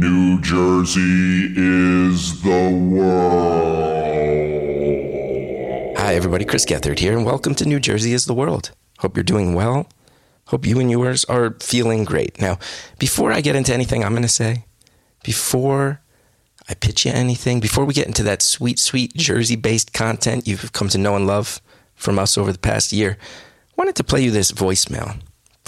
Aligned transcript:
New 0.00 0.40
Jersey 0.40 1.52
is 1.54 2.40
the 2.40 2.70
world. 2.70 3.18
Hi, 5.98 6.14
everybody. 6.14 6.46
Chris 6.46 6.64
Gethard 6.64 7.00
here, 7.00 7.14
and 7.14 7.26
welcome 7.26 7.54
to 7.56 7.66
New 7.66 7.78
Jersey 7.78 8.14
is 8.14 8.24
the 8.24 8.32
World. 8.32 8.70
Hope 9.00 9.14
you're 9.14 9.22
doing 9.22 9.52
well. 9.52 9.90
Hope 10.46 10.64
you 10.64 10.80
and 10.80 10.90
yours 10.90 11.26
are 11.26 11.54
feeling 11.60 12.04
great. 12.04 12.40
Now, 12.40 12.58
before 12.98 13.30
I 13.30 13.42
get 13.42 13.56
into 13.56 13.74
anything 13.74 14.02
I'm 14.02 14.12
going 14.12 14.22
to 14.22 14.28
say, 14.28 14.64
before 15.22 16.00
I 16.66 16.72
pitch 16.72 17.04
you 17.04 17.12
anything, 17.12 17.60
before 17.60 17.84
we 17.84 17.92
get 17.92 18.06
into 18.06 18.22
that 18.22 18.40
sweet, 18.40 18.78
sweet 18.78 19.12
Jersey 19.12 19.54
based 19.54 19.92
content 19.92 20.48
you've 20.48 20.72
come 20.72 20.88
to 20.88 20.96
know 20.96 21.14
and 21.14 21.26
love 21.26 21.60
from 21.94 22.18
us 22.18 22.38
over 22.38 22.52
the 22.52 22.58
past 22.58 22.90
year, 22.90 23.18
I 23.20 23.74
wanted 23.76 23.96
to 23.96 24.04
play 24.04 24.22
you 24.22 24.30
this 24.30 24.50
voicemail 24.50 25.20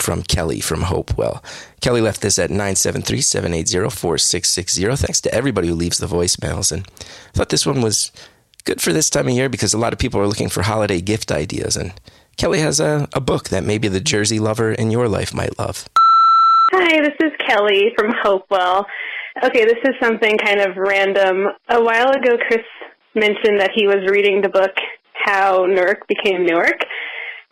from 0.03 0.23
Kelly 0.23 0.61
from 0.61 0.83
Hopewell. 0.83 1.43
Kelly 1.81 2.01
left 2.01 2.21
this 2.21 2.39
at 2.39 2.51
973 2.51 3.21
780 3.21 3.91
4660. 3.91 4.97
Thanks 4.97 5.21
to 5.21 5.33
everybody 5.33 5.69
who 5.69 5.75
leaves 5.75 5.99
the 5.99 6.07
voicemails. 6.07 6.73
And 6.73 6.87
I 7.01 7.39
thought 7.39 7.49
this 7.49 7.67
one 7.67 7.81
was 7.81 8.13
good 8.65 8.81
for 8.81 8.93
this 8.93 9.09
time 9.09 9.29
of 9.29 9.35
year 9.35 9.49
because 9.49 9.73
a 9.73 9.79
lot 9.79 9.93
of 9.93 9.99
people 9.99 10.21
are 10.21 10.27
looking 10.27 10.49
for 10.49 10.63
holiday 10.63 11.01
gift 11.01 11.33
ideas. 11.33 11.77
And 11.77 11.93
Kelly 12.37 12.61
has 12.61 12.81
a, 12.81 13.09
a 13.13 13.21
book 13.21 13.49
that 13.51 13.65
maybe 13.65 13.89
the 13.89 14.01
Jersey 14.01 14.39
lover 14.39 14.73
in 14.73 14.91
your 14.91 15.09
life 15.09 15.33
might 15.33 15.59
love. 15.59 15.89
Hi, 16.73 17.01
this 17.01 17.17
is 17.21 17.33
Kelly 17.47 17.93
from 17.97 18.13
Hopewell. 18.23 18.87
Okay, 19.45 19.65
this 19.65 19.79
is 19.85 19.95
something 20.01 20.39
kind 20.39 20.61
of 20.61 20.77
random. 20.77 21.49
A 21.69 21.83
while 21.83 22.11
ago, 22.11 22.37
Chris 22.49 22.65
mentioned 23.15 23.61
that 23.61 23.71
he 23.75 23.87
was 23.87 24.09
reading 24.11 24.41
the 24.43 24.49
book 24.49 24.73
How 25.13 25.67
Newark 25.67 26.07
Became 26.09 26.45
Newark. 26.45 26.85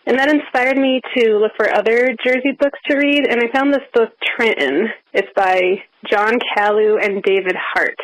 And 0.06 0.18
that 0.18 0.32
inspired 0.32 0.78
me 0.78 1.00
to 1.16 1.36
look 1.38 1.52
for 1.56 1.72
other 1.72 2.16
Jersey 2.24 2.56
books 2.58 2.78
to 2.88 2.96
read, 2.96 3.26
and 3.28 3.40
I 3.42 3.52
found 3.52 3.72
this 3.72 3.84
book, 3.92 4.10
Trenton. 4.24 4.88
It's 5.12 5.28
by 5.36 5.82
John 6.10 6.38
Kalu 6.56 7.04
and 7.04 7.22
David 7.22 7.54
Hart. 7.56 7.98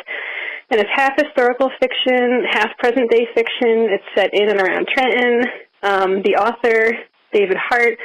And 0.69 0.79
it's 0.79 0.89
half 0.93 1.13
historical 1.17 1.71
fiction, 1.79 2.43
half 2.51 2.77
present 2.77 3.09
day 3.09 3.27
fiction. 3.33 3.89
It's 3.89 4.03
set 4.15 4.33
in 4.33 4.49
and 4.49 4.61
around 4.61 4.87
Trenton. 4.93 5.43
Um, 5.81 6.21
the 6.23 6.35
author, 6.35 6.93
David 7.33 7.57
Hart, 7.57 7.97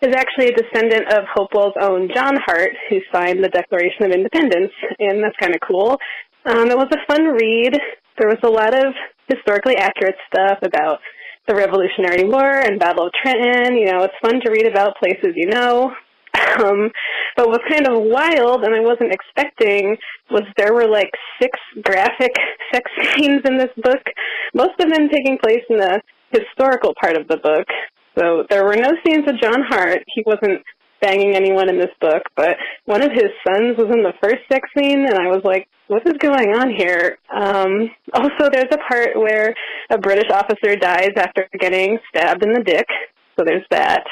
is 0.00 0.14
actually 0.14 0.48
a 0.48 0.56
descendant 0.56 1.12
of 1.12 1.24
Hopewell's 1.34 1.74
own 1.80 2.08
John 2.14 2.36
Hart, 2.46 2.70
who 2.88 2.98
signed 3.12 3.42
the 3.42 3.48
Declaration 3.48 4.04
of 4.06 4.12
Independence, 4.12 4.72
and 5.00 5.22
that's 5.22 5.36
kind 5.40 5.54
of 5.54 5.60
cool. 5.66 5.98
Um, 6.46 6.70
it 6.70 6.78
was 6.78 6.88
a 6.92 7.12
fun 7.12 7.26
read. 7.26 7.76
There 8.16 8.28
was 8.28 8.38
a 8.42 8.48
lot 8.48 8.74
of 8.74 8.94
historically 9.28 9.76
accurate 9.76 10.16
stuff 10.32 10.58
about 10.62 11.00
the 11.48 11.54
Revolutionary 11.54 12.24
War 12.24 12.60
and 12.60 12.78
Battle 12.78 13.06
of 13.06 13.12
Trenton. 13.20 13.76
You 13.76 13.86
know, 13.86 14.04
it's 14.04 14.14
fun 14.22 14.40
to 14.44 14.50
read 14.50 14.66
about 14.66 14.96
places 14.98 15.34
you 15.34 15.48
know. 15.48 15.92
Um, 16.58 16.90
but 17.36 17.48
what's 17.48 17.64
kind 17.70 17.86
of 17.86 18.02
wild, 18.02 18.64
and 18.64 18.74
I 18.74 18.80
wasn't 18.80 19.12
expecting, 19.12 19.96
was 20.30 20.42
there 20.56 20.72
were 20.72 20.88
like 20.88 21.10
six 21.40 21.52
graphic 21.84 22.32
sex 22.72 22.90
scenes 23.14 23.42
in 23.44 23.58
this 23.58 23.70
book, 23.76 24.02
most 24.54 24.74
of 24.80 24.90
them 24.90 25.08
taking 25.08 25.38
place 25.38 25.62
in 25.68 25.76
the 25.76 26.00
historical 26.32 26.94
part 27.00 27.16
of 27.16 27.28
the 27.28 27.36
book. 27.36 27.66
So 28.18 28.44
there 28.50 28.64
were 28.64 28.76
no 28.76 28.90
scenes 29.04 29.28
of 29.28 29.40
John 29.40 29.62
Hart. 29.68 30.02
He 30.06 30.24
wasn't 30.26 30.62
banging 31.00 31.34
anyone 31.34 31.68
in 31.68 31.78
this 31.78 31.92
book, 32.00 32.22
but 32.36 32.56
one 32.84 33.02
of 33.02 33.12
his 33.12 33.30
sons 33.46 33.76
was 33.78 33.88
in 33.92 34.02
the 34.02 34.14
first 34.22 34.42
sex 34.50 34.68
scene, 34.76 35.06
and 35.06 35.14
I 35.14 35.28
was 35.28 35.42
like, 35.44 35.68
what 35.88 36.06
is 36.06 36.14
going 36.20 36.54
on 36.54 36.70
here? 36.76 37.18
Um, 37.34 37.90
also, 38.12 38.50
there's 38.52 38.72
a 38.72 38.78
part 38.88 39.16
where 39.16 39.54
a 39.90 39.98
British 39.98 40.30
officer 40.30 40.76
dies 40.76 41.12
after 41.16 41.48
getting 41.58 41.98
stabbed 42.10 42.44
in 42.44 42.52
the 42.52 42.62
dick, 42.62 42.86
so 43.36 43.44
there's 43.44 43.66
that. 43.70 44.04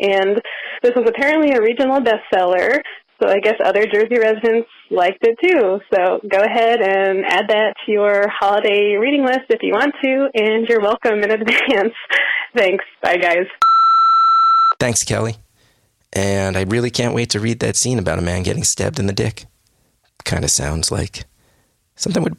And 0.00 0.40
this 0.82 0.92
was 0.96 1.08
apparently 1.08 1.54
a 1.54 1.62
regional 1.62 2.00
bestseller, 2.00 2.80
so 3.22 3.28
I 3.28 3.38
guess 3.38 3.54
other 3.64 3.86
Jersey 3.86 4.18
residents 4.18 4.68
liked 4.90 5.22
it 5.22 5.38
too. 5.42 5.78
So 5.94 6.20
go 6.28 6.38
ahead 6.42 6.80
and 6.80 7.24
add 7.24 7.48
that 7.48 7.74
to 7.86 7.92
your 7.92 8.26
holiday 8.28 8.96
reading 9.00 9.24
list 9.24 9.46
if 9.48 9.60
you 9.62 9.72
want 9.72 9.94
to, 10.02 10.28
and 10.34 10.66
you're 10.68 10.80
welcome 10.80 11.20
in 11.22 11.30
advance. 11.30 11.94
Thanks. 12.56 12.84
Bye, 13.02 13.18
guys. 13.18 13.46
Thanks, 14.80 15.04
Kelly. 15.04 15.36
And 16.12 16.56
I 16.56 16.62
really 16.62 16.90
can't 16.90 17.14
wait 17.14 17.30
to 17.30 17.40
read 17.40 17.60
that 17.60 17.76
scene 17.76 17.98
about 17.98 18.18
a 18.18 18.22
man 18.22 18.42
getting 18.42 18.64
stabbed 18.64 18.98
in 18.98 19.06
the 19.06 19.12
dick. 19.12 19.46
Kind 20.24 20.44
of 20.44 20.50
sounds 20.50 20.90
like 20.90 21.24
something 21.96 22.22
would 22.22 22.36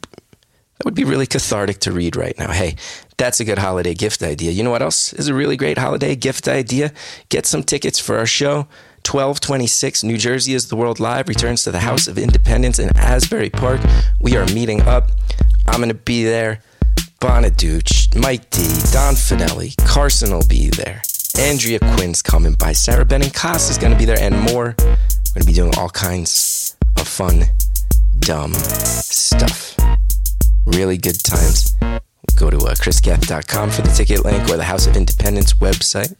that 0.78 0.84
would 0.84 0.94
be 0.94 1.04
really 1.04 1.26
cathartic 1.26 1.78
to 1.80 1.92
read 1.92 2.16
right 2.16 2.36
now. 2.36 2.50
Hey, 2.50 2.74
that's 3.16 3.38
a 3.38 3.44
good 3.44 3.58
holiday 3.58 3.94
gift 3.94 4.22
idea. 4.22 4.50
You 4.50 4.64
know 4.64 4.70
what 4.70 4.82
else 4.82 5.12
is 5.12 5.28
a 5.28 5.34
really 5.34 5.56
great 5.56 5.78
holiday 5.78 6.16
gift 6.16 6.48
idea? 6.48 6.92
Get 7.28 7.46
some 7.46 7.62
tickets 7.62 8.00
for 8.00 8.18
our 8.18 8.26
show. 8.26 8.66
1226 9.06 10.02
New 10.02 10.18
Jersey 10.18 10.54
is 10.54 10.68
the 10.68 10.76
World 10.76 10.98
Live 10.98 11.28
returns 11.28 11.62
to 11.64 11.70
the 11.70 11.80
House 11.80 12.08
of 12.08 12.18
Independence 12.18 12.78
in 12.78 12.96
Asbury 12.96 13.50
Park. 13.50 13.80
We 14.20 14.36
are 14.36 14.46
meeting 14.46 14.80
up. 14.82 15.10
I'm 15.66 15.76
going 15.76 15.90
to 15.90 15.94
be 15.94 16.24
there. 16.24 16.62
Bonaduce, 17.20 18.16
Mike 18.20 18.50
D, 18.50 18.62
Don 18.92 19.14
Finelli, 19.14 19.76
Carson 19.86 20.30
will 20.32 20.46
be 20.46 20.68
there. 20.70 21.02
Andrea 21.38 21.78
Quinn's 21.96 22.22
coming 22.22 22.54
by. 22.54 22.72
Sara 22.72 23.04
Benincasa 23.04 23.70
is 23.70 23.78
going 23.78 23.92
to 23.92 23.98
be 23.98 24.04
there 24.04 24.18
and 24.20 24.38
more. 24.52 24.74
We're 24.78 25.34
going 25.34 25.40
to 25.40 25.46
be 25.46 25.52
doing 25.52 25.72
all 25.76 25.88
kinds 25.90 26.76
of 26.98 27.08
fun, 27.08 27.44
dumb 28.20 28.52
stuff. 28.54 29.76
Really 30.66 30.96
good 30.96 31.22
times. 31.24 31.74
Go 32.36 32.50
to 32.50 32.56
uh, 32.56 32.74
chrisgeth.com 32.74 33.70
for 33.70 33.82
the 33.82 33.90
ticket 33.90 34.24
link 34.24 34.48
or 34.48 34.56
the 34.56 34.64
House 34.64 34.86
of 34.86 34.96
Independence 34.96 35.54
website. 35.54 36.14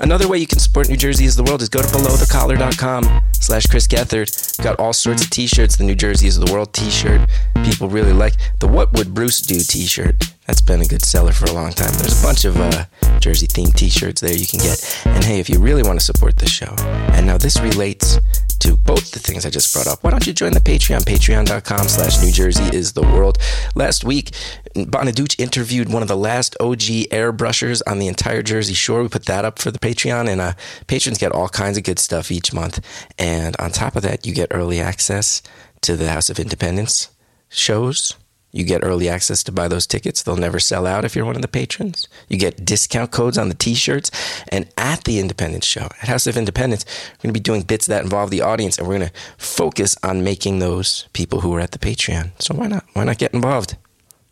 Another 0.00 0.28
way 0.28 0.38
you 0.38 0.46
can 0.46 0.58
support 0.60 0.88
New 0.88 0.96
Jersey 0.96 1.24
is 1.24 1.34
the 1.34 1.42
World 1.42 1.62
is 1.62 1.68
go 1.68 1.82
to 1.82 1.88
belowthecollar.com 1.88 3.20
slash 3.32 3.66
Chris 3.66 3.86
Gethard. 3.88 4.62
Got 4.62 4.78
all 4.78 4.92
sorts 4.92 5.24
of 5.24 5.30
t-shirts. 5.30 5.76
The 5.76 5.84
New 5.84 5.96
Jersey 5.96 6.28
is 6.28 6.38
the 6.38 6.50
World 6.52 6.72
t-shirt. 6.72 7.28
People 7.64 7.88
really 7.88 8.12
like 8.12 8.34
the 8.60 8.68
What 8.68 8.92
Would 8.92 9.14
Bruce 9.14 9.40
Do 9.40 9.58
t-shirt. 9.58 10.22
That's 10.48 10.62
been 10.62 10.80
a 10.80 10.86
good 10.86 11.04
seller 11.04 11.32
for 11.32 11.44
a 11.44 11.52
long 11.52 11.72
time. 11.72 11.92
There's 11.98 12.18
a 12.18 12.24
bunch 12.24 12.46
of 12.46 12.56
uh, 12.56 12.86
Jersey 13.20 13.46
themed 13.46 13.74
t-shirts 13.74 14.22
there 14.22 14.34
you 14.34 14.46
can 14.46 14.60
get. 14.60 15.02
And 15.04 15.22
hey, 15.22 15.40
if 15.40 15.50
you 15.50 15.58
really 15.58 15.82
want 15.82 16.00
to 16.00 16.04
support 16.04 16.38
the 16.38 16.48
show, 16.48 16.74
and 17.12 17.26
now 17.26 17.36
this 17.36 17.60
relates 17.60 18.18
to 18.60 18.74
both 18.74 19.10
the 19.10 19.18
things 19.18 19.44
I 19.44 19.50
just 19.50 19.74
brought 19.74 19.86
up, 19.86 20.02
why 20.02 20.08
don't 20.08 20.26
you 20.26 20.32
join 20.32 20.52
the 20.52 20.60
Patreon? 20.60 21.00
Patreon.com 21.00 21.88
slash 21.88 22.22
New 22.22 22.32
Jersey 22.32 22.64
is 22.74 22.94
the 22.94 23.02
world. 23.02 23.36
Last 23.74 24.04
week, 24.04 24.30
Bonaduce 24.74 25.38
interviewed 25.38 25.92
one 25.92 26.00
of 26.00 26.08
the 26.08 26.16
last 26.16 26.56
OG 26.60 26.80
airbrushers 27.12 27.82
on 27.86 27.98
the 27.98 28.08
entire 28.08 28.40
Jersey 28.40 28.72
Shore. 28.72 29.02
We 29.02 29.08
put 29.10 29.26
that 29.26 29.44
up 29.44 29.58
for 29.58 29.70
the 29.70 29.78
Patreon, 29.78 30.30
and 30.30 30.40
uh, 30.40 30.54
patrons 30.86 31.18
get 31.18 31.30
all 31.30 31.50
kinds 31.50 31.76
of 31.76 31.84
good 31.84 31.98
stuff 31.98 32.32
each 32.32 32.54
month. 32.54 32.80
And 33.18 33.54
on 33.58 33.70
top 33.70 33.96
of 33.96 34.02
that, 34.04 34.24
you 34.24 34.32
get 34.32 34.48
early 34.50 34.80
access 34.80 35.42
to 35.82 35.94
the 35.94 36.08
House 36.08 36.30
of 36.30 36.38
Independence 36.38 37.10
shows 37.50 38.14
you 38.58 38.64
get 38.64 38.82
early 38.82 39.08
access 39.08 39.44
to 39.44 39.52
buy 39.52 39.68
those 39.68 39.86
tickets. 39.86 40.22
They'll 40.22 40.36
never 40.36 40.58
sell 40.58 40.84
out 40.84 41.04
if 41.04 41.14
you're 41.14 41.24
one 41.24 41.36
of 41.36 41.42
the 41.42 41.48
patrons. 41.48 42.08
You 42.28 42.38
get 42.38 42.64
discount 42.64 43.12
codes 43.12 43.38
on 43.38 43.48
the 43.48 43.54
t 43.54 43.74
shirts. 43.74 44.10
And 44.48 44.68
at 44.76 45.04
the 45.04 45.20
Independence 45.20 45.64
Show, 45.64 45.84
at 46.02 46.08
House 46.08 46.26
of 46.26 46.36
Independence, 46.36 46.84
we're 46.84 47.22
going 47.22 47.34
to 47.34 47.40
be 47.40 47.42
doing 47.42 47.62
bits 47.62 47.86
that 47.86 48.02
involve 48.02 48.30
the 48.30 48.42
audience 48.42 48.76
and 48.76 48.88
we're 48.88 48.98
going 48.98 49.10
to 49.10 49.14
focus 49.36 49.96
on 50.02 50.24
making 50.24 50.58
those 50.58 51.06
people 51.12 51.42
who 51.42 51.54
are 51.54 51.60
at 51.60 51.70
the 51.70 51.78
Patreon. 51.78 52.32
So 52.40 52.54
why 52.56 52.66
not? 52.66 52.84
Why 52.94 53.04
not 53.04 53.18
get 53.18 53.32
involved? 53.32 53.76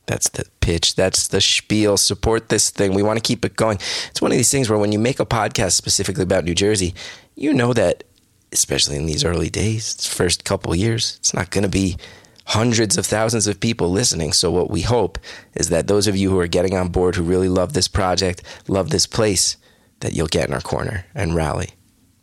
That's 0.06 0.28
the 0.28 0.46
pitch. 0.60 0.96
That's 0.96 1.28
the 1.28 1.40
spiel. 1.40 1.96
Support 1.96 2.48
this 2.48 2.70
thing. 2.70 2.94
We 2.94 3.04
want 3.04 3.18
to 3.18 3.22
keep 3.22 3.44
it 3.44 3.54
going. 3.54 3.78
It's 4.10 4.20
one 4.20 4.32
of 4.32 4.36
these 4.36 4.50
things 4.50 4.68
where 4.68 4.78
when 4.78 4.90
you 4.90 4.98
make 4.98 5.20
a 5.20 5.26
podcast 5.26 5.72
specifically 5.72 6.24
about 6.24 6.44
New 6.44 6.54
Jersey, 6.54 6.94
you 7.36 7.54
know 7.54 7.72
that, 7.74 8.02
especially 8.50 8.96
in 8.96 9.06
these 9.06 9.24
early 9.24 9.50
days, 9.50 10.04
first 10.04 10.44
couple 10.44 10.74
years, 10.74 11.16
it's 11.20 11.32
not 11.32 11.50
going 11.50 11.62
to 11.62 11.70
be 11.70 11.96
hundreds 12.46 12.96
of 12.96 13.04
thousands 13.04 13.46
of 13.46 13.60
people 13.60 13.90
listening. 13.90 14.32
So, 14.32 14.50
what 14.50 14.70
we 14.70 14.82
hope 14.82 15.18
is 15.54 15.68
that 15.68 15.86
those 15.86 16.06
of 16.06 16.16
you 16.16 16.30
who 16.30 16.38
are 16.38 16.46
getting 16.46 16.76
on 16.76 16.88
board, 16.88 17.16
who 17.16 17.22
really 17.22 17.48
love 17.48 17.72
this 17.72 17.88
project, 17.88 18.42
love 18.68 18.90
this 18.90 19.06
place, 19.06 19.56
that 20.00 20.14
you'll 20.14 20.26
get 20.26 20.48
in 20.48 20.54
our 20.54 20.60
corner 20.60 21.04
and 21.14 21.34
rally. 21.34 21.70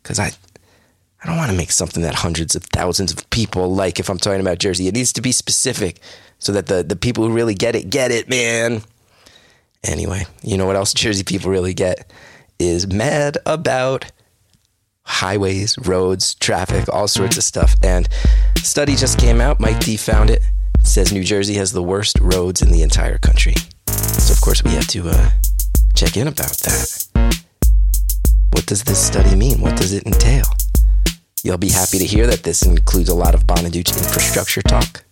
Because 0.02 0.18
I, 0.18 0.32
I 1.22 1.26
don't 1.26 1.36
want 1.36 1.50
to 1.50 1.56
make 1.56 1.70
something 1.70 2.02
that 2.02 2.14
hundreds 2.14 2.54
of 2.54 2.64
thousands 2.64 3.12
of 3.12 3.28
people 3.30 3.74
like 3.74 3.98
if 3.98 4.08
I'm 4.08 4.18
talking 4.18 4.40
about 4.40 4.58
Jersey. 4.58 4.88
It 4.88 4.94
needs 4.94 5.12
to 5.14 5.22
be 5.22 5.32
specific 5.32 6.00
so 6.38 6.52
that 6.52 6.66
the, 6.66 6.82
the 6.82 6.96
people 6.96 7.26
who 7.26 7.32
really 7.32 7.54
get 7.54 7.74
it, 7.74 7.90
get 7.90 8.10
it, 8.10 8.28
man. 8.28 8.82
Anyway, 9.82 10.26
you 10.42 10.56
know 10.56 10.66
what 10.66 10.76
else 10.76 10.94
Jersey 10.94 11.24
people 11.24 11.50
really 11.50 11.74
get 11.74 12.10
is 12.58 12.86
mad 12.86 13.36
about 13.46 14.10
highways, 15.06 15.76
roads, 15.86 16.34
traffic, 16.34 16.88
all 16.92 17.08
sorts 17.08 17.36
of 17.36 17.44
stuff. 17.44 17.74
And 17.82 18.08
study 18.58 18.96
just 18.96 19.18
came 19.18 19.40
out. 19.40 19.60
Mike 19.60 19.80
D 19.80 19.96
found 19.96 20.30
it. 20.30 20.42
It 20.78 20.86
says 20.86 21.12
New 21.12 21.24
Jersey 21.24 21.54
has 21.54 21.72
the 21.72 21.82
worst 21.82 22.18
roads 22.20 22.62
in 22.62 22.70
the 22.70 22.82
entire 22.82 23.18
country. 23.18 23.54
So 23.86 24.32
of 24.32 24.40
course 24.40 24.62
we 24.64 24.70
have 24.72 24.86
to 24.88 25.08
uh, 25.08 25.30
check 25.94 26.16
in 26.16 26.28
about 26.28 26.56
that. 26.60 27.06
What 28.50 28.66
does 28.66 28.84
this 28.84 29.04
study 29.04 29.34
mean? 29.34 29.60
What 29.60 29.76
does 29.76 29.92
it 29.92 30.06
entail? 30.06 30.44
You'll 31.42 31.58
be 31.58 31.70
happy 31.70 31.98
to 31.98 32.06
hear 32.06 32.26
that 32.26 32.42
this 32.42 32.62
includes 32.62 33.08
a 33.08 33.14
lot 33.14 33.34
of 33.34 33.46
Bonaduce 33.46 33.98
infrastructure 33.98 34.62
talk. 34.62 35.04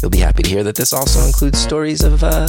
You'll 0.00 0.10
be 0.10 0.18
happy 0.18 0.42
to 0.42 0.50
hear 0.50 0.62
that 0.64 0.76
this 0.76 0.92
also 0.92 1.24
includes 1.26 1.58
stories 1.58 2.02
of 2.02 2.22
uh, 2.22 2.48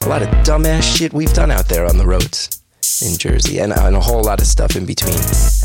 a 0.00 0.08
lot 0.08 0.22
of 0.22 0.28
dumbass 0.44 0.82
shit 0.82 1.12
we've 1.12 1.32
done 1.32 1.50
out 1.50 1.68
there 1.68 1.86
on 1.86 1.98
the 1.98 2.06
roads. 2.06 2.62
In 3.02 3.16
Jersey 3.16 3.58
and, 3.60 3.72
and 3.72 3.94
a 3.94 4.00
whole 4.00 4.22
lot 4.22 4.40
of 4.40 4.46
stuff 4.46 4.76
in 4.76 4.84
between, 4.84 5.18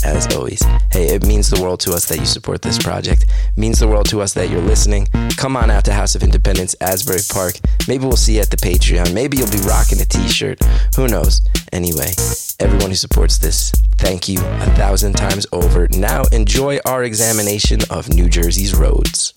as 0.03 0.27
always. 0.35 0.61
Hey, 0.91 1.13
it 1.15 1.25
means 1.25 1.49
the 1.49 1.61
world 1.61 1.79
to 1.81 1.93
us 1.93 2.05
that 2.07 2.19
you 2.19 2.25
support 2.25 2.61
this 2.61 2.77
project. 2.77 3.23
It 3.23 3.57
means 3.57 3.79
the 3.79 3.87
world 3.87 4.07
to 4.09 4.21
us 4.21 4.33
that 4.33 4.49
you're 4.49 4.61
listening. 4.61 5.07
Come 5.37 5.57
on 5.57 5.71
out 5.71 5.85
to 5.85 5.93
House 5.93 6.15
of 6.15 6.23
Independence, 6.23 6.75
Asbury 6.81 7.21
Park. 7.29 7.55
Maybe 7.87 8.05
we'll 8.05 8.17
see 8.17 8.35
you 8.35 8.41
at 8.41 8.51
the 8.51 8.57
Patreon. 8.57 9.13
Maybe 9.13 9.37
you'll 9.37 9.51
be 9.51 9.61
rocking 9.67 9.99
a 10.01 10.05
t 10.05 10.27
shirt. 10.27 10.59
Who 10.95 11.07
knows? 11.07 11.41
Anyway, 11.71 12.11
everyone 12.59 12.89
who 12.89 12.95
supports 12.95 13.37
this, 13.37 13.71
thank 13.97 14.27
you 14.27 14.39
a 14.39 14.75
thousand 14.75 15.13
times 15.13 15.47
over. 15.51 15.87
Now 15.89 16.23
enjoy 16.31 16.79
our 16.85 17.03
examination 17.03 17.79
of 17.89 18.09
New 18.09 18.29
Jersey's 18.29 18.75
roads. 18.75 19.33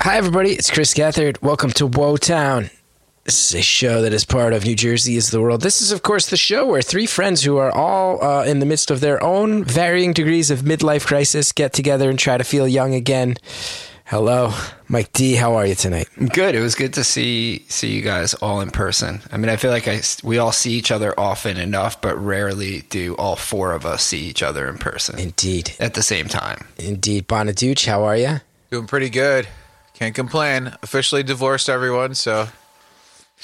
Hi, 0.00 0.18
everybody. 0.18 0.50
It's 0.52 0.70
Chris 0.70 0.92
Gethard. 0.92 1.40
Welcome 1.40 1.70
to 1.72 1.86
Woe 1.86 2.18
Town. 2.18 2.68
This 3.24 3.48
is 3.48 3.54
a 3.54 3.62
show 3.62 4.02
that 4.02 4.12
is 4.12 4.26
part 4.26 4.52
of 4.52 4.66
New 4.66 4.74
Jersey 4.76 5.16
is 5.16 5.30
the 5.30 5.40
World. 5.40 5.62
This 5.62 5.80
is, 5.80 5.92
of 5.92 6.02
course, 6.02 6.26
the 6.26 6.36
show 6.36 6.66
where 6.66 6.82
three 6.82 7.06
friends 7.06 7.42
who 7.42 7.56
are 7.56 7.70
all 7.70 8.22
uh, 8.22 8.44
in 8.44 8.58
the 8.58 8.66
midst 8.66 8.90
of 8.90 9.00
their 9.00 9.22
own 9.24 9.64
varying 9.64 10.12
degrees 10.12 10.50
of 10.50 10.60
midlife 10.60 11.06
crisis 11.06 11.50
get 11.50 11.72
together 11.72 12.10
and 12.10 12.18
try 12.18 12.36
to 12.36 12.44
feel 12.44 12.68
young 12.68 12.92
again. 12.92 13.36
Hello, 14.04 14.52
Mike 14.88 15.10
D. 15.14 15.36
How 15.36 15.54
are 15.54 15.64
you 15.64 15.74
tonight? 15.74 16.06
Good. 16.34 16.54
It 16.54 16.60
was 16.60 16.74
good 16.74 16.92
to 16.94 17.02
see 17.04 17.64
see 17.68 17.94
you 17.94 18.02
guys 18.02 18.34
all 18.34 18.60
in 18.60 18.70
person. 18.70 19.22
I 19.32 19.38
mean, 19.38 19.48
I 19.48 19.56
feel 19.56 19.70
like 19.70 19.88
I 19.88 20.02
we 20.22 20.36
all 20.36 20.52
see 20.52 20.72
each 20.72 20.90
other 20.90 21.18
often 21.18 21.56
enough, 21.56 22.02
but 22.02 22.18
rarely 22.18 22.82
do 22.90 23.14
all 23.16 23.36
four 23.36 23.72
of 23.72 23.86
us 23.86 24.02
see 24.04 24.20
each 24.20 24.42
other 24.42 24.68
in 24.68 24.76
person 24.76 25.18
Indeed. 25.18 25.72
at 25.80 25.94
the 25.94 26.02
same 26.02 26.28
time. 26.28 26.66
Indeed. 26.76 27.26
Bonaduce, 27.26 27.86
how 27.86 28.04
are 28.04 28.18
you? 28.18 28.42
Doing 28.70 28.86
pretty 28.86 29.08
good. 29.08 29.48
Can't 29.94 30.14
complain. 30.14 30.74
Officially 30.82 31.22
divorced 31.22 31.70
everyone, 31.70 32.14
so 32.14 32.48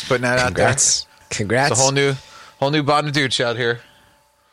just 0.00 0.08
putting 0.08 0.22
that 0.22 0.44
Congrats. 0.44 1.02
out 1.02 1.06
there. 1.20 1.26
Congrats. 1.38 1.70
It's 1.72 1.80
a 1.80 1.82
whole 1.82 1.92
new 1.92 2.14
whole 2.58 2.70
new 2.70 2.82
Bonaduce 2.82 3.40
out 3.42 3.56
here. 3.56 3.80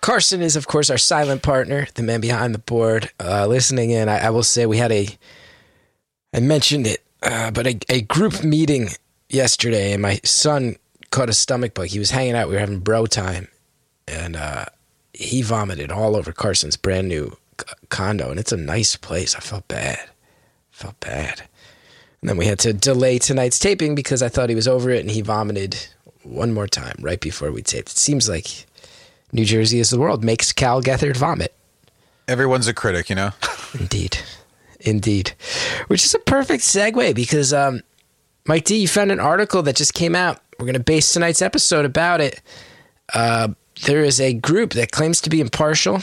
Carson 0.02 0.42
is, 0.42 0.56
of 0.56 0.68
course, 0.68 0.90
our 0.90 0.98
silent 0.98 1.42
partner, 1.42 1.88
the 1.96 2.04
man 2.04 2.22
behind 2.22 2.54
the 2.54 2.60
board. 2.60 3.10
Uh, 3.20 3.48
listening 3.48 3.90
in, 3.90 4.08
I, 4.08 4.28
I 4.28 4.30
will 4.30 4.44
say 4.44 4.66
we 4.66 4.78
had 4.78 4.92
a, 4.92 5.08
I 6.34 6.40
mentioned 6.40 6.86
it, 6.88 7.04
uh, 7.24 7.52
but 7.52 7.66
a, 7.68 7.80
a 7.90 8.02
group 8.02 8.44
meeting 8.44 8.90
yesterday, 9.30 9.92
and 9.94 10.02
my 10.02 10.20
son 10.24 10.76
caught 11.10 11.30
a 11.30 11.34
stomach 11.34 11.74
bug. 11.74 11.88
He 11.88 12.00
was 12.00 12.12
hanging 12.12 12.36
out. 12.36 12.48
We 12.48 12.54
were 12.54 12.60
having 12.60 12.80
bro 12.80 13.06
time, 13.08 13.48
and 14.08 14.36
uh, 14.36 14.66
he 15.14 15.42
vomited 15.42 15.92
all 15.92 16.16
over 16.16 16.32
Carson's 16.32 16.78
brand 16.78 17.08
new 17.08 17.36
c- 17.60 17.66
condo, 17.90 18.30
and 18.30 18.40
it's 18.40 18.52
a 18.52 18.58
nice 18.58 18.96
place. 18.96 19.36
I 19.36 19.40
felt 19.40 19.68
bad. 19.68 19.98
I 20.00 20.08
Felt 20.72 21.00
bad. 21.00 21.42
And 22.28 22.32
then 22.32 22.40
we 22.40 22.48
had 22.48 22.60
to 22.60 22.74
delay 22.74 23.20
tonight's 23.20 23.58
taping 23.58 23.96
because 23.96 24.22
I 24.22 24.28
thought 24.28 24.50
he 24.50 24.56
was 24.56 24.68
over 24.68 24.90
it, 24.90 25.00
and 25.00 25.10
he 25.10 25.22
vomited 25.22 25.88
one 26.24 26.54
more 26.54 26.68
time 26.68 26.98
right 27.00 27.22
before 27.22 27.54
we 27.54 27.62
taped. 27.62 27.92
It 27.92 27.98
seems 27.98 28.28
like 28.28 28.66
New 29.32 29.46
Jersey 29.46 29.80
is 29.80 29.92
the 29.92 29.98
world 29.98 30.26
makes 30.26 30.52
Cal 30.52 30.82
Gethard 30.82 31.16
vomit. 31.16 31.56
Everyone's 32.28 32.68
a 32.68 32.74
critic, 32.74 33.10
you 33.10 33.16
know. 33.16 33.32
Indeed. 33.80 34.18
Indeed. 34.82 35.36
Which 35.88 36.04
is 36.04 36.14
a 36.16 36.20
perfect 36.20 36.64
segue 36.64 37.16
because, 37.16 37.54
um, 37.54 37.82
Mike 38.46 38.66
D, 38.66 38.76
you 38.76 38.90
found 38.90 39.14
an 39.14 39.22
article 39.22 39.64
that 39.64 39.78
just 39.78 39.94
came 39.94 40.14
out. 40.14 40.42
We're 40.60 40.66
going 40.66 40.74
to 40.74 40.82
base 40.82 41.14
tonight's 41.14 41.42
episode 41.42 41.86
about 41.86 42.20
it. 42.20 42.42
Uh, 43.14 43.54
there 43.86 44.04
is 44.04 44.20
a 44.20 44.34
group 44.34 44.74
that 44.74 44.92
claims 44.92 45.22
to 45.22 45.30
be 45.30 45.40
impartial. 45.40 46.02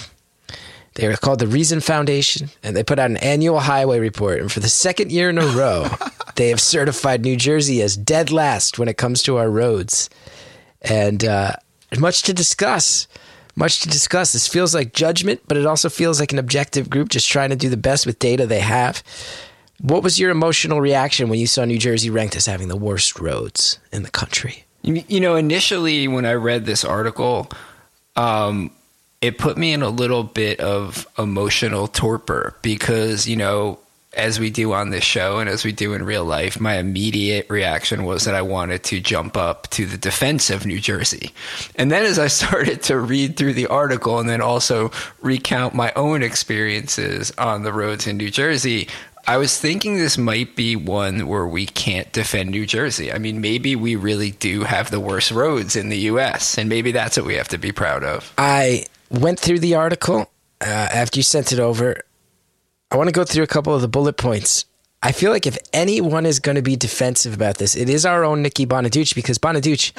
They 0.95 1.07
are 1.07 1.17
called 1.17 1.41
the 1.41 1.49
Reason 1.49 1.81
Foundation, 1.81 2.51
and 2.63 2.77
they 2.77 2.85
put 2.85 2.99
out 2.99 3.11
an 3.11 3.17
annual 3.17 3.61
highway 3.61 3.99
report. 3.99 4.41
And 4.41 4.51
for 4.51 4.61
the 4.61 4.69
second 4.69 5.11
year 5.11 5.29
in 5.29 5.39
a 5.39 5.47
row, 5.47 5.89
they 6.37 6.49
have 6.49 6.61
certified 6.61 7.23
New 7.23 7.37
Jersey 7.37 7.83
as 7.83 7.97
dead 7.97 8.31
last 8.31 8.79
when 8.79 8.89
it 8.89 8.97
comes 8.97 9.23
to 9.25 9.37
our 9.37 9.51
roads. 9.51 10.11
And 10.83 11.25
uh, 11.25 11.55
much 11.99 12.23
to 12.23 12.35
discuss. 12.35 13.07
Much 13.57 13.81
to 13.81 13.89
discuss. 13.89 14.33
This 14.33 14.49
feels 14.49 14.75
like 14.75 14.93
judgment, 14.93 15.41
but 15.47 15.57
it 15.57 15.67
also 15.67 15.89
feels 15.89 16.19
like 16.19 16.33
an 16.33 16.39
objective 16.39 16.91
group 16.91 17.09
just 17.09 17.29
trying 17.29 17.51
to 17.51 17.57
do 17.57 17.69
the 17.69 17.77
best 17.77 18.05
with 18.05 18.19
data 18.19 18.47
they 18.47 18.61
have. 18.61 19.03
What 19.81 20.03
was 20.03 20.19
your 20.19 20.31
emotional 20.31 20.81
reaction 20.81 21.29
when 21.29 21.39
you 21.39 21.47
saw 21.47 21.65
New 21.65 21.79
Jersey 21.79 22.11
ranked 22.11 22.37
as 22.37 22.47
having 22.47 22.69
the 22.69 22.77
worst 22.77 23.21
roads 23.21 23.79
in 23.93 24.03
the 24.03 24.11
country? 24.11 24.65
You, 24.83 25.21
know, 25.21 25.37
initially 25.37 26.09
when 26.09 26.27
I 26.27 26.35
read 26.35 26.67
this 26.67 26.85
article, 26.85 27.49
um, 28.17 28.71
it 29.23 29.39
put 29.39 29.57
me 29.57 29.73
in 29.73 29.83
a 29.83 29.89
little 29.89 30.25
bit 30.25 30.61
of 30.61 31.07
emotional 31.19 31.87
torpor 31.87 32.55
because, 32.61 33.27
you 33.27 33.37
know, 33.37 33.79
as 34.17 34.41
we 34.41 34.51
do 34.51 34.73
on 34.73 34.91
this 34.91 35.05
show 35.05 35.39
and 35.39 35.49
as 35.49 35.65
we 35.65 35.73
do 35.73 35.95
in 35.95 36.05
real 36.05 36.25
life, 36.25 36.61
my 36.61 36.77
immediate 36.77 37.49
reaction 37.49 38.05
was 38.05 38.25
that 38.25 38.35
I 38.35 38.43
wanted 38.43 38.83
to 38.85 39.01
jump 39.01 39.37
up 39.37 39.69
to 39.71 39.87
the 39.87 39.99
defense 39.99 40.51
of 40.51 40.67
New 40.67 40.81
Jersey. 40.81 41.33
And 41.77 41.91
then 41.91 42.05
as 42.05 42.19
I 42.19 42.27
started 42.29 42.83
to 42.85 42.99
read 42.99 43.37
through 43.37 43.55
the 43.55 43.67
article 43.67 44.19
and 44.19 44.29
then 44.29 44.41
also 44.41 44.91
recount 45.21 45.75
my 45.75 45.93
own 45.95 46.23
experiences 46.23 47.33
on 47.39 47.63
the 47.63 47.73
roads 47.73 48.07
in 48.07 48.17
New 48.17 48.31
Jersey, 48.31 48.89
I 49.27 49.39
was 49.39 49.59
thinking 49.59 49.97
this 49.97 50.19
might 50.19 50.55
be 50.55 50.77
one 50.77 51.27
where 51.27 51.47
we 51.47 51.65
can't 51.65 52.13
defend 52.13 52.51
New 52.51 52.67
Jersey. 52.67 53.11
I 53.11 53.19
mean, 53.19 53.41
maybe 53.41 53.75
we 53.75 53.97
really 53.97 54.33
do 54.33 54.65
have 54.65 54.91
the 54.91 55.01
worst 55.01 55.31
roads 55.31 55.77
in 55.77 55.89
the 55.89 55.99
U.S., 55.99 56.59
and 56.59 56.69
maybe 56.69 56.93
that's 56.93 57.17
what 57.17 57.25
we 57.25 57.35
have 57.37 57.49
to 57.49 57.59
be 57.59 57.73
proud 57.73 58.05
of. 58.05 58.33
I 58.37 58.85
went 59.11 59.41
through 59.41 59.61
the 59.61 59.77
article 59.77 60.31
uh, 60.61 60.65
after 60.65 61.19
you 61.19 61.23
sent 61.23 61.53
it 61.53 61.59
over. 61.59 62.03
I 62.91 62.97
want 62.97 63.09
to 63.09 63.13
go 63.13 63.25
through 63.25 63.43
a 63.43 63.49
couple 63.49 63.75
of 63.75 63.81
the 63.81 63.89
bullet 63.89 64.17
points. 64.17 64.65
I 65.03 65.13
feel 65.13 65.31
like 65.31 65.47
if 65.47 65.59
anyone 65.73 66.25
is 66.25 66.41
going 66.41 66.57
to 66.57 66.63
be 66.63 66.77
defensive 66.77 67.35
about 67.35 67.59
this, 67.59 67.77
it 67.77 67.91
is 67.91 68.07
our 68.07 68.25
own 68.25 68.41
Nikki 68.41 68.67
Bonaduce 68.67 69.15
because 69.15 69.39
Bonaduce, 69.39 69.93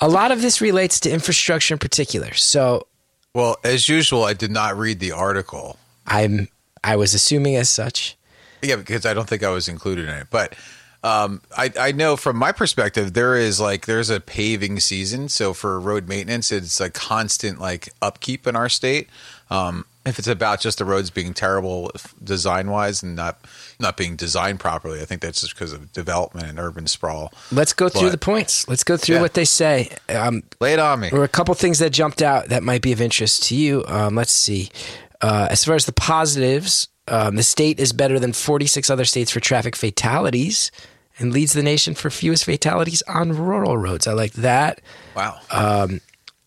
a 0.00 0.08
lot 0.08 0.32
of 0.32 0.40
this 0.40 0.60
relates 0.60 1.00
to 1.00 1.10
infrastructure 1.10 1.74
in 1.74 1.78
particular. 1.78 2.32
So 2.34 2.86
Well, 3.34 3.56
as 3.62 3.88
usual, 3.88 4.24
I 4.24 4.32
did 4.32 4.50
not 4.50 4.78
read 4.78 5.00
the 5.00 5.12
article. 5.12 5.78
I'm 6.06 6.48
I 6.82 6.96
was 6.96 7.14
assuming 7.14 7.56
as 7.56 7.68
such. 7.68 8.16
Yeah, 8.62 8.76
because 8.76 9.04
I 9.04 9.12
don't 9.12 9.28
think 9.28 9.42
I 9.42 9.50
was 9.50 9.68
included 9.68 10.08
in 10.08 10.14
it. 10.14 10.28
But 10.30 10.54
um, 11.02 11.42
I, 11.56 11.72
I 11.78 11.92
know 11.92 12.16
from 12.16 12.36
my 12.36 12.52
perspective, 12.52 13.12
there 13.12 13.36
is 13.36 13.60
like 13.60 13.86
there's 13.86 14.08
a 14.08 14.18
paving 14.18 14.80
season. 14.80 15.28
So 15.28 15.52
for 15.52 15.78
road 15.78 16.08
maintenance, 16.08 16.50
it's 16.50 16.80
a 16.80 16.90
constant 16.90 17.60
like 17.60 17.90
upkeep 18.00 18.46
in 18.46 18.56
our 18.56 18.68
state. 18.68 19.08
Um, 19.50 19.84
if 20.06 20.18
it's 20.18 20.28
about 20.28 20.60
just 20.60 20.78
the 20.78 20.84
roads 20.84 21.10
being 21.10 21.34
terrible 21.34 21.90
design 22.22 22.70
wise 22.70 23.02
and 23.02 23.16
not 23.16 23.38
not 23.78 23.96
being 23.96 24.16
designed 24.16 24.60
properly, 24.60 25.00
I 25.02 25.04
think 25.04 25.20
that's 25.20 25.40
just 25.40 25.54
because 25.54 25.72
of 25.72 25.92
development 25.92 26.46
and 26.48 26.58
urban 26.58 26.86
sprawl. 26.86 27.32
Let's 27.52 27.72
go 27.72 27.88
through 27.88 28.10
the 28.10 28.18
points. 28.18 28.66
Let's 28.68 28.84
go 28.84 28.96
through 28.96 29.16
Yeah. 29.16 29.20
what 29.22 29.34
they 29.34 29.44
say. 29.44 29.90
Um, 30.08 30.42
Lay 30.60 30.72
it 30.72 30.78
on 30.78 31.00
me. 31.00 31.10
there 31.10 31.18
were 31.18 31.24
a 31.24 31.28
couple 31.28 31.54
things 31.54 31.78
that 31.80 31.90
jumped 31.90 32.22
out 32.22 32.48
that 32.48 32.62
might 32.62 32.80
be 32.82 32.92
of 32.92 33.00
interest 33.00 33.42
to 33.44 33.54
you. 33.56 33.84
Um, 33.86 34.14
let's 34.14 34.32
see. 34.32 34.70
Uh, 35.20 35.48
as 35.50 35.64
far 35.64 35.74
as 35.74 35.84
the 35.86 35.92
positives, 35.92 36.88
um, 37.08 37.36
the 37.36 37.42
state 37.42 37.78
is 37.80 37.92
better 37.92 38.18
than 38.18 38.32
46 38.32 38.88
other 38.90 39.04
states 39.04 39.30
for 39.30 39.40
traffic 39.40 39.76
fatalities 39.76 40.70
and 41.18 41.32
leads 41.32 41.52
the 41.54 41.62
nation 41.62 41.94
for 41.94 42.10
fewest 42.10 42.44
fatalities 42.44 43.02
on 43.08 43.32
rural 43.36 43.78
roads. 43.78 44.06
I 44.06 44.12
like 44.12 44.32
that. 44.34 44.80
Wow. 45.14 45.38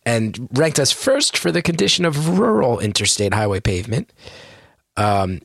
And 0.10 0.48
ranked 0.54 0.80
us 0.80 0.92
first 0.92 1.38
for 1.38 1.52
the 1.52 1.62
condition 1.62 2.06
of 2.06 2.40
rural 2.40 2.80
interstate 2.80 3.34
highway 3.34 3.60
pavement. 3.60 4.12
Um, 4.98 5.42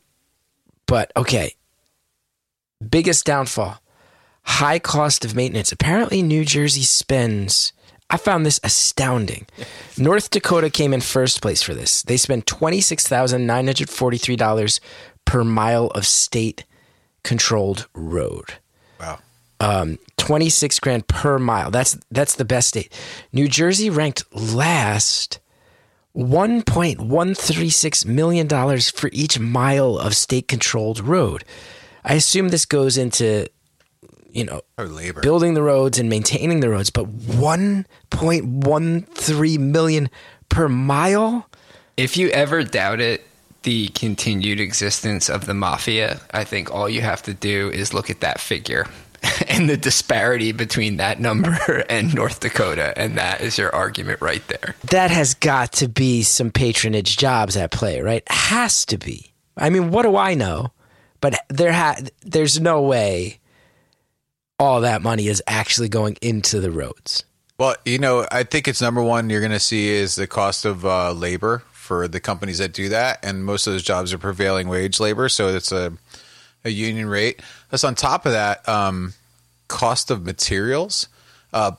but 0.87 1.13
okay. 1.17 1.55
Biggest 2.89 3.25
downfall 3.25 3.81
high 4.45 4.79
cost 4.79 5.25
of 5.25 5.35
maintenance. 5.35 5.73
Apparently, 5.73 6.23
New 6.23 6.45
Jersey 6.45 6.83
spends. 6.83 7.73
I 8.11 8.17
found 8.17 8.45
this 8.45 8.61
astounding. 8.63 9.47
North 9.99 10.31
Dakota 10.31 10.71
came 10.71 10.93
in 10.93 11.01
first 11.01 11.43
place 11.43 11.63
for 11.63 11.75
this. 11.75 12.03
They 12.03 12.17
spend 12.17 12.47
twenty 12.47 12.81
six 12.81 13.07
thousand 13.09 13.47
nine 13.47 13.67
hundred 13.67 13.91
forty 13.91 14.19
three 14.19 14.37
dollars 14.37 14.81
per 15.25 15.43
mile 15.43 15.87
of 15.89 16.07
state 16.07 16.65
controlled 17.23 17.89
road. 17.95 18.55
wow. 19.01 19.19
Um, 19.65 19.99
twenty 20.17 20.51
six 20.51 20.79
grand 20.81 21.07
per 21.09 21.39
mile. 21.39 21.71
That's 21.71 21.97
that's 22.11 22.35
the 22.37 22.45
best 22.45 22.69
state. 22.69 22.93
New 23.33 23.49
Jersey 23.49 23.89
ranked 23.91 24.25
last. 24.35 25.39
One 26.13 26.63
point 26.63 27.01
one 27.01 27.35
three 27.35 27.71
six 27.71 28.05
million 28.05 28.47
dollars 28.47 28.91
for 28.91 29.09
each 29.13 29.39
mile 29.39 29.99
of 29.99 30.15
state 30.17 30.49
controlled 30.49 31.01
road. 31.01 31.45
I 32.05 32.15
assume 32.15 32.49
this 32.49 32.67
goes 32.67 32.99
into, 32.99 33.49
you 34.31 34.45
know, 34.45 34.61
Or 34.77 34.87
labor. 34.87 35.23
building 35.23 35.55
the 35.55 35.63
roads 35.63 35.99
and 35.99 36.09
maintaining 36.11 36.61
the 36.61 36.69
roads, 36.69 36.91
but 36.91 37.07
1.13 38.11 39.59
million 39.61 40.11
per 40.49 40.69
mile? 40.69 41.49
If 41.97 42.17
you 42.17 42.29
ever 42.29 42.63
doubt 42.63 43.01
it, 43.01 43.27
the 43.63 43.89
continued 43.89 44.61
existence 44.61 45.31
of 45.31 45.47
the 45.47 45.55
mafia, 45.55 46.21
I 46.33 46.45
think 46.45 46.71
all 46.71 46.89
you 46.89 47.01
have 47.01 47.23
to 47.23 47.33
do 47.33 47.71
is 47.71 47.95
look 47.95 48.11
at 48.11 48.21
that 48.21 48.39
figure 48.41 48.87
and 49.49 49.69
the 49.69 49.77
disparity 49.77 50.53
between 50.53 50.97
that 50.99 51.21
number 51.21 51.85
and 51.89 52.15
North 52.15 52.41
Dakota, 52.41 52.93
and 52.97 53.17
that 53.19 53.41
is 53.41 53.59
your 53.59 53.75
argument 53.75 54.21
right 54.21 54.47
there. 54.49 54.77
That 54.91 55.11
has 55.11 55.35
got 55.35 55.73
to 55.75 55.89
be 55.89 56.23
some 56.23 56.51
patronage 56.51 57.17
jobs 57.17 57.57
at 57.57 57.71
play, 57.71 58.01
right? 58.01 58.23
Has 58.29 58.85
to 58.87 58.99
be. 58.99 59.33
I 59.57 59.71
mean, 59.71 59.91
what 59.91 60.03
do 60.03 60.17
I 60.17 60.35
know? 60.35 60.73
But 61.21 61.39
there 61.49 61.73
ha- 61.73 62.01
there's 62.23 62.61
no 62.61 62.83
way 62.83 63.41
all 64.59 64.83
that 64.83 65.03
money 65.03 65.27
is 65.27 65.43
actually 65.47 65.89
going 65.89 66.17
into 66.21 66.61
the 66.61 66.71
roads. 66.71 67.25
Well, 67.59 67.77
you 67.85 67.99
know, 67.99 68.27
I 68.31 68.43
think 68.43 68.67
it's 68.67 68.83
number 68.83 69.03
one 69.03 69.31
you're 69.31 69.41
going 69.41 69.53
to 69.53 69.61
see 69.61 69.89
is 69.89 70.17
the 70.17 70.27
cost 70.27 70.65
of 70.65 70.85
uh, 70.85 71.13
labor 71.13 71.63
for 71.73 72.09
the 72.09 72.21
companies 72.21 72.59
that 72.59 72.73
do 72.73 72.89
that, 72.89 73.21
and 73.23 73.45
most 73.45 73.67
of 73.67 73.73
those 73.73 73.83
jobs 73.83 74.13
are 74.13 74.19
prevailing 74.19 74.69
wage 74.69 74.99
labor, 75.01 75.29
so 75.29 75.49
it's 75.49 75.71
a 75.71 75.93
a 76.65 76.71
union 76.71 77.07
rate. 77.07 77.41
Plus, 77.75 77.83
on 77.83 77.97
top 77.97 78.25
of 78.25 78.31
that, 78.31 78.69
um, 78.69 79.15
cost 79.67 80.13
of 80.13 80.25
materials. 80.25 81.09
Uh, 81.53 81.73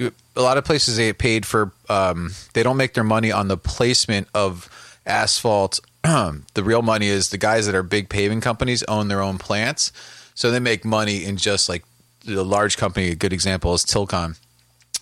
a 0.00 0.40
lot 0.40 0.56
of 0.56 0.64
places 0.64 0.96
they 0.96 1.08
get 1.08 1.18
paid 1.18 1.44
for. 1.44 1.72
Um, 1.90 2.32
they 2.54 2.62
don't 2.62 2.78
make 2.78 2.94
their 2.94 3.04
money 3.04 3.30
on 3.30 3.48
the 3.48 3.58
placement 3.58 4.28
of 4.32 4.70
asphalt. 5.04 5.78
the 6.04 6.40
real 6.64 6.80
money 6.80 7.08
is 7.08 7.28
the 7.28 7.36
guys 7.36 7.66
that 7.66 7.74
are 7.74 7.82
big 7.82 8.08
paving 8.08 8.40
companies 8.40 8.82
own 8.84 9.08
their 9.08 9.20
own 9.20 9.36
plants, 9.36 9.92
so 10.34 10.50
they 10.50 10.58
make 10.58 10.86
money 10.86 11.22
in 11.22 11.36
just 11.36 11.68
like 11.68 11.84
the 12.24 12.42
large 12.42 12.78
company. 12.78 13.08
A 13.08 13.14
good 13.14 13.34
example 13.34 13.74
is 13.74 13.84
Tilcon. 13.84 14.38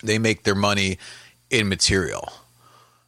They 0.02 0.18
make 0.18 0.42
their 0.42 0.56
money 0.56 0.98
in 1.48 1.68
material. 1.68 2.28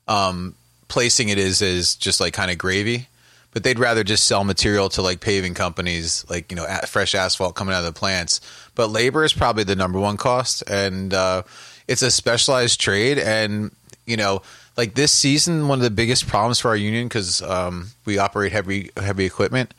Um, 0.06 0.54
placing 0.86 1.28
it 1.28 1.38
is 1.38 1.60
is 1.60 1.96
just 1.96 2.20
like 2.20 2.34
kind 2.34 2.52
of 2.52 2.58
gravy 2.58 3.08
but 3.52 3.62
they'd 3.62 3.78
rather 3.78 4.02
just 4.02 4.26
sell 4.26 4.44
material 4.44 4.88
to 4.90 5.02
like 5.02 5.20
paving 5.20 5.54
companies, 5.54 6.24
like 6.28 6.50
you 6.50 6.56
know, 6.56 6.66
fresh 6.86 7.14
asphalt 7.14 7.54
coming 7.54 7.74
out 7.74 7.84
of 7.84 7.94
the 7.94 7.98
plants. 7.98 8.40
But 8.74 8.88
labor 8.88 9.24
is 9.24 9.32
probably 9.32 9.64
the 9.64 9.76
number 9.76 10.00
one 10.00 10.16
cost, 10.16 10.62
and 10.68 11.12
uh, 11.12 11.42
it's 11.86 12.02
a 12.02 12.10
specialized 12.10 12.80
trade. 12.80 13.18
And 13.18 13.70
you 14.06 14.16
know, 14.16 14.42
like 14.76 14.94
this 14.94 15.12
season, 15.12 15.68
one 15.68 15.78
of 15.78 15.84
the 15.84 15.90
biggest 15.90 16.26
problems 16.26 16.58
for 16.58 16.68
our 16.68 16.76
union 16.76 17.08
because 17.08 17.42
um, 17.42 17.88
we 18.04 18.18
operate 18.18 18.52
heavy 18.52 18.90
heavy 18.96 19.24
equipment 19.24 19.74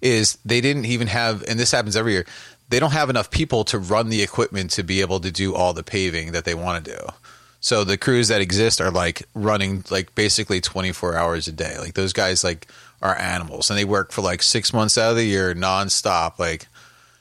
is 0.00 0.38
they 0.44 0.60
didn't 0.60 0.84
even 0.84 1.08
have, 1.08 1.42
and 1.48 1.58
this 1.58 1.72
happens 1.72 1.96
every 1.96 2.12
year. 2.12 2.26
They 2.68 2.80
don't 2.80 2.92
have 2.92 3.10
enough 3.10 3.30
people 3.30 3.64
to 3.64 3.78
run 3.78 4.08
the 4.08 4.22
equipment 4.22 4.70
to 4.72 4.82
be 4.82 5.00
able 5.00 5.20
to 5.20 5.30
do 5.30 5.54
all 5.54 5.72
the 5.72 5.82
paving 5.82 6.32
that 6.32 6.44
they 6.44 6.54
want 6.54 6.84
to 6.84 6.96
do. 6.96 7.06
So 7.60 7.82
the 7.84 7.96
crews 7.96 8.28
that 8.28 8.40
exist 8.40 8.80
are 8.80 8.90
like 8.90 9.24
running 9.34 9.84
like 9.90 10.14
basically 10.14 10.60
24 10.60 11.16
hours 11.16 11.48
a 11.48 11.52
day. 11.52 11.78
Like 11.78 11.94
those 11.94 12.12
guys 12.12 12.44
like 12.44 12.68
are 13.02 13.16
animals 13.18 13.70
and 13.70 13.78
they 13.78 13.84
work 13.84 14.12
for 14.12 14.22
like 14.22 14.42
6 14.42 14.72
months 14.72 14.96
out 14.98 15.10
of 15.10 15.16
the 15.16 15.24
year 15.24 15.54
nonstop 15.54 16.38
like 16.38 16.66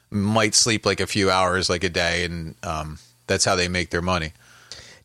might 0.09 0.55
sleep 0.55 0.85
like 0.85 0.99
a 0.99 1.07
few 1.07 1.29
hours 1.29 1.69
like 1.69 1.83
a 1.83 1.89
day 1.89 2.23
and 2.25 2.55
um, 2.63 2.99
that's 3.27 3.43
how 3.45 3.55
they 3.55 3.67
make 3.67 3.89
their 3.89 4.01
money. 4.01 4.31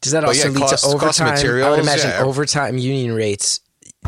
Does 0.01 0.13
that 0.13 0.21
But 0.21 0.29
also 0.29 0.49
yeah, 0.49 0.55
lead 0.55 0.61
cost- 0.71 0.85
to 0.85 0.91
overtime? 0.91 1.29
I 1.37 1.71
would 1.71 1.81
imagine 1.81 2.11
yeah. 2.11 2.23
overtime 2.23 2.79
union 2.79 3.15
rates. 3.15 3.61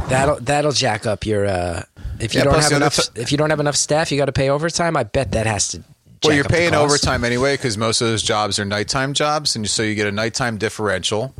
That'll 0.09 0.37
that'll 0.41 0.73
jack 0.73 1.05
up 1.07 1.27
your. 1.27 1.45
Uh, 1.47 1.83
if 2.19 2.35
you 2.35 2.39
Yeah, 2.41 2.45
don't 2.45 2.61
have 2.63 2.73
enough, 2.73 2.95
th- 2.97 3.09
if 3.17 3.31
you 3.31 3.37
don't 3.37 3.51
have 3.51 3.61
enough 3.61 3.77
staff, 3.77 4.11
you 4.11 4.17
got 4.17 4.25
to 4.27 4.33
pay 4.33 4.49
overtime. 4.49 4.97
I 4.97 5.03
bet 5.03 5.33
that 5.33 5.45
has 5.47 5.69
to. 5.69 5.83
Well, 6.25 6.35
you're 6.35 6.45
paying 6.45 6.73
overtime 6.75 7.25
anyway 7.25 7.55
because 7.57 7.77
most 7.77 8.01
of 8.01 8.07
those 8.07 8.23
jobs 8.23 8.59
are 8.59 8.65
nighttime 8.65 9.13
jobs, 9.13 9.55
and 9.55 9.69
so 9.69 9.83
you 9.83 9.95
get 9.95 10.07
a 10.07 10.13
nighttime 10.13 10.57
differential. 10.57 11.35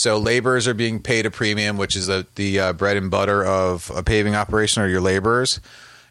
So 0.00 0.16
laborers 0.16 0.66
are 0.66 0.72
being 0.72 0.98
paid 0.98 1.26
a 1.26 1.30
premium, 1.30 1.76
which 1.76 1.94
is 1.94 2.06
the 2.06 2.26
the 2.36 2.58
uh, 2.58 2.72
bread 2.72 2.96
and 2.96 3.10
butter 3.10 3.44
of 3.44 3.92
a 3.94 4.02
paving 4.02 4.34
operation, 4.34 4.82
or 4.82 4.88
your 4.88 5.02
laborers. 5.02 5.60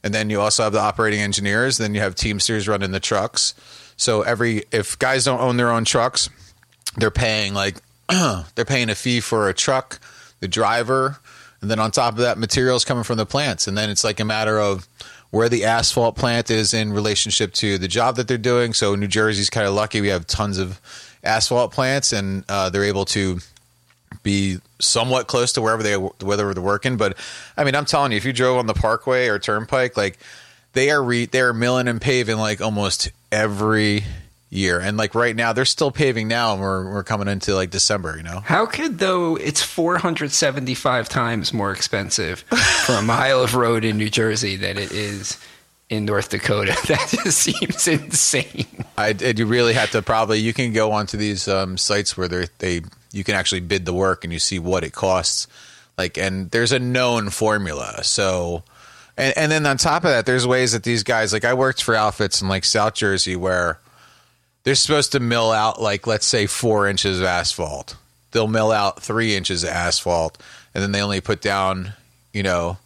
And 0.03 0.13
then 0.13 0.29
you 0.29 0.39
also 0.39 0.61
have 0.61 0.73
the 0.73 0.79
operating 0.79 1.21
engineers. 1.21 1.79
Then 1.79 1.95
you 1.95 2.01
have 2.01 2.13
Teamsters 2.13 2.67
running 2.67 2.91
the 2.91 2.99
trucks. 2.99 3.55
So 3.97 4.21
every 4.21 4.65
if 4.71 4.99
guys 4.99 5.25
don't 5.25 5.41
own 5.41 5.57
their 5.57 5.71
own 5.71 5.85
trucks, 5.85 6.29
they're 6.97 7.09
paying 7.09 7.55
like 7.55 7.77
they're 8.53 8.63
paying 8.63 8.91
a 8.91 8.95
fee 8.95 9.21
for 9.21 9.49
a 9.49 9.55
truck, 9.55 9.99
the 10.39 10.47
driver, 10.47 11.17
and 11.59 11.71
then 11.71 11.79
on 11.79 11.89
top 11.89 12.13
of 12.13 12.19
that, 12.19 12.37
materials 12.37 12.85
coming 12.85 13.03
from 13.03 13.17
the 13.17 13.25
plants. 13.25 13.67
And 13.67 13.75
then 13.75 13.89
it's 13.89 14.03
like 14.03 14.19
a 14.19 14.25
matter 14.25 14.59
of 14.59 14.87
where 15.31 15.49
the 15.49 15.65
asphalt 15.65 16.15
plant 16.15 16.51
is 16.51 16.75
in 16.75 16.93
relationship 16.93 17.53
to 17.53 17.79
the 17.79 17.87
job 17.87 18.17
that 18.17 18.27
they're 18.27 18.37
doing. 18.37 18.73
So 18.73 18.93
New 18.93 19.07
Jersey's 19.07 19.49
kind 19.49 19.65
of 19.65 19.73
lucky; 19.73 19.99
we 19.99 20.09
have 20.09 20.27
tons 20.27 20.59
of 20.59 20.79
asphalt 21.23 21.71
plants, 21.71 22.13
and 22.13 22.43
uh, 22.47 22.69
they're 22.69 22.83
able 22.83 23.05
to 23.05 23.39
be 24.23 24.59
somewhat 24.79 25.27
close 25.27 25.53
to 25.53 25.61
wherever 25.61 25.83
they 25.83 25.95
whether 25.95 26.53
they're 26.53 26.63
working. 26.63 26.97
But 26.97 27.17
I 27.57 27.63
mean, 27.63 27.75
I'm 27.75 27.85
telling 27.85 28.11
you, 28.11 28.17
if 28.17 28.25
you 28.25 28.33
drove 28.33 28.57
on 28.57 28.67
the 28.67 28.73
Parkway 28.73 29.27
or 29.27 29.39
Turnpike, 29.39 29.97
like 29.97 30.19
they 30.73 30.91
are 30.91 31.03
re- 31.03 31.25
they 31.25 31.41
are 31.41 31.53
milling 31.53 31.87
and 31.87 32.01
paving 32.01 32.37
like 32.37 32.61
almost 32.61 33.11
every 33.31 34.03
year. 34.49 34.79
And 34.79 34.97
like 34.97 35.15
right 35.15 35.35
now, 35.35 35.53
they're 35.53 35.65
still 35.65 35.91
paving 35.91 36.27
now, 36.27 36.53
and 36.53 36.61
we're 36.61 36.91
we're 36.91 37.03
coming 37.03 37.27
into 37.27 37.55
like 37.55 37.69
December. 37.69 38.17
You 38.17 38.23
know, 38.23 38.39
How 38.41 38.65
could 38.65 38.99
though 38.99 39.35
it's 39.35 39.61
475 39.61 41.09
times 41.09 41.53
more 41.53 41.71
expensive 41.71 42.39
for 42.85 42.93
a 42.93 43.01
mile 43.01 43.41
of 43.41 43.55
road 43.55 43.83
in 43.85 43.97
New 43.97 44.09
Jersey 44.09 44.55
than 44.55 44.77
it 44.77 44.91
is 44.91 45.37
in 45.89 46.05
North 46.05 46.29
Dakota? 46.29 46.75
That 46.87 47.09
just 47.23 47.37
seems 47.37 47.87
insane. 47.87 48.85
I 48.97 49.09
you 49.09 49.45
really 49.45 49.73
have 49.73 49.91
to 49.91 50.01
probably 50.01 50.39
you 50.39 50.53
can 50.53 50.73
go 50.73 50.91
onto 50.91 51.17
these 51.17 51.47
um, 51.47 51.77
sites 51.77 52.17
where 52.17 52.27
they 52.27 52.47
they 52.59 52.81
you 53.11 53.23
can 53.23 53.35
actually 53.35 53.61
bid 53.61 53.85
the 53.85 53.93
work 53.93 54.23
and 54.23 54.31
you 54.31 54.39
see 54.39 54.59
what 54.59 54.83
it 54.83 54.93
costs. 54.93 55.47
Like, 55.97 56.17
and 56.17 56.49
there's 56.51 56.71
a 56.71 56.79
known 56.79 57.29
formula. 57.29 58.03
So, 58.03 58.63
and 59.17 59.37
and 59.37 59.51
then 59.51 59.65
on 59.65 59.77
top 59.77 60.03
of 60.03 60.11
that, 60.11 60.25
there's 60.25 60.47
ways 60.47 60.71
that 60.71 60.83
these 60.83 61.03
guys 61.03 61.33
like 61.33 61.45
I 61.45 61.53
worked 61.53 61.83
for 61.83 61.95
outfits 61.95 62.41
in 62.41 62.47
like 62.47 62.63
South 62.63 62.93
Jersey 62.93 63.35
where 63.35 63.79
they're 64.63 64.75
supposed 64.75 65.11
to 65.11 65.19
mill 65.19 65.51
out 65.51 65.81
like 65.81 66.07
let's 66.07 66.25
say 66.25 66.45
four 66.47 66.87
inches 66.87 67.19
of 67.19 67.25
asphalt. 67.25 67.97
They'll 68.31 68.47
mill 68.47 68.71
out 68.71 69.01
three 69.01 69.35
inches 69.35 69.63
of 69.63 69.71
asphalt, 69.71 70.41
and 70.73 70.81
then 70.81 70.91
they 70.91 71.01
only 71.01 71.21
put 71.21 71.41
down 71.41 71.93
you 72.31 72.43
know 72.43 72.77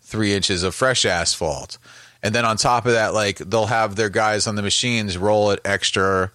three 0.00 0.32
inches 0.32 0.62
of 0.62 0.74
fresh 0.74 1.04
asphalt. 1.04 1.78
And 2.22 2.34
then 2.34 2.44
on 2.44 2.56
top 2.56 2.86
of 2.86 2.92
that, 2.92 3.14
like 3.14 3.38
they'll 3.38 3.66
have 3.66 3.96
their 3.96 4.08
guys 4.08 4.46
on 4.46 4.54
the 4.54 4.62
machines 4.62 5.18
roll 5.18 5.50
it 5.50 5.60
extra 5.64 6.30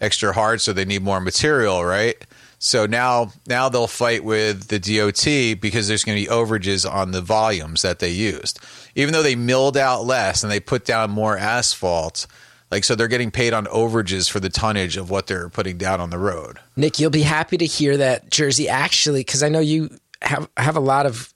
extra 0.00 0.32
hard 0.32 0.60
so 0.60 0.72
they 0.72 0.84
need 0.84 1.02
more 1.02 1.20
material, 1.20 1.84
right? 1.84 2.16
So 2.58 2.86
now 2.86 3.32
now 3.46 3.68
they'll 3.68 3.86
fight 3.86 4.24
with 4.24 4.68
the 4.68 4.78
DOT 4.78 5.60
because 5.60 5.88
there's 5.88 6.04
going 6.04 6.18
to 6.18 6.24
be 6.24 6.34
overages 6.34 6.90
on 6.90 7.12
the 7.12 7.20
volumes 7.20 7.82
that 7.82 7.98
they 7.98 8.10
used. 8.10 8.58
Even 8.94 9.12
though 9.12 9.22
they 9.22 9.36
milled 9.36 9.76
out 9.76 10.04
less 10.04 10.42
and 10.42 10.50
they 10.50 10.60
put 10.60 10.84
down 10.84 11.10
more 11.10 11.36
asphalt, 11.36 12.26
like 12.70 12.84
so 12.84 12.94
they're 12.94 13.08
getting 13.08 13.30
paid 13.30 13.52
on 13.52 13.66
overages 13.66 14.30
for 14.30 14.40
the 14.40 14.48
tonnage 14.48 14.96
of 14.96 15.10
what 15.10 15.26
they're 15.26 15.48
putting 15.48 15.76
down 15.76 16.00
on 16.00 16.10
the 16.10 16.18
road. 16.18 16.58
Nick, 16.76 16.98
you'll 16.98 17.10
be 17.10 17.22
happy 17.22 17.56
to 17.58 17.66
hear 17.66 17.96
that 17.98 18.30
Jersey 18.30 18.68
actually, 18.68 19.20
because 19.20 19.42
I 19.42 19.48
know 19.48 19.60
you 19.60 19.90
have 20.22 20.48
have 20.56 20.76
a 20.76 20.80
lot 20.80 21.06
of 21.06 21.32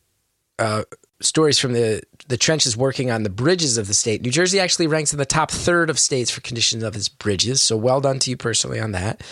uh, 0.58 0.84
stories 1.20 1.58
from 1.58 1.74
the 1.74 2.02
the 2.28 2.36
trenches 2.36 2.76
working 2.76 3.10
on 3.10 3.24
the 3.24 3.30
bridges 3.30 3.76
of 3.76 3.88
the 3.88 3.94
state. 3.94 4.22
New 4.22 4.30
Jersey 4.30 4.60
actually 4.60 4.86
ranks 4.86 5.12
in 5.12 5.18
the 5.18 5.26
top 5.26 5.50
third 5.50 5.90
of 5.90 5.98
states 5.98 6.30
for 6.30 6.40
condition 6.40 6.84
of 6.84 6.94
its 6.94 7.08
bridges. 7.08 7.60
So 7.60 7.76
well 7.76 8.00
done 8.00 8.20
to 8.20 8.30
you 8.30 8.36
personally 8.36 8.80
on 8.80 8.92
that. 8.92 9.22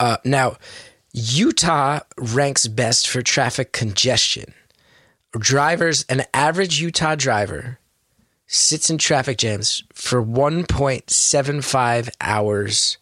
Uh, 0.00 0.16
now, 0.24 0.56
Utah 1.12 2.00
ranks 2.16 2.66
best 2.66 3.08
for 3.08 3.22
traffic 3.22 3.72
congestion. 3.72 4.54
Drivers, 5.38 6.04
an 6.08 6.24
average 6.34 6.80
Utah 6.80 7.14
driver 7.14 7.78
sits 8.46 8.90
in 8.90 8.98
traffic 8.98 9.38
jams 9.38 9.82
for 9.94 10.22
1.75 10.22 12.10
hours 12.20 12.98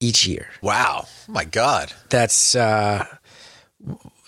each 0.00 0.26
year. 0.26 0.48
Wow. 0.62 1.06
Oh 1.06 1.32
my 1.32 1.44
god. 1.44 1.92
That's 2.08 2.54
uh 2.54 3.04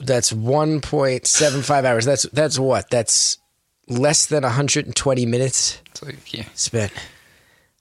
that's 0.01 0.33
1.75 0.33 1.85
hours. 1.85 2.05
That's 2.05 2.25
that's 2.25 2.59
what? 2.59 2.91
That's 2.91 3.39
less 3.89 4.27
than 4.27 4.43
120 4.43 5.27
minutes 5.27 5.81
like, 6.03 6.33
yeah, 6.33 6.45
spent 6.55 6.93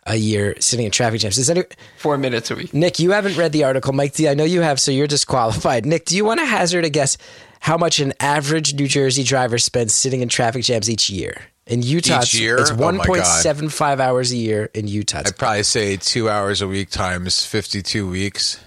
a 0.10 0.16
year 0.16 0.56
sitting 0.60 0.86
in 0.86 0.92
traffic 0.92 1.22
jams. 1.22 1.38
Is 1.38 1.50
any 1.50 1.64
four 1.98 2.18
minutes 2.18 2.52
a 2.52 2.56
week. 2.56 2.74
Nick, 2.74 3.00
you 3.00 3.12
haven't 3.12 3.38
read 3.38 3.52
the 3.52 3.64
article. 3.64 3.94
Mike 3.94 4.14
D, 4.14 4.28
I 4.28 4.34
know 4.34 4.44
you 4.44 4.62
have, 4.62 4.80
so 4.80 4.92
you're 4.92 5.08
disqualified. 5.08 5.86
Nick, 5.86 6.06
do 6.06 6.16
you 6.18 6.26
want 6.26 6.40
to 6.40 6.46
hazard 6.46 6.84
a 6.86 6.90
guess 6.90 7.18
how 7.60 7.78
much 7.78 8.00
an 8.00 8.14
average 8.20 8.74
New 8.74 8.88
Jersey 8.88 9.24
driver 9.24 9.58
spends 9.58 9.94
sitting 9.94 10.22
in 10.22 10.30
traffic 10.30 10.64
jams 10.64 10.90
each 10.90 11.10
year? 11.10 11.42
In 11.68 11.84
Utah, 11.84 12.22
Each 12.24 12.34
it's- 12.34 12.40
year? 12.40 12.58
it's 12.58 12.72
Oh 12.72 12.76
my 12.92 12.98
God. 12.98 13.08
1.75 13.08 14.00
hours 14.00 14.32
a 14.32 14.38
year 14.38 14.72
in 14.74 14.88
Utah. 14.88 15.22
I'd 15.26 15.38
probably 15.38 15.62
say 15.64 15.98
two 15.98 16.28
hours 16.28 16.62
a 16.64 16.68
week 16.68 16.90
times 16.90 17.46
52 17.46 18.10
weeks. 18.10 18.60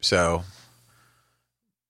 So, 0.00 0.44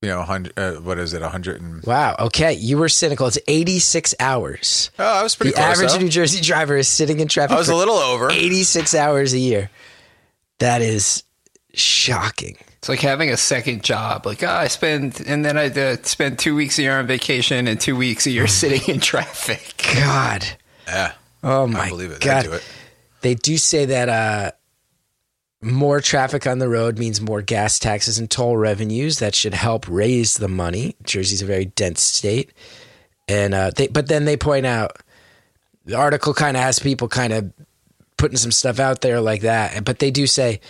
you 0.03 0.09
know, 0.09 0.19
100, 0.19 0.53
uh, 0.59 0.73
what 0.81 0.99
is 0.99 1.15
it, 1.15 1.23
100 1.23 1.61
and. 1.63 1.83
Wow. 1.85 2.17
Okay, 2.19 2.53
you 2.53 2.77
were 2.77 2.89
cynical. 2.89 3.27
It's 3.29 3.39
86 3.47 4.15
hours. 4.21 4.91
Oh, 4.99 5.05
I 5.05 5.23
was 5.23 5.37
pretty 5.37 5.53
the 5.53 5.57
close. 5.57 5.77
average 5.77 5.93
though. 5.93 5.99
New 5.99 6.09
Jersey 6.09 6.41
driver 6.43 6.77
is 6.77 6.89
sitting 6.89 7.21
in 7.21 7.29
traffic 7.29 7.55
I 7.55 7.59
was 7.59 7.69
for 7.69 7.73
a 7.75 7.77
little 7.77 7.95
over. 7.95 8.31
86 8.31 8.95
hours 8.95 9.33
a 9.33 9.39
year. 9.39 9.71
That 10.59 10.83
is 10.83 11.23
shocking. 11.73 12.57
It's 12.79 12.89
like 12.89 12.99
having 13.01 13.31
a 13.31 13.37
second 13.37 13.85
job. 13.85 14.27
Like, 14.27 14.43
oh, 14.43 14.49
I 14.49 14.67
spend, 14.67 15.23
and 15.25 15.45
then 15.45 15.57
I 15.57 15.69
uh, 15.69 15.97
spend 16.03 16.41
two 16.41 16.57
weeks 16.57 16.81
a 16.81 16.83
year 16.83 16.99
on 16.99 17.07
vacation 17.07 17.69
and 17.69 17.81
two 17.81 17.95
weeks 17.95 18.27
a 18.27 18.31
year 18.31 18.49
sitting 18.49 18.93
in 18.93 19.01
traffic. 19.01 19.81
God. 19.95 20.45
Yeah. 20.89 21.13
Oh 21.45 21.69
my 21.69 21.83
I 21.83 21.89
believe 21.89 22.11
it. 22.11 22.21
God. 22.21 22.45
They 22.45 22.49
do 22.49 22.55
it. 22.55 22.65
They 23.21 23.35
do 23.35 23.57
say 23.57 23.85
that 23.85 24.09
uh, 24.09 24.51
more 25.63 26.01
traffic 26.01 26.47
on 26.47 26.59
the 26.59 26.69
road 26.69 26.99
means 26.99 27.21
more 27.21 27.41
gas 27.41 27.79
taxes 27.79 28.19
and 28.19 28.31
toll 28.31 28.57
revenues. 28.57 29.21
That 29.21 29.35
should 29.35 29.55
help 29.55 29.87
raise 29.89 30.37
the 30.37 30.49
money. 30.49 30.97
Jersey's 31.05 31.43
a 31.43 31.47
very 31.47 31.67
dense 31.67 32.03
state, 32.03 32.53
and 33.29 33.55
uh, 33.55 33.71
they, 33.71 33.87
but 33.87 34.09
then 34.09 34.25
they 34.25 34.37
point 34.37 34.67
out 34.67 34.99
the 35.85 35.97
article 35.97 36.35
kind 36.35 36.57
of 36.57 36.63
has 36.63 36.79
people 36.79 37.09
kind 37.09 37.33
of 37.33 37.53
putting 38.17 38.37
some 38.37 38.53
stuff 38.53 38.79
out 38.79 39.01
there 39.01 39.21
like 39.21 39.43
that. 39.43 39.85
But 39.85 40.01
they 40.01 40.11
do 40.11 40.27
say 40.27 40.61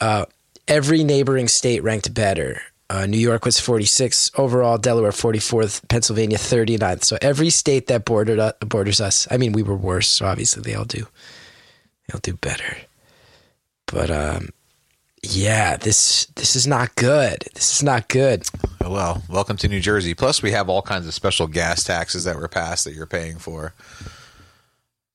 uh, 0.00 0.26
every 0.66 1.04
neighboring 1.04 1.48
state 1.48 1.82
ranked 1.82 2.12
better. 2.12 2.60
Uh, 2.90 3.04
New 3.04 3.18
York 3.18 3.44
was 3.44 3.60
46 3.60 4.30
overall, 4.36 4.78
Delaware 4.78 5.10
44th, 5.10 5.86
Pennsylvania 5.88 6.38
39th. 6.38 7.04
So 7.04 7.18
every 7.20 7.50
state 7.50 7.86
that 7.88 8.06
bordered 8.06 8.38
uh, 8.38 8.52
borders 8.60 9.00
us, 9.00 9.28
I 9.30 9.36
mean, 9.36 9.52
we 9.52 9.62
were 9.62 9.76
worse, 9.76 10.08
so 10.08 10.24
obviously 10.24 10.62
they 10.62 10.74
all 10.74 10.86
do, 10.86 11.06
they'll 12.08 12.20
do 12.20 12.34
better. 12.34 12.78
But 13.92 14.10
um, 14.10 14.50
yeah, 15.22 15.76
this 15.76 16.26
this 16.36 16.54
is 16.54 16.66
not 16.66 16.94
good. 16.94 17.44
This 17.54 17.76
is 17.76 17.82
not 17.82 18.08
good. 18.08 18.44
Oh, 18.82 18.90
well, 18.92 19.22
welcome 19.28 19.56
to 19.58 19.68
New 19.68 19.80
Jersey. 19.80 20.14
Plus, 20.14 20.42
we 20.42 20.52
have 20.52 20.68
all 20.68 20.82
kinds 20.82 21.06
of 21.06 21.14
special 21.14 21.46
gas 21.46 21.84
taxes 21.84 22.24
that 22.24 22.36
were 22.36 22.48
passed 22.48 22.84
that 22.84 22.94
you're 22.94 23.06
paying 23.06 23.38
for. 23.38 23.74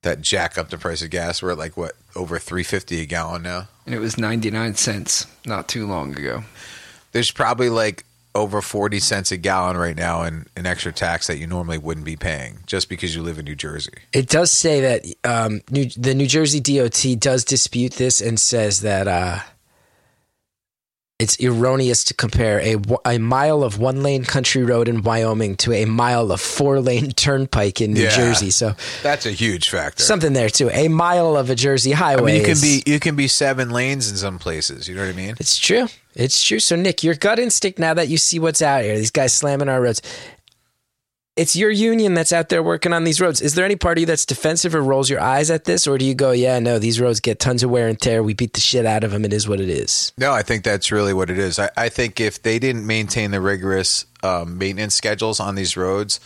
That 0.02 0.22
jack 0.22 0.58
up 0.58 0.70
the 0.70 0.78
price 0.78 1.02
of 1.02 1.10
gas. 1.12 1.42
We're 1.42 1.52
at 1.52 1.58
like 1.58 1.78
what 1.78 1.94
over 2.16 2.38
three 2.40 2.64
fifty 2.64 3.02
a 3.02 3.06
gallon 3.06 3.44
now. 3.44 3.68
And 3.86 3.94
it 3.94 4.00
was 4.00 4.18
99 4.18 4.76
cents 4.76 5.28
not 5.46 5.68
too 5.68 5.86
long 5.86 6.18
ago. 6.18 6.44
There's 7.12 7.32
probably 7.32 7.70
like 7.70 8.06
over 8.36 8.62
forty 8.62 9.00
cents 9.00 9.32
a 9.32 9.38
gallon 9.38 9.78
right 9.78 9.96
now 9.96 10.24
in 10.24 10.46
an 10.56 10.66
extra 10.66 10.92
tax 10.92 11.28
that 11.28 11.38
you 11.38 11.48
normally 11.48 11.78
wouldn't 11.78 12.06
be 12.06 12.16
paying 12.16 12.60
just 12.66 12.90
because 12.90 13.16
you 13.16 13.22
live 13.22 13.40
in 13.40 13.46
New 13.46 13.56
Jersey. 13.56 13.94
It 14.12 14.30
does 14.30 14.52
say 14.52 14.82
that 14.82 15.06
um, 15.24 15.62
New, 15.70 15.86
the 15.86 16.14
New 16.14 16.28
Jersey 16.28 16.60
DOT 16.60 17.20
does 17.20 17.44
dispute 17.44 17.94
this 17.94 18.22
and 18.22 18.40
says 18.40 18.82
that 18.82 19.08
uh, 19.08 19.40
it's 21.20 21.40
erroneous 21.42 22.04
to 22.06 22.14
compare 22.14 22.60
a, 22.62 22.76
a 23.06 23.18
mile 23.20 23.64
of 23.64 23.78
one 23.78 24.02
lane 24.04 24.24
country 24.26 24.64
road 24.64 24.88
in 24.88 25.04
Wyoming 25.04 25.56
to 25.58 25.72
a 25.72 25.86
mile 25.86 26.32
of 26.32 26.42
four 26.42 26.80
lane 26.82 27.12
turnpike 27.16 27.80
in 27.82 27.94
New 27.94 28.02
Yeah. 28.04 28.10
Jersey. 28.16 28.50
So 28.50 28.74
That's 29.04 29.26
a 29.26 29.32
huge 29.32 29.70
factor. 29.70 30.04
something 30.04 30.34
there 30.34 30.50
too. 30.50 30.70
A 30.74 30.88
mile 30.88 31.38
of 31.38 31.50
a 31.50 31.56
Jersey 31.56 31.94
I 31.94 31.98
highway. 31.98 32.34
mean, 32.34 32.42
you 32.42 32.46
can 32.48 32.62
be 32.62 32.84
you 32.86 33.00
can 33.00 33.16
be 33.16 33.28
seven 33.28 33.70
lanes 33.70 34.10
in 34.12 34.18
some 34.18 34.40
places. 34.40 34.90
You 34.90 34.96
know 34.96 35.02
what 35.02 35.10
I 35.10 35.14
mean? 35.14 35.36
It's 35.40 35.58
true. 35.58 35.88
It's 36.16 36.44
true. 36.44 36.60
So, 36.60 36.76
Nick, 36.76 37.04
your 37.04 37.16
gut 37.16 37.40
instinct 37.40 37.80
now 37.80 37.96
that 37.96 38.08
you 38.08 38.18
see 38.18 38.38
what's 38.38 38.62
out 38.62 38.84
here, 38.84 38.96
these 38.96 39.10
guys 39.10 39.34
slamming 39.34 39.68
our 39.68 39.82
roads, 39.82 40.02
it's 41.36 41.56
your 41.56 41.72
union 41.72 42.14
that's 42.14 42.32
out 42.32 42.50
there 42.50 42.62
working 42.62 42.94
on 42.94 43.06
these 43.06 43.20
roads. 43.20 43.42
Is 43.42 43.56
there 43.56 43.66
any 43.66 43.76
party 43.76 44.06
that's 44.06 44.26
defensive 44.26 44.76
or 44.76 44.84
rolls 44.84 45.10
your 45.10 45.20
eyes 45.20 45.50
at 45.50 45.66
this? 45.66 45.88
Or 45.88 45.98
do 45.98 46.06
you 46.06 46.14
go, 46.14 46.32
yeah, 46.32 46.60
no, 46.60 46.78
these 46.78 47.02
roads 47.02 47.20
get 47.20 47.40
tons 47.40 47.64
of 47.64 47.72
wear 47.72 47.88
and 47.88 48.00
tear. 48.00 48.22
We 48.22 48.36
beat 48.36 48.54
the 48.54 48.62
shit 48.62 48.86
out 48.86 49.04
of 49.04 49.12
them. 49.12 49.26
It 49.26 49.34
is 49.34 49.48
what 49.48 49.60
it 49.60 49.70
is. 49.70 50.12
No, 50.18 50.32
I 50.32 50.44
think 50.44 50.64
that's 50.64 50.92
really 50.92 51.14
what 51.14 51.32
it 51.32 51.40
is. 51.40 51.58
I, 51.58 51.70
I 51.76 51.90
think 51.90 52.20
if 52.20 52.44
they 52.44 52.60
didn't 52.60 52.86
maintain 52.86 53.32
the 53.32 53.42
rigorous 53.42 54.06
um, 54.22 54.60
maintenance 54.60 54.94
schedules 54.94 55.40
on 55.40 55.56
these 55.56 55.76
roads, 55.76 56.20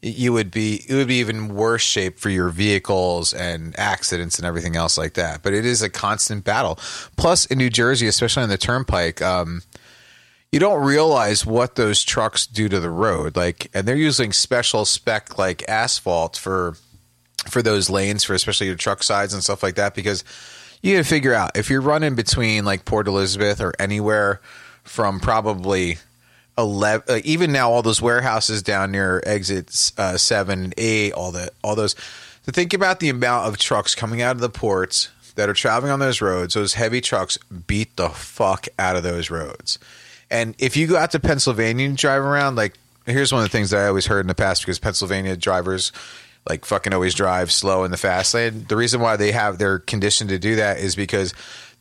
you 0.00 0.32
would 0.32 0.50
be 0.50 0.84
it 0.88 0.94
would 0.94 1.08
be 1.08 1.16
even 1.16 1.54
worse 1.54 1.82
shape 1.82 2.20
for 2.20 2.30
your 2.30 2.50
vehicles 2.50 3.32
and 3.32 3.76
accidents 3.78 4.38
and 4.38 4.46
everything 4.46 4.76
else 4.76 4.96
like 4.96 5.14
that. 5.14 5.42
But 5.42 5.54
it 5.54 5.66
is 5.66 5.82
a 5.82 5.90
constant 5.90 6.44
battle. 6.44 6.78
Plus, 7.16 7.46
in 7.46 7.58
New 7.58 7.70
Jersey, 7.70 8.06
especially 8.06 8.44
on 8.44 8.48
the 8.48 8.58
turnpike, 8.58 9.20
um, 9.22 9.62
you 10.52 10.58
don't 10.58 10.84
realize 10.84 11.44
what 11.44 11.74
those 11.74 12.02
trucks 12.02 12.46
do 12.46 12.68
to 12.68 12.80
the 12.80 12.90
road. 12.90 13.36
Like, 13.36 13.70
and 13.74 13.86
they're 13.86 13.96
using 13.96 14.32
special 14.32 14.84
spec 14.84 15.38
like 15.38 15.68
asphalt 15.68 16.36
for 16.36 16.76
for 17.46 17.62
those 17.62 17.88
lanes 17.88 18.24
for 18.24 18.34
especially 18.34 18.66
your 18.66 18.76
truck 18.76 19.02
sides 19.02 19.32
and 19.32 19.42
stuff 19.42 19.62
like 19.62 19.76
that 19.76 19.94
because 19.94 20.24
you 20.82 20.94
got 20.94 21.02
to 21.02 21.08
figure 21.08 21.32
out 21.32 21.56
if 21.56 21.70
you're 21.70 21.80
running 21.80 22.14
between 22.14 22.64
like 22.64 22.84
Port 22.84 23.06
Elizabeth 23.06 23.60
or 23.60 23.72
anywhere 23.78 24.40
from 24.82 25.20
probably 25.20 25.98
11 26.58 27.04
uh, 27.08 27.20
even 27.24 27.52
now 27.52 27.70
all 27.70 27.82
those 27.82 28.02
warehouses 28.02 28.62
down 28.62 28.90
near 28.90 29.22
exits 29.24 29.92
uh, 29.98 30.16
7 30.16 30.64
and 30.64 30.74
8 30.76 31.12
all 31.12 31.30
the 31.30 31.50
all 31.62 31.76
those 31.76 31.94
to 32.44 32.52
think 32.52 32.74
about 32.74 33.00
the 33.00 33.08
amount 33.08 33.46
of 33.46 33.56
trucks 33.56 33.94
coming 33.94 34.20
out 34.20 34.34
of 34.34 34.40
the 34.40 34.50
ports 34.50 35.08
that 35.36 35.48
are 35.48 35.54
traveling 35.54 35.92
on 35.92 36.00
those 36.00 36.20
roads 36.20 36.54
those 36.54 36.74
heavy 36.74 37.00
trucks 37.00 37.38
beat 37.66 37.96
the 37.96 38.08
fuck 38.08 38.66
out 38.78 38.96
of 38.96 39.04
those 39.04 39.30
roads 39.30 39.78
and 40.30 40.54
if 40.58 40.76
you 40.76 40.86
go 40.86 40.96
out 40.96 41.12
to 41.12 41.20
Pennsylvania 41.20 41.86
and 41.86 41.96
drive 41.96 42.22
around 42.22 42.56
like 42.56 42.74
here's 43.06 43.32
one 43.32 43.42
of 43.42 43.50
the 43.50 43.56
things 43.56 43.70
that 43.70 43.84
I 43.84 43.88
always 43.88 44.06
heard 44.06 44.20
in 44.20 44.26
the 44.26 44.34
past 44.34 44.62
because 44.62 44.78
Pennsylvania 44.78 45.36
drivers 45.36 45.92
like 46.48 46.64
fucking 46.64 46.92
always 46.92 47.14
drive 47.14 47.52
slow 47.52 47.84
in 47.84 47.90
the 47.90 47.96
fast 47.96 48.34
lane. 48.34 48.64
The 48.68 48.76
reason 48.76 49.00
why 49.00 49.16
they 49.16 49.32
have 49.32 49.58
they're 49.58 49.78
conditioned 49.78 50.30
to 50.30 50.38
do 50.38 50.56
that 50.56 50.78
is 50.78 50.96
because 50.96 51.34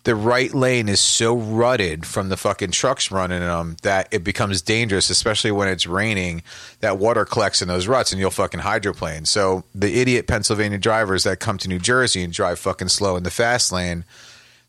the 0.03 0.15
right 0.15 0.53
lane 0.53 0.87
is 0.87 1.01
so 1.01 1.35
rutted 1.35 2.05
from 2.05 2.29
the 2.29 2.37
fucking 2.37 2.71
trucks 2.71 3.11
running 3.11 3.41
in 3.41 3.47
them 3.47 3.75
that 3.81 4.07
it 4.11 4.23
becomes 4.23 4.61
dangerous, 4.61 5.09
especially 5.09 5.51
when 5.51 5.67
it's 5.67 5.85
raining. 5.85 6.43
That 6.79 6.97
water 6.97 7.25
collects 7.25 7.61
in 7.61 7.67
those 7.67 7.87
ruts 7.87 8.13
and 8.13 8.19
you'll 8.19 8.31
fucking 8.31 8.61
hydroplane. 8.61 9.25
So 9.25 9.65
the 9.75 9.99
idiot 9.99 10.27
Pennsylvania 10.27 10.77
drivers 10.77 11.25
that 11.25 11.41
come 11.41 11.57
to 11.57 11.67
New 11.67 11.79
Jersey 11.79 12.23
and 12.23 12.31
drive 12.31 12.57
fucking 12.57 12.87
slow 12.87 13.17
in 13.17 13.23
the 13.23 13.31
fast 13.31 13.73
lane, 13.73 14.05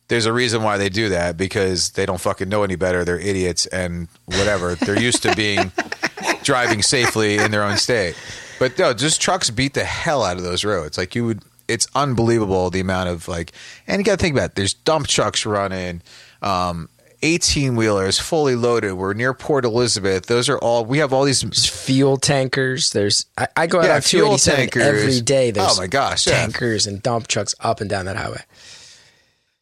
there's 0.09 0.27
a 0.27 0.33
reason 0.33 0.63
why 0.63 0.77
they 0.79 0.89
do 0.89 1.11
that 1.11 1.37
because 1.37 1.91
they 1.91 2.07
don't 2.07 2.21
fucking 2.21 2.49
know 2.49 2.63
any 2.63 2.77
better. 2.77 3.05
They're 3.05 3.19
idiots 3.21 3.67
and 3.67 4.09
whatever. 4.27 4.75
They're 4.75 4.99
used 5.01 5.23
to 5.25 5.35
being 5.37 5.71
driving 6.43 6.83
safely 6.83 7.37
in 7.39 7.51
their 7.51 7.63
own 7.63 7.77
state. 7.77 8.17
But 8.59 8.79
no, 8.79 8.93
just 8.95 9.21
trucks 9.21 9.51
beat 9.51 9.75
the 9.75 9.85
hell 9.85 10.23
out 10.25 10.37
of 10.37 10.43
those 10.43 10.65
roads. 10.65 10.99
Like 10.99 11.15
you 11.15 11.25
would, 11.27 11.43
it's 11.69 11.87
unbelievable 11.95 12.71
the 12.71 12.81
amount 12.81 13.11
of 13.11 13.29
like, 13.29 13.53
and 13.87 14.01
you 14.01 14.05
got 14.05 14.19
to 14.19 14.23
think 14.23 14.35
about 14.35 14.51
it. 14.51 14.55
There's 14.57 14.75
dump 14.75 15.07
trucks 15.07 15.45
running, 15.47 16.03
um, 16.43 16.89
18 17.23 17.75
wheelers 17.77 18.19
fully 18.19 18.55
loaded. 18.55 18.93
We're 18.95 19.13
near 19.13 19.35
Port 19.35 19.65
Elizabeth. 19.65 20.27
Those 20.27 20.49
are 20.49 20.57
all, 20.59 20.85
we 20.85 20.99
have 20.99 21.13
all 21.13 21.25
these 21.25 21.41
There's 21.43 21.67
fuel 21.67 22.17
tankers. 22.17 22.91
There's 22.93 23.27
I, 23.37 23.49
I 23.57 23.67
go 23.67 23.81
out 23.81 23.87
Yeah, 23.87 23.95
on 23.97 24.01
fuel 24.03 24.39
287 24.39 24.57
tankers. 24.71 24.83
every 24.83 25.21
day. 25.21 25.51
There's 25.51 25.77
Oh 25.79 25.81
my 25.81 25.89
gosh, 25.89 26.27
yeah. 26.29 26.35
tankers 26.35 26.87
and 26.87 27.03
dump 27.03 27.27
trucks 27.27 27.55
up 27.61 27.81
and 27.81 27.91
down 27.91 28.07
that 28.07 28.17
highway. 28.17 28.43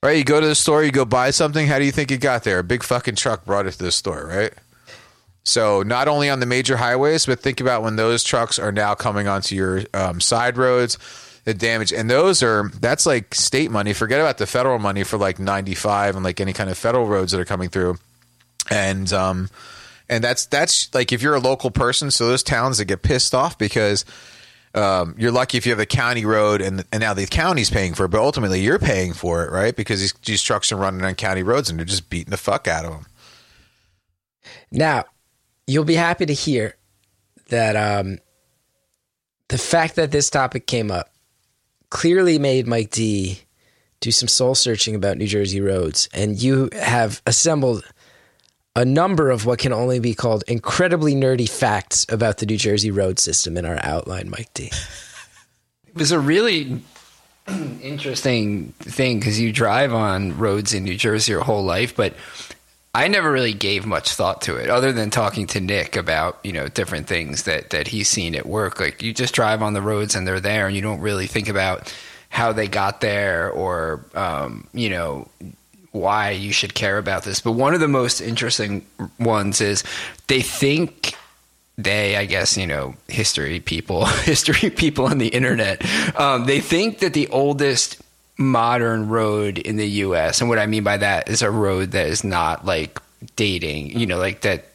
Right, 0.06 0.18
you 0.18 0.22
go 0.22 0.40
to 0.40 0.46
the 0.46 0.54
store, 0.54 0.84
you 0.84 0.92
go 0.92 1.04
buy 1.04 1.32
something. 1.32 1.66
How 1.66 1.80
do 1.80 1.84
you 1.84 1.90
think 1.90 2.12
it 2.12 2.18
got 2.18 2.44
there? 2.44 2.60
A 2.60 2.62
big 2.62 2.84
fucking 2.84 3.16
truck 3.16 3.44
brought 3.44 3.66
it 3.66 3.72
to 3.72 3.78
the 3.78 3.90
store, 3.90 4.24
right? 4.24 4.52
So 5.42 5.82
not 5.82 6.06
only 6.06 6.30
on 6.30 6.38
the 6.38 6.46
major 6.46 6.76
highways, 6.76 7.26
but 7.26 7.40
think 7.40 7.60
about 7.60 7.82
when 7.82 7.96
those 7.96 8.22
trucks 8.22 8.60
are 8.60 8.70
now 8.70 8.94
coming 8.94 9.26
onto 9.26 9.56
your 9.56 9.82
um, 9.92 10.20
side 10.20 10.58
roads, 10.58 10.96
the 11.42 11.54
damage, 11.54 11.92
and 11.92 12.08
those 12.08 12.40
are 12.44 12.70
that's 12.78 13.04
like 13.04 13.34
state 13.34 13.72
money. 13.72 13.92
Forget 13.92 14.20
about 14.20 14.38
the 14.38 14.46
federal 14.46 14.78
money 14.78 15.02
for 15.02 15.16
like 15.16 15.40
ninety 15.40 15.74
five 15.74 16.14
and 16.14 16.24
like 16.24 16.40
any 16.40 16.52
kind 16.52 16.70
of 16.70 16.78
federal 16.78 17.08
roads 17.08 17.32
that 17.32 17.40
are 17.40 17.44
coming 17.44 17.68
through, 17.68 17.98
and 18.70 19.12
um, 19.12 19.50
and 20.08 20.22
that's 20.22 20.46
that's 20.46 20.94
like 20.94 21.12
if 21.12 21.20
you're 21.20 21.34
a 21.34 21.40
local 21.40 21.72
person, 21.72 22.12
so 22.12 22.28
those 22.28 22.44
towns 22.44 22.78
that 22.78 22.84
get 22.84 23.02
pissed 23.02 23.34
off 23.34 23.58
because 23.58 24.04
um, 24.76 25.14
you're 25.18 25.32
lucky 25.32 25.56
if 25.56 25.66
you 25.66 25.72
have 25.72 25.80
a 25.80 25.86
county 25.86 26.24
road 26.24 26.60
and 26.60 26.84
and 26.92 27.00
now 27.00 27.14
the 27.14 27.26
county's 27.26 27.70
paying 27.70 27.94
for 27.94 28.04
it, 28.04 28.08
but 28.08 28.20
ultimately 28.20 28.60
you're 28.60 28.78
paying 28.78 29.12
for 29.12 29.44
it, 29.44 29.50
right? 29.50 29.74
Because 29.74 30.00
these, 30.00 30.12
these 30.24 30.42
trucks 30.42 30.70
are 30.70 30.76
running 30.76 31.02
on 31.02 31.14
county 31.14 31.42
roads 31.42 31.70
and 31.70 31.78
they're 31.78 31.86
just 31.86 32.10
beating 32.10 32.30
the 32.30 32.36
fuck 32.36 32.68
out 32.68 32.84
of 32.84 32.92
them. 32.92 33.06
Now, 34.70 35.04
you'll 35.66 35.84
be 35.84 35.94
happy 35.94 36.26
to 36.26 36.34
hear 36.34 36.76
that 37.48 37.76
um, 37.76 38.18
the 39.48 39.58
fact 39.58 39.96
that 39.96 40.12
this 40.12 40.28
topic 40.28 40.66
came 40.66 40.90
up 40.90 41.10
clearly 41.90 42.38
made 42.38 42.66
Mike 42.66 42.90
D 42.90 43.40
do 44.00 44.10
some 44.10 44.28
soul 44.28 44.54
searching 44.54 44.94
about 44.94 45.16
New 45.16 45.26
Jersey 45.26 45.60
roads, 45.60 46.08
and 46.12 46.40
you 46.40 46.68
have 46.74 47.22
assembled 47.26 47.82
a 48.76 48.84
number 48.84 49.30
of 49.30 49.46
what 49.46 49.58
can 49.58 49.72
only 49.72 49.98
be 49.98 50.14
called 50.14 50.44
incredibly 50.46 51.14
nerdy 51.14 51.48
facts 51.48 52.04
about 52.10 52.36
the 52.38 52.46
New 52.46 52.58
Jersey 52.58 52.90
road 52.90 53.18
system 53.18 53.56
in 53.56 53.64
our 53.64 53.78
outline, 53.82 54.28
Mike 54.28 54.52
D. 54.52 54.70
It 55.86 55.94
was 55.94 56.12
a 56.12 56.20
really 56.20 56.82
interesting 57.82 58.74
thing 58.80 59.18
because 59.18 59.40
you 59.40 59.50
drive 59.50 59.94
on 59.94 60.36
roads 60.36 60.74
in 60.74 60.84
New 60.84 60.96
Jersey 60.96 61.32
your 61.32 61.42
whole 61.42 61.64
life, 61.64 61.96
but 61.96 62.12
I 62.94 63.08
never 63.08 63.32
really 63.32 63.54
gave 63.54 63.86
much 63.86 64.10
thought 64.12 64.42
to 64.42 64.56
it 64.56 64.68
other 64.68 64.92
than 64.92 65.08
talking 65.08 65.46
to 65.48 65.60
Nick 65.60 65.96
about, 65.96 66.38
you 66.44 66.52
know, 66.52 66.68
different 66.68 67.06
things 67.06 67.44
that, 67.44 67.70
that 67.70 67.88
he's 67.88 68.08
seen 68.08 68.34
at 68.34 68.44
work. 68.44 68.78
Like 68.78 69.02
you 69.02 69.14
just 69.14 69.34
drive 69.34 69.62
on 69.62 69.72
the 69.72 69.82
roads 69.82 70.14
and 70.14 70.26
they're 70.26 70.38
there 70.38 70.66
and 70.66 70.76
you 70.76 70.82
don't 70.82 71.00
really 71.00 71.26
think 71.26 71.48
about 71.48 71.94
how 72.28 72.52
they 72.52 72.68
got 72.68 73.00
there 73.00 73.50
or, 73.50 74.04
um, 74.14 74.66
you 74.74 74.90
know, 74.90 75.28
why 76.00 76.30
you 76.30 76.52
should 76.52 76.74
care 76.74 76.98
about 76.98 77.24
this. 77.24 77.40
But 77.40 77.52
one 77.52 77.74
of 77.74 77.80
the 77.80 77.88
most 77.88 78.20
interesting 78.20 78.86
ones 79.18 79.60
is 79.60 79.84
they 80.28 80.42
think 80.42 81.14
they, 81.78 82.16
I 82.16 82.24
guess, 82.24 82.56
you 82.56 82.66
know, 82.66 82.94
history 83.08 83.60
people, 83.60 84.06
history 84.24 84.70
people 84.70 85.06
on 85.06 85.18
the 85.18 85.28
internet, 85.28 85.84
um, 86.18 86.46
they 86.46 86.60
think 86.60 87.00
that 87.00 87.12
the 87.12 87.28
oldest 87.28 88.00
modern 88.38 89.08
road 89.08 89.58
in 89.58 89.76
the 89.76 89.88
U.S. 89.88 90.40
and 90.40 90.48
what 90.48 90.58
I 90.58 90.66
mean 90.66 90.84
by 90.84 90.96
that 90.98 91.28
is 91.28 91.42
a 91.42 91.50
road 91.50 91.92
that 91.92 92.06
is 92.06 92.24
not 92.24 92.64
like 92.64 93.00
dating, 93.34 93.98
you 93.98 94.06
know, 94.06 94.18
like 94.18 94.42
that, 94.42 94.66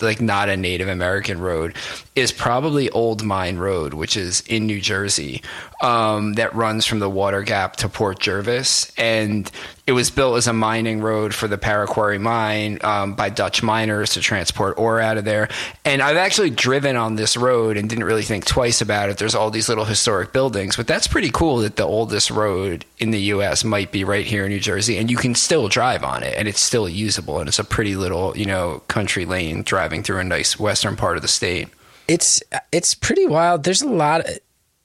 like 0.00 0.20
not 0.20 0.48
a 0.48 0.56
Native 0.56 0.88
American 0.88 1.38
road, 1.40 1.76
is 2.16 2.32
probably 2.32 2.90
Old 2.90 3.22
Mine 3.22 3.58
Road, 3.58 3.94
which 3.94 4.16
is 4.16 4.40
in 4.42 4.66
New 4.66 4.80
Jersey, 4.80 5.42
um, 5.82 6.34
that 6.34 6.54
runs 6.54 6.86
from 6.86 6.98
the 6.98 7.10
Water 7.10 7.42
Gap 7.42 7.76
to 7.76 7.88
Port 7.88 8.18
Jervis, 8.18 8.92
and 8.96 9.50
it 9.84 9.92
was 9.92 10.10
built 10.10 10.36
as 10.36 10.46
a 10.46 10.52
mining 10.52 11.00
road 11.00 11.34
for 11.34 11.48
the 11.48 11.58
Pahaquarry 11.58 12.20
mine 12.20 12.78
um, 12.82 13.14
by 13.14 13.28
Dutch 13.30 13.64
miners 13.64 14.10
to 14.10 14.20
transport 14.20 14.78
ore 14.78 15.00
out 15.00 15.18
of 15.18 15.24
there. 15.24 15.48
And 15.84 16.00
I've 16.00 16.16
actually 16.16 16.50
driven 16.50 16.94
on 16.94 17.16
this 17.16 17.36
road 17.36 17.76
and 17.76 17.88
didn't 17.88 18.04
really 18.04 18.22
think 18.22 18.44
twice 18.44 18.80
about 18.80 19.08
it. 19.08 19.18
There's 19.18 19.34
all 19.34 19.50
these 19.50 19.68
little 19.68 19.84
historic 19.84 20.32
buildings, 20.32 20.76
but 20.76 20.86
that's 20.86 21.08
pretty 21.08 21.30
cool 21.30 21.58
that 21.58 21.74
the 21.74 21.84
oldest 21.84 22.30
road 22.30 22.84
in 22.98 23.10
the 23.10 23.20
U.S. 23.22 23.64
might 23.64 23.90
be 23.90 24.04
right 24.04 24.24
here 24.24 24.44
in 24.44 24.50
New 24.50 24.60
Jersey, 24.60 24.98
and 24.98 25.10
you 25.10 25.16
can 25.16 25.34
still 25.34 25.66
drive 25.66 26.04
on 26.04 26.22
it, 26.22 26.34
and 26.38 26.46
it's 26.46 26.60
still 26.60 26.88
usable, 26.88 27.40
and 27.40 27.48
it's 27.48 27.58
a 27.58 27.64
pretty 27.64 27.96
little, 27.96 28.36
you 28.36 28.46
know, 28.46 28.82
country 28.86 29.24
lane 29.24 29.62
driving 29.64 30.04
through 30.04 30.18
a 30.18 30.24
nice 30.24 30.60
western 30.60 30.94
part 30.94 31.16
of 31.16 31.22
the 31.22 31.28
state. 31.28 31.68
It's 32.06 32.40
it's 32.70 32.94
pretty 32.94 33.26
wild. 33.26 33.64
There's 33.64 33.82
a 33.82 33.88
lot. 33.88 34.20
Of, 34.28 34.38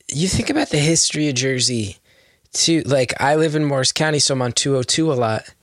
you 0.07 0.27
think 0.27 0.49
about 0.49 0.69
the 0.69 0.79
history 0.79 1.27
of 1.29 1.35
Jersey 1.35 1.96
to 2.57 2.81
like 2.81 3.13
I 3.21 3.35
live 3.35 3.55
in 3.55 3.65
Morris 3.65 3.91
County, 3.91 4.19
so 4.19 4.33
I'm 4.33 4.41
on 4.41 4.51
202 4.51 5.11
a 5.11 5.15
lot. 5.15 5.53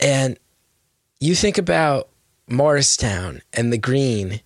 And 0.00 0.38
you 1.20 1.34
think 1.34 1.58
about 1.58 2.08
Morristown 2.48 3.42
and 3.52 3.72
the 3.72 3.78
Green, 3.78 4.40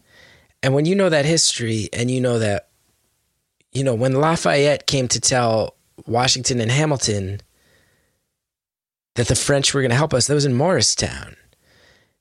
and 0.63 0.75
when 0.75 0.85
you 0.85 0.95
know 0.95 1.09
that 1.09 1.25
history 1.25 1.89
and 1.93 2.11
you 2.11 2.21
know 2.21 2.39
that, 2.39 2.69
you 3.73 3.85
know, 3.85 3.95
when 3.95 4.15
Lafayette 4.15 4.87
came 4.87 5.09
to 5.09 5.21
tell 5.21 5.77
Washington 6.07 6.61
and 6.61 6.71
Hamilton 6.71 7.41
that 9.15 9.29
the 9.29 9.35
French 9.35 9.73
were 9.73 9.81
going 9.81 9.91
to 9.91 9.97
help 9.97 10.13
us, 10.13 10.27
that 10.27 10.35
was 10.35 10.45
in 10.45 10.55
Morristown. 10.55 11.37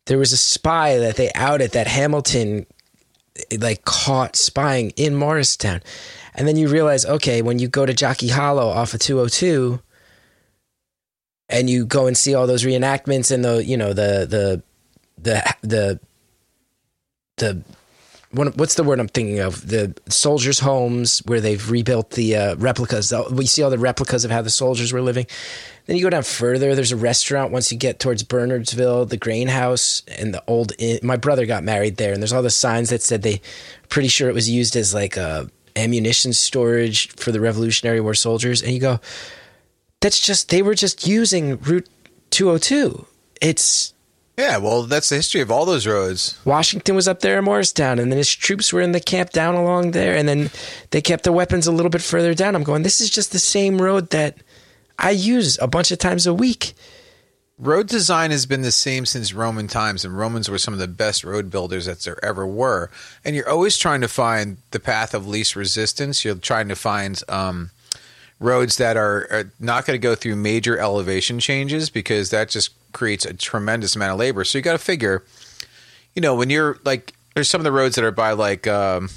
There 0.05 0.17
was 0.17 0.31
a 0.31 0.37
spy 0.37 0.97
that 0.97 1.15
they 1.15 1.31
outed 1.33 1.71
that 1.71 1.87
Hamilton 1.87 2.67
like 3.59 3.85
caught 3.85 4.35
spying 4.35 4.91
in 4.91 5.15
Morristown. 5.15 5.81
And 6.33 6.47
then 6.47 6.57
you 6.57 6.67
realize, 6.67 7.05
okay, 7.05 7.41
when 7.41 7.59
you 7.59 7.67
go 7.67 7.85
to 7.85 7.93
Jockey 7.93 8.29
Hollow 8.29 8.67
off 8.67 8.93
of 8.93 8.99
202 8.99 9.79
and 11.49 11.69
you 11.69 11.85
go 11.85 12.07
and 12.07 12.17
see 12.17 12.33
all 12.33 12.47
those 12.47 12.63
reenactments 12.63 13.31
and 13.31 13.43
the, 13.43 13.63
you 13.63 13.77
know, 13.77 13.93
the, 13.93 14.25
the, 14.29 14.63
the, 15.17 15.55
the, 15.61 15.99
the, 17.37 17.61
what's 18.31 18.75
the 18.75 18.83
word 18.83 18.99
I'm 18.99 19.07
thinking 19.07 19.39
of? 19.39 19.67
The 19.67 19.95
soldiers' 20.09 20.59
homes 20.59 21.19
where 21.25 21.41
they've 21.41 21.69
rebuilt 21.69 22.11
the 22.11 22.35
uh, 22.35 22.55
replicas. 22.55 23.13
We 23.31 23.45
see 23.45 23.63
all 23.63 23.69
the 23.69 23.77
replicas 23.77 24.25
of 24.25 24.31
how 24.31 24.41
the 24.41 24.49
soldiers 24.49 24.91
were 24.91 25.01
living. 25.01 25.25
Then 25.85 25.95
you 25.97 26.03
go 26.03 26.09
down 26.09 26.23
further. 26.23 26.75
There's 26.75 26.91
a 26.91 26.97
restaurant 26.97 27.51
once 27.51 27.71
you 27.71 27.77
get 27.77 27.99
towards 27.99 28.23
Bernardsville, 28.23 29.07
the 29.07 29.17
Grain 29.17 29.47
House, 29.47 30.01
and 30.07 30.33
the 30.33 30.43
old. 30.47 30.73
Inn. 30.79 30.99
My 31.03 31.17
brother 31.17 31.45
got 31.45 31.63
married 31.63 31.97
there, 31.97 32.13
and 32.13 32.21
there's 32.21 32.33
all 32.33 32.41
the 32.41 32.49
signs 32.49 32.89
that 32.89 33.01
said 33.01 33.21
they. 33.21 33.41
Pretty 33.89 34.07
sure 34.07 34.29
it 34.29 34.35
was 34.35 34.49
used 34.49 34.75
as 34.75 34.93
like 34.93 35.15
a 35.15 35.49
ammunition 35.75 36.33
storage 36.33 37.09
for 37.15 37.31
the 37.31 37.39
Revolutionary 37.39 37.99
War 37.99 38.13
soldiers, 38.13 38.61
and 38.61 38.71
you 38.71 38.79
go, 38.79 38.99
that's 40.01 40.19
just 40.19 40.49
they 40.49 40.61
were 40.61 40.75
just 40.75 41.07
using 41.07 41.59
Route 41.59 41.87
202. 42.31 43.05
It's 43.41 43.93
yeah, 44.37 44.57
well, 44.57 44.83
that's 44.83 45.09
the 45.09 45.15
history 45.15 45.41
of 45.41 45.49
all 45.49 45.65
those 45.65 45.87
roads. 45.87 46.37
Washington 46.43 46.95
was 46.95 47.07
up 47.07 47.21
there 47.21 47.39
in 47.39 47.45
Morristown, 47.45 47.99
and 47.99 48.11
then 48.11 48.17
his 48.17 48.33
troops 48.33 48.73
were 48.73 48.81
in 48.81 48.91
the 48.91 48.99
camp 48.99 49.31
down 49.31 49.55
along 49.55 49.91
there, 49.91 50.15
and 50.15 50.27
then 50.27 50.49
they 50.91 51.01
kept 51.01 51.23
the 51.23 51.31
weapons 51.31 51.67
a 51.67 51.71
little 51.71 51.89
bit 51.89 52.01
further 52.01 52.33
down. 52.33 52.55
I'm 52.55 52.63
going, 52.63 52.83
this 52.83 52.99
is 52.99 53.09
just 53.09 53.31
the 53.31 53.39
same 53.39 53.81
road 53.81 54.09
that 54.09 54.37
I 54.99 55.11
use 55.11 55.57
a 55.61 55.67
bunch 55.67 55.91
of 55.91 55.99
times 55.99 56.27
a 56.27 56.33
week. 56.33 56.73
Road 57.57 57.87
design 57.87 58.31
has 58.31 58.45
been 58.45 58.63
the 58.63 58.71
same 58.71 59.05
since 59.05 59.33
Roman 59.33 59.69
times, 59.69 60.03
and 60.03 60.17
Romans 60.17 60.49
were 60.49 60.57
some 60.57 60.73
of 60.73 60.79
the 60.81 60.89
best 60.89 61.23
road 61.23 61.49
builders 61.49 61.85
that 61.85 62.01
there 62.01 62.23
ever 62.23 62.45
were. 62.45 62.91
And 63.23 63.33
you're 63.33 63.49
always 63.49 63.77
trying 63.77 64.01
to 64.01 64.09
find 64.09 64.57
the 64.71 64.79
path 64.81 65.13
of 65.13 65.25
least 65.25 65.55
resistance. 65.55 66.25
You're 66.25 66.35
trying 66.35 66.67
to 66.67 66.75
find 66.75 67.21
um, 67.29 67.71
roads 68.41 68.75
that 68.77 68.97
are, 68.97 69.27
are 69.31 69.51
not 69.57 69.85
going 69.85 69.95
to 69.95 70.03
go 70.03 70.15
through 70.15 70.35
major 70.35 70.77
elevation 70.77 71.39
changes 71.39 71.89
because 71.89 72.29
that 72.31 72.49
just 72.49 72.71
creates 72.95 73.25
a 73.25 73.33
tremendous 73.33 73.95
amount 73.95 74.13
of 74.13 74.17
labor. 74.17 74.43
So 74.43 74.57
you 74.57 74.63
got 74.63 74.71
to 74.71 74.79
figure, 74.79 75.23
you 76.15 76.21
know, 76.21 76.33
when 76.33 76.49
you're 76.49 76.79
like, 76.83 77.13
there's 77.35 77.49
some 77.49 77.61
of 77.61 77.65
the 77.65 77.71
roads 77.71 77.95
that 77.95 78.03
are 78.03 78.11
by 78.11 78.31
like 78.31 78.65
um, 78.65 79.09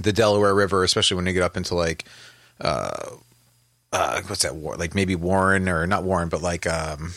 the 0.00 0.12
Delaware 0.12 0.54
River, 0.54 0.84
especially 0.84 1.16
when 1.16 1.26
you 1.26 1.32
get 1.32 1.42
up 1.42 1.56
into 1.56 1.74
like, 1.74 2.04
uh, 2.60 3.16
uh, 3.92 4.20
what's 4.26 4.42
that? 4.42 4.54
war? 4.54 4.76
Like 4.76 4.94
maybe 4.94 5.16
Warren 5.16 5.68
or 5.68 5.86
not 5.88 6.04
Warren, 6.04 6.28
but 6.28 6.42
like. 6.42 6.66
Um, 6.68 7.12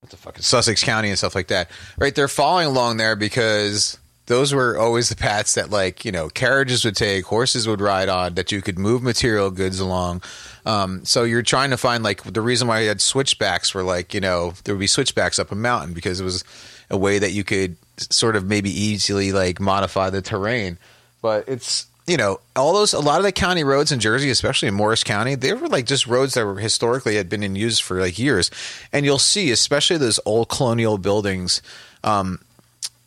what 0.00 0.10
the 0.10 0.16
fuck 0.16 0.38
Sussex 0.38 0.82
County 0.84 1.08
and 1.08 1.18
stuff 1.18 1.34
like 1.34 1.48
that. 1.48 1.70
Right, 1.98 2.14
they're 2.14 2.28
following 2.28 2.66
along 2.66 2.96
there 2.96 3.16
because 3.16 3.98
those 4.26 4.52
were 4.52 4.78
always 4.78 5.08
the 5.08 5.16
paths 5.16 5.54
that 5.54 5.70
like 5.70 6.04
you 6.04 6.12
know 6.12 6.28
carriages 6.28 6.84
would 6.84 6.96
take, 6.96 7.24
horses 7.26 7.66
would 7.66 7.80
ride 7.80 8.08
on, 8.08 8.34
that 8.34 8.52
you 8.52 8.62
could 8.62 8.78
move 8.78 9.02
material 9.02 9.50
goods 9.50 9.80
along. 9.80 10.22
Um, 10.66 11.04
so 11.04 11.22
you're 11.22 11.42
trying 11.42 11.70
to 11.70 11.76
find 11.76 12.02
like 12.02 12.22
the 12.24 12.42
reason 12.42 12.66
why 12.68 12.80
you 12.80 12.88
had 12.88 13.00
switchbacks 13.00 13.72
were 13.72 13.84
like 13.84 14.12
you 14.12 14.20
know 14.20 14.52
there 14.64 14.74
would 14.74 14.80
be 14.80 14.88
switchbacks 14.88 15.38
up 15.38 15.52
a 15.52 15.54
mountain 15.54 15.94
because 15.94 16.20
it 16.20 16.24
was 16.24 16.44
a 16.90 16.96
way 16.96 17.18
that 17.18 17.30
you 17.32 17.44
could 17.44 17.76
sort 17.98 18.36
of 18.36 18.44
maybe 18.44 18.70
easily 18.70 19.32
like 19.32 19.60
modify 19.60 20.10
the 20.10 20.20
terrain. 20.20 20.76
But 21.22 21.48
it's 21.48 21.86
you 22.06 22.16
know, 22.16 22.38
all 22.54 22.72
those 22.72 22.92
a 22.92 23.00
lot 23.00 23.18
of 23.18 23.24
the 23.24 23.32
county 23.32 23.64
roads 23.64 23.90
in 23.90 23.98
Jersey, 23.98 24.30
especially 24.30 24.68
in 24.68 24.74
Morris 24.74 25.02
County, 25.02 25.34
they 25.34 25.52
were 25.52 25.68
like 25.68 25.86
just 25.86 26.06
roads 26.06 26.34
that 26.34 26.44
were 26.44 26.58
historically 26.58 27.16
had 27.16 27.28
been 27.28 27.42
in 27.42 27.56
use 27.56 27.78
for 27.78 28.00
like 28.00 28.18
years. 28.18 28.50
And 28.92 29.04
you'll 29.04 29.18
see, 29.18 29.50
especially 29.50 29.96
those 29.98 30.20
old 30.24 30.48
colonial 30.48 30.98
buildings, 30.98 31.62
um, 32.04 32.40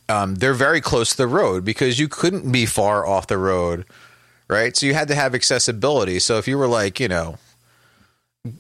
um, 0.10 0.36
they're 0.36 0.54
very 0.54 0.82
close 0.82 1.12
to 1.12 1.18
the 1.18 1.28
road 1.28 1.64
because 1.64 1.98
you 2.00 2.08
couldn't 2.10 2.52
be 2.52 2.66
far 2.66 3.06
off 3.06 3.28
the 3.28 3.38
road, 3.38 3.86
right? 4.50 4.76
So 4.76 4.86
you 4.86 4.94
had 4.94 5.08
to 5.08 5.16
have 5.16 5.34
accessibility. 5.34 6.20
So 6.20 6.38
if 6.38 6.48
you 6.48 6.58
were 6.58 6.68
like, 6.68 7.00
you 7.00 7.08
know, 7.08 7.38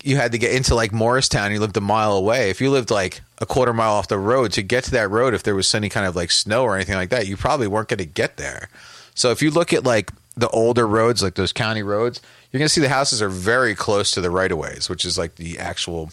you 0.03 0.17
had 0.17 0.33
to 0.33 0.37
get 0.37 0.53
into 0.53 0.75
like 0.75 0.91
Morristown, 0.91 1.51
you 1.51 1.59
lived 1.59 1.77
a 1.77 1.81
mile 1.81 2.13
away. 2.13 2.49
If 2.49 2.59
you 2.59 2.69
lived 2.69 2.91
like 2.91 3.21
a 3.39 3.45
quarter 3.45 3.73
mile 3.73 3.93
off 3.93 4.07
the 4.09 4.17
road 4.17 4.51
to 4.53 4.61
get 4.61 4.83
to 4.85 4.91
that 4.91 5.09
road, 5.09 5.33
if 5.33 5.43
there 5.43 5.55
was 5.55 5.73
any 5.73 5.89
kind 5.89 6.05
of 6.05 6.15
like 6.15 6.31
snow 6.31 6.63
or 6.63 6.75
anything 6.75 6.95
like 6.95 7.09
that, 7.09 7.27
you 7.27 7.37
probably 7.37 7.67
weren't 7.67 7.87
going 7.87 7.99
to 7.99 8.05
get 8.05 8.37
there. 8.37 8.69
So 9.15 9.31
if 9.31 9.41
you 9.41 9.51
look 9.51 9.71
at 9.73 9.85
like 9.85 10.11
the 10.35 10.49
older 10.49 10.85
roads, 10.85 11.23
like 11.23 11.35
those 11.35 11.53
county 11.53 11.83
roads, 11.83 12.21
you're 12.51 12.59
going 12.59 12.67
to 12.67 12.73
see 12.73 12.81
the 12.81 12.89
houses 12.89 13.21
are 13.21 13.29
very 13.29 13.73
close 13.75 14.11
to 14.11 14.21
the 14.21 14.29
right 14.31 14.51
of 14.51 14.57
ways, 14.57 14.89
which 14.89 15.05
is 15.05 15.17
like 15.17 15.35
the 15.35 15.57
actual 15.59 16.11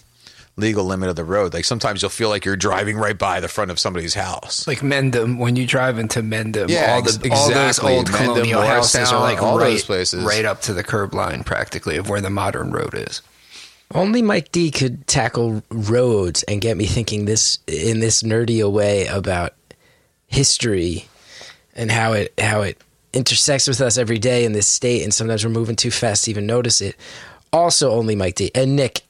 legal 0.57 0.85
limit 0.85 1.09
of 1.09 1.17
the 1.17 1.25
road. 1.25 1.53
Like 1.53 1.65
sometimes 1.65 2.03
you'll 2.03 2.09
feel 2.11 2.29
like 2.29 2.45
you're 2.45 2.57
driving 2.57 2.97
right 2.97 3.19
by 3.19 3.41
the 3.41 3.49
front 3.49 3.71
of 3.73 3.81
somebody's 3.81 4.15
house. 4.15 4.67
Like 4.69 4.79
Mendham, 4.79 5.39
when 5.39 5.57
you 5.57 5.67
drive 5.67 5.99
into 5.99 6.23
Mendham, 6.23 6.69
Yeah, 6.69 6.93
all, 6.95 7.03
the, 7.03 7.21
ex- 7.25 7.41
all 7.41 7.51
those 7.51 7.79
old 7.81 8.07
Mendham, 8.11 8.25
colonial 8.27 8.63
houses 8.63 9.13
are 9.13 9.21
like 9.21 9.43
all 9.43 9.59
right, 9.59 9.71
those 9.71 9.85
places. 9.85 10.25
right 10.25 10.45
up 10.45 10.61
to 10.63 10.73
the 10.73 10.85
curb 10.85 11.15
line, 11.15 11.43
practically, 11.43 11.97
of 11.97 12.09
where 12.09 12.21
the 12.21 12.31
modern 12.31 12.71
road 12.71 12.95
is. 12.95 13.23
Only 13.94 14.20
Mike 14.20 14.51
D 14.51 14.70
could 14.70 15.07
tackle 15.07 15.62
roads 15.70 16.42
and 16.44 16.61
get 16.61 16.77
me 16.77 16.87
thinking 16.87 17.25
this 17.25 17.59
in 17.66 18.01
this 18.01 18.22
nerdy 18.22 18.68
way 18.70 19.07
about 19.07 19.55
history 20.27 21.07
and 21.75 21.90
how 21.90 22.12
it 22.12 22.35
how 22.38 22.62
it 22.62 22.79
intersects 23.12 23.68
with 23.68 23.81
us 23.81 23.96
every 23.96 24.18
day 24.18 24.44
in 24.44 24.53
this 24.53 24.66
state 24.66 25.03
and 25.03 25.14
sometimes 25.14 25.44
we're 25.44 25.51
moving 25.51 25.77
too 25.77 25.90
fast 25.90 26.25
to 26.25 26.31
even 26.31 26.46
notice 26.46 26.81
it. 26.81 26.96
Also 27.53 27.92
only 27.92 28.16
Mike 28.16 28.35
D. 28.35 28.51
And 28.55 28.77
Nick, 28.77 29.03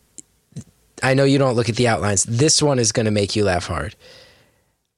I 1.03 1.15
know 1.15 1.25
you 1.25 1.39
don't 1.39 1.55
look 1.55 1.69
at 1.69 1.77
the 1.77 1.89
outlines. 1.89 2.25
This 2.25 2.63
one 2.63 2.79
is 2.79 2.93
going 2.93 3.07
to 3.07 3.13
make 3.13 3.35
you 3.35 3.45
laugh 3.45 3.67
hard. 3.67 3.97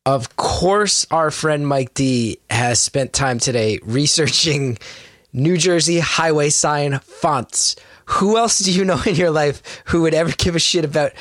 Of 0.04 0.36
course, 0.36 1.06
our 1.10 1.30
friend 1.30 1.66
Mike 1.66 1.94
D 1.94 2.38
has 2.50 2.80
spent 2.80 3.12
time 3.12 3.38
today 3.38 3.78
researching 3.84 4.78
New 5.32 5.56
Jersey 5.56 5.98
highway 5.98 6.50
sign 6.50 6.98
fonts. 7.00 7.76
Who 8.12 8.38
else 8.38 8.60
do 8.60 8.72
you 8.72 8.86
know 8.86 8.98
in 9.04 9.16
your 9.16 9.30
life 9.30 9.62
who 9.88 10.00
would 10.02 10.14
ever 10.14 10.32
give 10.32 10.56
a 10.56 10.58
shit 10.58 10.86
about 10.86 11.12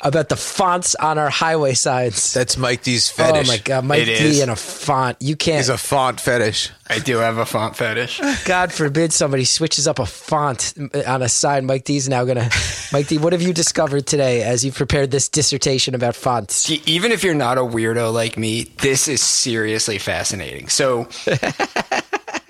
about 0.00 0.28
the 0.28 0.34
fonts 0.34 0.96
on 0.96 1.16
our 1.16 1.30
highway 1.30 1.74
signs? 1.74 2.34
That's 2.34 2.56
Mike 2.56 2.82
D's 2.82 3.08
fetish. 3.08 3.48
Oh 3.48 3.52
my 3.52 3.58
god, 3.58 3.84
Mike 3.84 4.00
It 4.02 4.06
D 4.06 4.12
is. 4.12 4.40
and 4.40 4.50
a 4.50 4.56
font. 4.56 5.18
You 5.20 5.36
can't. 5.36 5.58
He's 5.58 5.68
a 5.68 5.78
font 5.78 6.18
fetish. 6.20 6.70
I 6.88 6.98
do 6.98 7.18
have 7.18 7.38
a 7.38 7.46
font 7.46 7.76
fetish. 7.76 8.20
God 8.44 8.72
forbid 8.72 9.12
somebody 9.12 9.44
switches 9.44 9.86
up 9.86 10.00
a 10.00 10.06
font 10.06 10.74
on 11.06 11.22
a 11.22 11.28
sign. 11.28 11.64
Mike 11.64 11.84
D's 11.84 12.08
now 12.08 12.24
gonna. 12.24 12.50
Mike 12.92 13.06
D, 13.06 13.18
what 13.18 13.32
have 13.32 13.42
you 13.42 13.52
discovered 13.52 14.08
today 14.08 14.42
as 14.42 14.64
you 14.64 14.72
prepared 14.72 15.12
this 15.12 15.28
dissertation 15.28 15.94
about 15.94 16.16
fonts? 16.16 16.68
Even 16.88 17.12
if 17.12 17.22
you're 17.22 17.34
not 17.34 17.56
a 17.56 17.60
weirdo 17.62 18.12
like 18.12 18.36
me, 18.36 18.64
this 18.78 19.06
is 19.06 19.22
seriously 19.22 19.98
fascinating. 19.98 20.66
So 20.68 21.06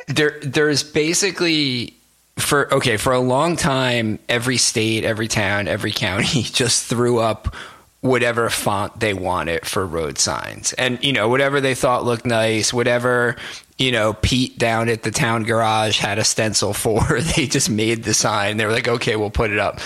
there 0.08 0.38
there's 0.42 0.82
basically 0.82 1.94
for 2.36 2.72
okay, 2.74 2.96
for 2.96 3.12
a 3.12 3.20
long 3.20 3.56
time 3.56 4.18
every 4.28 4.56
state, 4.56 5.04
every 5.04 5.28
town, 5.28 5.68
every 5.68 5.92
county 5.92 6.42
just 6.42 6.86
threw 6.86 7.18
up 7.18 7.54
whatever 8.00 8.50
font 8.50 8.98
they 8.98 9.14
wanted 9.14 9.64
for 9.64 9.86
road 9.86 10.18
signs. 10.18 10.72
And 10.72 11.02
you 11.04 11.12
know, 11.12 11.28
whatever 11.28 11.60
they 11.60 11.74
thought 11.74 12.04
looked 12.04 12.26
nice, 12.26 12.72
whatever 12.72 13.36
you 13.78 13.90
know, 13.90 14.12
Pete 14.12 14.58
down 14.58 14.88
at 14.88 15.02
the 15.02 15.10
town 15.10 15.42
garage 15.42 15.98
had 15.98 16.18
a 16.18 16.24
stencil 16.24 16.72
for, 16.72 17.20
they 17.20 17.46
just 17.46 17.68
made 17.68 18.04
the 18.04 18.14
sign. 18.14 18.56
They 18.56 18.66
were 18.66 18.72
like, 18.72 18.88
"Okay, 18.88 19.16
we'll 19.16 19.30
put 19.30 19.50
it 19.50 19.58
up." 19.58 19.80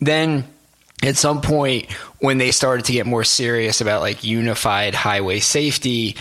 Then 0.00 0.44
at 1.02 1.16
some 1.16 1.40
point 1.40 1.90
when 2.18 2.38
they 2.38 2.50
started 2.50 2.86
to 2.86 2.92
get 2.92 3.06
more 3.06 3.24
serious 3.24 3.80
about 3.80 4.00
like 4.00 4.24
unified 4.24 4.94
highway 4.94 5.40
safety 5.40 6.16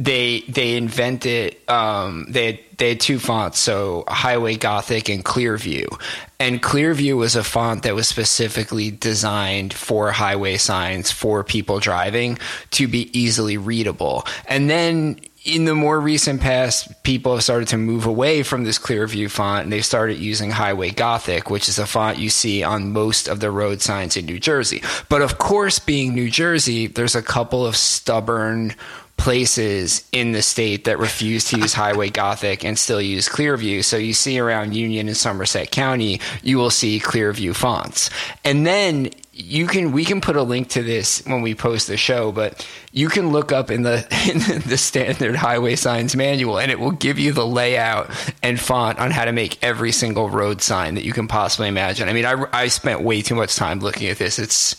they 0.00 0.40
they 0.48 0.76
invented 0.76 1.56
um, 1.68 2.24
they 2.30 2.46
had, 2.46 2.58
they 2.78 2.88
had 2.90 3.00
two 3.00 3.18
fonts, 3.18 3.58
so 3.58 4.04
Highway 4.08 4.56
Gothic 4.56 5.10
and 5.10 5.22
Clearview. 5.22 6.00
And 6.38 6.62
Clearview 6.62 7.18
was 7.18 7.36
a 7.36 7.44
font 7.44 7.82
that 7.82 7.94
was 7.94 8.08
specifically 8.08 8.90
designed 8.90 9.74
for 9.74 10.10
highway 10.10 10.56
signs 10.56 11.10
for 11.10 11.44
people 11.44 11.80
driving 11.80 12.38
to 12.70 12.88
be 12.88 13.16
easily 13.16 13.58
readable. 13.58 14.24
And 14.46 14.70
then 14.70 15.20
in 15.44 15.66
the 15.66 15.74
more 15.74 16.00
recent 16.00 16.40
past, 16.40 17.02
people 17.02 17.34
have 17.34 17.44
started 17.44 17.68
to 17.68 17.76
move 17.76 18.06
away 18.06 18.42
from 18.42 18.64
this 18.64 18.78
Clearview 18.78 19.30
font 19.30 19.64
and 19.64 19.72
they 19.72 19.82
started 19.82 20.16
using 20.18 20.50
Highway 20.50 20.90
Gothic, 20.90 21.50
which 21.50 21.68
is 21.68 21.78
a 21.78 21.86
font 21.86 22.16
you 22.16 22.30
see 22.30 22.62
on 22.62 22.92
most 22.92 23.28
of 23.28 23.40
the 23.40 23.50
road 23.50 23.82
signs 23.82 24.16
in 24.16 24.24
New 24.24 24.38
Jersey. 24.38 24.82
But 25.10 25.20
of 25.20 25.36
course, 25.36 25.78
being 25.78 26.14
New 26.14 26.30
Jersey, 26.30 26.86
there's 26.86 27.14
a 27.14 27.22
couple 27.22 27.66
of 27.66 27.76
stubborn 27.76 28.74
places 29.20 30.08
in 30.12 30.32
the 30.32 30.40
state 30.40 30.86
that 30.86 30.98
refuse 30.98 31.44
to 31.44 31.58
use 31.58 31.74
Highway 31.74 32.08
Gothic 32.08 32.64
and 32.64 32.78
still 32.78 33.02
use 33.02 33.28
Clearview. 33.28 33.84
So 33.84 33.98
you 33.98 34.14
see 34.14 34.38
around 34.38 34.74
Union 34.74 35.08
and 35.08 35.16
Somerset 35.16 35.70
County, 35.70 36.22
you 36.42 36.56
will 36.56 36.70
see 36.70 36.98
Clearview 36.98 37.54
fonts. 37.54 38.08
And 38.44 38.66
then 38.66 39.10
you 39.34 39.66
can 39.66 39.92
we 39.92 40.06
can 40.06 40.22
put 40.22 40.36
a 40.36 40.42
link 40.42 40.70
to 40.70 40.82
this 40.82 41.22
when 41.26 41.42
we 41.42 41.54
post 41.54 41.86
the 41.86 41.98
show, 41.98 42.32
but 42.32 42.66
you 42.92 43.10
can 43.10 43.28
look 43.28 43.52
up 43.52 43.70
in 43.70 43.82
the 43.82 43.98
in 44.30 44.62
the 44.68 44.78
standard 44.78 45.36
highway 45.36 45.76
signs 45.76 46.16
manual 46.16 46.58
and 46.58 46.70
it 46.70 46.80
will 46.80 46.90
give 46.90 47.18
you 47.18 47.32
the 47.32 47.46
layout 47.46 48.10
and 48.42 48.58
font 48.58 48.98
on 48.98 49.10
how 49.10 49.26
to 49.26 49.32
make 49.32 49.62
every 49.62 49.92
single 49.92 50.30
road 50.30 50.62
sign 50.62 50.94
that 50.94 51.04
you 51.04 51.12
can 51.12 51.28
possibly 51.28 51.68
imagine. 51.68 52.08
I 52.08 52.14
mean, 52.14 52.24
I, 52.24 52.42
I 52.54 52.68
spent 52.68 53.02
way 53.02 53.20
too 53.20 53.34
much 53.34 53.54
time 53.54 53.80
looking 53.80 54.08
at 54.08 54.16
this. 54.16 54.38
It's 54.38 54.76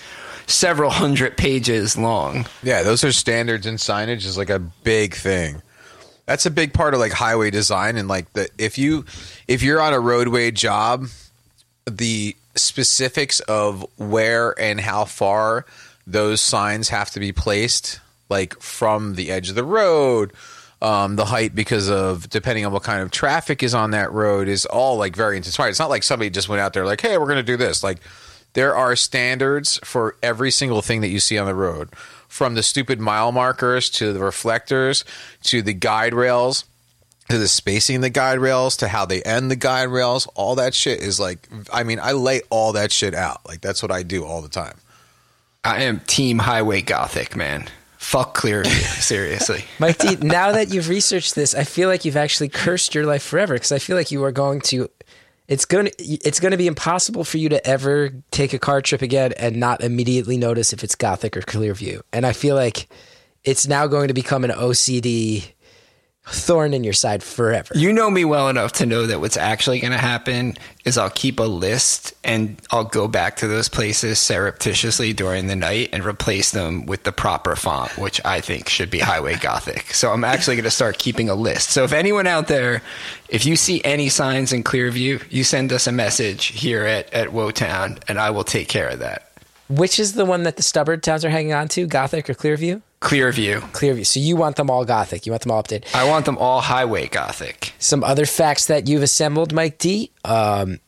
several 0.48 0.90
hundred 0.90 1.38
pages 1.38 1.98
long. 1.98 2.46
Yeah, 2.64 2.84
those 2.84 3.04
are 3.04 3.12
standards 3.12 3.66
and 3.66 3.78
signage 3.78 4.26
is 4.26 4.38
like 4.38 4.50
a 4.50 4.60
big 4.60 5.16
thing. 5.16 5.62
That's 6.26 6.46
a 6.46 6.52
big 6.52 6.74
part 6.74 6.94
of 6.94 7.00
like 7.00 7.12
highway 7.12 7.52
design 7.52 7.98
and 7.98 8.08
like 8.08 8.32
the 8.34 8.50
if 8.58 8.78
you 8.78 9.06
if 9.48 9.64
you're 9.64 9.82
on 9.82 9.94
a 9.94 10.00
roadway 10.00 10.52
job, 10.52 11.08
the 11.86 12.36
specifics 12.56 13.40
of 13.42 13.86
where 13.98 14.60
and 14.60 14.80
how 14.80 15.06
far 15.06 15.66
those 16.08 16.42
signs 16.42 16.90
have 16.90 17.10
to 17.12 17.20
be 17.20 17.32
placed, 17.32 18.00
like 18.30 18.60
from 18.60 19.16
the 19.16 19.32
edge 19.32 19.50
of 19.50 19.56
the 19.56 19.64
road, 19.64 20.32
um, 20.82 21.16
the 21.16 21.26
height 21.26 21.54
because 21.54 21.90
of 21.90 22.30
depending 22.30 22.66
on 22.66 22.72
what 22.72 22.84
kind 22.84 23.02
of 23.02 23.12
traffic 23.12 23.62
is 23.62 23.74
on 23.74 23.92
that 23.92 24.12
road 24.12 24.48
is 24.48 24.66
all 24.66 24.98
like 24.98 25.16
very 25.16 25.38
intertwined. 25.38 25.70
It's 25.70 25.80
not 25.80 25.90
like 25.90 26.04
somebody 26.04 26.30
just 26.30 26.50
went 26.50 26.62
out 26.62 26.74
there 26.74 26.86
like, 26.86 27.02
hey, 27.02 27.18
we're 27.18 27.26
going 27.26 27.38
to 27.38 27.44
do 27.44 27.58
this. 27.58 27.84
Like 27.84 28.00
there 28.54 28.76
are 28.76 28.96
standards 28.96 29.80
for 29.84 30.16
every 30.22 30.52
single 30.52 30.82
thing 30.82 31.02
that 31.02 31.10
you 31.10 31.20
see 31.20 31.38
on 31.38 31.46
the 31.46 31.56
road, 31.56 31.90
from 32.28 32.56
the 32.56 32.64
stupid 32.64 33.00
mile 33.00 33.32
markers 33.32 33.90
to 33.92 34.14
the 34.14 34.20
reflectors 34.20 35.06
to 35.44 35.62
the 35.62 35.74
guide 35.74 36.14
rails 36.14 36.66
to 37.32 37.38
the 37.38 37.48
spacing 37.48 37.98
of 37.98 38.02
the 38.02 38.10
guide 38.10 38.40
rails 38.40 38.78
to 38.78 38.88
how 38.88 39.06
they 39.06 39.22
end 39.24 39.50
the 39.50 39.56
guide 39.56 39.88
rails. 39.88 40.28
All 40.36 40.56
that 40.56 40.74
shit 40.74 41.02
is 41.02 41.20
like, 41.20 41.48
I 41.72 41.84
mean, 41.84 42.00
I 42.00 42.12
lay 42.12 42.42
all 42.50 42.74
that 42.74 42.92
shit 42.92 43.16
out. 43.16 43.42
Like 43.48 43.62
that's 43.62 43.82
what 43.82 43.92
I 43.92 44.04
do 44.04 44.26
all 44.26 44.42
the 44.42 44.50
time. 44.50 44.78
I 45.64 45.84
am 45.84 46.00
Team 46.02 46.40
Highway 46.40 46.82
Gothic, 46.82 47.36
man. 47.36 47.68
Fuck 47.98 48.38
Clearview, 48.38 48.66
seriously. 49.02 49.64
Mike 49.80 50.00
D, 50.00 50.16
now 50.16 50.52
that 50.52 50.74
you've 50.74 50.90
researched 50.90 51.36
this, 51.36 51.54
I 51.54 51.64
feel 51.64 51.88
like 51.88 52.04
you've 52.04 52.18
actually 52.18 52.50
cursed 52.50 52.96
your 52.96 53.06
life 53.06 53.24
forever 53.24 53.54
because 53.54 53.72
I 53.72 53.80
feel 53.80 53.96
like 53.96 54.12
you 54.12 54.24
are 54.24 54.32
going 54.32 54.60
to 54.62 54.90
it's 55.52 55.66
going 55.66 55.88
to 55.88 55.92
it's 55.98 56.40
going 56.40 56.52
to 56.52 56.58
be 56.58 56.66
impossible 56.66 57.26
for 57.26 57.38
you 57.38 57.50
to 57.50 57.68
ever 57.68 58.12
take 58.32 58.54
a 58.54 58.60
car 58.60 58.82
trip 58.82 59.02
again 59.02 59.34
and 59.34 59.58
not 59.58 59.84
immediately 59.84 60.38
notice 60.38 60.72
if 60.72 60.82
it's 60.82 60.96
Gothic 60.96 61.36
or 61.36 61.42
Clearview. 61.42 62.02
And 62.14 62.26
I 62.26 62.32
feel 62.32 62.56
like 62.56 62.88
it's 63.44 63.68
now 63.68 63.86
going 63.86 64.08
to 64.08 64.14
become 64.14 64.46
an 64.46 64.52
OCD 64.52 65.52
thorn 66.26 66.74
in 66.74 66.84
your 66.84 66.94
side 66.94 67.24
forever. 67.24 67.74
You 67.76 67.92
know 67.92 68.10
me 68.10 68.26
well 68.26 68.48
enough 68.48 68.74
to 68.74 68.86
know 68.86 69.08
that 69.08 69.20
what's 69.20 69.38
actually 69.38 69.80
going 69.80 69.92
to 69.92 69.98
happen 69.98 70.56
is 70.86 70.98
I'll 70.98 71.10
keep 71.10 71.40
a 71.40 71.44
list 71.44 72.14
and 72.24 72.62
I'll 72.72 72.86
go 72.86 73.08
back 73.08 73.38
to 73.38 73.48
those 73.48 73.70
places 73.70 74.20
surreptitiously 74.20 75.14
during 75.14 75.48
the 75.48 75.56
night 75.56 75.90
and 75.92 76.06
replace 76.06 76.52
them 76.52 76.86
with 76.86 77.04
the 77.04 77.12
proper 77.12 77.56
font, 77.56 77.98
which 77.98 78.24
I 78.24 78.40
think 78.40 78.70
should 78.70 78.90
be 78.90 79.00
Highway 79.00 79.36
Gothic. 79.38 79.94
So 79.94 80.12
I'm 80.12 80.24
actually 80.24 80.56
going 80.56 80.64
to 80.66 80.72
start 80.72 81.00
keeping 81.00 81.30
a 81.30 81.36
list. 81.36 81.72
So 81.72 81.84
if 81.84 81.94
anyone 81.94 82.28
out 82.28 82.48
there, 82.48 82.82
if 83.30 83.46
you 83.46 83.56
see 83.56 83.82
any 83.84 84.10
signs 84.10 84.54
in 84.54 84.64
Clearview, 84.64 85.24
you 85.32 85.44
send 85.44 85.74
us 85.74 85.88
a 85.88 85.92
message 85.92 86.48
here 86.48 86.86
at, 86.86 87.12
at 87.14 87.30
Wotown 87.30 88.00
and 88.08 88.20
I 88.20 88.30
will 88.30 88.44
take 88.44 88.68
care 88.68 88.90
of 88.90 89.00
that. 89.00 89.32
Which 89.70 90.00
is 90.00 90.14
the 90.14 90.26
one 90.26 90.44
that 90.44 90.58
the 90.58 90.64
stubborn 90.64 91.00
towns 91.00 91.26
are 91.26 91.30
hanging 91.30 91.54
on 91.54 91.68
to, 91.70 91.88
Gothic 91.88 92.30
or 92.30 92.34
Clearview? 92.34 92.82
Clearview. 93.02 93.60
Clearview. 93.72 94.06
So 94.06 94.20
you 94.20 94.36
want 94.36 94.56
them 94.56 94.70
all 94.70 94.86
Gothic. 94.86 95.26
You 95.26 95.32
want 95.32 95.42
them 95.42 95.52
all 95.52 95.64
updated. 95.64 95.94
I 95.96 96.08
want 96.08 96.26
them 96.26 96.38
all 96.38 96.62
Highway 96.62 97.08
Gothic. 97.08 97.74
Some 97.80 98.04
other 98.04 98.28
facts 98.28 98.68
that 98.68 98.88
you've 98.88 99.02
assembled, 99.02 99.52
Mike 99.52 99.80
D. 99.80 100.12
Um, 100.24 100.80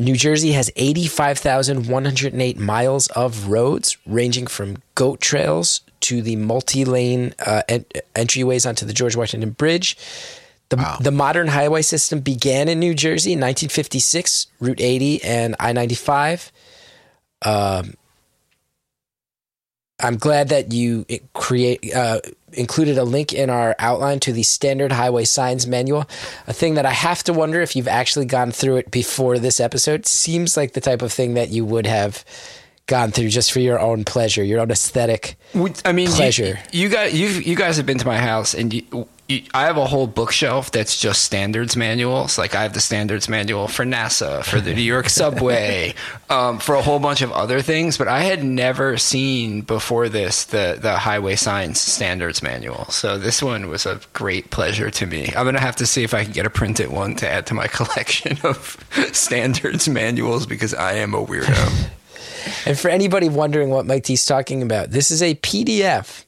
New 0.00 0.16
Jersey 0.16 0.52
has 0.52 0.70
85,108 0.74 2.58
miles 2.58 3.06
of 3.08 3.48
roads, 3.48 3.96
ranging 4.04 4.48
from 4.48 4.78
goat 4.96 5.20
trails 5.20 5.82
to 6.00 6.22
the 6.22 6.34
multi 6.34 6.84
lane 6.84 7.34
uh, 7.46 7.62
en- 7.68 7.84
entryways 8.16 8.68
onto 8.68 8.84
the 8.84 8.92
George 8.92 9.14
Washington 9.14 9.50
Bridge. 9.50 9.96
The, 10.70 10.76
wow. 10.76 10.96
the 11.00 11.12
modern 11.12 11.48
highway 11.48 11.82
system 11.82 12.20
began 12.20 12.68
in 12.68 12.80
New 12.80 12.94
Jersey 12.94 13.32
in 13.34 13.38
1956, 13.38 14.48
Route 14.58 14.80
80 14.80 15.22
and 15.22 15.54
I 15.60 15.72
95. 15.72 16.50
Um, 17.42 17.94
I'm 20.02 20.16
glad 20.16 20.48
that 20.48 20.72
you 20.72 21.06
create 21.32 21.94
uh, 21.94 22.20
included 22.52 22.98
a 22.98 23.04
link 23.04 23.32
in 23.32 23.50
our 23.50 23.74
outline 23.78 24.20
to 24.20 24.32
the 24.32 24.42
standard 24.42 24.92
highway 24.92 25.24
signs 25.24 25.66
manual. 25.66 26.08
A 26.46 26.52
thing 26.52 26.74
that 26.74 26.84
I 26.86 26.92
have 26.92 27.22
to 27.24 27.32
wonder 27.32 27.60
if 27.60 27.76
you've 27.76 27.88
actually 27.88 28.26
gone 28.26 28.50
through 28.50 28.76
it 28.76 28.90
before 28.90 29.38
this 29.38 29.60
episode. 29.60 30.06
Seems 30.06 30.56
like 30.56 30.72
the 30.72 30.80
type 30.80 31.02
of 31.02 31.12
thing 31.12 31.34
that 31.34 31.50
you 31.50 31.64
would 31.64 31.86
have 31.86 32.24
gone 32.86 33.12
through 33.12 33.28
just 33.28 33.52
for 33.52 33.60
your 33.60 33.78
own 33.78 34.04
pleasure, 34.04 34.42
your 34.42 34.60
own 34.60 34.70
aesthetic. 34.70 35.36
I 35.84 35.92
mean, 35.92 36.08
pleasure. 36.08 36.58
You, 36.72 36.82
you 36.82 36.88
guys, 36.88 37.18
you 37.18 37.28
you 37.28 37.56
guys 37.56 37.76
have 37.76 37.86
been 37.86 37.98
to 37.98 38.06
my 38.06 38.18
house, 38.18 38.54
and 38.54 38.74
you, 38.74 39.08
I 39.54 39.66
have 39.66 39.76
a 39.76 39.86
whole 39.86 40.06
bookshelf 40.06 40.70
that's 40.70 40.98
just 40.98 41.22
standards 41.22 41.76
manuals. 41.76 42.38
Like 42.38 42.54
I 42.54 42.62
have 42.62 42.72
the 42.72 42.80
standards 42.80 43.28
manual 43.28 43.68
for 43.68 43.84
NASA, 43.84 44.44
for 44.44 44.60
the 44.60 44.74
New 44.74 44.82
York 44.82 45.08
subway, 45.08 45.94
um, 46.30 46.58
for 46.58 46.74
a 46.74 46.82
whole 46.82 46.98
bunch 46.98 47.22
of 47.22 47.32
other 47.32 47.62
things. 47.62 47.98
But 47.98 48.08
I 48.08 48.20
had 48.20 48.44
never 48.44 48.96
seen 48.96 49.62
before 49.62 50.08
this 50.08 50.44
the 50.44 50.78
the 50.80 50.96
highway 50.96 51.36
signs 51.36 51.80
standards 51.80 52.42
manual. 52.42 52.86
So 52.86 53.18
this 53.18 53.42
one 53.42 53.68
was 53.68 53.86
a 53.86 54.00
great 54.12 54.50
pleasure 54.50 54.90
to 54.90 55.06
me. 55.06 55.32
I'm 55.36 55.44
gonna 55.44 55.60
have 55.60 55.76
to 55.76 55.86
see 55.86 56.02
if 56.02 56.14
I 56.14 56.24
can 56.24 56.32
get 56.32 56.46
a 56.46 56.50
printed 56.50 56.90
one 56.90 57.14
to 57.16 57.28
add 57.28 57.46
to 57.46 57.54
my 57.54 57.66
collection 57.68 58.38
of 58.44 58.76
standards 59.12 59.88
manuals 59.88 60.46
because 60.46 60.74
I 60.74 60.94
am 60.94 61.14
a 61.14 61.24
weirdo. 61.24 61.90
and 62.66 62.78
for 62.78 62.88
anybody 62.88 63.28
wondering 63.28 63.70
what 63.70 63.86
Mike 63.86 64.04
D's 64.04 64.24
talking 64.24 64.62
about, 64.62 64.90
this 64.90 65.10
is 65.10 65.22
a 65.22 65.34
PDF 65.36 66.24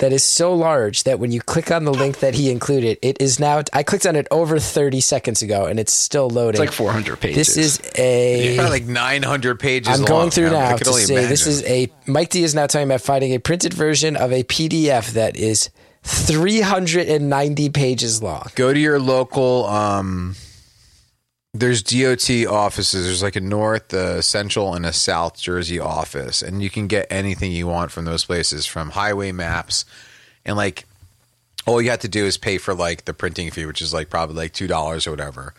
that 0.00 0.12
is 0.12 0.24
so 0.24 0.54
large 0.54 1.04
that 1.04 1.18
when 1.18 1.30
you 1.30 1.40
click 1.40 1.70
on 1.70 1.84
the 1.84 1.92
link 1.92 2.18
that 2.18 2.34
he 2.34 2.50
included, 2.50 2.98
it 3.02 3.20
is 3.20 3.38
now. 3.38 3.62
I 3.72 3.82
clicked 3.82 4.06
on 4.06 4.16
it 4.16 4.26
over 4.30 4.58
30 4.58 5.00
seconds 5.00 5.42
ago, 5.42 5.66
and 5.66 5.78
it's 5.78 5.92
still 5.92 6.28
loading. 6.28 6.60
It's 6.60 6.70
like 6.70 6.76
400 6.76 7.20
pages. 7.20 7.36
This 7.36 7.56
is 7.56 7.92
a 7.96 8.56
yeah, 8.56 8.68
like 8.68 8.84
900 8.84 9.60
pages. 9.60 9.88
I'm 9.88 10.00
long. 10.00 10.06
going 10.06 10.30
through 10.30 10.50
yeah, 10.50 10.70
now 10.70 10.76
to 10.76 10.92
say 10.92 11.14
imagine. 11.14 11.30
this 11.30 11.46
is 11.46 11.62
a. 11.64 11.90
Mike 12.06 12.30
D 12.30 12.42
is 12.42 12.54
now 12.54 12.66
talking 12.66 12.88
about 12.88 13.02
finding 13.02 13.34
a 13.34 13.38
printed 13.38 13.74
version 13.74 14.16
of 14.16 14.32
a 14.32 14.42
PDF 14.42 15.12
that 15.12 15.36
is 15.36 15.70
390 16.02 17.68
pages 17.68 18.22
long. 18.22 18.46
Go 18.54 18.72
to 18.72 18.80
your 18.80 18.98
local. 18.98 19.66
Um, 19.66 20.34
there's 21.52 21.82
DOT 21.82 22.46
offices. 22.46 23.06
There's 23.06 23.22
like 23.22 23.36
a 23.36 23.40
North, 23.40 23.92
a 23.92 24.22
Central, 24.22 24.74
and 24.74 24.86
a 24.86 24.92
South 24.92 25.38
Jersey 25.38 25.80
office, 25.80 26.42
and 26.42 26.62
you 26.62 26.70
can 26.70 26.86
get 26.86 27.06
anything 27.10 27.52
you 27.52 27.66
want 27.66 27.90
from 27.90 28.04
those 28.04 28.24
places, 28.24 28.66
from 28.66 28.90
highway 28.90 29.32
maps, 29.32 29.84
and 30.44 30.56
like 30.56 30.84
all 31.66 31.82
you 31.82 31.90
have 31.90 32.00
to 32.00 32.08
do 32.08 32.24
is 32.24 32.36
pay 32.36 32.58
for 32.58 32.74
like 32.74 33.04
the 33.04 33.14
printing 33.14 33.50
fee, 33.50 33.66
which 33.66 33.82
is 33.82 33.92
like 33.92 34.10
probably 34.10 34.36
like 34.36 34.52
two 34.52 34.66
dollars 34.66 35.06
or 35.06 35.10
whatever. 35.10 35.54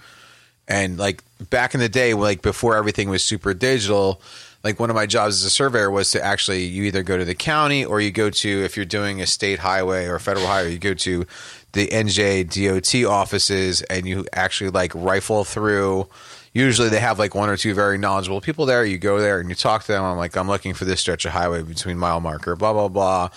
And 0.67 0.97
like 0.97 1.23
back 1.49 1.73
in 1.73 1.79
the 1.79 1.89
day, 1.89 2.13
like 2.13 2.41
before 2.41 2.75
everything 2.75 3.09
was 3.09 3.23
super 3.23 3.53
digital, 3.53 4.21
like 4.63 4.79
one 4.79 4.89
of 4.89 4.95
my 4.95 5.05
jobs 5.05 5.35
as 5.35 5.43
a 5.43 5.49
surveyor 5.49 5.91
was 5.91 6.11
to 6.11 6.23
actually 6.23 6.63
you 6.63 6.83
either 6.83 7.03
go 7.03 7.17
to 7.17 7.25
the 7.25 7.35
county 7.35 7.83
or 7.83 7.99
you 7.99 8.11
go 8.11 8.29
to 8.29 8.63
if 8.63 8.77
you're 8.77 8.85
doing 8.85 9.21
a 9.21 9.27
state 9.27 9.59
highway 9.59 10.05
or 10.05 10.17
federal 10.19 10.47
highway, 10.47 10.71
you 10.71 10.79
go 10.79 10.93
to 10.93 11.25
the 11.73 11.87
NJ 11.87 12.45
DOT 12.47 13.09
offices 13.09 13.81
and 13.83 14.05
you 14.05 14.25
actually 14.33 14.69
like 14.69 14.93
rifle 14.95 15.43
through. 15.43 16.07
Usually 16.53 16.89
they 16.89 16.99
have 16.99 17.17
like 17.17 17.33
one 17.33 17.49
or 17.49 17.55
two 17.55 17.73
very 17.73 17.97
knowledgeable 17.97 18.41
people 18.41 18.65
there. 18.65 18.83
You 18.83 18.97
go 18.97 19.19
there 19.19 19.39
and 19.39 19.47
you 19.47 19.55
talk 19.55 19.83
to 19.83 19.91
them. 19.93 20.03
I'm 20.03 20.17
like, 20.17 20.35
I'm 20.35 20.49
looking 20.49 20.73
for 20.73 20.83
this 20.83 20.99
stretch 20.99 21.25
of 21.25 21.31
highway 21.31 21.61
between 21.63 21.97
mile 21.97 22.19
marker, 22.19 22.55
blah, 22.57 22.73
blah, 22.73 22.89
blah. 22.89 23.29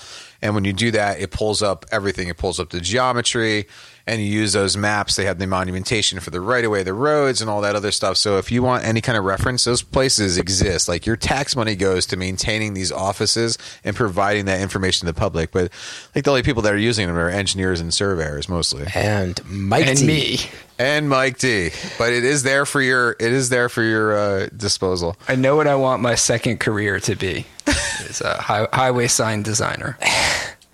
And 0.42 0.54
when 0.54 0.64
you 0.64 0.72
do 0.72 0.90
that, 0.90 1.20
it 1.20 1.30
pulls 1.30 1.62
up 1.62 1.86
everything. 1.92 2.28
It 2.28 2.36
pulls 2.36 2.58
up 2.58 2.70
the 2.70 2.80
geometry 2.80 3.66
and 4.06 4.20
you 4.20 4.26
use 4.26 4.52
those 4.52 4.76
maps. 4.76 5.16
They 5.16 5.24
have 5.24 5.38
the 5.38 5.46
monumentation 5.46 6.20
for 6.20 6.30
the 6.30 6.40
right 6.40 6.64
of 6.64 6.70
way, 6.70 6.82
the 6.82 6.92
roads, 6.92 7.40
and 7.40 7.48
all 7.48 7.60
that 7.62 7.74
other 7.74 7.90
stuff. 7.90 8.16
So 8.16 8.38
if 8.38 8.52
you 8.52 8.62
want 8.62 8.84
any 8.84 9.00
kind 9.00 9.16
of 9.16 9.24
reference, 9.24 9.64
those 9.64 9.82
places 9.82 10.36
exist. 10.38 10.88
Like 10.88 11.06
your 11.06 11.16
tax 11.16 11.56
money 11.56 11.74
goes 11.74 12.04
to 12.06 12.16
maintaining 12.16 12.74
these 12.74 12.92
offices 12.92 13.56
and 13.82 13.96
providing 13.96 14.44
that 14.44 14.60
information 14.60 15.06
to 15.06 15.12
the 15.12 15.18
public. 15.18 15.52
But 15.52 15.70
like 16.14 16.24
the 16.24 16.30
only 16.30 16.42
people 16.42 16.62
that 16.62 16.72
are 16.74 16.78
using 16.78 17.06
them 17.06 17.16
are 17.16 17.28
engineers 17.30 17.80
and 17.80 17.92
surveyors 17.94 18.48
mostly, 18.48 18.86
And 18.94 19.40
Mike 19.46 19.86
and 19.86 19.98
D. 19.98 20.06
me. 20.06 20.38
and 20.78 21.08
Mike 21.08 21.38
D. 21.38 21.70
But 21.98 22.12
it 22.12 22.24
is 22.24 22.42
there 22.42 22.66
for 22.66 22.82
your 22.82 23.12
it 23.12 23.32
is 23.32 23.48
there 23.48 23.68
for 23.68 23.82
your 23.82 24.16
uh, 24.18 24.48
disposal. 24.56 25.16
I 25.28 25.36
know 25.36 25.56
what 25.56 25.66
I 25.66 25.76
want 25.76 26.02
my 26.02 26.14
second 26.14 26.58
career 26.60 27.00
to 27.00 27.14
be. 27.16 27.46
It's 27.66 28.20
a 28.20 28.34
hi- 28.34 28.68
highway 28.72 29.06
sign 29.08 29.42
designer. 29.42 29.96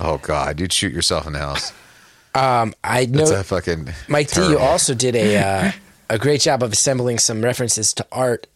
Oh 0.03 0.16
God, 0.16 0.59
you'd 0.61 0.73
shoot 0.73 0.95
yourself 0.95 1.27
in 1.27 1.35
the 1.35 1.40
house. 1.40 1.75
Um, 2.35 2.75
I 2.85 3.07
know 3.07 3.27
That's 3.27 3.31
a 3.31 3.45
fucking 3.45 3.88
Mike 4.09 4.31
D, 4.31 4.40
you 4.40 4.59
also 4.59 4.95
did 4.95 5.16
a 5.16 5.37
uh, 5.37 5.73
a 6.11 6.19
great 6.19 6.40
job 6.40 6.62
of 6.62 6.73
assembling 6.73 7.19
some 7.19 7.43
references 7.43 7.93
to 7.95 8.07
art 8.12 8.47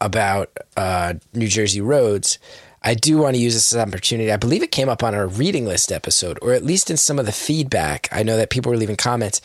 about 0.00 0.56
uh, 0.76 1.14
New 1.32 1.48
Jersey 1.48 1.80
roads. 1.80 2.38
I 2.82 2.94
do 2.94 3.16
want 3.18 3.34
to 3.34 3.40
use 3.40 3.54
this 3.54 3.72
as 3.72 3.80
an 3.80 3.88
opportunity. 3.88 4.30
I 4.30 4.36
believe 4.36 4.62
it 4.62 4.70
came 4.70 4.90
up 4.90 5.02
on 5.02 5.14
our 5.14 5.26
reading 5.26 5.64
list 5.64 5.90
episode, 5.90 6.38
or 6.42 6.52
at 6.52 6.62
least 6.64 6.90
in 6.90 6.98
some 6.98 7.18
of 7.18 7.24
the 7.24 7.32
feedback. 7.32 8.08
I 8.12 8.22
know 8.22 8.36
that 8.36 8.50
people 8.50 8.70
were 8.70 8.76
leaving 8.76 8.96
comments. 8.96 9.40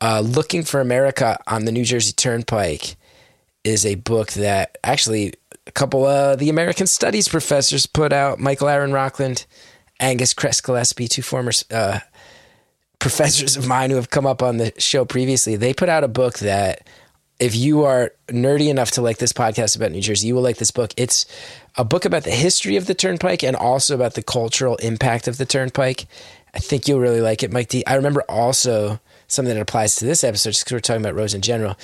Uh, 0.00 0.20
Looking 0.20 0.62
for 0.62 0.80
America 0.80 1.38
on 1.46 1.66
the 1.66 1.72
New 1.72 1.84
Jersey 1.84 2.12
Turnpike 2.12 2.96
is 3.62 3.84
a 3.84 3.96
book 3.96 4.32
that 4.32 4.78
actually 4.82 5.34
a 5.66 5.72
couple 5.72 6.04
of 6.04 6.38
the 6.38 6.48
American 6.48 6.86
Studies 6.86 7.28
professors 7.28 7.86
put 7.86 8.12
out. 8.12 8.40
Michael 8.40 8.68
Aaron 8.68 8.92
Rockland, 8.92 9.46
Angus 10.00 10.32
Kress 10.34 10.60
Gillespie, 10.60 11.08
two 11.08 11.22
former 11.22 11.52
uh, 11.70 12.00
professors 13.02 13.56
of 13.56 13.66
mine 13.66 13.90
who 13.90 13.96
have 13.96 14.10
come 14.10 14.26
up 14.26 14.42
on 14.42 14.56
the 14.58 14.72
show 14.78 15.04
previously, 15.04 15.56
they 15.56 15.74
put 15.74 15.88
out 15.88 16.04
a 16.04 16.08
book 16.08 16.38
that 16.38 16.86
if 17.40 17.56
you 17.56 17.82
are 17.82 18.12
nerdy 18.28 18.68
enough 18.68 18.92
to 18.92 19.02
like 19.02 19.18
this 19.18 19.32
podcast 19.32 19.74
about 19.74 19.90
New 19.90 20.00
Jersey, 20.00 20.28
you 20.28 20.34
will 20.36 20.42
like 20.42 20.58
this 20.58 20.70
book. 20.70 20.94
It's 20.96 21.26
a 21.76 21.84
book 21.84 22.04
about 22.04 22.22
the 22.22 22.30
history 22.30 22.76
of 22.76 22.86
the 22.86 22.94
turnpike 22.94 23.42
and 23.42 23.56
also 23.56 23.96
about 23.96 24.14
the 24.14 24.22
cultural 24.22 24.76
impact 24.76 25.26
of 25.26 25.36
the 25.36 25.44
turnpike. 25.44 26.06
I 26.54 26.60
think 26.60 26.86
you'll 26.86 27.00
really 27.00 27.20
like 27.20 27.42
it, 27.42 27.52
Mike 27.52 27.68
D. 27.68 27.84
I 27.86 27.96
remember 27.96 28.22
also 28.28 29.00
something 29.26 29.52
that 29.52 29.60
applies 29.60 29.96
to 29.96 30.04
this 30.04 30.22
episode, 30.22 30.50
just 30.50 30.64
because 30.64 30.72
we're 30.72 30.80
talking 30.80 31.02
about 31.02 31.16
roads 31.16 31.34
in 31.34 31.40
general. 31.40 31.76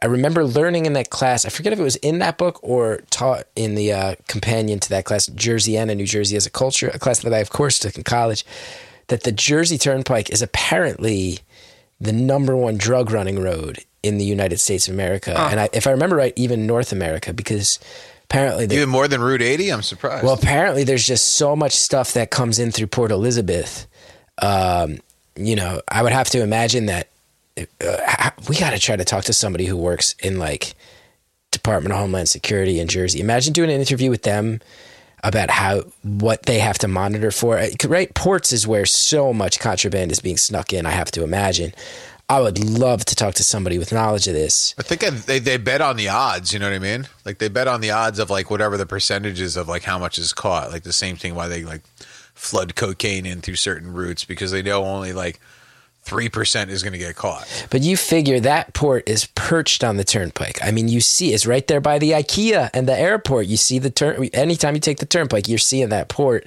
I 0.00 0.06
remember 0.06 0.44
learning 0.44 0.86
in 0.86 0.94
that 0.94 1.10
class. 1.10 1.44
I 1.44 1.50
forget 1.50 1.74
if 1.74 1.78
it 1.78 1.82
was 1.82 1.96
in 1.96 2.18
that 2.20 2.38
book 2.38 2.60
or 2.62 3.00
taught 3.10 3.46
in 3.56 3.74
the 3.74 3.92
uh, 3.92 4.14
companion 4.28 4.78
to 4.80 4.88
that 4.90 5.04
class, 5.04 5.28
Jerseyana, 5.28 5.96
New 5.96 6.06
Jersey 6.06 6.36
as 6.36 6.46
a 6.46 6.50
culture, 6.50 6.90
a 6.94 6.98
class 6.98 7.20
that 7.20 7.34
I, 7.34 7.38
of 7.38 7.50
course, 7.50 7.78
took 7.78 7.96
in 7.96 8.04
college. 8.04 8.44
That 9.08 9.22
the 9.22 9.32
Jersey 9.32 9.78
Turnpike 9.78 10.30
is 10.30 10.42
apparently 10.42 11.38
the 12.00 12.12
number 12.12 12.56
one 12.56 12.76
drug 12.76 13.10
running 13.10 13.40
road 13.40 13.78
in 14.02 14.18
the 14.18 14.24
United 14.24 14.58
States 14.58 14.88
of 14.88 14.94
America, 14.94 15.36
and 15.38 15.58
I, 15.60 15.68
if 15.72 15.86
I 15.86 15.90
remember 15.90 16.16
right, 16.16 16.32
even 16.36 16.66
North 16.66 16.92
America, 16.92 17.32
because 17.32 17.78
apparently 18.24 18.64
Even 18.64 18.88
more 18.88 19.08
than 19.08 19.20
Route 19.20 19.42
80? 19.42 19.70
I'm 19.72 19.82
surprised. 19.82 20.24
well, 20.24 20.34
apparently 20.34 20.84
there's 20.84 21.06
just 21.06 21.34
so 21.34 21.56
much 21.56 21.72
stuff 21.72 22.12
that 22.14 22.30
comes 22.30 22.58
in 22.58 22.72
through 22.72 22.88
Port 22.88 23.10
Elizabeth. 23.10 23.86
Um, 24.38 24.98
you 25.36 25.56
know, 25.56 25.80
I 25.88 26.02
would 26.02 26.12
have 26.12 26.28
to 26.30 26.42
imagine 26.42 26.86
that 26.86 27.08
uh, 27.58 28.30
we 28.48 28.56
got 28.56 28.70
to 28.70 28.78
try 28.78 28.96
to 28.96 29.04
talk 29.04 29.24
to 29.24 29.32
somebody 29.32 29.64
who 29.66 29.76
works 29.76 30.14
in 30.22 30.38
like 30.38 30.74
Department 31.50 31.92
of 31.92 31.98
Homeland 31.98 32.28
Security 32.28 32.80
in 32.80 32.88
Jersey. 32.88 33.20
Imagine 33.20 33.52
doing 33.52 33.70
an 33.70 33.80
interview 33.80 34.10
with 34.10 34.22
them 34.22 34.60
about 35.26 35.50
how 35.50 35.82
what 36.02 36.44
they 36.44 36.58
have 36.58 36.78
to 36.78 36.88
monitor 36.88 37.30
for. 37.30 37.58
Uh, 37.58 37.68
Right, 37.86 38.12
ports 38.14 38.52
is 38.52 38.66
where 38.66 38.86
so 38.86 39.32
much 39.32 39.58
contraband 39.58 40.12
is 40.12 40.20
being 40.20 40.36
snuck 40.36 40.72
in. 40.72 40.86
I 40.86 40.90
have 40.90 41.10
to 41.12 41.22
imagine. 41.22 41.72
I 42.28 42.40
would 42.40 42.58
love 42.58 43.04
to 43.04 43.14
talk 43.14 43.34
to 43.34 43.44
somebody 43.44 43.78
with 43.78 43.92
knowledge 43.92 44.26
of 44.26 44.34
this. 44.34 44.74
I 44.78 44.82
think 44.82 45.02
they 45.26 45.38
they 45.38 45.56
bet 45.56 45.80
on 45.80 45.96
the 45.96 46.08
odds. 46.08 46.52
You 46.52 46.58
know 46.58 46.68
what 46.68 46.74
I 46.74 46.80
mean? 46.80 47.06
Like 47.24 47.38
they 47.38 47.48
bet 47.48 47.68
on 47.68 47.80
the 47.80 47.92
odds 47.92 48.18
of 48.18 48.30
like 48.30 48.50
whatever 48.50 48.76
the 48.76 48.86
percentages 48.86 49.56
of 49.56 49.68
like 49.68 49.84
how 49.84 49.98
much 49.98 50.18
is 50.18 50.32
caught. 50.32 50.72
Like 50.72 50.82
the 50.82 50.92
same 50.92 51.16
thing 51.16 51.34
why 51.34 51.46
they 51.46 51.62
like 51.62 51.82
flood 52.34 52.74
cocaine 52.74 53.26
in 53.26 53.40
through 53.40 53.56
certain 53.56 53.92
routes 53.92 54.24
because 54.24 54.50
they 54.50 54.62
know 54.62 54.84
only 54.84 55.12
like 55.12 55.40
three 56.06 56.28
percent 56.28 56.70
is 56.70 56.82
going 56.82 56.92
to 56.92 56.98
get 56.98 57.16
caught. 57.16 57.66
But 57.70 57.82
you 57.82 57.96
figure 57.96 58.40
that 58.40 58.72
port 58.72 59.08
is 59.08 59.26
perched 59.34 59.82
on 59.82 59.96
the 59.96 60.04
turnpike. 60.04 60.58
I 60.62 60.70
mean, 60.70 60.88
you 60.88 61.00
see 61.00 61.34
it's 61.34 61.46
right 61.46 61.66
there 61.66 61.80
by 61.80 61.98
the 61.98 62.12
IKEA 62.12 62.70
and 62.72 62.88
the 62.88 62.98
airport. 62.98 63.46
You 63.46 63.56
see 63.56 63.78
the 63.78 63.90
turn 63.90 64.24
anytime 64.32 64.74
you 64.74 64.80
take 64.80 64.98
the 64.98 65.06
turnpike, 65.06 65.48
you're 65.48 65.58
seeing 65.58 65.90
that 65.90 66.08
port, 66.08 66.46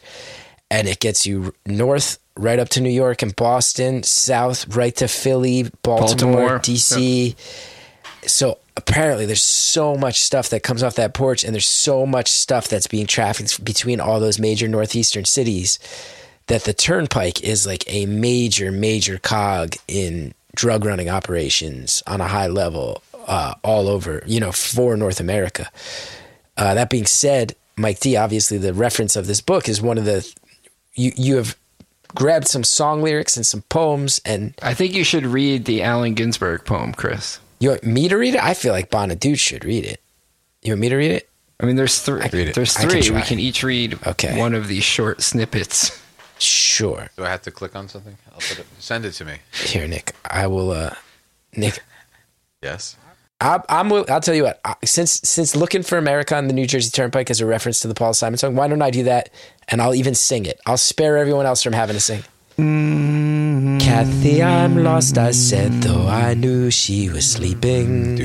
and 0.72 0.88
it 0.88 1.00
gets 1.00 1.26
you 1.26 1.54
north 1.66 2.18
right 2.38 2.58
up 2.58 2.70
to 2.70 2.82
New 2.82 2.90
York 2.90 3.22
and 3.22 3.36
Boston, 3.36 4.02
south 4.04 4.76
right 4.76 4.96
to 4.96 5.08
Philly, 5.08 5.70
Baltimore, 5.84 6.36
Baltimore. 6.36 6.60
DC. 6.60 7.36
So 8.26 8.58
apparently, 8.78 9.26
there's 9.26 9.44
so 9.44 9.96
much 9.96 10.20
stuff 10.20 10.50
that 10.50 10.64
comes 10.64 10.84
off 10.84 10.96
that 10.96 11.14
porch, 11.14 11.44
and 11.44 11.54
there's 11.54 11.68
so 11.68 12.06
much 12.06 12.30
stuff 12.30 12.70
that's 12.70 12.88
being 12.88 13.08
trafficked 13.08 13.64
between 13.64 14.00
all 14.00 14.22
those 14.22 14.40
major 14.40 14.68
northeastern 14.68 15.26
cities 15.26 15.80
that 16.50 16.66
the 16.66 16.74
turnpike 16.74 17.42
is 17.44 17.66
like 17.66 17.84
a 17.92 18.06
major, 18.06 18.72
major 18.72 19.18
cog 19.18 19.76
in 19.88 20.34
drug 20.56 20.84
running 20.86 21.10
operations 21.10 22.04
on 22.06 22.20
a 22.22 22.28
high 22.28 22.48
level 22.48 23.02
uh, 23.28 23.54
all 23.64 23.88
over, 23.88 24.22
you 24.26 24.40
know, 24.40 24.52
for 24.52 24.98
North 24.98 25.20
America. 25.20 25.70
Uh, 26.58 26.74
that 26.74 26.90
being 26.90 27.06
said, 27.06 27.56
Mike 27.78 28.00
D, 28.02 28.18
obviously 28.18 28.58
the 28.58 28.74
reference 28.74 29.16
of 29.16 29.26
this 29.28 29.40
book 29.42 29.70
is 29.70 29.82
one 29.82 29.98
of 29.98 30.06
the 30.06 30.30
you 30.96 31.12
you 31.16 31.36
have 31.38 31.56
grabbed 32.16 32.48
some 32.48 32.64
song 32.64 33.02
lyrics 33.02 33.38
and 33.38 33.46
some 33.46 33.62
poems, 33.70 34.20
and 34.26 34.54
I 34.62 34.74
think 34.74 34.94
you 34.94 35.04
should 35.04 35.26
read 35.26 35.66
the 35.66 35.84
Allen 35.84 36.16
Ginsberg 36.16 36.66
poem, 36.66 36.92
Chris. 36.94 37.40
you 37.60 37.70
want 37.70 37.84
me 37.86 38.10
to 38.10 38.18
read 38.18 38.34
it? 38.36 38.44
I 38.44 38.54
feel 38.56 38.74
like 38.74 38.90
Bonaduce 38.90 39.40
should 39.40 39.64
read 39.64 39.86
it. 39.86 40.02
You 40.64 40.74
want 40.74 40.82
me 40.82 40.90
to 40.90 40.96
read 40.98 41.12
it? 41.12 41.30
I 41.62 41.66
mean, 41.66 41.76
there's 41.76 42.02
three. 42.02 42.28
There's 42.52 42.76
I 42.78 42.82
can 42.82 42.90
three. 42.90 43.12
we 43.16 43.22
can 43.22 43.40
each 43.40 43.64
read 43.64 44.00
Okay. 44.08 44.38
one 44.38 44.56
of 44.56 44.68
these 44.68 44.84
short 44.84 45.22
snippets. 45.22 46.02
Sure. 46.40 47.10
Do 47.18 47.24
I 47.26 47.30
have 47.30 47.42
to 47.44 47.52
click 47.52 47.76
on 47.76 47.88
something? 47.90 48.18
I'll 48.32 48.40
put 48.40 48.60
it, 48.60 48.66
send 48.80 49.06
it 49.06 49.12
to 49.14 49.26
me. 49.26 49.36
Here, 49.54 49.88
Nick. 49.88 50.16
I 50.26 50.48
will. 50.48 50.72
uh 50.72 50.94
Nick, 51.56 51.80
Yes. 52.62 52.96
I, 53.42 53.62
I'm. 53.70 53.90
will- 53.90 54.06
I'll 54.10 54.20
tell 54.22 54.36
you 54.36 54.44
what. 54.44 54.60
I- 54.66 54.76
Since 54.86 55.22
since 55.24 55.56
looking 55.56 55.82
for 55.84 55.98
America 55.98 56.36
on 56.36 56.48
the 56.48 56.54
New 56.54 56.66
Jersey 56.68 56.90
Turnpike 56.92 57.30
is 57.30 57.40
a 57.42 57.46
reference 57.46 57.80
to 57.82 57.88
the 57.88 57.94
Paul 57.94 58.14
Simon 58.14 58.38
song, 58.38 58.56
why 58.56 58.68
don't 58.68 58.82
I 58.82 58.92
do 58.92 59.04
that? 59.04 59.30
And 59.70 59.82
I'll 59.82 59.96
even 59.96 60.14
sing 60.16 60.46
it. 60.46 60.60
I'll 60.66 60.78
spare 60.78 61.18
everyone 61.18 61.46
else 61.46 61.62
from 61.64 61.74
having 61.74 61.96
to 61.96 62.00
sing. 62.02 62.24
Kathy, 63.80 64.44
I'm 64.44 64.84
lost. 64.84 65.18
I 65.18 65.32
said, 65.32 65.72
though 65.82 66.08
I 66.08 66.34
knew 66.34 66.70
she 66.70 67.10
was 67.10 67.30
sleeping. 67.30 68.20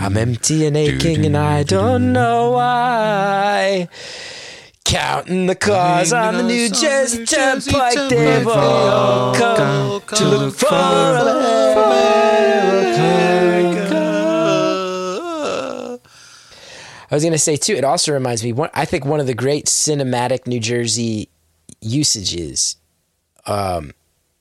I'm 0.00 0.16
empty 0.16 0.66
and 0.66 0.76
aching, 0.76 1.24
and 1.24 1.36
I 1.36 1.62
don't 1.62 2.12
know 2.12 2.50
why. 2.52 3.88
Counting 4.86 5.46
the 5.46 5.54
cars 5.56 6.12
on 6.12 6.36
the 6.36 6.42
New 6.44 6.68
Jersey 6.68 7.26
Turnpike, 7.26 8.08
they've 8.08 8.46
all 8.46 9.34
come 9.34 10.00
to 10.00 10.24
look 10.24 10.54
for 10.54 10.66
America. 15.06 15.98
I 17.10 17.14
was 17.14 17.22
going 17.24 17.32
to 17.32 17.38
say 17.38 17.56
too. 17.56 17.74
It 17.74 17.82
also 17.84 18.12
reminds 18.12 18.44
me. 18.44 18.52
One, 18.52 18.70
I 18.74 18.84
think 18.84 19.04
one 19.04 19.18
of 19.20 19.26
the 19.26 19.34
great 19.34 19.66
cinematic 19.66 20.46
New 20.46 20.60
Jersey 20.60 21.28
usages 21.80 22.76
um, 23.46 23.92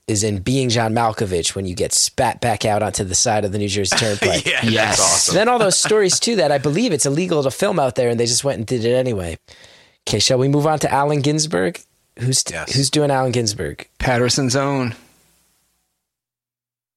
is 0.07 0.23
in 0.23 0.39
"Being 0.43 0.69
John 0.69 0.93
Malkovich" 0.93 1.55
when 1.55 1.65
you 1.65 1.73
get 1.75 1.91
spat 1.91 2.39
back 2.39 2.65
out 2.65 2.83
onto 2.83 3.03
the 3.03 3.15
side 3.15 3.45
of 3.45 3.51
the 3.51 3.57
New 3.57 3.67
Jersey 3.67 3.95
Turnpike. 3.99 4.45
Yeah, 4.45 4.59
Yes. 4.63 4.97
that's 4.97 5.01
awesome. 5.01 5.35
Then 5.35 5.47
all 5.49 5.57
those 5.59 5.77
stories 5.77 6.19
too 6.19 6.35
that 6.37 6.51
I 6.51 6.59
believe 6.59 6.91
it's 6.91 7.05
illegal 7.07 7.41
to 7.43 7.49
film 7.51 7.79
out 7.79 7.95
there, 7.95 8.09
and 8.09 8.19
they 8.19 8.27
just 8.27 8.43
went 8.43 8.57
and 8.59 8.67
did 8.67 8.85
it 8.85 8.93
anyway. 8.93 9.37
Okay, 10.07 10.19
shall 10.19 10.37
we 10.37 10.47
move 10.47 10.67
on 10.67 10.79
to 10.79 10.91
Allen 10.91 11.21
Ginsberg? 11.21 11.81
Who's 12.19 12.43
Yes. 12.49 12.73
who's 12.73 12.89
doing 12.89 13.11
Allen 13.11 13.31
Ginsberg? 13.31 13.87
Paterson's 13.99 14.55
own. 14.55 14.95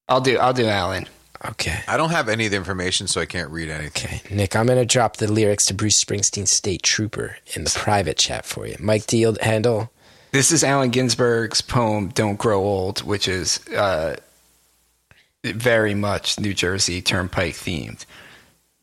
I'll 0.09 0.21
do. 0.21 0.39
I'll 0.39 0.53
do 0.53 0.67
Allen. 0.67 1.07
Okay. 1.45 1.81
I 1.87 1.97
don't 1.97 2.11
have 2.11 2.29
any 2.29 2.47
of 2.47 2.51
the 2.51 2.57
information, 2.57 3.07
so 3.07 3.21
I 3.21 3.27
can't 3.27 3.51
read 3.51 3.69
anything. 3.71 4.21
Okay, 4.25 4.35
Nick, 4.35 4.57
I'm 4.57 4.67
going 4.67 4.79
to 4.79 4.85
drop 4.85 5.19
the 5.19 5.31
lyrics 5.31 5.67
to 5.67 5.75
Bruce 5.75 6.03
Springsteen's 6.03 6.51
State 6.51 6.83
Trooper 6.83 7.37
in 7.55 7.63
the 7.65 7.71
private 7.71 8.17
chat 8.19 8.45
for 8.45 8.67
you. 8.67 8.75
Mike 8.81 9.07
Deal 9.07 9.37
handle. 9.41 9.91
This 10.33 10.51
is 10.51 10.63
Allen 10.65 10.91
Ginsberg's 10.91 11.61
poem 11.63 12.09
"Don't 12.09 12.37
Grow 12.39 12.61
Old," 12.61 13.01
which 13.03 13.29
is 13.29 13.61
uh, 13.69 14.17
very 15.45 15.95
much 15.95 16.39
New 16.41 16.53
Jersey 16.55 17.01
Turnpike 17.01 17.55
themed. 17.55 18.05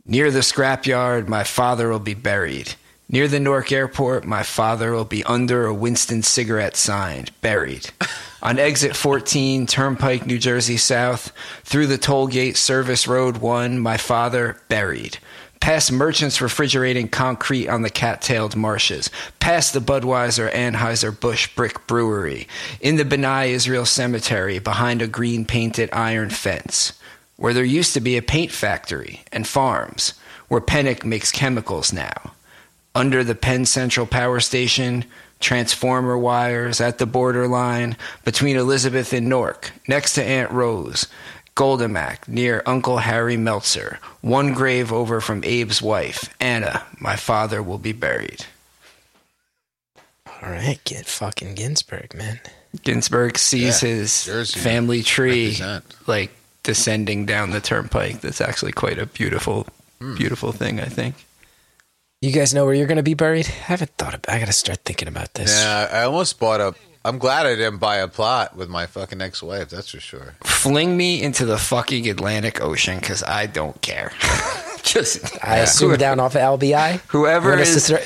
Near 0.06 0.32
the 0.32 0.40
scrapyard, 0.40 1.28
my 1.28 1.44
father 1.44 1.90
will 1.90 2.00
be 2.00 2.14
buried. 2.14 2.76
Near 3.08 3.28
the 3.28 3.40
Newark 3.40 3.72
Airport, 3.72 4.26
my 4.26 4.42
father 4.42 4.92
will 4.92 5.06
be 5.06 5.24
under 5.26 5.66
a 5.66 5.74
Winston 5.74 6.24
cigarette 6.24 6.76
sign, 6.76 7.28
buried. 7.42 7.92
On 8.42 8.58
exit 8.58 8.96
14, 8.96 9.68
Turnpike, 9.68 10.26
New 10.26 10.40
Jersey 10.40 10.78
South, 10.78 11.32
through 11.64 11.86
the 11.88 12.00
toll 12.00 12.28
gate, 12.28 12.58
Service 12.58 13.08
Road 13.08 13.38
1, 13.38 13.80
my 13.80 13.98
father, 13.98 14.58
buried. 14.70 15.20
past 15.66 15.92
merchants 15.92 16.42
refrigerating 16.42 17.08
concrete 17.08 17.68
on 17.68 17.82
the 17.82 17.90
cat-tailed 17.90 18.56
marshes, 18.56 19.10
past 19.40 19.74
the 19.74 19.80
Budweiser 19.80 20.52
Anheuser-Busch 20.54 21.56
brick 21.56 21.88
brewery, 21.88 22.48
in 22.82 22.98
the 22.98 23.04
B'nai 23.04 23.48
Israel 23.48 23.86
cemetery 23.86 24.60
behind 24.60 25.02
a 25.02 25.08
green 25.08 25.44
painted 25.44 25.90
iron 25.92 26.30
fence, 26.30 26.94
where 27.38 27.52
there 27.52 27.64
used 27.64 27.96
to 27.96 28.00
be 28.00 28.16
a 28.16 28.22
paint 28.22 28.52
factory 28.52 29.24
and 29.32 29.48
farms, 29.48 30.14
where 30.50 30.62
Pennick 30.62 31.04
makes 31.04 31.32
chemicals 31.32 31.92
now. 31.92 32.35
Under 32.96 33.24
the 33.26 33.36
Penn 33.36 33.66
Central 33.66 34.06
Power 34.06 34.40
Station, 34.40 35.04
transformer 35.42 36.18
wires 36.18 36.80
at 36.80 36.98
the 36.98 37.06
borderline 37.06 37.98
between 38.24 38.56
Elizabeth 38.56 39.12
and 39.12 39.28
Newark, 39.28 39.72
next 39.88 40.14
to 40.14 40.24
Aunt 40.24 40.50
Rose, 40.52 41.08
Gaidemack 41.58 42.28
near 42.28 42.64
Uncle 42.66 43.00
Harry 43.00 43.36
Meltzer, 43.38 44.00
one 44.22 44.54
grave 44.54 44.94
over 44.94 45.20
from 45.20 45.40
Abe's 45.40 45.82
wife, 45.82 46.34
Anna. 46.40 46.84
My 47.00 47.18
father 47.18 47.62
will 47.62 47.78
be 47.78 47.92
buried. 47.92 48.46
All 50.42 50.50
right, 50.52 50.80
get 50.86 51.06
fucking 51.06 51.56
Ginsberg, 51.56 52.14
man. 52.16 52.40
Ginsberg 52.84 53.38
sees 53.38 53.82
Yeah, 53.84 53.90
his 53.90 54.26
Jersey 54.26 54.60
family 54.60 55.02
tree 55.04 55.46
represent. 55.52 55.86
like 56.08 56.32
descending 56.64 57.26
down 57.26 57.52
the 57.52 57.62
turnpike. 57.62 58.22
That's 58.22 58.42
actually 58.42 58.72
quite 58.74 59.00
a 59.00 59.06
beautiful, 59.06 59.68
Hmm. 60.00 60.16
beautiful 60.16 60.52
thing. 60.52 60.80
I 60.80 60.86
think. 60.86 61.16
You 62.26 62.32
guys 62.32 62.56
know 62.56 62.66
where 62.66 62.74
you're 62.74 62.88
going 62.88 62.98
to 62.98 63.04
be 63.04 63.14
buried? 63.14 63.46
I 63.46 63.52
haven't 63.52 63.92
thought 64.00 64.16
about. 64.16 64.34
I 64.34 64.40
got 64.40 64.48
to 64.48 64.52
start 64.54 64.80
thinking 64.84 65.08
about 65.08 65.36
this. 65.36 65.62
Yeah, 65.62 65.88
I 65.92 66.02
almost 66.06 66.40
bought 66.40 66.60
a. 66.60 66.74
I'm 67.04 67.20
glad 67.20 67.46
I 67.46 67.54
didn't 67.54 67.78
buy 67.78 67.98
a 67.98 68.08
plot 68.08 68.56
with 68.56 68.68
my 68.68 68.88
fucking 68.88 69.22
ex-wife. 69.22 69.70
That's 69.70 69.92
for 69.92 70.00
sure. 70.00 70.34
Fling 70.44 70.98
me 70.98 71.22
into 71.22 71.46
the 71.46 71.60
fucking 71.60 72.10
Atlantic 72.10 72.62
Ocean 72.62 73.00
because 73.00 73.22
I 73.22 73.46
don't 73.46 73.80
care. 73.84 74.12
Just 74.82 75.38
I 75.44 75.58
assume 75.58 75.98
down 75.98 76.20
off 76.20 76.36
of 76.36 76.42
LBI. 76.60 77.00
Whoever 77.10 77.50
Want 77.50 77.62
us 77.62 77.76
is- 77.76 77.88
throw, 77.90 77.98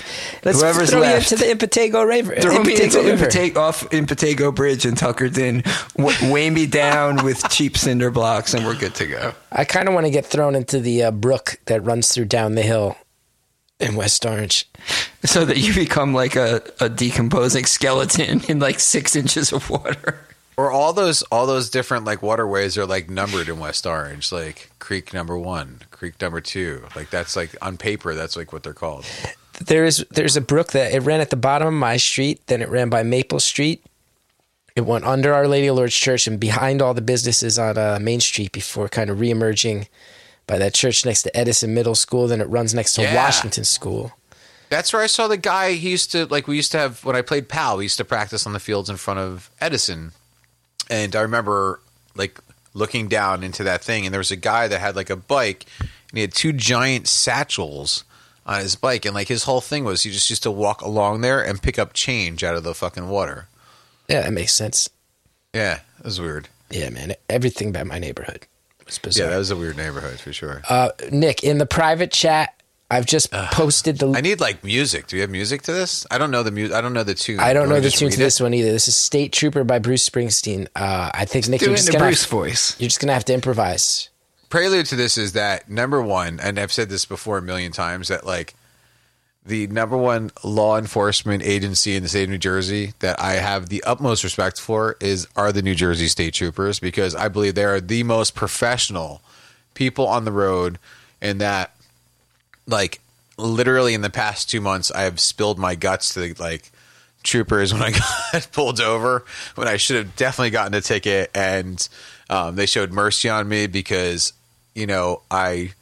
let's 0.44 0.60
whoever's 0.60 0.90
throw 0.90 1.00
left. 1.00 1.32
you 1.32 1.36
into 1.38 1.46
the 1.48 1.68
Impetigo 1.68 2.06
River. 2.06 2.36
Throw 2.42 2.62
me 2.62 2.74
into 2.82 2.98
Impetigo 2.98 3.06
River. 3.06 3.26
Impetigo, 3.28 3.56
off 3.58 3.90
Impetigo 3.92 4.54
Bridge 4.54 4.86
in 4.86 4.96
Tuckerton, 4.96 5.64
w- 5.96 6.34
weigh 6.34 6.50
me 6.50 6.66
down 6.66 7.24
with 7.24 7.48
cheap 7.50 7.78
cinder 7.78 8.12
blocks, 8.12 8.54
and 8.54 8.66
we're 8.66 8.76
good 8.78 8.96
to 8.96 9.08
go. 9.08 9.34
I 9.52 9.64
kind 9.64 9.88
of 9.88 9.94
want 9.94 10.08
to 10.08 10.12
get 10.12 10.26
thrown 10.26 10.56
into 10.56 10.82
the 10.82 11.04
uh, 11.04 11.12
brook 11.12 11.58
that 11.68 11.84
runs 11.86 12.10
through 12.14 12.26
down 12.26 12.56
the 12.56 12.64
hill 12.64 12.98
in 13.80 13.96
West 13.96 14.26
Orange. 14.26 14.68
So 15.24 15.46
that 15.46 15.58
you 15.58 15.74
become 15.74 16.14
like 16.14 16.36
a, 16.36 16.62
a 16.80 16.90
decomposing 16.90 17.66
skeleton 17.66 18.42
in 18.48 18.60
like 18.60 18.80
six 18.80 19.16
inches 19.16 19.52
of 19.52 19.70
water. 19.70 20.20
Or 20.58 20.72
all 20.72 20.92
those 20.92 21.22
all 21.24 21.48
those 21.48 21.70
different 21.70 22.04
like 22.04 22.22
waterways 22.22 22.78
are 22.78 22.86
like 22.86 23.10
numbered 23.10 23.48
in 23.48 23.60
West 23.60 23.88
Orange, 23.88 24.32
like 24.32 24.70
Creek 24.80 25.14
number 25.14 25.38
one, 25.38 25.80
Creek 25.92 26.20
number 26.20 26.42
two. 26.42 26.84
Like 26.98 27.10
that's 27.10 27.38
like 27.38 27.56
on 27.62 27.78
paper, 27.78 28.14
that's 28.14 28.36
like 28.36 28.52
what 28.52 28.64
they're 28.64 28.74
called. 28.74 29.06
There 29.66 29.86
is 29.86 30.06
there's 30.12 30.36
a 30.36 30.42
brook 30.42 30.74
that 30.74 30.94
it 30.94 31.00
ran 31.00 31.22
at 31.22 31.30
the 31.30 31.38
bottom 31.38 31.70
of 31.70 31.74
my 31.74 31.96
street, 31.96 32.46
then 32.48 32.62
it 32.62 32.68
ran 32.68 32.90
by 32.90 33.04
Maple 33.04 33.40
Street. 33.40 33.86
It 34.76 34.86
went 34.86 35.06
under 35.06 35.34
Our 35.34 35.48
Lady 35.48 35.68
of 35.68 35.78
Lourdes 35.78 35.96
Church 35.96 36.28
and 36.28 36.40
behind 36.40 36.82
all 36.82 36.94
the 36.94 37.02
businesses 37.02 37.58
on 37.58 37.78
uh, 37.78 37.98
Main 38.02 38.20
Street 38.20 38.52
before 38.52 38.88
kind 38.90 39.10
of 39.10 39.18
reemerging 39.18 39.88
by 40.50 40.58
that 40.58 40.74
church 40.74 41.06
next 41.06 41.22
to 41.24 41.38
Edison 41.38 41.74
Middle 41.74 41.96
School. 41.96 42.28
Then 42.28 42.42
it 42.42 42.46
runs 42.50 42.74
next 42.74 42.94
to 42.94 43.04
Yeah. 43.04 43.16
Washington 43.16 43.64
School. 43.64 44.12
That's 44.70 44.92
where 44.92 45.02
I 45.02 45.08
saw 45.08 45.28
the 45.28 45.38
guy. 45.38 45.74
He 45.74 45.92
used 45.92 46.12
to 46.12 46.26
like 46.26 46.48
we 46.48 46.56
used 46.58 46.72
to 46.74 46.80
have 46.80 47.06
when 47.06 47.16
I 47.16 47.22
played 47.22 47.48
PAL. 47.48 47.78
We 47.78 47.86
used 47.86 47.98
to 47.98 48.06
practice 48.06 48.46
on 48.46 48.54
the 48.54 48.60
fields 48.60 48.90
in 48.90 48.98
front 48.98 49.20
of 49.20 49.50
Edison, 49.62 50.12
and 50.90 51.16
I 51.16 51.22
remember 51.22 51.80
like 52.16 52.40
looking 52.74 53.08
down 53.08 53.44
into 53.44 53.64
that 53.64 53.84
thing, 53.84 54.06
and 54.06 54.14
there 54.14 54.20
was 54.20 54.32
a 54.32 54.36
guy 54.36 54.68
that 54.68 54.80
had 54.80 54.96
like 54.96 55.10
a 55.10 55.16
bike, 55.16 55.66
and 55.80 55.90
he 56.18 56.22
had 56.22 56.34
two 56.34 56.52
giant 56.54 57.08
satchels 57.08 58.04
on 58.46 58.60
his 58.62 58.76
bike, 58.76 59.06
and 59.06 59.14
like 59.16 59.28
his 59.28 59.44
whole 59.44 59.62
thing 59.62 59.86
was 59.86 60.04
he 60.04 60.12
just 60.12 60.30
used 60.30 60.44
to 60.44 60.52
walk 60.52 60.82
along 60.82 61.22
there 61.22 61.44
and 61.44 61.62
pick 61.62 61.80
up 61.80 61.94
change 61.94 62.44
out 62.44 62.56
of 62.56 62.64
the 62.64 62.74
fucking 62.76 63.08
water. 63.10 63.48
Yeah, 64.08 64.22
that 64.22 64.34
makes 64.34 64.54
sense. 64.54 64.90
Yeah, 65.54 65.80
it 66.00 66.06
was 66.06 66.20
weird. 66.22 66.48
Yeah, 66.70 66.90
man. 66.90 67.14
Everything 67.30 67.70
about 67.70 67.88
my 67.88 67.98
neighborhood 68.00 68.46
bizarre. 68.98 69.26
Yeah, 69.28 69.32
that 69.32 69.38
was 69.38 69.52
a 69.52 69.56
weird 69.56 69.78
neighborhood 69.78 70.20
for 70.20 70.34
sure. 70.34 70.62
uh, 70.70 70.90
Nick, 71.12 71.44
in 71.44 71.58
the 71.60 71.66
private 71.66 72.12
chat, 72.12 72.56
I've 72.92 73.06
just 73.06 73.32
posted 73.32 74.00
the. 74.00 74.12
I 74.16 74.22
need 74.22 74.40
like 74.40 74.64
music. 74.64 75.06
Do 75.08 75.18
we 75.18 75.22
have 75.22 75.30
music 75.30 75.62
to 75.64 75.72
this? 75.72 76.08
I 76.10 76.18
don't 76.18 76.32
know 76.32 76.42
the 76.42 76.50
music. 76.52 76.76
I 76.76 76.82
don't 76.82 76.94
know 76.94 77.04
the 77.04 77.14
tune. 77.14 77.40
I 77.40 77.54
don't 77.54 77.68
You 77.68 77.76
know 77.76 77.80
the 77.82 77.92
tune 77.92 78.10
to 78.10 78.16
it? 78.16 78.18
this 78.18 78.40
one 78.42 78.54
either. 78.56 78.72
This 78.72 78.88
is 78.88 78.96
State 78.96 79.32
Trooper 79.32 79.64
by 79.64 79.78
Bruce 79.78 80.10
Springsteen. 80.10 80.68
Uh, 80.76 81.12
I 81.14 81.26
think 81.26 81.48
Nick, 81.48 81.62
you're 81.62 81.76
just 81.76 81.90
in 81.90 81.94
gonna 81.94 82.06
Bruce 82.06 82.24
have, 82.24 82.32
voice. 82.32 82.80
you're 82.80 82.88
just 82.88 83.00
gonna 83.00 83.14
have 83.14 83.26
to 83.26 83.34
improvise. 83.34 84.10
prelude 84.50 84.88
to 84.88 84.96
this 84.96 85.20
is 85.20 85.34
that 85.34 85.70
number 85.70 86.02
one, 86.02 86.40
and 86.40 86.58
I've 86.58 86.72
said 86.72 86.90
this 86.90 87.06
before 87.06 87.38
a 87.38 87.42
million 87.44 87.72
times, 87.72 88.08
that 88.08 88.26
like 88.26 88.56
the 89.46 89.68
number 89.68 89.98
one 89.98 90.32
law 90.44 90.78
enforcement 90.78 91.44
agency 91.44 91.96
in 91.96 92.04
the 92.04 92.10
state 92.10 92.24
of 92.24 92.30
New 92.30 92.38
Jersey 92.38 92.94
that 93.00 93.20
I 93.20 93.34
have 93.34 93.70
the 93.70 93.84
utmost 93.84 94.24
respect 94.24 94.60
for 94.60 94.96
is 95.00 95.28
are 95.36 95.52
the 95.52 95.62
New 95.62 95.76
Jersey 95.76 96.08
State 96.08 96.34
Troopers 96.34 96.80
because 96.80 97.16
I 97.16 97.30
believe 97.30 97.56
they 97.56 97.66
are 97.66 97.82
the 97.82 98.04
most 98.04 98.36
professional 98.36 99.22
people 99.74 100.08
on 100.08 100.26
the 100.26 100.32
road, 100.32 100.78
and 101.22 101.40
that 101.42 101.76
like 102.68 103.00
literally 103.38 103.94
in 103.94 104.02
the 104.02 104.10
past 104.10 104.50
two 104.50 104.62
months 104.62 104.92
I 104.92 105.04
have 105.04 105.20
spilled 105.20 105.58
my 105.58 105.76
guts 105.76 106.14
to 106.14 106.36
like 106.38 106.72
troopers 107.24 107.74
when 107.74 107.82
I 107.82 107.92
got 108.32 108.50
pulled 108.52 108.82
over 108.82 109.26
when 109.56 109.68
I 109.68 109.78
should 109.78 109.98
have 109.98 110.16
definitely 110.16 110.52
gotten 110.52 110.74
a 110.74 110.82
ticket 110.82 111.32
and 111.34 111.88
um, 112.30 112.56
they 112.56 112.66
showed 112.66 112.92
mercy 112.92 113.30
on 113.30 113.48
me 113.48 113.68
because 113.68 114.34
you 114.76 114.86
know 114.86 115.22
I 115.32 115.74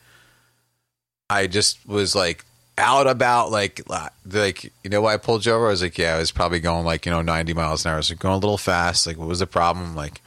I 1.29 1.47
just 1.47 1.85
was 1.87 2.15
like 2.15 2.45
out 2.77 3.07
about 3.07 3.51
like 3.51 3.81
like 4.25 4.63
you 4.83 4.89
know 4.89 5.01
why 5.01 5.13
I 5.13 5.17
pulled 5.17 5.45
you 5.45 5.51
over 5.51 5.67
I 5.67 5.69
was 5.69 5.81
like 5.81 5.97
yeah 5.97 6.15
I 6.15 6.19
was 6.19 6.31
probably 6.31 6.59
going 6.59 6.85
like 6.85 7.05
you 7.05 7.11
know 7.11 7.21
90 7.21 7.53
miles 7.53 7.85
an 7.85 7.89
hour 7.89 7.95
I 7.95 7.97
was 7.97 8.09
like 8.09 8.19
going 8.19 8.35
a 8.35 8.37
little 8.37 8.57
fast 8.57 9.07
like 9.07 9.17
what 9.17 9.27
was 9.27 9.39
the 9.39 9.47
problem 9.47 9.95
like 9.95 10.21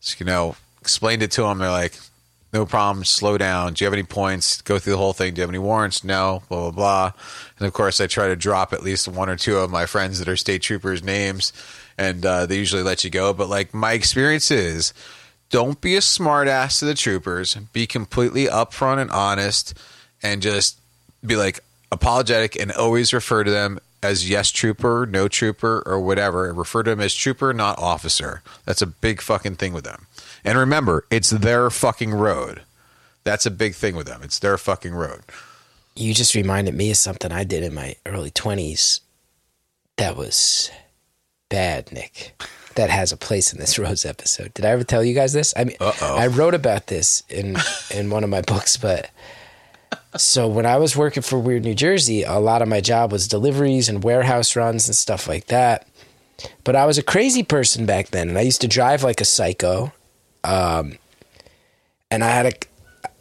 just, 0.00 0.20
you 0.20 0.26
know 0.26 0.56
explained 0.80 1.22
it 1.22 1.30
to 1.32 1.42
them 1.42 1.58
they're 1.58 1.70
like 1.70 1.98
no 2.56 2.64
problem. 2.64 3.04
Slow 3.04 3.36
down. 3.36 3.74
Do 3.74 3.84
you 3.84 3.86
have 3.86 3.92
any 3.92 4.02
points? 4.02 4.62
Go 4.62 4.78
through 4.78 4.92
the 4.92 4.98
whole 4.98 5.12
thing. 5.12 5.34
Do 5.34 5.40
you 5.40 5.42
have 5.42 5.50
any 5.50 5.58
warrants? 5.58 6.02
No. 6.02 6.42
Blah 6.48 6.70
blah 6.70 6.70
blah. 6.70 7.12
And 7.58 7.66
of 7.66 7.74
course, 7.74 8.00
I 8.00 8.06
try 8.06 8.28
to 8.28 8.36
drop 8.36 8.72
at 8.72 8.82
least 8.82 9.08
one 9.08 9.28
or 9.28 9.36
two 9.36 9.58
of 9.58 9.70
my 9.70 9.84
friends 9.84 10.18
that 10.18 10.28
are 10.28 10.36
state 10.36 10.62
troopers' 10.62 11.02
names, 11.02 11.52
and 11.98 12.24
uh, 12.24 12.46
they 12.46 12.56
usually 12.56 12.82
let 12.82 13.04
you 13.04 13.10
go. 13.10 13.34
But 13.34 13.50
like 13.50 13.74
my 13.74 13.92
experience 13.92 14.50
is, 14.50 14.94
don't 15.50 15.80
be 15.82 15.96
a 15.96 16.00
smartass 16.00 16.78
to 16.78 16.86
the 16.86 16.94
troopers. 16.94 17.56
Be 17.74 17.86
completely 17.86 18.46
upfront 18.46 19.02
and 19.02 19.10
honest, 19.10 19.74
and 20.22 20.40
just 20.40 20.78
be 21.24 21.36
like 21.36 21.60
apologetic, 21.92 22.56
and 22.56 22.72
always 22.72 23.12
refer 23.12 23.44
to 23.44 23.50
them 23.50 23.78
as 24.02 24.28
yes 24.28 24.50
trooper, 24.50 25.06
no 25.06 25.28
trooper, 25.28 25.82
or 25.86 26.00
whatever. 26.00 26.52
Refer 26.52 26.84
to 26.84 26.90
them 26.90 27.00
as 27.00 27.14
trooper, 27.14 27.52
not 27.52 27.78
officer. 27.78 28.42
That's 28.64 28.82
a 28.82 28.86
big 28.86 29.20
fucking 29.20 29.56
thing 29.56 29.72
with 29.72 29.84
them. 29.84 30.06
And 30.44 30.58
remember, 30.58 31.06
it's 31.10 31.30
their 31.30 31.70
fucking 31.70 32.12
road. 32.12 32.62
That's 33.24 33.46
a 33.46 33.50
big 33.50 33.74
thing 33.74 33.96
with 33.96 34.06
them. 34.06 34.20
It's 34.22 34.38
their 34.38 34.56
fucking 34.58 34.94
road. 34.94 35.22
You 35.96 36.14
just 36.14 36.34
reminded 36.34 36.74
me 36.74 36.90
of 36.90 36.96
something 36.96 37.32
I 37.32 37.42
did 37.44 37.62
in 37.64 37.74
my 37.74 37.96
early 38.04 38.30
twenties. 38.30 39.00
That 39.96 40.16
was 40.16 40.70
bad, 41.48 41.90
Nick. 41.90 42.40
That 42.74 42.90
has 42.90 43.10
a 43.10 43.16
place 43.16 43.52
in 43.52 43.58
this 43.58 43.78
Rose 43.80 44.04
episode. 44.04 44.52
Did 44.54 44.64
I 44.66 44.68
ever 44.70 44.84
tell 44.84 45.02
you 45.02 45.14
guys 45.14 45.32
this? 45.32 45.54
I 45.56 45.64
mean, 45.64 45.76
Uh-oh. 45.80 46.16
I 46.16 46.26
wrote 46.26 46.54
about 46.54 46.88
this 46.88 47.22
in 47.30 47.56
in 47.92 48.10
one 48.10 48.22
of 48.22 48.30
my 48.30 48.42
books, 48.42 48.76
but 48.76 49.10
so 50.16 50.48
when 50.48 50.66
I 50.66 50.76
was 50.76 50.96
working 50.96 51.22
for 51.22 51.38
Weird 51.38 51.64
New 51.64 51.74
Jersey, 51.74 52.22
a 52.22 52.38
lot 52.38 52.62
of 52.62 52.68
my 52.68 52.80
job 52.80 53.12
was 53.12 53.28
deliveries 53.28 53.88
and 53.88 54.02
warehouse 54.02 54.56
runs 54.56 54.88
and 54.88 54.96
stuff 54.96 55.28
like 55.28 55.46
that. 55.46 55.86
But 56.64 56.76
I 56.76 56.86
was 56.86 56.98
a 56.98 57.02
crazy 57.02 57.42
person 57.42 57.86
back 57.86 58.08
then, 58.08 58.28
and 58.28 58.38
I 58.38 58.42
used 58.42 58.60
to 58.60 58.68
drive 58.68 59.02
like 59.02 59.20
a 59.20 59.24
psycho. 59.24 59.92
Um, 60.44 60.98
and 62.10 62.22
I 62.22 62.28
had 62.28 62.46
a 62.46 62.52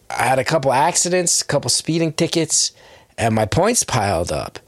I 0.09 0.23
had 0.23 0.39
a 0.39 0.43
couple 0.43 0.71
accidents, 0.71 1.41
a 1.41 1.45
couple 1.45 1.69
speeding 1.69 2.13
tickets, 2.13 2.71
and 3.17 3.33
my 3.33 3.45
points 3.45 3.83
piled 3.83 4.31
up. 4.31 4.59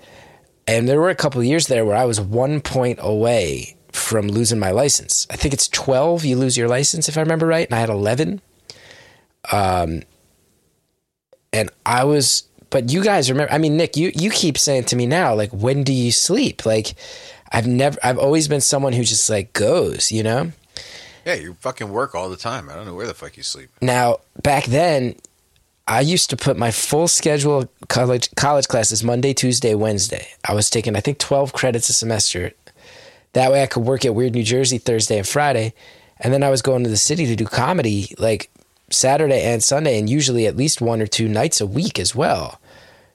And 0.68 0.88
there 0.88 1.00
were 1.00 1.10
a 1.10 1.16
couple 1.16 1.42
years 1.44 1.68
there 1.68 1.86
where 1.86 1.96
I 1.96 2.06
was 2.06 2.20
one 2.20 2.60
point 2.60 3.00
away 3.02 3.78
from 3.92 4.28
losing 4.28 4.60
my 4.60 4.72
license. 4.72 5.26
I 5.30 5.38
think 5.38 5.54
it's 5.54 5.70
12 5.70 6.26
you 6.26 6.36
lose 6.36 6.58
your 6.58 6.68
license 6.68 7.08
if 7.08 7.18
I 7.18 7.22
remember 7.22 7.46
right, 7.46 7.68
and 7.68 7.76
I 7.76 7.80
had 7.80 7.90
11. 7.90 8.42
Um 9.52 10.04
and 11.54 11.70
I 11.86 12.04
was 12.04 12.44
but 12.70 12.92
you 12.92 13.04
guys 13.04 13.30
remember 13.30 13.54
I 13.54 13.58
mean 13.58 13.78
Nick, 13.78 13.98
you 13.98 14.12
you 14.16 14.30
keep 14.30 14.58
saying 14.58 14.86
to 14.86 14.96
me 14.96 15.06
now 15.06 15.34
like 15.34 15.52
when 15.52 15.84
do 15.84 15.94
you 15.94 16.12
sleep? 16.12 16.66
Like 16.66 16.96
I've 17.52 17.68
never 17.68 17.98
I've 18.04 18.20
always 18.20 18.48
been 18.48 18.62
someone 18.62 18.94
who 18.94 19.04
just 19.04 19.30
like 19.30 19.54
goes, 19.54 20.12
you 20.12 20.24
know? 20.24 20.52
Yeah, 21.26 21.34
you 21.34 21.56
fucking 21.56 21.90
work 21.90 22.16
all 22.16 22.30
the 22.30 22.38
time. 22.38 22.70
I 22.70 22.76
don't 22.76 22.86
know 22.86 22.96
where 22.96 23.08
the 23.08 23.14
fuck 23.14 23.36
you 23.36 23.44
sleep. 23.44 23.70
Now, 23.82 24.20
back 24.44 24.64
then, 24.64 25.16
I 25.86 26.00
used 26.00 26.30
to 26.30 26.38
put 26.38 26.56
my 26.56 26.72
full 26.72 27.08
schedule 27.08 27.70
college 27.90 28.34
college 28.36 28.68
classes 28.68 29.04
Monday, 29.04 29.34
Tuesday, 29.34 29.76
Wednesday. 29.76 30.28
I 30.48 30.54
was 30.54 30.70
taking 30.70 30.96
I 30.96 31.02
think 31.02 31.18
12 31.20 31.54
credits 31.54 31.90
a 31.90 31.94
semester. 31.94 32.52
That 33.34 33.52
way 33.52 33.62
I 33.62 33.68
could 33.68 33.84
work 33.84 34.06
at 34.06 34.16
Weird 34.16 34.34
New 34.34 34.44
Jersey 34.44 34.78
Thursday 34.78 35.18
and 35.18 35.28
Friday. 35.28 35.74
And 36.20 36.34
then 36.34 36.44
I 36.44 36.50
was 36.50 36.62
going 36.62 36.84
to 36.84 36.90
the 36.90 36.98
city 36.98 37.26
to 37.28 37.36
do 37.36 37.46
comedy 37.46 38.14
like 38.18 38.50
Saturday 38.90 39.42
and 39.42 39.64
Sunday 39.64 40.00
and 40.00 40.10
usually 40.10 40.48
at 40.48 40.56
least 40.56 40.82
one 40.82 41.02
or 41.02 41.08
two 41.08 41.28
nights 41.28 41.60
a 41.60 41.66
week 41.66 42.00
as 42.00 42.16
well. 42.16 42.60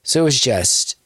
So 0.03 0.21
it 0.21 0.25
was 0.25 0.41
just, 0.41 0.97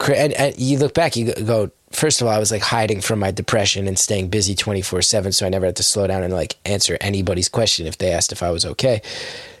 and, 0.00 0.32
and 0.32 0.58
you 0.58 0.78
look 0.78 0.94
back, 0.94 1.16
you 1.16 1.32
go, 1.34 1.70
first 1.92 2.20
of 2.20 2.26
all, 2.26 2.32
I 2.32 2.38
was 2.38 2.50
like 2.50 2.62
hiding 2.62 3.00
from 3.00 3.18
my 3.18 3.30
depression 3.30 3.86
and 3.86 3.98
staying 3.98 4.28
busy 4.28 4.54
24 4.54 5.02
7. 5.02 5.32
So 5.32 5.46
I 5.46 5.48
never 5.48 5.66
had 5.66 5.76
to 5.76 5.82
slow 5.82 6.06
down 6.06 6.22
and 6.22 6.32
like 6.32 6.56
answer 6.64 6.96
anybody's 7.00 7.48
question 7.48 7.86
if 7.86 7.98
they 7.98 8.10
asked 8.10 8.32
if 8.32 8.42
I 8.42 8.50
was 8.50 8.64
okay. 8.64 9.02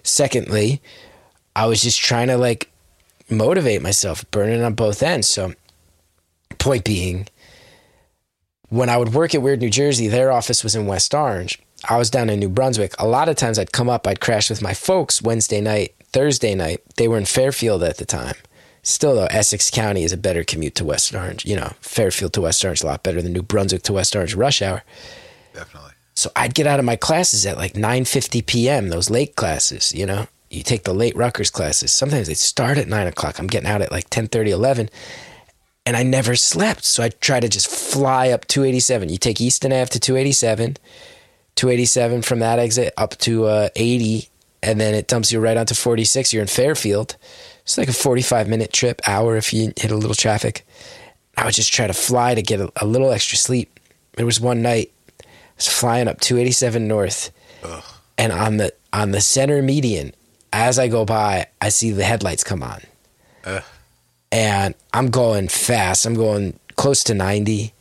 Secondly, 0.02 0.80
I 1.54 1.66
was 1.66 1.82
just 1.82 2.00
trying 2.00 2.28
to 2.28 2.36
like 2.36 2.70
motivate 3.30 3.82
myself, 3.82 4.28
burning 4.30 4.62
on 4.62 4.74
both 4.74 5.02
ends. 5.02 5.28
So, 5.28 5.54
point 6.58 6.84
being, 6.84 7.28
when 8.68 8.88
I 8.88 8.96
would 8.96 9.14
work 9.14 9.34
at 9.34 9.42
Weird 9.42 9.60
New 9.60 9.70
Jersey, 9.70 10.08
their 10.08 10.32
office 10.32 10.62
was 10.62 10.74
in 10.74 10.86
West 10.86 11.14
Orange. 11.14 11.60
I 11.84 11.98
was 11.98 12.10
down 12.10 12.30
in 12.30 12.40
New 12.40 12.48
Brunswick. 12.48 12.94
A 12.98 13.06
lot 13.06 13.28
of 13.28 13.36
times 13.36 13.58
I'd 13.58 13.72
come 13.72 13.88
up, 13.88 14.06
I'd 14.06 14.20
crash 14.20 14.48
with 14.50 14.62
my 14.62 14.74
folks 14.74 15.22
Wednesday 15.22 15.60
night, 15.60 15.94
Thursday 16.12 16.54
night. 16.54 16.80
They 16.96 17.08
were 17.08 17.18
in 17.18 17.26
Fairfield 17.26 17.82
at 17.82 17.98
the 17.98 18.06
time. 18.06 18.34
Still, 18.82 19.16
though, 19.16 19.26
Essex 19.26 19.68
County 19.70 20.04
is 20.04 20.12
a 20.12 20.16
better 20.16 20.44
commute 20.44 20.76
to 20.76 20.84
West 20.84 21.14
Orange. 21.14 21.44
You 21.44 21.56
know, 21.56 21.72
Fairfield 21.80 22.32
to 22.34 22.42
West 22.42 22.64
Orange 22.64 22.80
is 22.80 22.84
a 22.84 22.86
lot 22.86 23.02
better 23.02 23.20
than 23.20 23.32
New 23.32 23.42
Brunswick 23.42 23.82
to 23.82 23.92
West 23.92 24.14
Orange 24.14 24.34
rush 24.34 24.62
hour. 24.62 24.84
Definitely. 25.52 25.90
So 26.14 26.30
I'd 26.34 26.54
get 26.54 26.66
out 26.66 26.78
of 26.78 26.84
my 26.84 26.96
classes 26.96 27.44
at 27.44 27.58
like 27.58 27.74
9.50 27.74 28.46
p.m., 28.46 28.88
those 28.88 29.10
late 29.10 29.36
classes, 29.36 29.92
you 29.92 30.06
know? 30.06 30.28
You 30.50 30.62
take 30.62 30.84
the 30.84 30.94
late 30.94 31.16
Rutgers 31.16 31.50
classes. 31.50 31.92
Sometimes 31.92 32.28
they 32.28 32.34
start 32.34 32.78
at 32.78 32.88
9 32.88 33.06
o'clock. 33.08 33.38
I'm 33.38 33.48
getting 33.48 33.68
out 33.68 33.82
at 33.82 33.90
like 33.90 34.08
10.30, 34.08 34.48
11. 34.48 34.88
And 35.84 35.96
I 35.96 36.02
never 36.02 36.36
slept. 36.36 36.84
So 36.84 37.02
I 37.02 37.08
try 37.08 37.40
to 37.40 37.48
just 37.48 37.68
fly 37.68 38.30
up 38.30 38.46
287. 38.46 39.08
You 39.08 39.18
take 39.18 39.40
Easton 39.40 39.72
Ave 39.72 39.86
to 39.86 40.00
287, 40.00 40.76
287 41.56 42.22
from 42.22 42.38
that 42.38 42.58
exit 42.58 42.94
up 42.96 43.16
to 43.18 43.46
uh, 43.46 43.68
80, 43.74 44.28
and 44.62 44.80
then 44.80 44.94
it 44.94 45.08
dumps 45.08 45.32
you 45.32 45.40
right 45.40 45.56
onto 45.56 45.74
46. 45.74 46.32
You're 46.32 46.42
in 46.42 46.48
Fairfield. 46.48 47.16
It's 47.62 47.76
like 47.76 47.88
a 47.88 47.92
45 47.92 48.48
minute 48.48 48.72
trip, 48.72 49.00
hour 49.08 49.36
if 49.36 49.52
you 49.52 49.72
hit 49.76 49.90
a 49.90 49.96
little 49.96 50.14
traffic. 50.14 50.66
I 51.36 51.44
would 51.44 51.54
just 51.54 51.72
try 51.72 51.86
to 51.86 51.92
fly 51.92 52.34
to 52.34 52.42
get 52.42 52.60
a, 52.60 52.72
a 52.76 52.86
little 52.86 53.10
extra 53.10 53.36
sleep. 53.36 53.80
There 54.16 54.24
was 54.26 54.40
one 54.40 54.62
night 54.62 54.92
I 55.22 55.24
was 55.56 55.66
flying 55.66 56.08
up 56.08 56.20
287 56.20 56.86
north, 56.86 57.30
and 58.16 58.32
on 58.32 58.56
the 58.58 58.72
on 58.92 59.10
the 59.10 59.20
center 59.20 59.60
median, 59.62 60.14
as 60.52 60.78
I 60.78 60.88
go 60.88 61.04
by, 61.04 61.46
I 61.60 61.68
see 61.70 61.90
the 61.90 62.04
headlights 62.04 62.44
come 62.44 62.62
on, 62.62 62.80
Ugh. 63.44 63.62
and 64.32 64.74
I'm 64.94 65.10
going 65.10 65.48
fast. 65.48 66.06
I'm 66.06 66.14
going 66.14 66.58
close 66.76 67.04
to 67.04 67.14
90, 67.14 67.72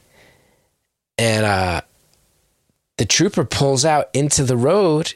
and 1.17 1.45
uh, 1.45 1.81
the 2.97 3.05
trooper 3.05 3.43
pulls 3.45 3.83
out 3.85 4.09
into 4.13 4.43
the 4.43 4.57
road, 4.57 5.13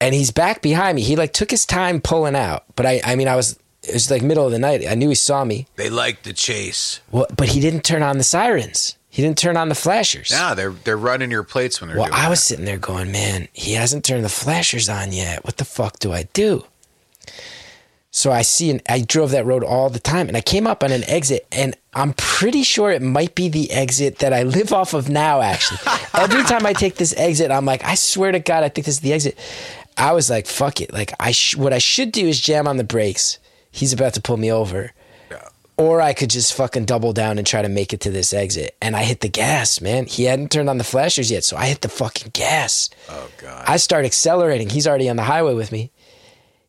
and 0.00 0.14
he's 0.14 0.30
back 0.30 0.62
behind 0.62 0.96
me. 0.96 1.02
He 1.02 1.16
like 1.16 1.32
took 1.32 1.50
his 1.50 1.66
time 1.66 2.00
pulling 2.00 2.36
out, 2.36 2.64
but 2.76 2.86
I 2.86 3.00
I 3.04 3.16
mean 3.16 3.28
I 3.28 3.36
was 3.36 3.58
it 3.82 3.94
was 3.94 4.10
like 4.10 4.22
middle 4.22 4.44
of 4.46 4.52
the 4.52 4.58
night. 4.58 4.84
I 4.88 4.94
knew 4.94 5.08
he 5.08 5.14
saw 5.14 5.44
me. 5.44 5.66
They 5.76 5.88
like 5.90 6.22
the 6.22 6.32
chase. 6.32 7.00
Well, 7.10 7.26
but 7.36 7.48
he 7.48 7.60
didn't 7.60 7.82
turn 7.82 8.02
on 8.02 8.18
the 8.18 8.24
sirens. 8.24 8.96
He 9.12 9.22
didn't 9.22 9.38
turn 9.38 9.56
on 9.56 9.68
the 9.68 9.74
flashers. 9.74 10.30
Nah, 10.30 10.54
they're 10.54 10.70
they're 10.70 10.96
running 10.96 11.30
your 11.30 11.42
plates 11.42 11.80
when 11.80 11.88
they're 11.88 11.98
Well, 11.98 12.10
I 12.12 12.28
was 12.28 12.38
that. 12.40 12.44
sitting 12.44 12.64
there 12.64 12.78
going, 12.78 13.10
man, 13.10 13.48
he 13.52 13.72
hasn't 13.72 14.04
turned 14.04 14.24
the 14.24 14.28
flashers 14.28 14.88
on 14.88 15.12
yet. 15.12 15.44
What 15.44 15.56
the 15.56 15.64
fuck 15.64 15.98
do 15.98 16.12
I 16.12 16.24
do? 16.32 16.64
So 18.12 18.32
I 18.32 18.42
see, 18.42 18.70
and 18.70 18.82
I 18.88 19.00
drove 19.02 19.30
that 19.30 19.46
road 19.46 19.62
all 19.62 19.88
the 19.88 20.00
time, 20.00 20.26
and 20.26 20.36
I 20.36 20.40
came 20.40 20.66
up 20.66 20.82
on 20.82 20.90
an 20.90 21.04
exit, 21.08 21.46
and 21.52 21.76
I'm 21.94 22.12
pretty 22.14 22.64
sure 22.64 22.90
it 22.90 23.02
might 23.02 23.36
be 23.36 23.48
the 23.48 23.70
exit 23.70 24.18
that 24.18 24.32
I 24.32 24.42
live 24.42 24.72
off 24.72 24.94
of 24.94 25.08
now. 25.08 25.40
Actually, 25.42 25.78
every 26.14 26.42
time 26.42 26.66
I 26.66 26.72
take 26.72 26.96
this 26.96 27.14
exit, 27.16 27.52
I'm 27.52 27.64
like, 27.64 27.84
I 27.84 27.94
swear 27.94 28.32
to 28.32 28.40
God, 28.40 28.64
I 28.64 28.68
think 28.68 28.86
this 28.86 28.96
is 28.96 29.00
the 29.00 29.12
exit. 29.12 29.38
I 29.96 30.12
was 30.12 30.28
like, 30.28 30.46
fuck 30.46 30.80
it. 30.80 30.92
Like, 30.92 31.12
I 31.20 31.30
sh- 31.30 31.56
what 31.56 31.72
I 31.72 31.78
should 31.78 32.10
do 32.10 32.26
is 32.26 32.40
jam 32.40 32.66
on 32.66 32.78
the 32.78 32.84
brakes. 32.84 33.38
He's 33.70 33.92
about 33.92 34.14
to 34.14 34.20
pull 34.20 34.36
me 34.38 34.50
over. 34.50 34.92
Or 35.76 36.00
I 36.00 36.12
could 36.12 36.30
just 36.30 36.52
fucking 36.54 36.86
double 36.86 37.12
down 37.12 37.38
and 37.38 37.46
try 37.46 37.62
to 37.62 37.68
make 37.68 37.92
it 37.92 38.00
to 38.00 38.10
this 38.10 38.32
exit. 38.34 38.76
And 38.82 38.96
I 38.96 39.04
hit 39.04 39.20
the 39.20 39.28
gas, 39.28 39.80
man. 39.80 40.06
He 40.06 40.24
hadn't 40.24 40.50
turned 40.50 40.68
on 40.68 40.78
the 40.78 40.84
flashers 40.84 41.30
yet, 41.30 41.44
so 41.44 41.56
I 41.56 41.66
hit 41.66 41.80
the 41.80 41.88
fucking 41.88 42.32
gas. 42.32 42.90
Oh 43.08 43.30
god. 43.38 43.64
I 43.66 43.76
start 43.76 44.04
accelerating. 44.04 44.68
He's 44.68 44.86
already 44.86 45.08
on 45.08 45.16
the 45.16 45.22
highway 45.22 45.54
with 45.54 45.70
me. 45.70 45.90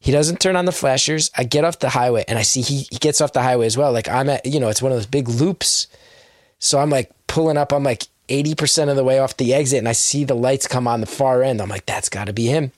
He 0.01 0.11
doesn't 0.11 0.39
turn 0.39 0.55
on 0.55 0.65
the 0.65 0.71
flashers. 0.71 1.29
I 1.37 1.43
get 1.43 1.63
off 1.63 1.77
the 1.77 1.89
highway 1.89 2.25
and 2.27 2.39
I 2.39 2.41
see 2.41 2.61
he, 2.61 2.87
he 2.89 2.97
gets 2.97 3.21
off 3.21 3.33
the 3.33 3.43
highway 3.43 3.67
as 3.67 3.77
well. 3.77 3.93
Like 3.93 4.09
I'm 4.09 4.29
at, 4.31 4.47
you 4.47 4.59
know, 4.59 4.69
it's 4.69 4.81
one 4.81 4.91
of 4.91 4.97
those 4.97 5.05
big 5.05 5.29
loops. 5.29 5.85
So 6.57 6.79
I'm 6.79 6.89
like 6.89 7.11
pulling 7.27 7.55
up. 7.55 7.71
I'm 7.71 7.83
like 7.83 8.07
80% 8.27 8.89
of 8.89 8.95
the 8.95 9.03
way 9.03 9.19
off 9.19 9.37
the 9.37 9.53
exit 9.53 9.77
and 9.77 9.87
I 9.87 9.91
see 9.91 10.23
the 10.23 10.33
lights 10.33 10.67
come 10.67 10.87
on 10.87 11.01
the 11.01 11.07
far 11.07 11.43
end. 11.43 11.61
I'm 11.61 11.69
like, 11.69 11.85
that's 11.85 12.09
got 12.09 12.25
to 12.25 12.33
be 12.33 12.47
him. 12.47 12.71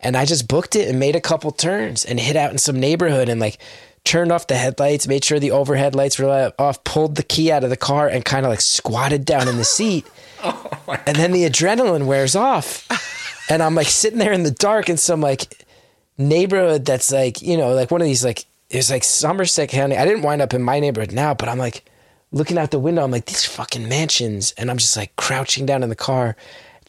And 0.00 0.18
I 0.18 0.26
just 0.26 0.48
booked 0.48 0.76
it 0.76 0.86
and 0.86 1.00
made 1.00 1.16
a 1.16 1.20
couple 1.20 1.50
turns 1.50 2.04
and 2.04 2.20
hit 2.20 2.36
out 2.36 2.52
in 2.52 2.58
some 2.58 2.78
neighborhood 2.78 3.30
and 3.30 3.40
like 3.40 3.58
turned 4.04 4.30
off 4.30 4.46
the 4.46 4.54
headlights, 4.56 5.08
made 5.08 5.24
sure 5.24 5.38
the 5.38 5.52
overhead 5.52 5.94
lights 5.94 6.18
were 6.18 6.52
off, 6.58 6.84
pulled 6.84 7.16
the 7.16 7.22
key 7.22 7.50
out 7.50 7.64
of 7.64 7.70
the 7.70 7.76
car 7.76 8.06
and 8.06 8.22
kind 8.22 8.44
of 8.44 8.50
like 8.50 8.60
squatted 8.60 9.24
down 9.24 9.48
in 9.48 9.56
the 9.56 9.64
seat. 9.64 10.06
oh 10.44 10.70
and 11.06 11.16
then 11.16 11.32
the 11.32 11.48
adrenaline 11.48 12.04
wears 12.04 12.36
off. 12.36 12.86
And 13.48 13.62
I'm 13.62 13.74
like 13.74 13.86
sitting 13.86 14.18
there 14.18 14.32
in 14.32 14.42
the 14.42 14.50
dark 14.50 14.90
in 14.90 14.98
some 14.98 15.22
like 15.22 15.64
neighborhood 16.20 16.84
that's 16.84 17.10
like, 17.10 17.42
you 17.42 17.56
know, 17.56 17.74
like 17.74 17.90
one 17.90 18.00
of 18.00 18.06
these 18.06 18.24
like 18.24 18.44
it's 18.68 18.90
like 18.90 19.02
Somerset 19.02 19.68
County. 19.68 19.96
I 19.96 20.04
didn't 20.04 20.22
wind 20.22 20.40
up 20.40 20.54
in 20.54 20.62
my 20.62 20.78
neighborhood 20.78 21.12
now, 21.12 21.34
but 21.34 21.48
I'm 21.48 21.58
like 21.58 21.84
looking 22.32 22.58
out 22.58 22.70
the 22.70 22.78
window, 22.78 23.02
I'm 23.02 23.10
like, 23.10 23.26
these 23.26 23.44
fucking 23.44 23.88
mansions. 23.88 24.52
And 24.56 24.70
I'm 24.70 24.78
just 24.78 24.96
like 24.96 25.14
crouching 25.16 25.66
down 25.66 25.82
in 25.82 25.88
the 25.88 25.96
car. 25.96 26.36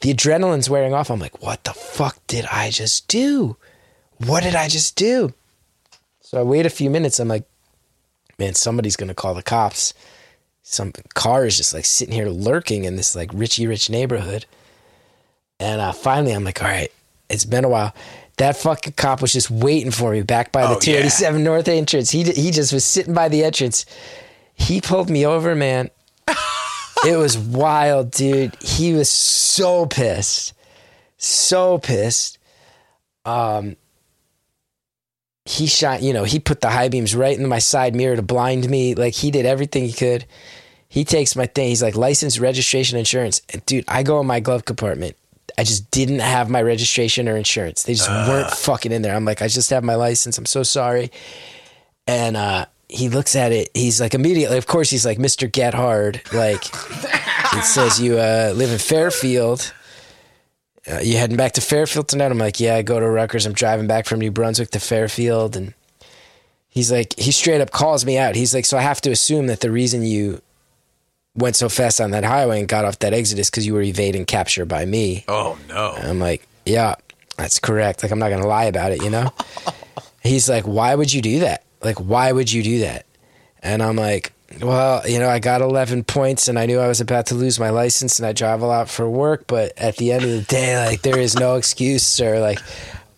The 0.02 0.14
adrenaline's 0.14 0.70
wearing 0.70 0.94
off. 0.94 1.10
I'm 1.10 1.20
like, 1.20 1.42
what 1.42 1.64
the 1.64 1.74
fuck 1.74 2.20
did 2.28 2.46
I 2.52 2.70
just 2.70 3.08
do? 3.08 3.58
What 4.18 4.44
did 4.44 4.56
I 4.56 4.68
just 4.68 4.96
do? 4.96 5.34
So 6.22 6.40
I 6.40 6.44
wait 6.44 6.66
a 6.66 6.70
few 6.70 6.90
minutes. 6.90 7.20
I'm 7.20 7.28
like, 7.28 7.46
man, 8.38 8.54
somebody's 8.54 8.96
gonna 8.96 9.14
call 9.14 9.34
the 9.34 9.44
cops. 9.44 9.94
Some 10.64 10.94
car 11.16 11.46
is 11.46 11.58
just 11.58 11.74
like 11.74 11.86
sitting 11.86 12.14
here 12.14 12.30
lurking 12.30 12.86
in 12.86 12.96
this 12.96 13.16
like 13.16 13.32
Richie 13.34 13.68
Rich 13.68 13.90
neighborhood. 13.90 14.46
And 15.60 15.82
uh, 15.82 15.92
finally, 15.92 16.32
I'm 16.32 16.44
like, 16.44 16.62
all 16.62 16.70
right, 16.70 16.92
it's 17.30 17.46
been 17.46 17.66
a 17.66 17.70
while. 17.70 17.94
That 18.42 18.58
fucking 18.58 18.94
cop 18.94 19.22
was 19.22 19.34
just 19.34 19.52
waiting 19.52 19.92
for 19.92 20.14
me 20.14 20.24
back 20.24 20.52
by 20.52 20.64
the 20.64 20.76
Oh, 20.76 20.80
287 20.80 21.44
North 21.44 21.68
entrance. 21.68 22.10
He 22.10 22.24
he 22.24 22.50
just 22.50 22.74
was 22.74 22.84
sitting 22.84 23.14
by 23.14 23.30
the 23.30 23.44
entrance. 23.44 23.86
He 24.56 24.82
pulled 24.82 25.12
me 25.12 25.28
over, 25.28 25.54
man. 25.54 25.92
it 27.06 27.18
was 27.18 27.38
wild, 27.38 28.10
dude. 28.10 28.56
He 28.60 28.94
was 28.94 29.10
so 29.10 29.86
pissed, 29.86 30.54
so 31.18 31.78
pissed. 31.78 32.40
Um, 33.26 33.76
he 35.46 35.68
shot, 35.68 36.02
you 36.02 36.12
know, 36.12 36.24
he 36.24 36.40
put 36.40 36.62
the 36.62 36.70
high 36.72 36.90
beams 36.90 37.14
right 37.14 37.38
in 37.38 37.48
my 37.48 37.60
side 37.60 37.94
mirror 37.94 38.16
to 38.16 38.24
blind 38.24 38.68
me. 38.68 38.96
Like 38.96 39.14
he 39.14 39.30
did 39.30 39.46
everything 39.46 39.84
he 39.84 39.94
could. 39.94 40.26
He 40.90 41.06
takes 41.06 41.36
my 41.36 41.46
thing. 41.46 41.68
He's 41.68 41.84
like 41.84 41.96
license, 41.96 42.40
registration, 42.40 42.98
insurance. 42.98 43.44
And 43.54 43.64
dude, 43.68 43.86
I 43.88 44.02
go 44.02 44.20
in 44.20 44.26
my 44.26 44.40
glove 44.40 44.66
compartment. 44.66 45.16
I 45.62 45.64
just 45.64 45.92
didn't 45.92 46.22
have 46.22 46.50
my 46.50 46.60
registration 46.64 47.30
or 47.30 47.38
insurance. 47.38 47.84
They 47.84 47.94
just 47.94 48.10
weren't 48.10 48.50
fucking 48.50 48.92
in 48.92 49.04
there. 49.04 49.16
I'm 49.16 49.26
like, 49.26 49.44
I 49.44 49.48
just 49.48 49.70
have 49.70 49.84
my 49.84 49.94
license. 49.94 50.40
I'm 50.40 50.48
so 50.48 50.64
sorry. 50.64 51.12
And 52.08 52.36
uh, 52.36 52.66
he 52.88 53.10
looks 53.10 53.36
at 53.36 53.52
it. 53.52 53.70
He's 53.76 54.02
like, 54.02 54.16
immediately, 54.16 54.58
of 54.58 54.66
course, 54.66 54.90
he's 54.90 55.06
like, 55.06 55.20
Mr. 55.20 55.48
Gethard. 55.48 56.34
Like, 56.34 56.66
it 57.56 57.64
says 57.64 58.02
you 58.02 58.18
uh, 58.18 58.54
live 58.56 58.72
in 58.72 58.80
Fairfield. 58.80 59.72
Uh, 60.92 60.98
you 60.98 61.18
heading 61.18 61.38
back 61.38 61.52
to 61.52 61.62
Fairfield 61.62 62.08
tonight? 62.08 62.32
I'm 62.32 62.40
like, 62.40 62.60
yeah, 62.60 62.78
I 62.78 62.82
go 62.82 63.00
to 63.00 63.08
Rutgers. 63.08 63.46
I'm 63.46 63.54
driving 63.54 63.86
back 63.86 64.08
from 64.08 64.20
New 64.20 64.32
Brunswick 64.32 64.72
to 64.72 64.80
Fairfield. 64.80 65.56
And 65.56 65.76
he's 66.70 66.92
like, 66.92 67.14
he 67.20 67.32
straight 67.32 67.62
up 67.62 67.70
calls 67.70 68.04
me 68.04 68.18
out. 68.18 68.34
He's 68.34 68.56
like, 68.56 68.66
so 68.66 68.80
I 68.80 68.82
have 68.82 69.02
to 69.02 69.12
assume 69.12 69.46
that 69.46 69.60
the 69.60 69.70
reason 69.70 70.02
you 70.02 70.42
went 71.36 71.56
so 71.56 71.70
fast 71.70 72.02
on 72.02 72.12
that 72.12 72.24
highway 72.24 72.60
and 72.60 72.68
got 72.68 72.86
off 72.86 73.00
that 73.00 73.14
exit 73.14 73.40
is 73.40 73.50
because 73.50 73.66
you 73.66 73.74
were 73.74 73.82
evading 73.82 74.26
capture 74.26 74.66
by 74.66 74.86
me. 74.86 75.24
Oh 75.28 75.58
no. 75.70 75.94
I'm 75.98 76.20
like, 76.20 76.48
yeah, 76.66 76.96
that's 77.38 77.60
correct. 77.60 78.04
Like, 78.04 78.12
I'm 78.12 78.20
not 78.20 78.30
going 78.30 78.42
to 78.42 78.48
lie 78.48 78.66
about 78.66 78.92
it, 78.92 79.02
you 79.02 79.10
know? 79.10 79.32
He's 80.24 80.50
like, 80.50 80.66
why 80.66 80.94
would 80.94 81.12
you 81.12 81.22
do 81.22 81.40
that? 81.40 81.64
Like, 81.82 81.98
why 81.98 82.32
would 82.32 82.52
you 82.52 82.62
do 82.62 82.80
that? 82.80 83.06
And 83.64 83.82
I'm 83.82 83.96
like, 83.96 84.34
well, 84.62 85.08
you 85.08 85.18
know, 85.18 85.30
I 85.30 85.40
got 85.40 85.62
11 85.62 86.04
points 86.04 86.48
and 86.48 86.60
I 86.60 86.66
knew 86.66 86.80
I 86.80 86.88
was 86.88 87.02
about 87.02 87.28
to 87.28 87.36
lose 87.36 87.60
my 87.60 87.70
license 87.70 88.20
and 88.20 88.28
I 88.28 88.34
drive 88.34 88.62
a 88.62 88.68
lot 88.68 88.90
for 88.90 89.10
work. 89.10 89.46
But 89.48 89.74
at 89.78 89.98
the 89.98 90.12
end 90.12 90.24
of 90.24 90.30
the 90.30 90.42
day, 90.42 90.78
like, 90.86 91.02
there 91.02 91.18
is 91.18 91.36
no 91.36 91.56
excuse, 91.56 92.04
sir. 92.04 92.40
Like, 92.40 92.60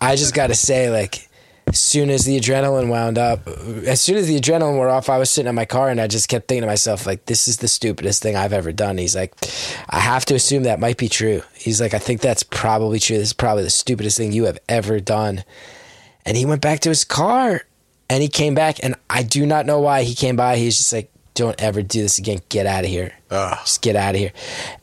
I 0.00 0.16
just 0.16 0.34
got 0.34 0.46
to 0.46 0.54
say, 0.54 0.90
like, 0.90 1.28
as 1.74 1.80
soon 1.80 2.08
as 2.08 2.24
the 2.24 2.38
adrenaline 2.38 2.88
wound 2.88 3.18
up, 3.18 3.48
as 3.48 4.00
soon 4.00 4.16
as 4.16 4.28
the 4.28 4.38
adrenaline 4.38 4.76
wore 4.76 4.88
off, 4.88 5.10
I 5.10 5.18
was 5.18 5.28
sitting 5.28 5.48
in 5.48 5.56
my 5.56 5.64
car 5.64 5.88
and 5.90 6.00
I 6.00 6.06
just 6.06 6.28
kept 6.28 6.46
thinking 6.46 6.62
to 6.62 6.68
myself, 6.68 7.04
like, 7.04 7.26
this 7.26 7.48
is 7.48 7.56
the 7.56 7.66
stupidest 7.66 8.22
thing 8.22 8.36
I've 8.36 8.52
ever 8.52 8.70
done. 8.70 8.96
He's 8.96 9.16
like, 9.16 9.34
I 9.90 9.98
have 9.98 10.24
to 10.26 10.36
assume 10.36 10.62
that 10.62 10.78
might 10.78 10.98
be 10.98 11.08
true. 11.08 11.42
He's 11.52 11.80
like, 11.80 11.92
I 11.92 11.98
think 11.98 12.20
that's 12.20 12.44
probably 12.44 13.00
true. 13.00 13.18
This 13.18 13.30
is 13.30 13.32
probably 13.32 13.64
the 13.64 13.70
stupidest 13.70 14.16
thing 14.16 14.30
you 14.30 14.44
have 14.44 14.60
ever 14.68 15.00
done. 15.00 15.42
And 16.24 16.36
he 16.36 16.46
went 16.46 16.62
back 16.62 16.78
to 16.80 16.90
his 16.90 17.04
car 17.04 17.62
and 18.08 18.22
he 18.22 18.28
came 18.28 18.54
back 18.54 18.76
and 18.80 18.94
I 19.10 19.24
do 19.24 19.44
not 19.44 19.66
know 19.66 19.80
why 19.80 20.04
he 20.04 20.14
came 20.14 20.36
by. 20.36 20.58
He's 20.58 20.78
just 20.78 20.92
like, 20.92 21.10
don't 21.34 21.60
ever 21.60 21.82
do 21.82 22.02
this 22.02 22.20
again. 22.20 22.38
Get 22.50 22.66
out 22.66 22.84
of 22.84 22.90
here. 22.90 23.14
Ugh. 23.32 23.58
Just 23.64 23.82
get 23.82 23.96
out 23.96 24.14
of 24.14 24.20
here. 24.20 24.32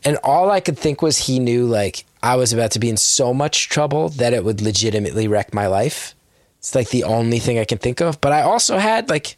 And 0.03 0.17
all 0.25 0.51
I 0.51 0.59
could 0.59 0.77
think 0.77 1.01
was 1.01 1.19
he 1.19 1.39
knew 1.39 1.67
like 1.67 2.03
I 2.21 2.35
was 2.35 2.51
about 2.51 2.71
to 2.71 2.79
be 2.79 2.89
in 2.89 2.97
so 2.97 3.33
much 3.33 3.69
trouble 3.69 4.09
that 4.09 4.33
it 4.33 4.43
would 4.43 4.59
legitimately 4.59 5.29
wreck 5.29 5.53
my 5.53 5.67
life. 5.67 6.15
It's 6.62 6.76
like 6.76 6.89
the 6.89 7.03
only 7.03 7.39
thing 7.39 7.57
I 7.59 7.66
can 7.66 7.80
think 7.80 8.01
of. 8.01 8.22
But 8.22 8.32
I 8.32 8.43
also 8.43 8.78
had 8.78 9.09
like 9.09 9.36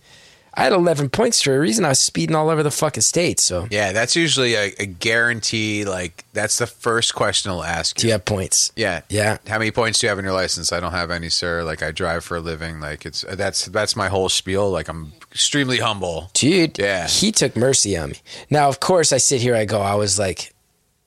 I 0.55 0.63
had 0.65 0.73
11 0.73 1.09
points 1.09 1.41
for 1.41 1.55
a 1.55 1.59
reason. 1.59 1.83
I 1.83 1.89
was 1.89 1.99
speeding 1.99 2.35
all 2.35 2.49
over 2.49 2.61
the 2.61 2.69
fucking 2.69 3.01
state. 3.01 3.39
So, 3.39 3.65
Yeah, 3.71 3.91
that's 3.91 4.15
usually 4.15 4.53
a, 4.53 4.71
a 4.77 4.85
guarantee. 4.85 5.83
Like 5.83 6.25
that's 6.33 6.59
the 6.59 6.67
first 6.67 7.15
question 7.15 7.49
I'll 7.49 7.63
ask 7.63 7.95
do 7.95 8.05
you. 8.05 8.09
you 8.09 8.11
have 8.11 8.25
points? 8.25 8.71
Yeah, 8.75 9.01
Yeah. 9.09 9.37
How 9.47 9.57
many 9.57 9.71
points 9.71 9.97
do 9.99 10.05
you 10.05 10.09
have 10.09 10.19
in 10.19 10.25
your 10.25 10.33
license? 10.35 10.71
I 10.71 10.79
don't 10.79 10.91
have 10.91 11.09
any, 11.09 11.29
sir. 11.29 11.63
Like 11.63 11.81
I 11.81 11.91
drive 11.91 12.23
for 12.23 12.37
a 12.37 12.39
living. 12.41 12.79
Like 12.81 13.05
it's 13.05 13.23
that's 13.31 13.65
that's 13.67 13.95
my 13.95 14.09
whole 14.09 14.29
spiel. 14.29 14.69
Like 14.69 14.89
I'm 14.89 15.13
extremely 15.31 15.77
humble. 15.79 16.29
Dude, 16.33 16.77
Yeah. 16.77 17.07
he 17.07 17.31
took 17.31 17.55
mercy 17.55 17.97
on 17.97 18.09
me. 18.11 18.17
Now, 18.51 18.67
of 18.69 18.79
course, 18.79 19.11
I 19.13 19.17
sit 19.17 19.41
here, 19.41 19.55
I 19.55 19.65
go, 19.65 19.79
I 19.81 19.95
was 19.95 20.19
like 20.19 20.53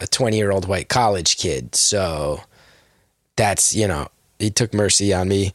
a 0.01 0.07
20 0.09 0.37
year 0.37 0.51
old 0.51 0.67
white 0.67 0.89
college 0.89 1.37
kid. 1.37 1.75
So 1.77 2.41
that's, 3.37 3.75
you 3.77 3.87
know, 3.87 4.09
he 4.39 4.51
took 4.51 4.75
mercy 4.75 5.13
on 5.15 5.29
me. 5.29 5.53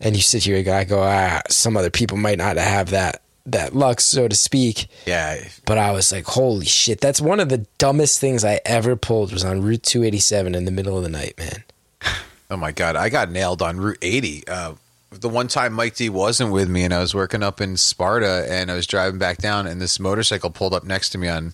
And 0.00 0.14
you 0.16 0.22
sit 0.22 0.44
here, 0.44 0.62
go, 0.62 0.72
I 0.74 0.84
go, 0.84 1.02
ah, 1.02 1.40
some 1.48 1.76
other 1.76 1.90
people 1.90 2.16
might 2.16 2.38
not 2.38 2.56
have 2.56 2.90
that, 2.90 3.22
that 3.46 3.74
luck, 3.74 4.00
so 4.00 4.28
to 4.28 4.36
speak. 4.36 4.86
Yeah, 5.06 5.42
But 5.66 5.78
I 5.78 5.90
was 5.92 6.12
like, 6.12 6.24
holy 6.24 6.66
shit. 6.66 7.00
That's 7.00 7.20
one 7.20 7.40
of 7.40 7.48
the 7.48 7.66
dumbest 7.78 8.20
things 8.20 8.44
I 8.44 8.60
ever 8.64 8.94
pulled 8.94 9.32
was 9.32 9.44
on 9.44 9.62
Route 9.62 9.82
287 9.82 10.54
in 10.54 10.64
the 10.64 10.70
middle 10.70 10.96
of 10.96 11.02
the 11.02 11.08
night, 11.10 11.34
man. 11.38 11.64
Oh 12.50 12.56
my 12.56 12.72
god, 12.72 12.96
I 12.96 13.10
got 13.10 13.30
nailed 13.30 13.60
on 13.60 13.76
Route 13.76 13.98
80. 14.00 14.48
Uh, 14.48 14.72
the 15.10 15.28
one 15.28 15.48
time 15.48 15.74
Mike 15.74 15.96
D 15.96 16.08
wasn't 16.08 16.50
with 16.50 16.66
me, 16.70 16.82
and 16.82 16.94
I 16.94 16.98
was 16.98 17.14
working 17.14 17.42
up 17.42 17.60
in 17.60 17.76
Sparta, 17.76 18.46
and 18.48 18.70
I 18.70 18.74
was 18.74 18.86
driving 18.86 19.18
back 19.18 19.36
down, 19.36 19.66
and 19.66 19.82
this 19.82 20.00
motorcycle 20.00 20.48
pulled 20.48 20.72
up 20.72 20.82
next 20.84 21.10
to 21.10 21.18
me 21.18 21.28
on 21.28 21.52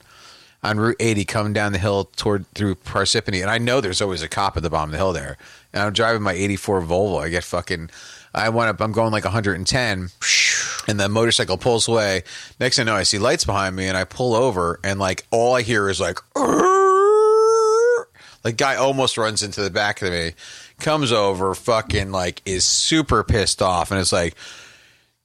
on 0.65 0.79
Route 0.81 0.97
80, 0.99 1.25
coming 1.27 1.53
down 1.53 1.73
the 1.73 1.79
hill 1.79 2.07
toward 2.17 2.51
through 2.55 2.77
Parsippany, 2.77 3.43
and 3.43 3.51
I 3.51 3.59
know 3.59 3.81
there's 3.81 4.01
always 4.01 4.23
a 4.23 4.29
cop 4.29 4.57
at 4.57 4.62
the 4.62 4.71
bottom 4.71 4.89
of 4.89 4.93
the 4.93 4.99
hill 4.99 5.12
there. 5.12 5.37
And 5.73 5.83
I'm 5.83 5.93
driving 5.93 6.23
my 6.23 6.33
84 6.33 6.83
Volvo. 6.83 7.23
I 7.23 7.29
get 7.29 7.45
fucking. 7.45 7.91
I 8.35 8.49
went 8.49 8.71
up. 8.71 8.81
I'm 8.81 8.93
going 8.93 9.12
like 9.12 9.25
110, 9.25 10.11
and 10.89 11.01
the 11.01 11.09
motorcycle 11.09 11.59
pulls 11.59 11.87
away. 11.87 12.23
Next 12.59 12.77
thing 12.77 12.89
I 12.89 12.93
know, 12.93 12.97
I 12.97 13.03
see 13.03 13.19
lights 13.19 13.45
behind 13.45 13.77
me, 13.77 13.87
and 13.87 13.97
I 13.97 14.05
pull 14.05 14.35
over, 14.35 14.81
and 14.83 14.99
like 14.99 15.27
all 15.31 15.55
I 15.55 15.62
hear 15.62 15.89
is 15.89 16.01
like. 16.01 16.19
Like 18.43 18.59
guy 18.59 18.77
almost 18.77 19.17
runs 19.17 19.43
into 19.43 19.62
the 19.62 19.71
back 19.71 20.03
of 20.03 20.12
me, 20.12 20.33
comes 20.79 21.12
over, 21.12 21.55
fucking 21.55 22.12
like 22.12 22.43
is 22.45 22.67
super 22.67 23.25
pissed 23.25 23.62
off, 23.62 23.91
and 23.91 23.99
it's 23.99 24.12
like, 24.12 24.35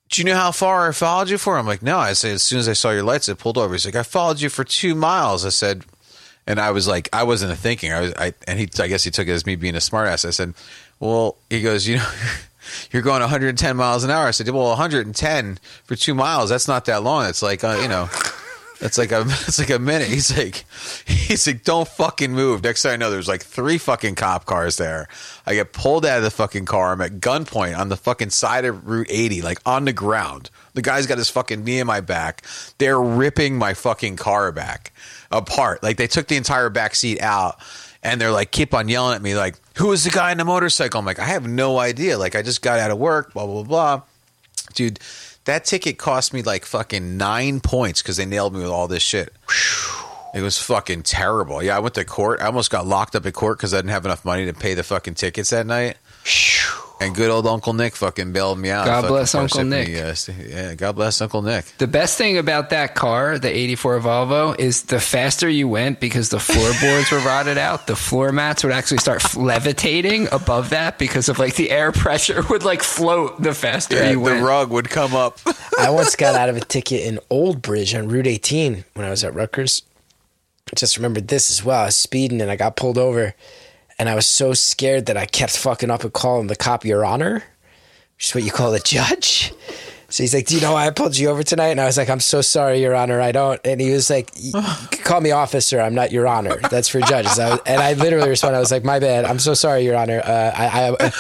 "Do 0.10 0.22
you 0.22 0.26
know 0.26 0.36
how 0.36 0.52
far 0.52 0.90
I 0.90 0.92
followed 0.92 1.30
you 1.30 1.38
for?" 1.38 1.58
I'm 1.58 1.68
like, 1.68 1.82
"No." 1.82 1.98
I 1.98 2.14
said, 2.14 2.34
"As 2.34 2.44
soon 2.44 2.60
as 2.60 2.68
I 2.68 2.74
saw 2.74 2.92
your 2.92 3.04
lights, 3.04 3.30
I 3.30 3.34
pulled 3.34 3.58
over." 3.58 3.74
He's 3.74 3.86
like, 3.86 3.96
"I 3.96 4.04
followed 4.04 4.42
you 4.42 4.50
for 4.50 4.64
two 4.64 4.96
miles." 4.96 5.46
I 5.46 5.50
said, 5.50 5.86
and 6.48 6.60
I 6.60 6.72
was 6.72 6.88
like, 6.88 7.10
I 7.14 7.24
wasn't 7.24 7.58
thinking. 7.60 7.94
I 7.94 8.02
was, 8.02 8.14
I 8.16 8.34
and 8.48 8.60
he, 8.60 8.68
I 8.80 8.88
guess 8.88 9.04
he 9.04 9.12
took 9.12 9.28
it 9.28 9.32
as 9.32 9.46
me 9.46 9.56
being 9.56 9.76
a 9.76 9.80
smartass. 9.80 10.26
I 10.26 10.32
said, 10.32 10.54
"Well," 11.00 11.38
he 11.50 11.62
goes, 11.62 11.88
"You 11.88 11.98
know." 11.98 12.10
You're 12.92 13.02
going 13.02 13.22
110 13.22 13.78
miles 13.78 14.04
an 14.04 14.12
hour. 14.12 14.28
I 14.28 14.32
said, 14.32 14.48
"Well, 14.50 14.68
110 14.68 15.60
for 15.86 15.96
two 15.96 16.14
miles. 16.14 16.50
That's 16.52 16.68
not 16.68 16.86
that 16.86 17.02
long. 17.02 17.26
It's 17.26 17.42
like, 17.42 17.64
uh, 17.64 17.80
you 17.82 17.88
know, 17.88 18.10
it's 18.82 18.98
like 18.98 19.12
a 19.12 19.22
it's 19.28 19.60
like 19.60 19.70
a 19.70 19.80
minute. 19.80 20.08
He's 20.08 20.36
like 20.36 20.66
he's 21.06 21.46
like, 21.48 21.64
don't 21.64 21.88
fucking 21.88 22.32
move. 22.32 22.64
Next 22.64 22.84
thing 22.84 22.94
I 22.94 22.96
know, 22.96 23.12
there's 23.12 23.28
like 23.28 23.44
three 23.44 23.78
fucking 23.78 24.16
cop 24.16 24.46
cars 24.46 24.78
there. 24.78 25.08
I 25.46 25.56
get 25.56 25.74
pulled 25.74 26.06
out 26.06 26.18
of 26.18 26.24
the 26.24 26.32
fucking 26.32 26.66
car. 26.66 26.94
I'm 26.94 27.02
at 27.02 27.20
gunpoint 27.20 27.78
on 27.78 27.90
the 27.90 27.98
fucking 27.98 28.30
side 28.30 28.66
of 28.66 28.88
Route 28.88 29.08
80, 29.10 29.42
like 29.42 29.60
on 29.66 29.86
the 29.86 29.94
ground. 29.94 30.50
The 30.74 30.82
guy's 30.82 31.08
got 31.08 31.18
his 31.18 31.30
fucking 31.30 31.64
knee 31.64 31.80
in 31.80 31.88
my 31.88 32.02
back. 32.02 32.44
They're 32.78 33.02
ripping 33.02 33.58
my 33.58 33.74
fucking 33.74 34.16
car 34.16 34.52
back 34.52 34.94
apart. 35.32 35.84
Like 35.84 35.98
they 35.98 36.08
took 36.08 36.28
the 36.28 36.38
entire 36.38 36.70
back 36.70 36.96
seat 36.96 37.22
out. 37.22 37.58
And 38.02 38.22
they're 38.22 38.32
like, 38.32 38.52
keep 38.52 38.74
on 38.74 38.88
yelling 38.88 39.18
at 39.18 39.22
me, 39.22 39.36
like, 39.36 39.56
who 39.76 39.92
is 39.92 40.06
the 40.06 40.10
guy 40.10 40.32
in 40.32 40.38
the 40.38 40.46
motorcycle? 40.46 41.02
I'm 41.02 41.06
like, 41.06 41.20
I 41.20 41.26
have 41.26 41.46
no 41.46 41.80
idea. 41.80 42.18
Like, 42.18 42.34
I 42.34 42.42
just 42.42 42.62
got 42.62 42.80
out 42.80 42.92
of 42.92 42.98
work, 42.98 43.34
blah, 43.34 43.46
blah, 43.46 43.64
blah 43.64 44.02
dude 44.74 45.00
that 45.50 45.66
ticket 45.66 45.98
cost 45.98 46.32
me 46.32 46.44
like 46.44 46.64
fucking 46.64 47.18
nine 47.18 47.60
points 47.60 48.04
because 48.04 48.18
they 48.18 48.26
nailed 48.26 48.54
me 48.54 48.60
with 48.60 48.70
all 48.70 48.88
this 48.88 49.02
shit. 49.02 49.34
It 50.36 50.42
was 50.42 50.62
fucking 50.62 51.04
terrible. 51.04 51.64
Yeah 51.64 51.76
i 51.76 51.80
went 51.80 51.96
to 51.96 52.06
court. 52.06 52.40
I 52.40 52.46
almost 52.46 52.70
got 52.70 52.86
locked 52.86 53.16
up 53.16 53.26
at 53.26 53.34
court 53.34 53.58
because 53.58 53.74
i 53.74 53.78
didn't 53.78 53.90
have 53.90 54.06
enough 54.06 54.24
money 54.24 54.46
to 54.46 54.54
pay 54.54 54.76
the 54.76 54.84
fucking 54.84 55.16
tickets 55.16 55.50
that 55.50 55.66
night 55.66 55.98
and 57.02 57.16
good 57.16 57.30
old 57.32 57.48
uncle 57.48 57.74
nick 57.74 57.96
fucking 57.96 58.32
bailed 58.32 58.60
me 58.60 58.70
out 58.70 58.86
God 58.86 59.08
bless 59.08 59.34
Uncle 59.34 59.62
Parsippany, 59.62 59.70
Nick. 59.70 59.88
yes. 59.90 60.30
yeah 60.30 60.74
god 60.76 60.94
bless 60.96 61.22
uncle 61.22 61.42
nick 61.42 61.66
The 61.78 61.88
best 61.88 62.18
thing 62.18 62.38
about 62.38 62.70
that 62.72 62.96
car, 62.96 63.40
the 63.40 63.50
84 63.56 64.00
Volvo, 64.00 64.60
is 64.60 64.84
the 64.84 65.00
faster 65.00 65.48
you 65.50 65.68
went 65.68 66.00
because 66.00 66.30
the 66.30 66.40
floorboards 66.40 67.12
were 67.12 67.20
rotted 67.20 67.58
out, 67.58 67.88
the 67.88 67.96
floor 67.96 68.32
mats 68.32 68.64
would 68.64 68.74
actually 68.74 68.98
start 68.98 69.36
levitating 69.36 70.28
above 70.32 70.70
that 70.72 70.98
because 71.00 71.30
of 71.30 71.40
like 71.40 71.56
the 71.56 71.72
air 71.72 71.92
pressure 71.92 72.44
would 72.50 72.64
like 72.64 72.84
float 72.84 73.42
the 73.42 73.54
faster 73.54 73.96
yeah, 73.96 74.12
you 74.12 74.20
went. 74.20 74.40
the 74.40 74.46
rug 74.46 74.70
would 74.70 74.90
come 74.90 75.16
up 75.16 75.40
I 75.80 75.90
once 75.92 76.16
got 76.16 76.36
out 76.36 76.50
of 76.50 76.58
a 76.58 76.62
ticket 76.62 77.02
in 77.06 77.20
Old 77.30 77.62
Bridge 77.62 77.96
on 77.96 78.10
Route 78.10 78.28
18 78.28 78.84
when 78.96 79.06
I 79.06 79.10
was 79.10 79.24
at 79.24 79.34
Rutgers. 79.34 79.84
I 80.72 80.76
just 80.76 80.98
remembered 80.98 81.30
this 81.30 81.50
as 81.50 81.64
well. 81.64 81.82
I 81.82 81.86
was 81.86 81.96
speeding 81.96 82.42
and 82.42 82.52
I 82.52 82.56
got 82.58 82.76
pulled 82.76 82.98
over, 82.98 83.34
and 84.00 84.10
I 84.10 84.16
was 84.16 84.26
so 84.26 84.54
scared 84.54 85.06
that 85.08 85.18
I 85.18 85.26
kept 85.26 85.58
fucking 85.58 85.92
up 85.92 86.04
and 86.04 86.14
calling 86.14 86.48
the 86.48 86.56
cop 86.56 86.86
Your 86.86 87.06
Honor, 87.06 87.44
which 88.16 88.28
is 88.28 88.36
what 88.36 88.44
you 88.44 88.52
call 88.52 88.74
a 88.74 88.80
judge. 88.80 89.54
So 90.08 90.24
he's 90.24 90.34
like, 90.34 90.48
"Do 90.48 90.56
you 90.56 90.62
know 90.62 90.74
why 90.74 90.88
I 90.88 90.90
pulled 90.90 91.16
you 91.18 91.30
over 91.30 91.44
tonight?" 91.44 91.68
And 91.68 91.80
I 91.80 91.86
was 91.86 91.98
like, 91.98 92.10
"I'm 92.10 92.20
so 92.20 92.42
sorry, 92.42 92.82
Your 92.82 92.96
Honor, 92.96 93.22
I 93.22 93.32
don't." 93.32 93.62
And 93.64 93.80
he 93.80 93.92
was 93.92 94.10
like, 94.10 94.32
"Call 95.04 95.22
me 95.22 95.32
officer. 95.32 95.80
I'm 95.80 95.94
not 95.94 96.12
Your 96.12 96.28
Honor. 96.28 96.58
That's 96.72 96.88
for 96.88 97.02
judges." 97.02 97.38
I 97.38 97.52
was, 97.52 97.60
and 97.68 97.80
I 97.80 97.94
literally 97.94 98.30
responded, 98.30 98.58
"I 98.58 98.62
was 98.62 98.72
like, 98.72 98.84
my 98.84 99.00
bad. 99.00 99.26
I'm 99.26 99.38
so 99.38 99.54
sorry, 99.54 99.84
Your 99.84 99.96
Honor. 99.96 100.22
Uh, 100.24 100.52
I." 100.56 100.96
I 101.00 101.12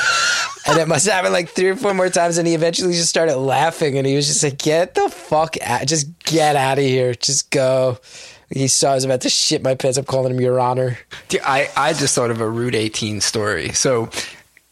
and 0.67 0.77
it 0.77 0.88
must 0.88 1.07
happen 1.07 1.32
like 1.32 1.49
three 1.49 1.69
or 1.69 1.75
four 1.75 1.93
more 1.93 2.09
times, 2.09 2.38
and 2.38 2.47
he 2.47 2.53
eventually 2.53 2.93
just 2.93 3.09
started 3.09 3.38
laughing, 3.38 3.97
and 3.97 4.05
he 4.07 4.15
was 4.15 4.27
just 4.27 4.43
like, 4.43 4.57
"Get 4.57 4.95
the 4.95 5.09
fuck 5.09 5.55
out! 5.61 5.86
Just 5.86 6.17
get 6.19 6.55
out 6.55 6.77
of 6.77 6.84
here! 6.84 7.13
Just 7.13 7.51
go!" 7.51 7.99
He 8.52 8.68
saw 8.68 8.91
I 8.91 8.95
was 8.95 9.06
about 9.06 9.22
to 9.22 9.30
shit 9.30 9.62
my 9.64 9.76
pants. 9.76 9.97
I'm 9.97 10.06
calling 10.06 10.34
him 10.34 10.41
Your 10.41 10.60
Honor. 10.60 10.97
Dude, 11.28 11.41
I, 11.43 11.70
I 11.78 11.93
just 11.93 12.16
thought 12.16 12.32
of 12.32 12.41
a 12.41 12.50
Route 12.50 12.76
18 12.76 13.22
story. 13.22 13.70
So, 13.74 14.10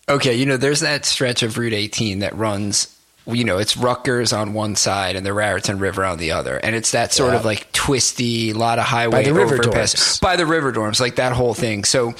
okay, 0.10 0.34
you 0.34 0.46
know, 0.46 0.58
there's 0.58 0.80
that 0.80 1.06
stretch 1.06 1.44
of 1.44 1.58
Route 1.58 1.74
18 1.74 2.20
that 2.20 2.36
runs, 2.36 2.94
you 3.28 3.44
know, 3.44 3.58
it's 3.60 3.78
Rutgers 3.78 4.34
on 4.34 4.54
one 4.54 4.76
side 4.76 5.16
and 5.16 5.26
the 5.26 5.34
Raritan 5.34 5.78
River 5.80 6.04
on 6.06 6.18
the 6.18 6.32
other. 6.32 6.58
And 6.58 6.76
it's 6.76 6.92
that 6.92 7.14
sort 7.14 7.34
Yeah. 7.34 7.40
of 7.40 7.46
like 7.46 7.72
twisty, 7.72 8.54
lot 8.54 8.80
of 8.80 8.86
highway 8.86 9.12
by 9.12 9.24
the 9.24 9.34
river 9.34 9.56
overpass. 9.56 9.94
dorms. 9.94 10.22
By 10.22 10.36
the 10.38 10.46
river 10.48 10.72
dorms, 10.74 11.00
like 11.00 11.18
that 11.18 11.34
whole 11.34 11.54
thing. 11.54 11.84
So, 11.84 12.16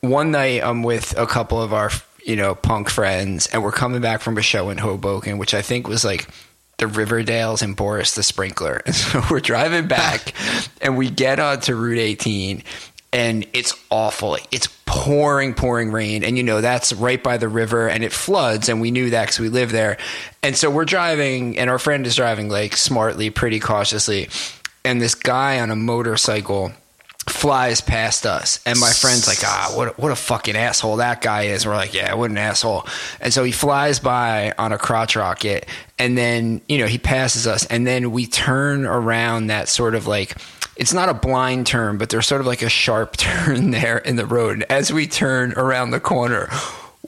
one 0.00 0.30
night 0.30 0.62
I'm 0.62 0.82
with 0.82 1.18
a 1.18 1.26
couple 1.26 1.60
of 1.60 1.72
our, 1.74 1.90
you 2.24 2.36
know, 2.36 2.54
punk 2.54 2.88
friends, 2.88 3.46
and 3.48 3.62
we're 3.62 3.72
coming 3.72 4.00
back 4.00 4.20
from 4.20 4.38
a 4.38 4.42
show 4.42 4.70
in 4.70 4.78
Hoboken, 4.78 5.38
which 5.38 5.54
I 5.54 5.60
think 5.62 5.88
was 5.88 6.04
like 6.04 6.28
the 6.78 6.86
Riverdales 6.86 7.62
and 7.62 7.76
Boris 7.76 8.14
the 8.14 8.22
Sprinkler. 8.22 8.82
And 8.86 8.94
so 8.94 9.22
we're 9.30 9.40
driving 9.40 9.86
back, 9.86 10.32
and 10.80 10.96
we 10.96 11.10
get 11.10 11.38
onto 11.38 11.74
Route 11.74 11.98
18, 11.98 12.62
and 13.12 13.46
it's 13.52 13.74
awful. 13.90 14.36
It's 14.50 14.68
pouring, 14.86 15.54
pouring 15.54 15.92
rain, 15.92 16.24
and 16.24 16.36
you 16.36 16.42
know 16.42 16.60
that's 16.60 16.92
right 16.92 17.22
by 17.22 17.36
the 17.36 17.48
river, 17.48 17.88
and 17.88 18.02
it 18.02 18.12
floods, 18.12 18.68
and 18.68 18.80
we 18.80 18.90
knew 18.90 19.10
that 19.10 19.26
because 19.26 19.40
we 19.40 19.48
live 19.48 19.72
there. 19.72 19.98
And 20.42 20.56
so 20.56 20.70
we're 20.70 20.84
driving, 20.84 21.58
and 21.58 21.68
our 21.68 21.78
friend 21.78 22.06
is 22.06 22.16
driving 22.16 22.48
like 22.48 22.76
smartly, 22.76 23.30
pretty 23.30 23.60
cautiously, 23.60 24.28
and 24.84 25.00
this 25.00 25.14
guy 25.14 25.60
on 25.60 25.70
a 25.70 25.76
motorcycle 25.76 26.72
flies 27.28 27.80
past 27.80 28.26
us. 28.26 28.60
And 28.66 28.78
my 28.78 28.90
friend's 28.90 29.26
like 29.26 29.38
ah 29.42 29.72
what 29.74 29.98
what 29.98 30.12
a 30.12 30.16
fucking 30.16 30.56
asshole 30.56 30.96
that 30.96 31.20
guy 31.22 31.44
is. 31.44 31.66
We're 31.66 31.74
like 31.74 31.94
yeah 31.94 32.14
what 32.14 32.30
an 32.30 32.38
asshole. 32.38 32.86
And 33.20 33.32
so 33.32 33.44
he 33.44 33.52
flies 33.52 33.98
by 33.98 34.52
on 34.58 34.72
a 34.72 34.78
crotch 34.78 35.16
rocket 35.16 35.66
and 35.98 36.16
then 36.16 36.60
you 36.68 36.78
know 36.78 36.86
he 36.86 36.98
passes 36.98 37.46
us 37.46 37.66
and 37.66 37.86
then 37.86 38.10
we 38.10 38.26
turn 38.26 38.84
around 38.86 39.48
that 39.48 39.68
sort 39.68 39.94
of 39.94 40.06
like 40.06 40.36
it's 40.76 40.92
not 40.92 41.08
a 41.08 41.14
blind 41.14 41.66
turn 41.66 41.98
but 41.98 42.10
there's 42.10 42.26
sort 42.26 42.40
of 42.40 42.46
like 42.46 42.62
a 42.62 42.68
sharp 42.68 43.16
turn 43.16 43.70
there 43.70 43.98
in 43.98 44.16
the 44.16 44.26
road. 44.26 44.54
And 44.54 44.64
as 44.70 44.92
we 44.92 45.06
turn 45.06 45.52
around 45.52 45.90
the 45.90 46.00
corner 46.00 46.48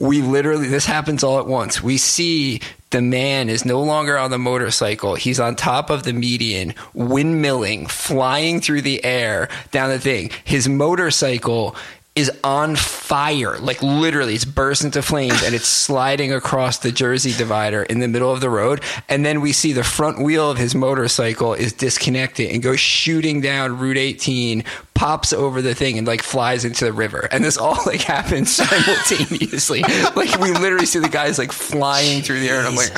we 0.01 0.23
literally 0.23 0.67
this 0.67 0.85
happens 0.85 1.23
all 1.23 1.39
at 1.39 1.45
once. 1.45 1.83
We 1.83 1.97
see 1.97 2.59
the 2.89 3.01
man 3.01 3.49
is 3.49 3.65
no 3.65 3.81
longer 3.81 4.17
on 4.17 4.31
the 4.31 4.39
motorcycle. 4.39 5.13
He's 5.13 5.39
on 5.39 5.55
top 5.55 5.91
of 5.91 6.03
the 6.03 6.11
median 6.11 6.73
windmilling 6.95 7.89
flying 7.89 8.61
through 8.61 8.81
the 8.81 9.03
air 9.05 9.47
down 9.69 9.91
the 9.91 9.99
thing. 9.99 10.31
His 10.43 10.67
motorcycle 10.67 11.75
is 12.13 12.29
on 12.43 12.75
fire. 12.75 13.57
Like 13.59 13.81
literally 13.81 14.35
it's 14.35 14.43
burst 14.43 14.83
into 14.83 15.01
flames 15.01 15.41
and 15.43 15.55
it's 15.55 15.67
sliding 15.85 16.33
across 16.33 16.79
the 16.79 16.91
jersey 16.91 17.31
divider 17.31 17.83
in 17.83 17.99
the 17.99 18.07
middle 18.07 18.31
of 18.31 18.41
the 18.41 18.49
road. 18.49 18.81
And 19.07 19.25
then 19.25 19.39
we 19.39 19.53
see 19.53 19.71
the 19.71 19.83
front 19.83 20.19
wheel 20.21 20.51
of 20.51 20.57
his 20.57 20.75
motorcycle 20.75 21.53
is 21.53 21.71
disconnected 21.71 22.51
and 22.51 22.61
goes 22.61 22.81
shooting 22.81 23.39
down 23.39 23.77
route 23.77 23.97
18 23.97 24.63
pops 24.93 25.31
over 25.31 25.61
the 25.61 25.73
thing 25.73 25.97
and 25.97 26.05
like 26.05 26.21
flies 26.21 26.65
into 26.65 26.83
the 26.83 26.93
river. 26.93 27.29
And 27.31 27.43
this 27.43 27.57
all 27.57 27.79
like 27.85 28.01
happens 28.01 28.53
simultaneously. 28.55 29.81
Like 29.81 30.37
we 30.39 30.51
literally 30.51 30.85
see 30.85 30.99
the 30.99 31.09
guys 31.09 31.39
like 31.39 31.53
flying 31.53 32.21
through 32.23 32.41
the 32.41 32.49
air 32.49 32.59
and 32.59 32.67
i'm 32.67 32.75
like 32.75 32.91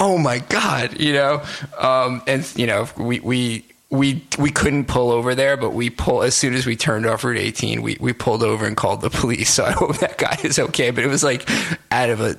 oh 0.00 0.18
my 0.18 0.38
god 0.38 0.98
you 1.00 1.12
know? 1.12 1.42
Um 1.78 2.22
and 2.26 2.50
you 2.56 2.66
know 2.66 2.88
we 2.96 3.20
we 3.20 3.64
we 3.90 4.24
we 4.38 4.50
couldn't 4.50 4.86
pull 4.86 5.10
over 5.10 5.34
there, 5.34 5.56
but 5.56 5.70
we 5.70 5.90
pull 5.90 6.22
as 6.22 6.34
soon 6.34 6.54
as 6.54 6.66
we 6.66 6.76
turned 6.76 7.06
off 7.06 7.24
Route 7.24 7.38
18, 7.38 7.82
we 7.82 7.96
we 8.00 8.12
pulled 8.12 8.42
over 8.42 8.66
and 8.66 8.76
called 8.76 9.00
the 9.00 9.10
police. 9.10 9.50
So 9.56 9.64
I 9.64 9.72
hope 9.72 9.98
that 9.98 10.18
guy 10.18 10.38
is 10.42 10.58
okay. 10.58 10.90
But 10.90 11.04
it 11.04 11.08
was 11.08 11.22
like 11.22 11.48
out 11.90 12.10
of 12.10 12.20
a 12.20 12.36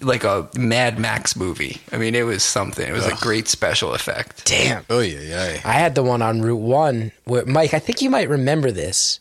like 0.00 0.24
a 0.24 0.48
Mad 0.56 0.98
Max 0.98 1.36
movie. 1.36 1.80
I 1.92 1.98
mean, 1.98 2.14
it 2.14 2.24
was 2.24 2.42
something. 2.42 2.86
It 2.86 2.92
was 2.92 3.06
a 3.06 3.14
great 3.16 3.48
special 3.48 3.94
effect. 3.94 4.44
Damn. 4.44 4.84
Oh 4.90 5.00
yeah, 5.00 5.20
yeah. 5.20 5.60
I 5.64 5.72
had 5.72 5.94
the 5.94 6.02
one 6.02 6.22
on 6.22 6.42
Route 6.42 6.56
One 6.60 7.12
where 7.24 7.46
Mike, 7.46 7.74
I 7.74 7.78
think 7.78 8.02
you 8.02 8.10
might 8.10 8.28
remember 8.28 8.70
this. 8.70 9.20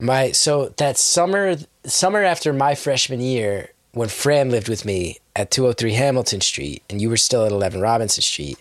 My 0.00 0.32
so 0.32 0.70
that 0.76 0.98
summer 0.98 1.56
summer 1.84 2.22
after 2.22 2.52
my 2.52 2.74
freshman 2.74 3.20
year, 3.20 3.70
when 3.92 4.08
Fran 4.08 4.50
lived 4.50 4.68
with 4.68 4.84
me 4.84 5.18
at 5.36 5.50
203 5.50 5.92
Hamilton 5.94 6.40
Street, 6.40 6.82
and 6.90 7.00
you 7.00 7.08
were 7.08 7.16
still 7.16 7.44
at 7.44 7.52
11 7.52 7.80
Robinson 7.80 8.22
Street. 8.22 8.58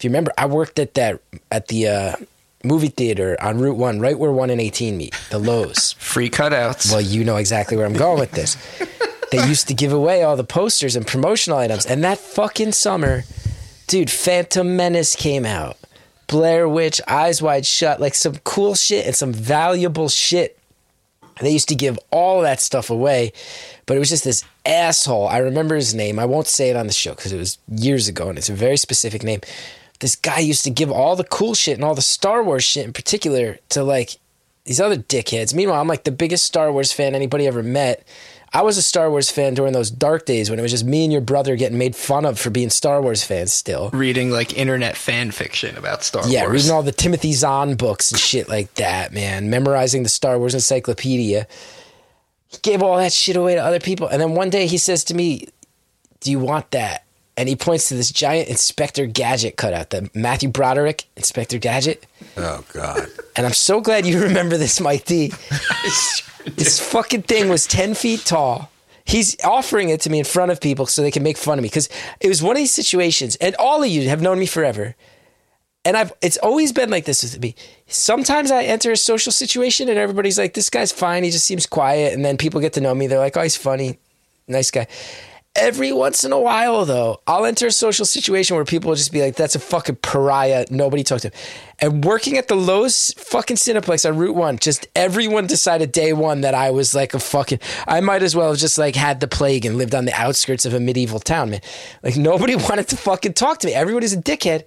If 0.00 0.04
you 0.04 0.08
remember, 0.08 0.32
I 0.38 0.46
worked 0.46 0.78
at 0.78 0.94
that 0.94 1.20
at 1.52 1.68
the 1.68 1.88
uh, 1.88 2.16
movie 2.64 2.88
theater 2.88 3.36
on 3.38 3.58
Route 3.58 3.76
One, 3.76 4.00
right 4.00 4.18
where 4.18 4.32
one 4.32 4.48
and 4.48 4.58
18 4.58 4.96
meet, 4.96 5.12
the 5.28 5.38
Loews. 5.38 5.94
Free 5.98 6.30
cutouts. 6.30 6.90
Well, 6.90 7.02
you 7.02 7.22
know 7.22 7.36
exactly 7.36 7.76
where 7.76 7.84
I'm 7.84 7.92
going 7.92 8.18
with 8.18 8.30
this. 8.30 8.56
they 9.30 9.46
used 9.46 9.68
to 9.68 9.74
give 9.74 9.92
away 9.92 10.22
all 10.22 10.36
the 10.38 10.42
posters 10.42 10.96
and 10.96 11.06
promotional 11.06 11.58
items. 11.58 11.84
And 11.84 12.02
that 12.02 12.16
fucking 12.16 12.72
summer, 12.72 13.24
dude, 13.88 14.10
Phantom 14.10 14.74
Menace 14.74 15.14
came 15.16 15.44
out. 15.44 15.76
Blair 16.28 16.66
Witch, 16.66 17.02
Eyes 17.06 17.42
Wide 17.42 17.66
Shut, 17.66 18.00
like 18.00 18.14
some 18.14 18.36
cool 18.36 18.74
shit 18.74 19.04
and 19.04 19.14
some 19.14 19.34
valuable 19.34 20.08
shit. 20.08 20.58
They 21.42 21.50
used 21.50 21.68
to 21.68 21.74
give 21.74 21.98
all 22.10 22.40
that 22.40 22.62
stuff 22.62 22.88
away, 22.88 23.34
but 23.84 23.98
it 23.98 24.00
was 24.00 24.08
just 24.08 24.24
this 24.24 24.44
asshole. 24.64 25.28
I 25.28 25.38
remember 25.38 25.74
his 25.74 25.94
name. 25.94 26.18
I 26.18 26.24
won't 26.24 26.46
say 26.46 26.70
it 26.70 26.76
on 26.76 26.86
the 26.86 26.92
show 26.94 27.14
because 27.14 27.32
it 27.32 27.38
was 27.38 27.58
years 27.68 28.08
ago 28.08 28.30
and 28.30 28.38
it's 28.38 28.48
a 28.48 28.54
very 28.54 28.78
specific 28.78 29.22
name. 29.22 29.40
This 30.00 30.16
guy 30.16 30.38
used 30.40 30.64
to 30.64 30.70
give 30.70 30.90
all 30.90 31.14
the 31.16 31.24
cool 31.24 31.54
shit 31.54 31.76
and 31.76 31.84
all 31.84 31.94
the 31.94 32.02
Star 32.02 32.42
Wars 32.42 32.64
shit 32.64 32.84
in 32.86 32.92
particular 32.92 33.58
to 33.70 33.82
like 33.84 34.16
these 34.64 34.80
other 34.80 34.96
dickheads. 34.96 35.54
Meanwhile, 35.54 35.80
I'm 35.80 35.88
like 35.88 36.04
the 36.04 36.10
biggest 36.12 36.44
Star 36.44 36.72
Wars 36.72 36.92
fan 36.92 37.14
anybody 37.14 37.46
ever 37.46 37.62
met. 37.62 38.06
I 38.52 38.62
was 38.62 38.76
a 38.76 38.82
Star 38.82 39.08
Wars 39.10 39.30
fan 39.30 39.54
during 39.54 39.72
those 39.74 39.90
dark 39.92 40.26
days 40.26 40.50
when 40.50 40.58
it 40.58 40.62
was 40.62 40.72
just 40.72 40.84
me 40.84 41.04
and 41.04 41.12
your 41.12 41.20
brother 41.22 41.54
getting 41.54 41.78
made 41.78 41.94
fun 41.94 42.24
of 42.24 42.36
for 42.38 42.50
being 42.50 42.68
Star 42.68 43.00
Wars 43.00 43.22
fans 43.22 43.52
still. 43.52 43.90
reading 43.90 44.30
like 44.30 44.56
internet 44.58 44.96
fan 44.96 45.30
fiction 45.30 45.76
about 45.76 46.02
Star 46.02 46.26
Yeah, 46.26 46.42
Wars. 46.42 46.52
reading 46.54 46.70
all 46.72 46.82
the 46.82 46.90
Timothy 46.92 47.32
Zahn 47.32 47.76
books 47.76 48.10
and 48.10 48.18
shit 48.20 48.48
like 48.48 48.74
that, 48.74 49.12
man. 49.12 49.50
Memorizing 49.50 50.02
the 50.02 50.08
Star 50.08 50.36
Wars 50.38 50.54
encyclopedia. 50.54 51.46
He 52.48 52.58
gave 52.62 52.82
all 52.82 52.96
that 52.96 53.12
shit 53.12 53.36
away 53.36 53.54
to 53.54 53.62
other 53.62 53.78
people. 53.78 54.08
And 54.08 54.20
then 54.20 54.34
one 54.34 54.50
day 54.50 54.66
he 54.66 54.78
says 54.78 55.04
to 55.04 55.14
me, 55.14 55.46
Do 56.20 56.32
you 56.32 56.40
want 56.40 56.72
that? 56.72 57.04
And 57.40 57.48
he 57.48 57.56
points 57.56 57.88
to 57.88 57.94
this 57.94 58.12
giant 58.12 58.50
Inspector 58.50 59.06
Gadget 59.06 59.56
cutout, 59.56 59.88
the 59.88 60.10
Matthew 60.12 60.50
Broderick 60.50 61.06
Inspector 61.16 61.56
Gadget. 61.56 62.04
Oh 62.36 62.62
god. 62.74 63.08
And 63.34 63.46
I'm 63.46 63.54
so 63.54 63.80
glad 63.80 64.04
you 64.04 64.20
remember 64.20 64.58
this, 64.58 64.78
Mike 64.78 65.06
D. 65.06 65.32
this 66.44 66.78
fucking 66.78 67.22
thing 67.22 67.48
was 67.48 67.66
10 67.66 67.94
feet 67.94 68.26
tall. 68.26 68.70
He's 69.06 69.42
offering 69.42 69.88
it 69.88 70.02
to 70.02 70.10
me 70.10 70.18
in 70.18 70.26
front 70.26 70.52
of 70.52 70.60
people 70.60 70.84
so 70.84 71.00
they 71.00 71.10
can 71.10 71.22
make 71.22 71.38
fun 71.38 71.58
of 71.58 71.62
me 71.62 71.70
because 71.70 71.88
it 72.20 72.28
was 72.28 72.42
one 72.42 72.56
of 72.56 72.58
these 72.58 72.74
situations, 72.74 73.36
and 73.36 73.54
all 73.54 73.82
of 73.82 73.88
you 73.88 74.06
have 74.10 74.20
known 74.20 74.38
me 74.38 74.44
forever. 74.44 74.94
And 75.86 75.96
I've 75.96 76.12
it's 76.20 76.36
always 76.36 76.72
been 76.72 76.90
like 76.90 77.06
this 77.06 77.22
with 77.22 77.40
me. 77.40 77.54
Sometimes 77.86 78.50
I 78.50 78.64
enter 78.64 78.92
a 78.92 78.98
social 78.98 79.32
situation 79.32 79.88
and 79.88 79.96
everybody's 79.96 80.38
like, 80.38 80.52
this 80.52 80.68
guy's 80.68 80.92
fine, 80.92 81.24
he 81.24 81.30
just 81.30 81.46
seems 81.46 81.64
quiet. 81.64 82.12
And 82.12 82.22
then 82.22 82.36
people 82.36 82.60
get 82.60 82.74
to 82.74 82.82
know 82.82 82.94
me. 82.94 83.06
They're 83.06 83.18
like, 83.18 83.38
oh, 83.38 83.42
he's 83.42 83.56
funny, 83.56 83.98
nice 84.46 84.70
guy. 84.70 84.86
Every 85.60 85.92
once 85.92 86.24
in 86.24 86.32
a 86.32 86.40
while, 86.40 86.86
though, 86.86 87.20
I'll 87.26 87.44
enter 87.44 87.66
a 87.66 87.70
social 87.70 88.06
situation 88.06 88.56
where 88.56 88.64
people 88.64 88.88
will 88.88 88.96
just 88.96 89.12
be 89.12 89.20
like, 89.20 89.36
that's 89.36 89.54
a 89.54 89.58
fucking 89.58 89.96
pariah. 89.96 90.64
Nobody 90.70 91.04
talks 91.04 91.22
to 91.22 91.28
him. 91.28 91.34
And 91.78 92.04
working 92.04 92.38
at 92.38 92.48
the 92.48 92.54
Loews 92.54 93.14
fucking 93.18 93.56
Cineplex 93.56 94.08
on 94.08 94.16
Route 94.16 94.34
1, 94.34 94.58
just 94.58 94.88
everyone 94.96 95.46
decided 95.46 95.92
day 95.92 96.14
one 96.14 96.40
that 96.40 96.54
I 96.54 96.70
was 96.70 96.94
like 96.94 97.12
a 97.12 97.18
fucking, 97.18 97.60
I 97.86 98.00
might 98.00 98.22
as 98.22 98.34
well 98.34 98.50
have 98.50 98.58
just 98.58 98.78
like 98.78 98.96
had 98.96 99.20
the 99.20 99.28
plague 99.28 99.66
and 99.66 99.76
lived 99.76 99.94
on 99.94 100.06
the 100.06 100.14
outskirts 100.14 100.64
of 100.64 100.72
a 100.72 100.80
medieval 100.80 101.20
town, 101.20 101.50
man. 101.50 101.60
Like 102.02 102.16
nobody 102.16 102.56
wanted 102.68 102.88
to 102.88 102.96
fucking 102.96 103.34
talk 103.34 103.58
to 103.58 103.66
me. 103.66 103.74
Everybody's 103.74 104.14
a 104.14 104.20
dickhead. 104.20 104.64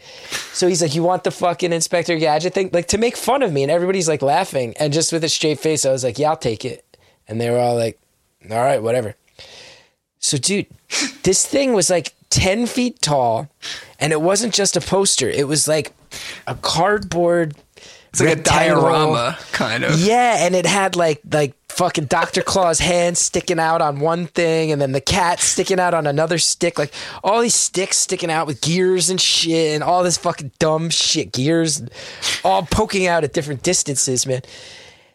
So 0.53 0.67
he's 0.67 0.81
like, 0.81 0.93
you 0.93 1.01
want 1.01 1.23
the 1.23 1.31
fucking 1.31 1.73
Inspector 1.73 2.15
Gadget 2.19 2.53
thing? 2.53 2.69
Like 2.71 2.87
to 2.89 2.99
make 2.99 3.17
fun 3.17 3.41
of 3.41 3.51
me. 3.51 3.63
And 3.63 3.71
everybody's 3.71 4.07
like 4.07 4.21
laughing. 4.21 4.75
And 4.79 4.93
just 4.93 5.11
with 5.11 5.23
a 5.23 5.29
straight 5.29 5.59
face, 5.59 5.85
I 5.85 5.91
was 5.91 6.03
like, 6.03 6.19
yeah, 6.19 6.29
I'll 6.29 6.37
take 6.37 6.65
it. 6.65 6.85
And 7.27 7.41
they 7.41 7.49
were 7.49 7.59
all 7.59 7.75
like, 7.75 7.99
all 8.51 8.57
right, 8.57 8.81
whatever. 8.81 9.15
So, 10.24 10.38
dude, 10.38 10.67
this 11.24 11.45
thing 11.45 11.74
was 11.74 11.89
like 11.89 12.13
10 12.30 12.65
feet 12.65 13.01
tall, 13.01 13.49
and 13.99 14.13
it 14.13 14.21
wasn't 14.21 14.53
just 14.53 14.78
a 14.78 14.82
poster. 14.82 15.30
It 15.30 15.49
was 15.49 15.67
like 15.67 15.91
a 16.47 16.55
cardboard. 16.55 17.55
it's 18.09 18.21
like 18.21 18.38
a 18.38 18.41
diorama, 18.41 19.38
kind 19.51 19.84
of. 19.84 19.99
Yeah, 19.99 20.45
and 20.45 20.55
it 20.55 20.65
had 20.65 20.95
like 20.95 21.19
like 21.30 21.55
fucking 21.67 22.05
Dr. 22.05 22.41
Claw's 22.41 22.80
hand 22.80 23.17
sticking 23.17 23.59
out 23.59 23.82
on 23.82 23.99
one 23.99 24.28
thing, 24.28 24.71
and 24.71 24.82
then 24.82 24.93
the 24.93 25.01
cat 25.01 25.41
sticking 25.41 25.78
out 25.78 25.93
on 25.93 26.07
another 26.07 26.38
stick. 26.38 26.80
Like 26.80 26.93
all 27.21 27.41
these 27.41 27.55
sticks 27.55 27.97
sticking 27.97 28.32
out 28.32 28.47
with 28.47 28.61
gears 28.61 29.09
and 29.09 29.19
shit, 29.19 29.76
and 29.76 29.84
all 29.84 30.03
this 30.03 30.17
fucking 30.17 30.53
dumb 30.57 30.89
shit 30.89 31.34
gears, 31.34 31.84
all 32.45 32.63
poking 32.63 33.07
out 33.07 33.26
at 33.26 33.34
different 33.34 33.61
distances, 33.61 34.26
man. 34.26 34.41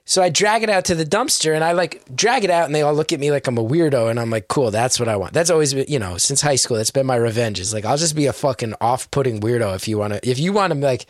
So 0.08 0.22
I 0.22 0.30
drag 0.30 0.62
it 0.62 0.70
out 0.70 0.86
to 0.86 0.94
the 0.94 1.04
dumpster 1.04 1.54
and 1.54 1.62
I 1.62 1.72
like 1.72 2.02
drag 2.16 2.42
it 2.42 2.48
out 2.48 2.64
and 2.64 2.74
they 2.74 2.80
all 2.80 2.94
look 2.94 3.12
at 3.12 3.20
me 3.20 3.30
like 3.30 3.46
I'm 3.46 3.58
a 3.58 3.62
weirdo 3.62 4.08
and 4.08 4.18
I'm 4.18 4.30
like, 4.30 4.48
cool, 4.48 4.70
that's 4.70 4.98
what 4.98 5.06
I 5.06 5.16
want. 5.16 5.34
That's 5.34 5.50
always 5.50 5.74
been, 5.74 5.84
you 5.86 5.98
know, 5.98 6.16
since 6.16 6.40
high 6.40 6.56
school, 6.56 6.78
that's 6.78 6.90
been 6.90 7.04
my 7.04 7.16
revenge. 7.16 7.60
Is 7.60 7.74
like, 7.74 7.84
I'll 7.84 7.98
just 7.98 8.16
be 8.16 8.24
a 8.24 8.32
fucking 8.32 8.72
off 8.80 9.10
putting 9.10 9.38
weirdo 9.40 9.76
if 9.76 9.86
you 9.86 9.98
want 9.98 10.14
to, 10.14 10.26
if 10.26 10.38
you 10.38 10.54
want 10.54 10.72
to 10.72 10.78
like, 10.78 11.04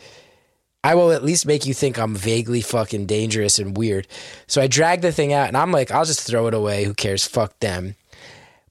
I 0.83 0.95
will 0.95 1.13
at 1.13 1.23
least 1.23 1.45
make 1.45 1.65
you 1.65 1.73
think 1.73 1.97
I'm 1.97 2.13
vaguely 2.13 2.59
fucking 2.59 3.05
dangerous 3.05 3.57
and 3.57 3.77
weird. 3.77 4.05
So 4.47 4.61
I 4.61 4.67
drag 4.67 4.99
the 4.99 5.13
thing 5.13 5.31
out 5.31 5.47
and 5.47 5.55
I'm 5.55 5.71
like, 5.71 5.91
I'll 5.91 6.03
just 6.03 6.27
throw 6.27 6.47
it 6.47 6.53
away. 6.53 6.83
Who 6.83 6.93
cares? 6.93 7.25
Fuck 7.25 7.57
them. 7.61 7.95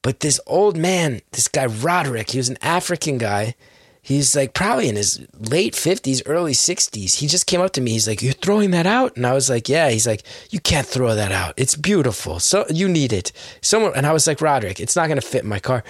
But 0.03 0.21
this 0.21 0.41
old 0.47 0.77
man, 0.77 1.23
this 1.33 1.49
guy 1.49 1.65
Roderick, 1.65 2.33
he 2.33 2.37
was 2.37 2.51
an 2.51 2.59
African 2.61 3.17
guy. 3.17 3.55
He's 4.09 4.35
like 4.35 4.55
probably 4.55 4.89
in 4.89 4.97
his 4.97 5.21
late 5.39 5.75
50s, 5.75 6.23
early 6.25 6.53
60s. 6.53 7.17
He 7.17 7.27
just 7.27 7.47
came 7.47 7.61
up 7.61 7.75
to 7.75 7.83
me. 7.83 7.91
He's 7.91 8.09
like, 8.09 8.23
You're 8.23 8.33
throwing 8.33 8.71
that 8.71 8.87
out? 8.87 9.15
And 9.19 9.27
I 9.27 9.35
was 9.35 9.51
like, 9.51 9.69
Yeah. 9.69 9.91
He's 9.91 10.07
like, 10.07 10.23
You 10.49 10.61
can't 10.61 10.87
throw 10.87 11.15
that 11.15 11.31
out. 11.31 11.53
It's 11.59 11.75
beautiful. 11.75 12.41
So 12.41 12.65
you 12.71 12.89
need 12.89 13.13
it. 13.13 13.33
Someone 13.61 13.93
and 13.95 14.07
I 14.07 14.15
was 14.15 14.27
like, 14.27 14.41
Roderick, 14.41 14.81
it's 14.81 14.97
not 14.97 15.09
gonna 15.09 15.21
fit 15.21 15.43
in 15.43 15.49
my 15.51 15.59
car. 15.59 15.85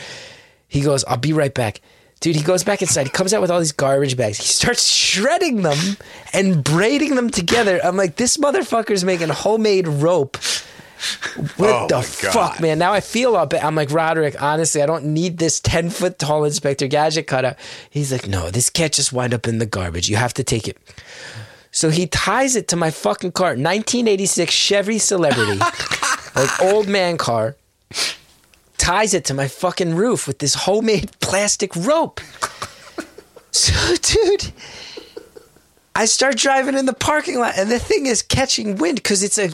He 0.66 0.80
goes, 0.80 1.04
I'll 1.04 1.16
be 1.16 1.32
right 1.32 1.54
back. 1.54 1.80
Dude, 2.18 2.34
he 2.34 2.42
goes 2.42 2.64
back 2.64 2.82
inside. 2.82 3.04
He 3.04 3.10
comes 3.10 3.32
out 3.32 3.40
with 3.40 3.52
all 3.52 3.60
these 3.60 3.70
garbage 3.70 4.16
bags. 4.16 4.38
He 4.38 4.46
starts 4.46 4.84
shredding 4.92 5.62
them 5.62 5.78
and 6.32 6.64
braiding 6.64 7.14
them 7.14 7.30
together. 7.30 7.78
I'm 7.84 7.96
like, 7.96 8.16
this 8.16 8.36
motherfucker's 8.36 9.04
making 9.04 9.28
homemade 9.28 9.86
rope. 9.86 10.38
What 11.56 11.70
Oh 11.70 11.86
the 11.88 12.02
fuck, 12.02 12.60
man? 12.60 12.78
Now 12.78 12.92
I 12.92 13.00
feel 13.00 13.36
up. 13.36 13.54
I'm 13.54 13.74
like, 13.74 13.90
Roderick, 13.90 14.40
honestly, 14.42 14.82
I 14.82 14.86
don't 14.86 15.06
need 15.06 15.38
this 15.38 15.60
10 15.60 15.90
foot 15.90 16.18
tall 16.18 16.44
Inspector 16.44 16.86
Gadget 16.88 17.26
cutout. 17.26 17.56
He's 17.90 18.10
like, 18.10 18.26
no, 18.26 18.50
this 18.50 18.70
can't 18.70 18.92
just 18.92 19.12
wind 19.12 19.32
up 19.32 19.46
in 19.46 19.58
the 19.58 19.66
garbage. 19.66 20.08
You 20.08 20.16
have 20.16 20.34
to 20.34 20.44
take 20.44 20.66
it. 20.66 20.76
So 21.70 21.90
he 21.90 22.06
ties 22.06 22.56
it 22.56 22.68
to 22.68 22.76
my 22.76 22.90
fucking 22.90 23.32
car, 23.32 23.50
1986 23.50 24.52
Chevy 24.52 24.98
Celebrity, 24.98 25.58
like 26.34 26.62
old 26.62 26.88
man 26.88 27.16
car. 27.18 27.56
Ties 28.78 29.12
it 29.12 29.24
to 29.26 29.34
my 29.34 29.48
fucking 29.48 29.94
roof 29.94 30.26
with 30.26 30.38
this 30.38 30.54
homemade 30.54 31.10
plastic 31.20 31.76
rope. 31.76 32.20
So, 33.50 33.96
dude, 33.96 34.52
I 35.94 36.04
start 36.06 36.36
driving 36.36 36.76
in 36.76 36.86
the 36.86 36.94
parking 36.94 37.38
lot, 37.38 37.58
and 37.58 37.70
the 37.70 37.78
thing 37.78 38.06
is 38.06 38.22
catching 38.22 38.76
wind 38.76 38.96
because 38.96 39.22
it's 39.22 39.38
a. 39.38 39.50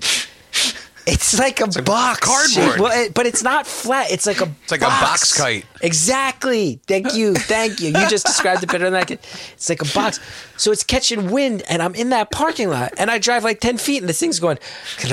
It's 1.06 1.38
like 1.38 1.60
a 1.60 1.66
box, 1.82 2.20
cardboard. 2.20 2.80
Well, 2.80 2.92
it- 2.98 3.12
but 3.12 3.26
it's 3.26 3.42
not 3.42 3.66
flat. 3.66 4.10
It's 4.10 4.24
like 4.26 4.40
a. 4.40 4.50
It's 4.62 4.70
like 4.72 4.80
a 4.80 4.86
box 4.86 5.36
kite. 5.36 5.66
Exactly. 5.82 6.80
Thank 6.86 7.14
you. 7.14 7.34
Thank 7.34 7.80
you. 7.80 7.88
You 7.88 8.08
just 8.08 8.24
described 8.24 8.62
it 8.62 8.72
better 8.72 8.86
than 8.86 8.94
I 8.94 9.04
could. 9.04 9.18
It's 9.52 9.68
like 9.68 9.82
a 9.82 9.94
box. 9.94 10.18
So 10.56 10.72
it's 10.72 10.82
catching 10.82 11.30
wind, 11.30 11.62
and 11.68 11.82
I'm 11.82 11.94
in 11.94 12.08
that 12.10 12.30
parking 12.30 12.70
lot, 12.70 12.94
and 12.96 13.10
I 13.10 13.18
drive 13.18 13.44
like 13.44 13.60
10 13.60 13.76
feet, 13.76 13.98
and 13.98 14.08
this 14.08 14.18
thing's 14.20 14.40
going, 14.40 14.56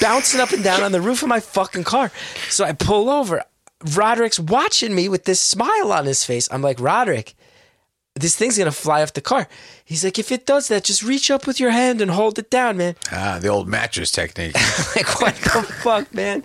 bouncing 0.00 0.40
up 0.40 0.52
and 0.52 0.64
down 0.64 0.82
on 0.82 0.92
the 0.92 1.00
roof 1.00 1.22
of 1.22 1.28
my 1.28 1.40
fucking 1.40 1.84
car. 1.84 2.10
So 2.48 2.64
I 2.64 2.72
pull 2.72 3.10
over. 3.10 3.42
Roderick's 3.94 4.38
watching 4.38 4.94
me 4.94 5.08
with 5.08 5.24
this 5.24 5.40
smile 5.40 5.92
on 5.92 6.04
his 6.04 6.24
face. 6.24 6.48
I'm 6.50 6.62
like, 6.62 6.78
Roderick, 6.80 7.34
this 8.20 8.36
thing's 8.36 8.58
gonna 8.58 8.70
fly 8.70 9.02
off 9.02 9.12
the 9.12 9.20
car. 9.20 9.48
He's 9.84 10.04
like, 10.04 10.18
if 10.18 10.30
it 10.30 10.46
does 10.46 10.68
that, 10.68 10.84
just 10.84 11.02
reach 11.02 11.30
up 11.30 11.46
with 11.46 11.58
your 11.60 11.70
hand 11.70 12.00
and 12.00 12.10
hold 12.10 12.38
it 12.38 12.50
down, 12.50 12.76
man. 12.76 12.96
Ah, 13.12 13.38
the 13.40 13.48
old 13.48 13.68
mattress 13.68 14.10
technique. 14.10 14.54
like, 14.96 15.20
what 15.20 15.34
the 15.36 15.62
fuck, 15.82 16.14
man? 16.14 16.42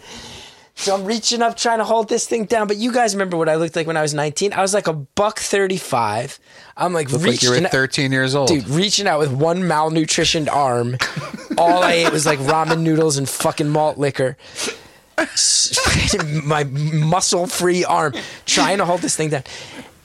So 0.78 0.94
I'm 0.94 1.06
reaching 1.06 1.42
up 1.42 1.56
trying 1.56 1.78
to 1.78 1.86
hold 1.86 2.10
this 2.10 2.28
thing 2.28 2.46
down. 2.46 2.68
But 2.68 2.76
you 2.78 2.92
guys 2.92 3.16
remember 3.16 3.38
what 3.38 3.48
I 3.48 3.56
looked 3.56 3.78
like 3.78 3.88
when 3.88 3.96
I 3.96 4.02
was 4.02 4.14
19? 4.14 4.52
I 4.52 4.62
was 4.62 4.74
like 4.74 4.88
a 4.88 4.94
buck 4.94 5.40
35. 5.40 6.38
I'm 6.76 6.92
like 6.92 7.10
Looked 7.10 7.26
like 7.26 7.42
you 7.42 7.50
were 7.52 7.62
13 7.62 8.12
years 8.12 8.36
old. 8.36 8.50
Dude, 8.50 8.68
reaching 8.68 9.08
out 9.08 9.20
with 9.20 9.32
one 9.32 9.62
malnutritioned 9.62 10.52
arm. 10.52 10.98
All 11.58 11.82
I 11.82 11.94
ate 11.94 12.12
was 12.12 12.26
like 12.26 12.40
ramen 12.40 12.82
noodles 12.82 13.18
and 13.18 13.28
fucking 13.28 13.70
malt 13.70 13.98
liquor. 13.98 14.36
My 16.44 16.66
muscle 16.66 17.48
free 17.48 17.86
arm 17.86 18.14
trying 18.46 18.80
to 18.80 18.86
hold 18.86 19.02
this 19.02 19.16
thing 19.16 19.30
down. 19.30 19.44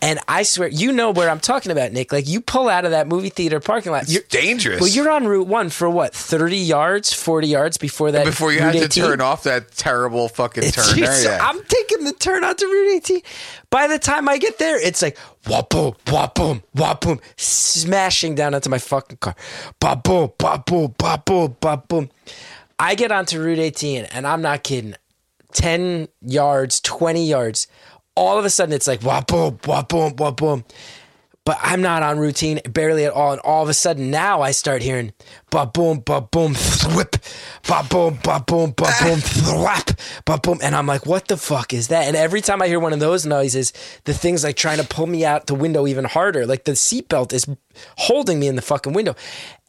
And 0.03 0.19
I 0.27 0.45
swear, 0.45 0.69
you 0.69 0.93
know 0.93 1.11
where 1.11 1.29
I'm 1.29 1.41
talking 1.41 1.71
about, 1.73 1.93
Nick. 1.93 2.11
Like 2.11 2.27
you 2.27 2.41
pull 2.41 2.71
out 2.71 2.87
of 2.87 2.93
that 2.93 3.07
movie 3.07 3.29
theater 3.29 3.61
parking 3.61 3.93
lot. 3.93 4.09
You're, 4.09 4.23
dangerous. 4.31 4.81
well, 4.81 4.89
you're 4.89 5.11
on 5.11 5.27
Route 5.27 5.47
One 5.47 5.69
for 5.69 5.91
what, 5.91 6.15
30 6.15 6.57
yards, 6.57 7.13
40 7.13 7.47
yards 7.49 7.77
before 7.77 8.11
that. 8.13 8.25
before 8.25 8.51
you 8.51 8.61
Route 8.61 8.75
have 8.77 8.91
to 8.91 9.01
18? 9.01 9.05
turn 9.05 9.21
off 9.21 9.43
that 9.43 9.73
terrible 9.73 10.29
fucking 10.29 10.65
It's- 10.65 10.89
turn 10.89 10.99
it's- 11.03 11.25
Yeah. 11.25 11.39
I'm 11.43 11.63
taking 11.65 12.05
the 12.05 12.15
turn 12.15 12.45
onto 12.45 12.65
Route 12.65 12.95
18. 12.97 13.23
By 13.69 13.89
the 13.89 13.99
time 13.99 14.27
I 14.29 14.39
get 14.39 14.59
there, 14.59 14.81
it's 14.81 15.03
like 15.03 15.19
wha 15.47 15.61
boom, 15.63 15.95
wha 16.11 16.29
boom, 16.29 16.63
wha 16.75 16.95
boom, 16.95 17.21
smashing 17.37 18.35
down 18.35 18.55
onto 18.55 18.71
my 18.71 18.79
fucking 18.79 19.19
car. 19.19 19.35
Ba 19.81 19.97
boom, 19.97 20.33
ba 20.39 20.63
boom, 20.65 20.95
ba 20.97 21.23
boom, 21.25 21.57
ba 21.61 21.77
boom. 21.77 22.09
I 22.79 22.95
get 22.95 23.13
onto 23.13 23.39
Route 23.39 23.59
18, 23.59 24.07
and 24.07 24.27
I'm 24.27 24.41
not 24.41 24.63
kidding. 24.63 24.95
10 25.53 26.09
yards, 26.23 26.81
20 26.81 27.27
yards. 27.27 27.67
All 28.21 28.39
of 28.39 28.45
a 28.45 28.51
sudden, 28.51 28.75
it's 28.75 28.87
like 28.87 29.03
wha 29.03 29.23
boom, 29.23 29.59
wha 29.67 29.83
boom, 29.83 30.15
wha 30.19 30.31
boom. 30.31 30.63
But 31.47 31.59
I'm 31.63 31.81
not 31.81 32.03
on 32.03 32.19
routine 32.19 32.61
barely 32.69 33.07
at 33.07 33.15
all. 33.15 33.33
And 33.33 33.41
all 33.41 33.63
of 33.63 33.71
a 33.71 33.75
sudden 33.75 34.11
now 34.11 34.43
I 34.43 34.51
start 34.51 34.83
hearing 34.83 35.15
ba 35.51 35.65
boom, 35.65 36.01
ba 36.01 36.21
boom, 36.21 36.53
thwip, 36.53 37.17
ba 37.67 37.83
boom, 37.89 38.19
ba 38.23 38.45
boom, 38.47 38.75
ba 38.77 38.85
ah. 38.89 39.01
boom, 39.03 39.21
thwap, 39.21 39.99
ba 40.27 40.39
boom. 40.39 40.59
And 40.63 40.77
I'm 40.77 40.87
like, 40.87 41.07
what 41.07 41.29
the 41.29 41.39
fuck 41.39 41.73
is 41.73 41.89
that? 41.89 42.05
And 42.05 42.15
every 42.15 42.43
time 42.43 42.61
I 42.61 42.69
hear 42.69 42.79
one 42.79 42.93
of 42.93 43.01
those 43.01 43.25
noises, 43.25 43.73
the 44.05 44.13
thing's 44.13 44.45
like 44.45 44.57
trying 44.57 44.79
to 44.79 44.87
pull 44.87 45.07
me 45.07 45.25
out 45.25 45.47
the 45.47 45.55
window 45.55 45.87
even 45.87 46.05
harder. 46.05 46.45
Like 46.45 46.65
the 46.65 46.73
seatbelt 46.73 47.33
is 47.33 47.47
holding 47.97 48.39
me 48.39 48.47
in 48.47 48.57
the 48.57 48.63
fucking 48.63 48.93
window. 48.93 49.17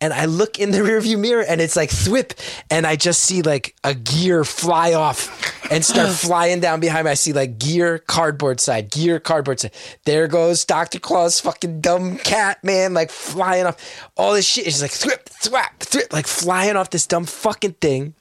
And 0.01 0.11
I 0.13 0.25
look 0.25 0.59
in 0.59 0.71
the 0.71 0.77
rearview 0.89 1.17
mirror 1.17 1.43
and 1.47 1.61
it's 1.61 1.75
like 1.75 1.89
thwip. 1.89 2.33
And 2.69 2.85
I 2.85 2.95
just 2.95 3.21
see 3.21 3.41
like 3.41 3.75
a 3.83 3.93
gear 3.93 4.43
fly 4.43 4.93
off 4.93 5.71
and 5.71 5.85
start 5.85 6.09
flying 6.15 6.59
down 6.59 6.79
behind 6.79 7.05
me. 7.05 7.11
I 7.11 7.13
see 7.13 7.31
like 7.31 7.57
gear, 7.59 7.99
cardboard 7.99 8.59
side, 8.59 8.89
gear, 8.89 9.19
cardboard 9.19 9.59
side. 9.59 9.71
There 10.05 10.27
goes 10.27 10.65
Dr. 10.65 10.99
Claw's, 10.99 11.39
fucking 11.39 11.81
dumb 11.81 12.17
cat, 12.17 12.63
man, 12.63 12.93
like 12.93 13.11
flying 13.11 13.65
off. 13.67 14.09
All 14.17 14.33
this 14.33 14.45
shit 14.45 14.67
is 14.67 14.81
like 14.81 14.91
thwip, 14.91 15.25
thwap, 15.25 15.79
thwip, 15.79 16.11
like 16.11 16.27
flying 16.27 16.75
off 16.75 16.89
this 16.89 17.07
dumb 17.07 17.25
fucking 17.25 17.73
thing. 17.73 18.15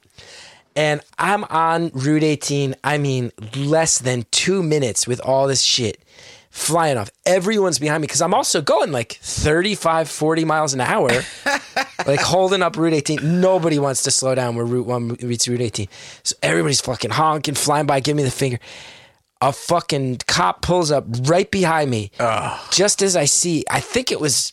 And 0.77 1.01
I'm 1.19 1.45
on 1.45 1.91
Route 1.95 2.23
18, 2.23 2.77
I 2.85 2.99
mean, 2.99 3.33
less 3.57 3.99
than 3.99 4.25
two 4.31 4.63
minutes 4.63 5.07
with 5.07 5.21
all 5.21 5.49
this 5.49 5.63
shit 5.63 6.01
flying 6.51 6.99
off. 6.99 7.11
Everyone's 7.25 7.79
behind 7.79 8.03
me 8.03 8.07
because 8.07 8.21
I'm 8.21 8.35
also 8.35 8.61
going 8.61 8.93
like 8.93 9.19
35, 9.23 10.09
40 10.11 10.45
miles 10.45 10.75
an 10.75 10.81
hour, 10.81 11.09
like 12.07 12.21
holding 12.21 12.63
up 12.63 12.77
Route 12.77 12.93
18. 12.93 13.41
Nobody 13.41 13.79
wants 13.79 14.03
to 14.03 14.11
slow 14.11 14.35
down 14.35 14.57
where 14.57 14.65
Route 14.65 14.87
1 14.87 15.17
meets 15.23 15.49
Route 15.49 15.61
18. 15.61 15.89
So 16.23 16.37
everybody's 16.43 16.81
fucking 16.81 17.13
honking, 17.13 17.55
flying 17.55 17.87
by, 17.87 18.01
giving 18.01 18.19
me 18.19 18.25
the 18.25 18.31
finger. 18.31 18.59
A 19.41 19.53
fucking 19.53 20.19
cop 20.27 20.61
pulls 20.61 20.91
up 20.91 21.07
right 21.23 21.51
behind 21.51 21.91
me. 21.91 22.11
Just 22.71 23.01
as 23.01 23.17
I 23.17 23.25
see, 23.25 23.65
I 23.71 23.81
think 23.81 24.13
it 24.13 24.21
was 24.21 24.53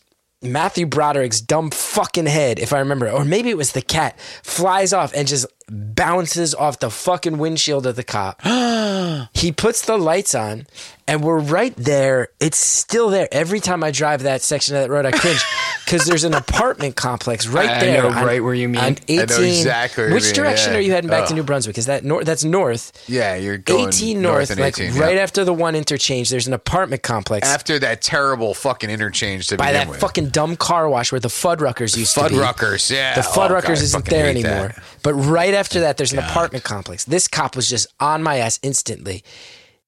Matthew 0.52 0.86
Broderick's 0.86 1.42
dumb 1.42 1.72
fucking 1.72 2.26
head, 2.26 2.60
if 2.60 2.74
I 2.74 2.80
remember, 2.80 3.10
or 3.10 3.26
maybe 3.26 3.50
it 3.50 3.58
was 3.58 3.72
the 3.72 3.82
cat, 3.82 4.20
flies 4.44 4.94
off 4.94 5.14
and 5.14 5.28
just 5.28 5.46
bounces 5.70 6.56
off 6.56 6.80
the 6.80 6.90
fucking 6.90 7.38
windshield 7.38 7.86
of 7.86 7.96
the 7.96 8.04
cop. 8.04 8.42
he 9.34 9.52
puts 9.52 9.82
the 9.86 9.98
lights 9.98 10.34
on, 10.36 10.68
and 11.08 11.24
we're 11.24 11.40
right 11.40 11.76
there. 11.76 12.30
It's 12.40 12.58
still 12.58 13.10
there. 13.10 13.28
Every 13.32 13.60
time 13.60 13.84
I 13.84 13.92
drive 13.92 14.24
that 14.24 14.42
section 14.42 14.76
of 14.76 14.82
that 14.84 14.90
road, 14.90 15.06
I 15.06 15.12
cringe 15.12 15.44
because 15.88 16.06
there's 16.06 16.26
an 16.26 16.34
apartment 16.34 16.98
complex 16.98 17.48
right 17.58 17.70
I 17.70 17.80
there. 17.80 18.04
know 18.04 18.10
on- 18.10 18.26
right 18.26 18.44
where 18.44 18.54
you 18.54 18.68
mean. 18.68 18.78
on 18.82 18.98
I 19.10 19.16
know 19.16 19.24
18. 19.24 19.44
exactly 19.46 20.12
Which 20.14 20.26
mean, 20.26 20.34
direction 20.34 20.74
yeah. 20.74 20.78
are 20.80 20.82
you 20.82 20.92
heading 20.92 21.10
back 21.10 21.30
to 21.30 21.34
New 21.34 21.44
Brunswick? 21.44 21.78
Is 21.78 21.86
that 21.86 22.04
north? 22.04 22.26
That's 22.26 22.44
north. 22.44 22.92
yeah, 23.08 23.36
you're 23.36 23.58
going 23.58 23.88
18 23.88 24.22
north, 24.22 24.50
and 24.52 24.60
like 24.60 24.78
18, 24.78 25.00
right 25.00 25.16
yeah. 25.16 25.22
after 25.22 25.46
the 25.46 25.54
one 25.54 25.76
interchange. 25.76 26.30
There's 26.30 26.46
an 26.48 26.54
apartment 26.54 27.04
complex 27.04 27.48
after 27.48 27.80
that 27.80 28.02
terrible 28.02 28.54
fucking 28.54 28.90
interchange 28.90 29.48
to 29.48 29.58
by 29.58 29.72
that 29.72 29.88
with. 29.88 30.00
fucking 30.02 30.30
dumb 30.30 30.58
car 30.58 30.90
wash 30.90 31.12
where 31.14 31.22
the 31.22 31.30
Fuddruckers 31.30 31.96
used 31.98 32.16
to 32.16 32.28
be. 32.28 32.36
Fuddruckers, 32.36 32.92
yeah. 32.92 33.16
The 33.16 33.26
Oh, 33.28 33.32
Fuddruckers 33.32 33.62
God, 33.64 33.72
isn't 33.84 34.06
there 34.06 34.28
anymore. 34.28 34.74
that. 34.76 34.84
But 35.04 35.14
right 35.14 35.54
after 35.54 35.80
that, 35.80 35.96
there's 35.98 36.12
an 36.14 36.20
apartment 36.20 36.64
complex. 36.66 37.06
This 37.06 37.28
cop 37.30 37.56
was 37.56 37.70
just 37.70 37.88
on 38.00 38.22
my 38.24 38.38
ass 38.38 38.60
instantly. 38.62 39.24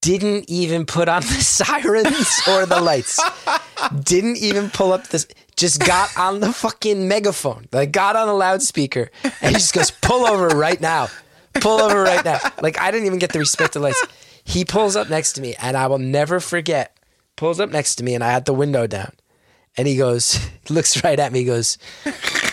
Didn't 0.02 0.50
even 0.50 0.86
put 0.86 1.10
on 1.10 1.24
the 1.24 1.28
sirens 1.41 2.30
or 2.47 2.66
the 2.66 2.80
lights. 2.80 3.20
Didn't 4.04 4.38
even 4.38 4.70
pull 4.70 4.93
up 4.93 5.08
this. 5.10 5.28
Just 5.60 5.86
got 5.86 6.18
on 6.18 6.39
the 6.39 6.53
fucking 6.53 7.05
megaphone. 7.07 7.68
Like 7.74 7.91
got 7.91 8.16
on 8.16 8.28
the 8.28 8.34
loudspeaker 8.34 9.12
and 9.41 9.49
he 9.49 9.53
just 9.55 9.74
goes, 9.74 9.91
"Pull 9.91 10.26
over 10.26 10.47
right 10.55 10.80
now. 10.80 11.10
Pull 11.55 11.82
over 11.82 12.01
right 12.01 12.24
now." 12.24 12.39
Like 12.62 12.80
I 12.80 12.91
didn't 12.91 13.07
even 13.07 13.20
get 13.20 13.34
the 13.34 13.39
respect 13.39 13.76
of 13.76 13.82
lights. 13.82 14.01
He 14.45 14.64
pulls 14.64 14.95
up 14.95 15.10
next 15.10 15.34
to 15.34 15.41
me, 15.41 15.55
and 15.60 15.76
I 15.76 15.88
will 15.88 15.99
never 15.99 16.39
forget. 16.39 16.97
Pulls 17.36 17.60
up 17.60 17.70
next 17.72 17.95
to 17.95 18.03
me, 18.03 18.16
and 18.16 18.24
I 18.24 18.32
had 18.32 18.45
the 18.45 18.53
window 18.53 18.88
down. 18.88 19.12
And 19.78 19.86
he 19.86 19.97
goes, 19.97 20.39
looks 20.70 21.03
right 21.03 21.20
at 21.20 21.32
me, 21.32 21.43
goes, 21.43 21.78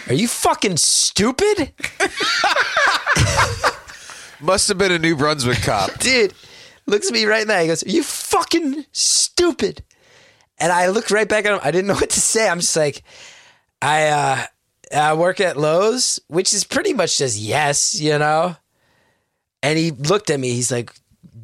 Are 0.09 0.15
you 0.15 0.29
fucking 0.29 0.77
stupid? 0.77 1.73
Must 4.41 4.69
have 4.69 4.79
been 4.79 4.93
a 4.93 4.99
New 4.99 5.17
Brunswick 5.17 5.63
cop. 5.63 5.97
Dude, 6.01 6.35
looks 6.87 7.07
at 7.07 7.13
me 7.13 7.25
right 7.25 7.47
now. 7.47 7.61
He 7.61 7.69
goes, 7.69 7.85
Are 7.85 7.91
you 7.91 8.03
fucking 8.03 8.85
stupid? 8.93 9.83
And 10.59 10.73
I 10.73 10.89
looked 10.89 11.11
right 11.11 11.29
back 11.29 11.45
at 11.47 11.53
him. 11.53 11.61
I 11.63 11.71
didn't 11.71 11.87
know 11.89 11.95
what 11.95 12.11
to 12.11 12.21
say. 12.21 12.49
I'm 12.49 12.61
just 12.61 12.77
like, 12.77 13.03
I 13.83 14.07
uh 14.09 14.45
I 14.95 15.15
work 15.15 15.41
at 15.41 15.57
Loews, 15.57 16.21
which 16.29 16.55
is 16.55 16.65
pretty 16.65 16.93
much 16.95 17.19
just 17.19 17.39
yes, 17.39 17.99
you 18.01 18.19
know? 18.19 18.57
And 19.63 19.79
he 19.79 19.91
looked 19.91 20.31
at 20.31 20.39
me, 20.39 20.51
he's 20.53 20.71
like, 20.71 20.93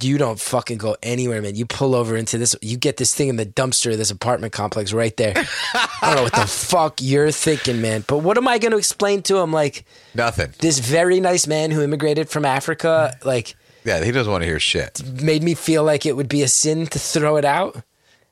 you 0.01 0.17
don't 0.19 0.39
fucking 0.39 0.79
go 0.79 0.97
anywhere, 1.03 1.43
man. 1.43 1.55
You 1.57 1.67
pull 1.67 1.95
over 1.95 2.17
into 2.17 2.39
this, 2.39 2.55
you 2.63 2.77
get 2.77 2.97
this 2.99 3.15
thing 3.15 3.29
in 3.29 3.37
the 3.37 3.47
dumpster 3.47 3.91
of 3.93 3.99
this 3.99 4.11
apartment 4.13 4.53
complex 4.53 4.93
right 4.93 5.17
there. 5.17 5.33
I 5.75 5.89
don't 6.03 6.17
know 6.17 6.23
what 6.25 6.35
the 6.35 6.47
fuck 6.47 7.01
you're 7.01 7.31
thinking, 7.33 7.81
man. 7.81 8.05
But 8.07 8.19
what 8.19 8.37
am 8.39 8.47
I 8.49 8.59
going 8.59 8.73
to 8.73 8.79
explain 8.79 9.23
to 9.23 9.39
him? 9.39 9.53
Like, 9.53 9.85
Nothing. 10.15 10.53
this 10.61 10.79
very 10.79 11.21
nice 11.21 11.47
man 11.47 11.71
who 11.71 11.83
immigrated 11.83 12.29
from 12.29 12.45
Africa, 12.45 13.17
like, 13.25 13.55
Yeah, 13.85 14.03
he 14.05 14.11
doesn't 14.13 14.31
want 14.31 14.43
to 14.43 14.47
hear 14.49 14.59
shit. 14.61 15.03
made 15.23 15.43
me 15.43 15.55
feel 15.55 15.83
like 15.85 16.07
it 16.07 16.17
would 16.17 16.29
be 16.29 16.43
a 16.43 16.49
sin 16.49 16.87
to 16.89 16.99
throw 16.99 17.37
it 17.37 17.45
out. 17.45 17.83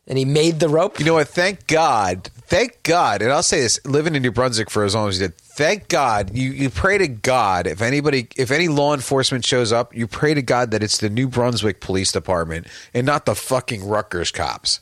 And 0.06 0.18
he 0.18 0.24
made 0.24 0.58
the 0.60 0.68
rope. 0.68 0.98
You 0.98 1.04
know 1.04 1.14
what? 1.14 1.28
Thank 1.28 1.66
God. 1.68 2.30
Thank 2.46 2.82
God. 2.82 3.22
And 3.22 3.30
I'll 3.32 3.42
say 3.44 3.60
this: 3.60 3.78
living 3.86 4.16
in 4.16 4.22
New 4.22 4.32
Brunswick 4.32 4.68
for 4.70 4.82
as 4.82 4.94
long 4.94 5.08
as 5.08 5.20
you 5.20 5.28
did, 5.28 5.36
thank 5.36 5.88
God. 5.88 6.34
You 6.34 6.50
you 6.50 6.68
pray 6.68 6.98
to 6.98 7.06
God 7.06 7.68
if 7.68 7.80
anybody, 7.80 8.26
if 8.36 8.50
any 8.50 8.66
law 8.66 8.92
enforcement 8.92 9.44
shows 9.46 9.72
up, 9.72 9.94
you 9.94 10.08
pray 10.08 10.34
to 10.34 10.42
God 10.42 10.72
that 10.72 10.82
it's 10.82 10.98
the 10.98 11.10
New 11.10 11.28
Brunswick 11.28 11.80
Police 11.80 12.10
Department 12.10 12.66
and 12.92 13.06
not 13.06 13.24
the 13.24 13.36
fucking 13.36 13.86
Rutgers 13.86 14.32
cops. 14.32 14.80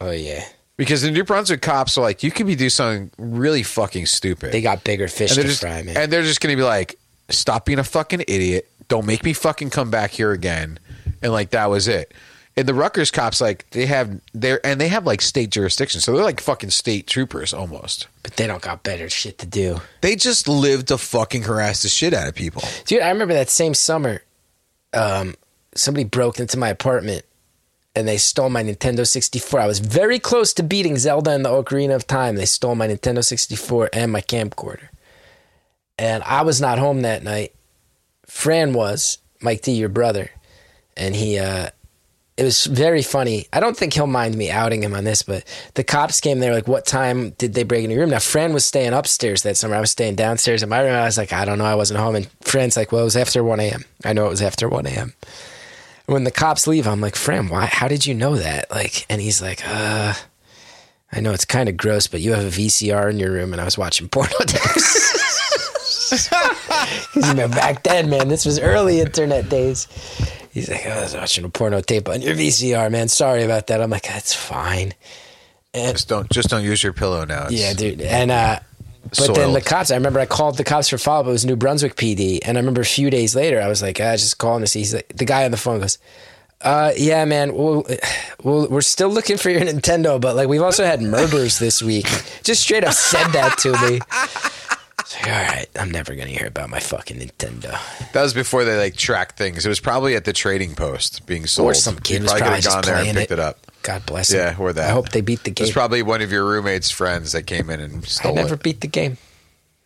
oh, 0.00 0.10
yeah. 0.10 0.44
Because 0.76 1.00
the 1.00 1.10
New 1.10 1.24
Brunswick 1.24 1.62
cops 1.62 1.96
are 1.96 2.02
like, 2.02 2.22
you 2.22 2.30
could 2.30 2.46
be 2.46 2.54
doing 2.54 2.68
something 2.68 3.10
really 3.16 3.62
fucking 3.62 4.04
stupid. 4.04 4.52
They 4.52 4.60
got 4.60 4.84
bigger 4.84 5.08
fish 5.08 5.32
to 5.36 5.42
just 5.42 5.62
fry, 5.62 5.82
man. 5.82 5.96
and 5.96 6.12
they're 6.12 6.22
just 6.22 6.42
going 6.42 6.52
to 6.52 6.56
be 6.56 6.64
like, 6.64 6.98
stop 7.30 7.64
being 7.64 7.78
a 7.78 7.84
fucking 7.84 8.24
idiot. 8.28 8.68
Don't 8.88 9.06
make 9.06 9.24
me 9.24 9.32
fucking 9.32 9.70
come 9.70 9.90
back 9.90 10.10
here 10.10 10.32
again. 10.32 10.78
And 11.22 11.32
like 11.32 11.48
that 11.52 11.70
was 11.70 11.88
it. 11.88 12.12
And 12.58 12.66
the 12.66 12.72
Rutgers 12.72 13.10
cops, 13.10 13.40
like 13.40 13.68
they 13.70 13.84
have 13.84 14.18
they're 14.32 14.64
and 14.64 14.80
they 14.80 14.88
have 14.88 15.04
like 15.04 15.20
state 15.20 15.50
jurisdiction, 15.50 16.00
so 16.00 16.14
they're 16.14 16.24
like 16.24 16.40
fucking 16.40 16.70
state 16.70 17.06
troopers 17.06 17.52
almost. 17.52 18.06
but 18.22 18.36
they 18.36 18.46
don't 18.46 18.62
got 18.62 18.82
better 18.82 19.10
shit 19.10 19.38
to 19.38 19.46
do. 19.46 19.80
They 20.00 20.16
just 20.16 20.48
live 20.48 20.86
to 20.86 20.96
fucking 20.96 21.42
harass 21.42 21.82
the 21.82 21.88
shit 21.88 22.14
out 22.14 22.28
of 22.28 22.34
people. 22.34 22.62
Dude, 22.86 23.02
I 23.02 23.10
remember 23.10 23.34
that 23.34 23.50
same 23.50 23.74
summer, 23.74 24.22
um, 24.94 25.34
somebody 25.74 26.04
broke 26.04 26.40
into 26.40 26.56
my 26.56 26.70
apartment 26.70 27.26
and 27.94 28.08
they 28.08 28.16
stole 28.16 28.48
my 28.50 28.62
Nintendo 28.62 29.06
64. 29.06 29.60
I 29.60 29.66
was 29.66 29.78
very 29.78 30.18
close 30.18 30.52
to 30.54 30.62
beating 30.62 30.96
Zelda 30.96 31.34
in 31.34 31.42
the 31.42 31.48
Ocarina 31.50 31.94
of 31.94 32.06
Time. 32.06 32.36
They 32.36 32.44
stole 32.46 32.74
my 32.74 32.88
Nintendo 32.88 33.24
64 33.24 33.90
and 33.92 34.12
my 34.12 34.20
camcorder. 34.20 34.88
And 35.98 36.22
I 36.24 36.42
was 36.42 36.60
not 36.60 36.78
home 36.78 37.02
that 37.02 37.22
night. 37.22 37.54
Fran 38.26 38.74
was, 38.74 39.18
Mike 39.40 39.62
D, 39.62 39.72
your 39.72 39.88
brother. 39.88 40.30
And 40.94 41.14
he, 41.14 41.38
uh, 41.38 41.70
it 42.36 42.44
was 42.44 42.66
very 42.66 43.02
funny. 43.02 43.46
I 43.52 43.60
don't 43.60 43.76
think 43.76 43.94
he'll 43.94 44.06
mind 44.06 44.36
me 44.36 44.50
outing 44.50 44.82
him 44.82 44.94
on 44.94 45.04
this, 45.04 45.22
but 45.22 45.44
the 45.74 45.84
cops 45.84 46.20
came 46.20 46.38
there 46.38 46.52
like, 46.52 46.68
what 46.68 46.84
time 46.84 47.30
did 47.30 47.54
they 47.54 47.62
break 47.62 47.84
into 47.84 47.94
your 47.94 48.02
room? 48.02 48.10
Now, 48.10 48.18
Fran 48.18 48.52
was 48.52 48.66
staying 48.66 48.92
upstairs 48.92 49.42
that 49.42 49.56
summer. 49.56 49.74
I 49.74 49.80
was 49.80 49.90
staying 49.90 50.16
downstairs 50.16 50.62
in 50.62 50.68
my 50.68 50.80
room. 50.80 50.92
I 50.92 51.04
was 51.04 51.16
like, 51.16 51.32
I 51.32 51.46
don't 51.46 51.56
know. 51.58 51.64
I 51.64 51.74
wasn't 51.74 52.00
home. 52.00 52.14
And 52.14 52.28
Fran's 52.42 52.76
like, 52.76 52.92
well, 52.92 53.02
it 53.02 53.04
was 53.04 53.16
after 53.16 53.42
1 53.42 53.60
a.m. 53.60 53.84
I 54.04 54.12
know 54.12 54.26
it 54.26 54.30
was 54.30 54.42
after 54.42 54.68
1 54.68 54.86
a.m. 54.86 55.14
When 56.04 56.24
the 56.24 56.30
cops 56.30 56.66
leave, 56.66 56.86
I'm 56.86 57.00
like, 57.00 57.16
Fran, 57.16 57.48
why? 57.48 57.66
How 57.66 57.88
did 57.88 58.04
you 58.06 58.14
know 58.14 58.36
that? 58.36 58.70
Like, 58.70 59.06
and 59.08 59.20
he's 59.20 59.40
like, 59.40 59.62
uh, 59.66 60.12
I 61.10 61.20
know 61.20 61.32
it's 61.32 61.46
kind 61.46 61.70
of 61.70 61.76
gross, 61.76 62.06
but 62.06 62.20
you 62.20 62.34
have 62.34 62.44
a 62.44 62.50
VCR 62.50 63.10
in 63.10 63.18
your 63.18 63.32
room, 63.32 63.52
and 63.52 63.62
I 63.62 63.64
was 63.64 63.78
watching 63.78 64.08
porno. 64.08 64.30
Because 66.10 67.28
you 67.28 67.34
know, 67.34 67.48
back 67.48 67.82
then, 67.82 68.10
man, 68.10 68.28
this 68.28 68.44
was 68.44 68.58
early 68.58 69.00
internet 69.00 69.48
days. 69.48 69.88
He's 70.52 70.70
like, 70.70 70.82
oh, 70.86 70.90
I 70.90 71.00
was 71.02 71.14
watching 71.14 71.44
a 71.44 71.48
porno 71.48 71.80
tape 71.80 72.08
on 72.08 72.22
your 72.22 72.34
VCR, 72.34 72.90
man. 72.90 73.08
Sorry 73.08 73.42
about 73.42 73.66
that. 73.66 73.80
I'm 73.82 73.90
like, 73.90 74.04
that's 74.04 74.34
fine. 74.34 74.94
Just 75.74 76.08
don't 76.08 76.30
just 76.30 76.48
don't 76.48 76.64
use 76.64 76.82
your 76.82 76.94
pillow 76.94 77.24
now. 77.26 77.44
It's 77.44 77.52
Yeah, 77.52 77.74
dude. 77.74 78.00
And 78.00 78.30
uh 78.30 78.60
but 79.18 79.34
then 79.34 79.52
the 79.52 79.60
cops, 79.60 79.90
I 79.90 79.94
remember 79.94 80.18
I 80.18 80.26
called 80.26 80.56
the 80.56 80.64
cops 80.64 80.88
for 80.88 80.98
follow 80.98 81.20
up. 81.20 81.26
It 81.26 81.30
was 81.30 81.44
New 81.46 81.54
Brunswick 81.56 81.94
PD. 81.94 82.40
And 82.44 82.56
I 82.56 82.60
remember 82.60 82.80
a 82.80 82.84
few 82.86 83.08
days 83.08 83.36
later, 83.36 83.60
I 83.60 83.68
was 83.68 83.80
like, 83.82 84.00
I 84.00 84.16
just 84.16 84.38
calling 84.38 84.62
to 84.62 84.66
see. 84.66 84.80
He's 84.80 84.94
like, 84.94 85.08
the 85.14 85.24
guy 85.24 85.44
on 85.44 85.52
the 85.52 85.56
phone 85.56 85.78
goes, 85.80 85.98
Uh, 86.60 86.92
yeah, 86.96 87.24
man. 87.24 87.54
Well, 87.54 87.86
well, 88.42 88.66
we're 88.68 88.80
still 88.80 89.08
looking 89.10 89.36
for 89.36 89.50
your 89.50 89.60
Nintendo, 89.60 90.20
but 90.20 90.34
like 90.34 90.48
we've 90.48 90.62
also 90.62 90.84
had 90.84 91.02
murders 91.02 91.58
this 91.58 91.82
week. 91.82 92.06
Just 92.42 92.62
straight 92.62 92.82
up 92.84 92.94
said 92.94 93.28
that 93.28 93.58
to 93.58 93.72
me. 93.88 94.00
It's 95.06 95.14
like, 95.22 95.26
all 95.32 95.32
right, 95.40 95.66
I'm 95.78 95.90
never 95.92 96.16
gonna 96.16 96.30
hear 96.30 96.48
about 96.48 96.68
my 96.68 96.80
fucking 96.80 97.18
Nintendo. 97.18 97.78
That 98.12 98.22
was 98.22 98.34
before 98.34 98.64
they 98.64 98.76
like 98.76 98.96
tracked 98.96 99.38
things. 99.38 99.64
It 99.64 99.68
was 99.68 99.78
probably 99.78 100.16
at 100.16 100.24
the 100.24 100.32
trading 100.32 100.74
post 100.74 101.24
being 101.26 101.46
sold. 101.46 101.70
Or 101.70 101.74
some 101.74 101.96
kid 102.00 102.22
was 102.22 102.32
probably 102.32 102.60
probably 102.60 102.62
gone 102.62 102.82
there 102.84 102.96
and 102.96 103.16
picked 103.16 103.30
it. 103.30 103.34
it 103.34 103.38
up. 103.40 103.58
God 103.82 104.04
bless 104.04 104.32
him. 104.32 104.38
Yeah, 104.40 104.56
or 104.58 104.72
that. 104.72 104.88
I 104.90 104.92
hope 104.92 105.10
they 105.10 105.20
beat 105.20 105.44
the 105.44 105.52
It 105.52 105.60
was 105.60 105.68
game. 105.68 105.74
probably 105.74 106.02
one 106.02 106.22
of 106.22 106.32
your 106.32 106.44
roommate's 106.44 106.90
friends 106.90 107.30
that 107.32 107.44
came 107.44 107.70
in 107.70 107.78
and 107.78 108.04
stole 108.04 108.32
I 108.32 108.42
never 108.42 108.54
it. 108.54 108.64
beat 108.64 108.80
the 108.80 108.88
game. 108.88 109.16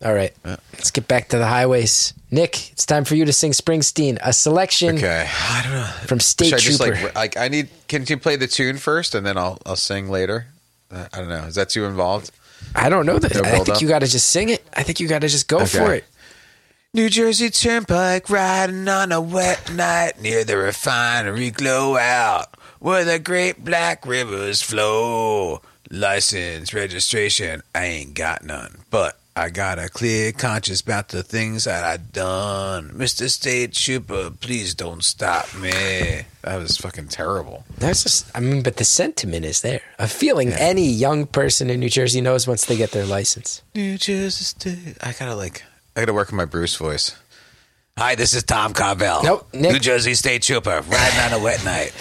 All 0.03 0.15
right, 0.15 0.33
let's 0.73 0.91
get 0.91 1.07
back 1.07 1.29
to 1.29 1.37
the 1.37 1.47
highways. 1.47 2.15
Nick, 2.31 2.73
it's 2.73 2.87
time 2.87 3.05
for 3.05 3.15
you 3.17 3.27
to 3.27 3.33
sing 3.35 3.53
Springsteen, 3.53 4.19
a 4.23 4.33
selection 4.33 4.97
Okay, 4.97 5.29
I 5.29 5.63
don't 5.63 5.73
know. 5.73 5.85
from 6.07 6.21
State 6.21 6.57
just 6.57 6.81
Trooper. 6.81 6.95
like 7.05 7.15
like 7.15 7.37
I 7.37 7.49
need? 7.49 7.69
Can 7.89 8.07
you 8.09 8.17
play 8.17 8.37
the 8.37 8.47
tune 8.47 8.79
first 8.79 9.15
and 9.15 9.27
then 9.27 9.37
I'll 9.37 9.59
I'll 9.67 9.77
sing 9.77 10.09
later? 10.09 10.47
Uh, 10.91 11.07
I 11.13 11.19
don't 11.19 11.29
know. 11.29 11.45
Is 11.45 11.57
that 11.57 11.69
too 11.69 11.85
involved? 11.85 12.31
I 12.75 12.89
don't 12.89 13.07
know 13.07 13.19
that. 13.19 13.37
I 13.37 13.51
think 13.51 13.69
up? 13.69 13.81
you 13.81 13.89
got 13.89 14.01
to 14.01 14.07
just 14.07 14.29
sing 14.29 14.49
it. 14.49 14.67
I 14.75 14.83
think 14.83 15.01
you 15.01 15.09
got 15.09 15.21
to 15.21 15.29
just 15.29 15.49
go 15.49 15.65
for 15.67 15.95
it. 15.95 16.05
New 16.93 17.09
Jersey 17.09 17.51
Turnpike 17.51 18.29
riding 18.29 18.89
on 18.89 19.13
a 19.13 19.21
wet 19.21 19.73
night 19.73 20.21
near 20.21 20.43
the 20.43 20.57
refinery 20.57 21.51
glow 21.51 21.97
out 21.97 22.57
where 22.81 23.05
the 23.05 23.21
great 23.21 23.65
black 23.65 24.05
rivers 24.05 24.61
flow. 24.61 25.63
License, 25.89 26.75
registration, 26.75 27.63
I 27.75 27.85
ain't 27.85 28.15
got 28.15 28.45
none, 28.45 28.79
but 28.91 29.20
I 29.37 29.49
got 29.49 29.79
a 29.79 29.89
clear 29.89 30.33
conscience 30.33 30.81
about 30.81 31.09
the 31.11 31.23
things 31.23 31.65
that 31.65 31.85
I 31.85 31.99
done. 31.99 32.91
Mr. 32.91 33.31
State 33.31 33.73
Trooper, 33.73 34.31
please 34.31 34.75
don't 34.75 35.05
stop 35.05 35.55
me. 35.55 35.71
That 36.43 36.57
was 36.57 36.77
fucking 36.77 37.09
terrible. 37.09 37.65
That's 37.79 38.03
just, 38.03 38.31
I 38.37 38.41
mean, 38.41 38.63
but 38.63 38.77
the 38.77 38.85
sentiment 38.85 39.45
is 39.45 39.63
there. 39.63 39.81
A 39.99 40.09
feeling 40.09 40.53
any 40.53 40.87
young 40.91 41.27
person 41.27 41.71
in 41.71 41.79
New 41.81 41.89
Jersey 41.89 42.21
knows 42.21 42.47
once 42.49 42.65
they 42.67 42.77
get 42.77 42.91
their 42.91 43.07
license. 43.07 43.63
New 43.75 43.97
Jersey 43.99 44.45
State. 44.45 44.97
I 45.01 45.13
gotta 45.13 45.37
like, 45.37 45.63
I 45.97 46.01
gotta 46.01 46.13
work 46.13 46.33
on 46.33 46.37
my 46.37 46.45
Bruce 46.45 46.77
voice. 46.77 47.17
Hi, 47.97 48.17
this 48.17 48.35
is 48.35 48.43
Tom 48.43 48.73
Carvel. 48.73 49.23
Nope, 49.23 49.49
Nick. 49.55 49.73
New 49.73 49.79
Jersey 49.79 50.15
State 50.15 50.43
Trooper, 50.43 50.83
riding 50.89 51.21
on 51.21 51.41
a 51.41 51.43
wet 51.43 51.65
night. 51.65 51.93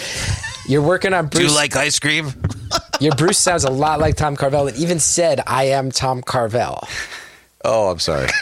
You're 0.66 0.82
working 0.82 1.12
on 1.14 1.28
Bruce. 1.28 1.46
Do 1.46 1.50
you 1.50 1.54
like 1.56 1.76
ice 1.76 1.98
cream? 1.98 2.32
your 3.00 3.14
Bruce 3.16 3.38
sounds 3.38 3.64
a 3.64 3.70
lot 3.70 3.98
like 3.98 4.16
Tom 4.16 4.36
Carvel. 4.36 4.68
and 4.68 4.76
even 4.76 4.98
said, 5.00 5.42
"I 5.46 5.64
am 5.64 5.90
Tom 5.90 6.22
Carvel." 6.22 6.86
Oh, 7.64 7.90
I'm 7.90 7.98
sorry. 7.98 8.28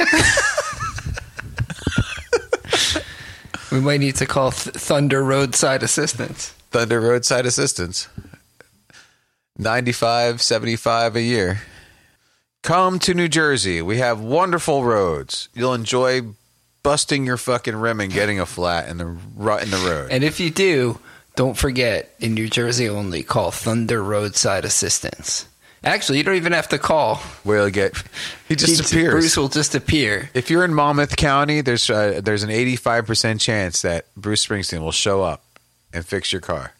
We 3.70 3.80
might 3.80 4.00
need 4.00 4.16
to 4.16 4.26
call 4.26 4.50
Th- 4.50 4.74
Thunder 4.74 5.22
Roadside 5.22 5.82
Assistance. 5.82 6.50
Thunder 6.70 7.00
Roadside 7.00 7.44
Assistance. 7.44 8.08
95, 9.58 10.40
75 10.40 11.16
a 11.16 11.20
year. 11.22 11.60
Come 12.62 12.98
to 13.00 13.12
New 13.12 13.28
Jersey. 13.28 13.82
We 13.82 13.98
have 13.98 14.20
wonderful 14.20 14.84
roads. 14.84 15.48
You'll 15.52 15.74
enjoy 15.74 16.22
busting 16.82 17.26
your 17.26 17.36
fucking 17.36 17.76
rim 17.76 18.00
and 18.00 18.10
getting 18.12 18.40
a 18.40 18.46
flat 18.46 18.88
in 18.88 18.96
the 18.96 19.16
rut 19.36 19.62
in 19.62 19.70
the 19.70 19.76
road. 19.76 20.08
And 20.10 20.24
if 20.24 20.40
you 20.40 20.50
do, 20.50 20.98
don't 21.38 21.56
forget 21.56 22.12
in 22.18 22.34
New 22.34 22.48
Jersey 22.48 22.88
only 22.88 23.22
call 23.22 23.52
Thunder 23.52 24.02
Roadside 24.02 24.64
Assistance. 24.64 25.46
Actually, 25.84 26.18
you 26.18 26.24
don't 26.24 26.34
even 26.34 26.52
have 26.52 26.66
to 26.70 26.78
call. 26.78 27.14
Where 27.44 27.58
you'll 27.60 27.70
get 27.70 27.92
he 28.48 28.56
just 28.56 28.90
He- 28.90 28.98
appears. 28.98 29.12
Bruce 29.12 29.36
will 29.36 29.48
just 29.48 29.76
appear. 29.76 30.30
if 30.34 30.50
you're 30.50 30.64
in 30.64 30.74
Monmouth 30.74 31.16
County, 31.16 31.60
there's 31.60 31.88
uh, 31.88 32.20
there's 32.24 32.42
an 32.42 32.50
85% 32.50 33.40
chance 33.40 33.82
that 33.82 34.06
Bruce 34.16 34.44
Springsteen 34.44 34.80
will 34.80 34.90
show 34.90 35.22
up 35.22 35.44
and 35.92 36.04
fix 36.04 36.32
your 36.32 36.40
car. 36.40 36.72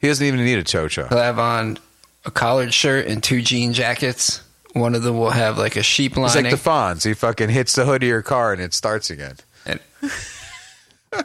He 0.00 0.06
doesn't 0.06 0.24
even 0.24 0.44
need 0.44 0.58
a 0.58 0.62
tow 0.62 0.86
truck. 0.86 1.08
He'll 1.08 1.18
have 1.18 1.40
on 1.40 1.78
a 2.24 2.30
collared 2.30 2.72
shirt 2.72 3.06
and 3.08 3.20
two 3.20 3.42
jean 3.42 3.72
jackets. 3.72 4.40
One 4.74 4.94
of 4.94 5.02
them 5.02 5.18
will 5.18 5.30
have 5.30 5.58
like 5.58 5.74
a 5.74 5.82
sheep 5.82 6.12
It's 6.12 6.18
lining. 6.18 6.52
like 6.52 6.62
the 6.62 6.70
Fonz. 6.70 7.04
He 7.04 7.14
fucking 7.14 7.48
hits 7.48 7.74
the 7.74 7.84
hood 7.84 8.04
of 8.04 8.08
your 8.08 8.22
car 8.22 8.52
and 8.52 8.62
it 8.62 8.74
starts 8.74 9.10
again. 9.10 9.36
and 9.66 9.80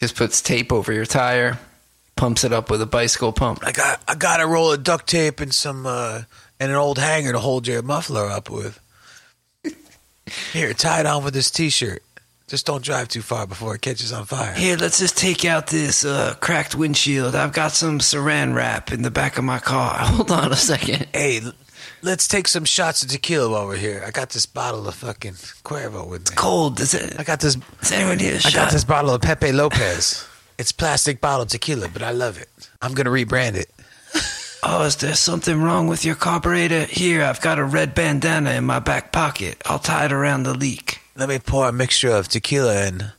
just 0.00 0.16
puts 0.16 0.40
tape 0.40 0.72
over 0.72 0.92
your 0.92 1.06
tire, 1.06 1.58
pumps 2.16 2.44
it 2.44 2.52
up 2.52 2.70
with 2.70 2.82
a 2.82 2.86
bicycle 2.86 3.32
pump. 3.32 3.60
I 3.62 3.72
got 3.72 4.02
I 4.06 4.14
got 4.14 4.40
a 4.40 4.46
roll 4.46 4.72
of 4.72 4.82
duct 4.82 5.08
tape 5.08 5.40
and 5.40 5.54
some 5.54 5.86
uh, 5.86 6.22
and 6.60 6.70
an 6.70 6.76
old 6.76 6.98
hanger 6.98 7.32
to 7.32 7.38
hold 7.38 7.66
your 7.66 7.82
muffler 7.82 8.26
up 8.26 8.50
with. 8.50 8.80
Here, 10.52 10.74
tie 10.74 11.00
it 11.00 11.06
on 11.06 11.24
with 11.24 11.32
this 11.32 11.50
T-shirt. 11.50 12.02
Just 12.48 12.64
don't 12.66 12.82
drive 12.82 13.08
too 13.08 13.20
far 13.20 13.46
before 13.46 13.74
it 13.74 13.82
catches 13.82 14.12
on 14.12 14.24
fire. 14.24 14.54
Here, 14.54 14.76
let's 14.76 14.98
just 14.98 15.18
take 15.18 15.44
out 15.44 15.66
this 15.66 16.04
uh, 16.04 16.34
cracked 16.40 16.74
windshield. 16.74 17.34
I've 17.34 17.52
got 17.52 17.72
some 17.72 17.98
saran 17.98 18.54
wrap 18.54 18.90
in 18.90 19.02
the 19.02 19.10
back 19.10 19.36
of 19.36 19.44
my 19.44 19.58
car. 19.58 19.94
Hold 19.98 20.30
on 20.30 20.52
a 20.52 20.56
second. 20.56 21.06
Hey, 21.12 21.40
let's 22.02 22.28
take 22.28 22.48
some 22.48 22.64
shots 22.64 23.02
of 23.02 23.10
tequila 23.10 23.50
while 23.50 23.66
we're 23.66 23.76
here. 23.76 24.02
I 24.06 24.10
got 24.10 24.30
this 24.30 24.46
bottle 24.46 24.86
of 24.88 24.94
fucking 24.94 25.34
Cuervo 25.64 26.08
with 26.08 26.20
me. 26.20 26.22
It's 26.22 26.30
cold. 26.30 26.76
Does 26.76 26.94
it? 26.94 27.18
I 27.18 27.24
got 27.24 27.40
this. 27.40 27.56
Does 27.56 27.92
anyone 27.92 28.18
need 28.18 28.32
a 28.32 28.36
I 28.36 28.38
shot? 28.38 28.54
I 28.54 28.56
got 28.56 28.72
this 28.72 28.84
bottle 28.84 29.10
of 29.10 29.22
Pepe 29.22 29.52
Lopez. 29.52 30.26
It's 30.58 30.72
plastic 30.72 31.20
bottle 31.20 31.46
tequila, 31.46 31.88
but 31.88 32.02
I 32.02 32.10
love 32.10 32.38
it. 32.38 32.48
I'm 32.82 32.94
gonna 32.94 33.10
rebrand 33.10 33.54
it. 33.54 33.70
Oh, 34.62 34.84
is 34.84 34.96
there 34.96 35.14
something 35.14 35.62
wrong 35.62 35.86
with 35.86 36.04
your 36.04 36.16
carburetor? 36.16 36.84
Here, 36.84 37.22
I've 37.22 37.40
got 37.40 37.60
a 37.60 37.64
red 37.64 37.94
bandana 37.94 38.50
in 38.50 38.64
my 38.64 38.80
back 38.80 39.12
pocket. 39.12 39.62
I'll 39.66 39.78
tie 39.78 40.06
it 40.06 40.12
around 40.12 40.42
the 40.42 40.54
leak. 40.54 41.00
Let 41.14 41.28
me 41.28 41.38
pour 41.38 41.68
a 41.68 41.72
mixture 41.72 42.10
of 42.10 42.26
tequila 42.28 42.74
and 42.74 43.12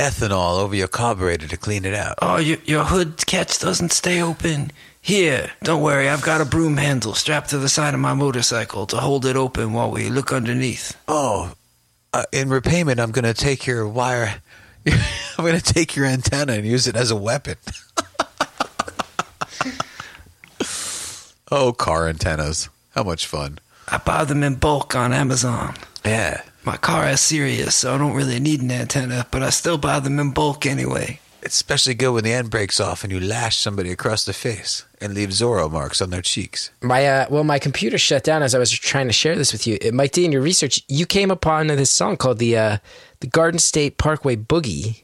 ethanol 0.00 0.58
over 0.58 0.74
your 0.74 0.88
carburetor 0.88 1.46
to 1.46 1.56
clean 1.56 1.84
it 1.84 1.94
out. 1.94 2.18
Oh, 2.20 2.38
your, 2.38 2.58
your 2.64 2.84
hood 2.84 3.24
catch 3.26 3.60
doesn't 3.60 3.92
stay 3.92 4.20
open. 4.20 4.72
Here, 5.00 5.52
don't 5.62 5.82
worry, 5.82 6.08
I've 6.08 6.22
got 6.22 6.40
a 6.40 6.44
broom 6.44 6.76
handle 6.76 7.14
strapped 7.14 7.50
to 7.50 7.58
the 7.58 7.68
side 7.68 7.94
of 7.94 8.00
my 8.00 8.14
motorcycle 8.14 8.86
to 8.86 8.98
hold 8.98 9.24
it 9.24 9.34
open 9.34 9.72
while 9.72 9.90
we 9.90 10.08
look 10.08 10.32
underneath. 10.32 10.96
Oh, 11.08 11.54
uh, 12.12 12.24
in 12.32 12.48
repayment, 12.48 13.00
I'm 13.00 13.10
going 13.10 13.24
to 13.24 13.34
take 13.34 13.66
your 13.66 13.88
wire. 13.88 14.42
I'm 14.86 15.44
going 15.44 15.58
to 15.58 15.74
take 15.74 15.96
your 15.96 16.06
antenna 16.06 16.52
and 16.54 16.66
use 16.66 16.86
it 16.86 16.96
as 16.96 17.10
a 17.10 17.16
weapon. 17.16 17.56
oh, 21.50 21.72
car 21.72 22.08
antennas. 22.08 22.68
How 22.94 23.02
much 23.02 23.26
fun. 23.26 23.58
I 23.88 23.98
buy 23.98 24.24
them 24.24 24.42
in 24.42 24.56
bulk 24.56 24.94
on 24.94 25.12
Amazon. 25.12 25.74
Yeah. 26.04 26.42
My 26.62 26.76
car 26.76 27.08
is 27.08 27.20
serious, 27.20 27.74
so 27.74 27.94
I 27.94 27.98
don't 27.98 28.14
really 28.14 28.38
need 28.38 28.60
an 28.60 28.70
antenna, 28.70 29.26
but 29.30 29.42
I 29.42 29.48
still 29.50 29.78
buy 29.78 29.98
them 30.00 30.20
in 30.20 30.32
bulk 30.32 30.66
anyway. 30.66 31.20
It's 31.42 31.54
especially 31.54 31.94
good 31.94 32.12
when 32.12 32.24
the 32.24 32.32
end 32.32 32.50
breaks 32.50 32.80
off 32.80 33.02
and 33.02 33.12
you 33.12 33.18
lash 33.18 33.56
somebody 33.56 33.90
across 33.90 34.24
the 34.24 34.32
face 34.32 34.84
and 35.00 35.14
leave 35.14 35.30
Zorro 35.30 35.70
marks 35.70 36.02
on 36.02 36.10
their 36.10 36.22
cheeks. 36.22 36.70
My 36.82 37.06
uh, 37.06 37.26
well, 37.30 37.44
my 37.44 37.58
computer 37.58 37.98
shut 37.98 38.24
down 38.24 38.42
as 38.42 38.54
I 38.54 38.58
was 38.58 38.70
trying 38.70 39.06
to 39.06 39.12
share 39.12 39.36
this 39.36 39.52
with 39.52 39.66
you. 39.66 39.78
Uh, 39.84 39.92
Mike 39.92 40.12
D, 40.12 40.24
in 40.24 40.32
your 40.32 40.42
research, 40.42 40.82
you 40.88 41.06
came 41.06 41.30
upon 41.30 41.68
this 41.68 41.90
song 41.90 42.16
called 42.16 42.38
the 42.38 42.56
uh, 42.56 42.78
the 43.20 43.26
Garden 43.26 43.58
State 43.58 43.96
Parkway 43.96 44.36
Boogie 44.36 45.02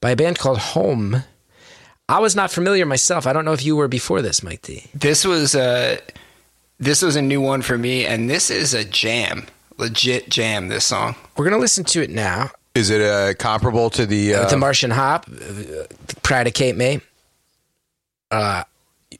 by 0.00 0.10
a 0.10 0.16
band 0.16 0.38
called 0.38 0.58
Home. 0.58 1.22
I 2.08 2.18
was 2.18 2.34
not 2.34 2.50
familiar 2.50 2.84
myself. 2.86 3.26
I 3.26 3.32
don't 3.32 3.44
know 3.44 3.52
if 3.52 3.64
you 3.64 3.76
were 3.76 3.86
before 3.86 4.20
this, 4.20 4.42
Mike 4.42 4.62
D. 4.62 4.84
This 4.92 5.24
was 5.24 5.54
a 5.54 6.00
this 6.80 7.02
was 7.02 7.14
a 7.14 7.22
new 7.22 7.40
one 7.40 7.62
for 7.62 7.78
me, 7.78 8.06
and 8.06 8.28
this 8.28 8.50
is 8.50 8.74
a 8.74 8.84
jam, 8.84 9.46
legit 9.78 10.28
jam. 10.28 10.68
This 10.68 10.84
song. 10.84 11.14
We're 11.36 11.44
gonna 11.44 11.58
listen 11.58 11.84
to 11.84 12.02
it 12.02 12.10
now. 12.10 12.50
Is 12.74 12.90
it 12.90 13.00
uh, 13.00 13.34
comparable 13.34 13.90
to 13.90 14.06
the. 14.06 14.34
Uh, 14.34 14.48
the 14.48 14.56
Martian 14.56 14.90
Hop, 14.90 15.26
uh, 15.28 15.84
Pride 16.22 16.46
of 16.46 16.54
Cape 16.54 16.76
May. 16.76 17.00
Uh, 18.30 18.62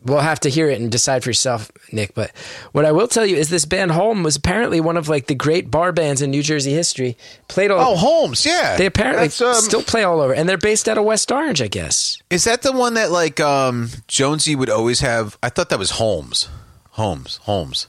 we'll 0.05 0.21
have 0.21 0.41
to 0.41 0.49
hear 0.49 0.71
it 0.71 0.81
and 0.81 0.91
decide 0.91 1.25
for 1.25 1.31
yourself, 1.31 1.71
Nick. 1.93 2.15
But 2.15 2.31
what 2.73 2.85
I 2.85 2.93
will 2.93 3.09
tell 3.09 3.27
you 3.27 3.37
is 3.37 3.51
this 3.51 3.65
band 3.65 3.91
Home 3.91 4.23
was 4.23 4.37
apparently 4.37 4.81
one 4.81 4.97
of 4.97 5.09
like 5.09 5.27
the 5.27 5.35
great 5.35 5.71
bar 5.71 5.93
bands 5.93 6.23
in 6.23 6.31
New 6.31 6.43
Jersey 6.43 6.73
history. 6.73 7.17
Played 7.49 7.71
all. 7.71 7.81
oh, 7.81 7.97
Holmes, 7.97 8.47
yeah. 8.47 8.77
they 8.77 8.87
apparently 8.87 9.25
um, 9.47 9.55
still 9.55 9.83
play 9.83 10.05
all 10.05 10.21
over, 10.21 10.33
and 10.33 10.49
they're 10.49 10.59
based 10.59 10.89
out 10.89 10.99
of 10.99 11.05
West 11.05 11.31
Orange, 11.33 11.61
I 11.61 11.69
guess. 11.69 12.19
Is 12.31 12.45
that 12.45 12.63
the 12.63 12.73
one 12.73 12.95
that 12.95 13.11
like 13.11 13.41
um 13.41 13.91
Jonesy 14.07 14.55
would 14.55 14.71
always 14.71 15.01
have? 15.01 15.37
I 15.43 15.49
thought 15.49 15.71
that 15.71 15.79
was 15.79 15.93
Holmes. 15.93 16.49
Holmes. 16.91 17.39
Holmes. 17.43 17.87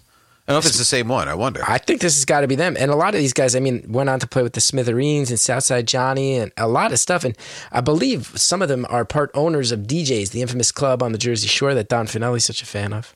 I 0.52 0.56
don't 0.56 0.64
know 0.64 0.68
if 0.68 0.72
it's 0.72 0.78
the 0.78 0.86
same 0.86 1.08
one. 1.08 1.28
I 1.30 1.34
wonder. 1.34 1.64
I 1.66 1.78
think 1.78 2.02
this 2.02 2.16
has 2.16 2.26
got 2.26 2.42
to 2.42 2.48
be 2.48 2.56
them. 2.56 2.76
And 2.78 2.92
a 2.92 2.96
lot 2.96 3.14
of 3.14 3.22
these 3.22 3.32
guys, 3.32 3.56
I 3.56 3.62
mean, 3.62 3.86
went 3.88 4.10
on 4.10 4.20
to 4.20 4.28
play 4.28 4.44
with 4.44 4.54
the 4.54 4.60
Smithereens 4.60 5.30
and 5.30 5.40
Southside 5.40 5.88
Johnny 5.88 6.36
and 6.36 6.52
a 6.58 6.68
lot 6.68 6.92
of 6.92 7.00
stuff. 7.00 7.24
And 7.24 7.38
I 7.72 7.80
believe 7.80 8.38
some 8.38 8.62
of 8.62 8.68
them 8.68 8.86
are 8.90 9.06
part 9.06 9.32
owners 9.34 9.72
of 9.72 9.88
D'Jais, 9.88 10.32
the 10.32 10.42
infamous 10.42 10.72
club 10.72 11.02
on 11.02 11.14
the 11.14 11.18
Jersey 11.18 11.48
Shore 11.48 11.74
that 11.74 11.88
Don 11.88 12.06
Finelli's 12.06 12.44
such 12.44 12.62
a 12.62 12.66
fan 12.66 12.92
of. 12.92 13.16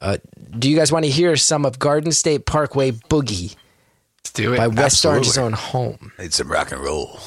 Uh, 0.00 0.16
do 0.58 0.70
you 0.70 0.76
guys 0.76 0.90
want 0.90 1.04
to 1.04 1.10
hear 1.10 1.36
some 1.36 1.66
of 1.66 1.78
Garden 1.78 2.12
State 2.12 2.46
Parkway 2.46 2.92
Boogie 2.92 3.54
Let's 4.20 4.32
do 4.32 4.54
it. 4.54 4.56
by 4.56 4.68
West 4.68 5.04
absolutely. 5.04 5.16
Orange's 5.16 5.38
own 5.38 5.52
home? 5.52 6.12
Need 6.18 6.32
some 6.32 6.50
rock 6.50 6.72
and 6.72 6.80
roll. 6.82 7.20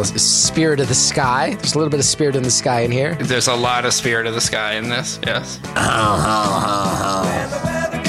The 0.00 0.18
spirit 0.18 0.80
of 0.80 0.88
the 0.88 0.94
sky. 0.94 1.54
There's 1.56 1.74
a 1.74 1.78
little 1.78 1.90
bit 1.90 2.00
of 2.00 2.06
spirit 2.06 2.34
in 2.34 2.42
the 2.42 2.50
sky 2.50 2.80
in 2.80 2.90
here. 2.90 3.16
There's 3.16 3.48
a 3.48 3.54
lot 3.54 3.84
of 3.84 3.92
spirit 3.92 4.26
of 4.26 4.34
the 4.34 4.40
sky 4.40 4.74
in 4.74 4.88
this. 4.88 5.20
Yes. 5.26 5.58
When 5.58 5.74
the 7.50 7.60
weather 7.64 8.00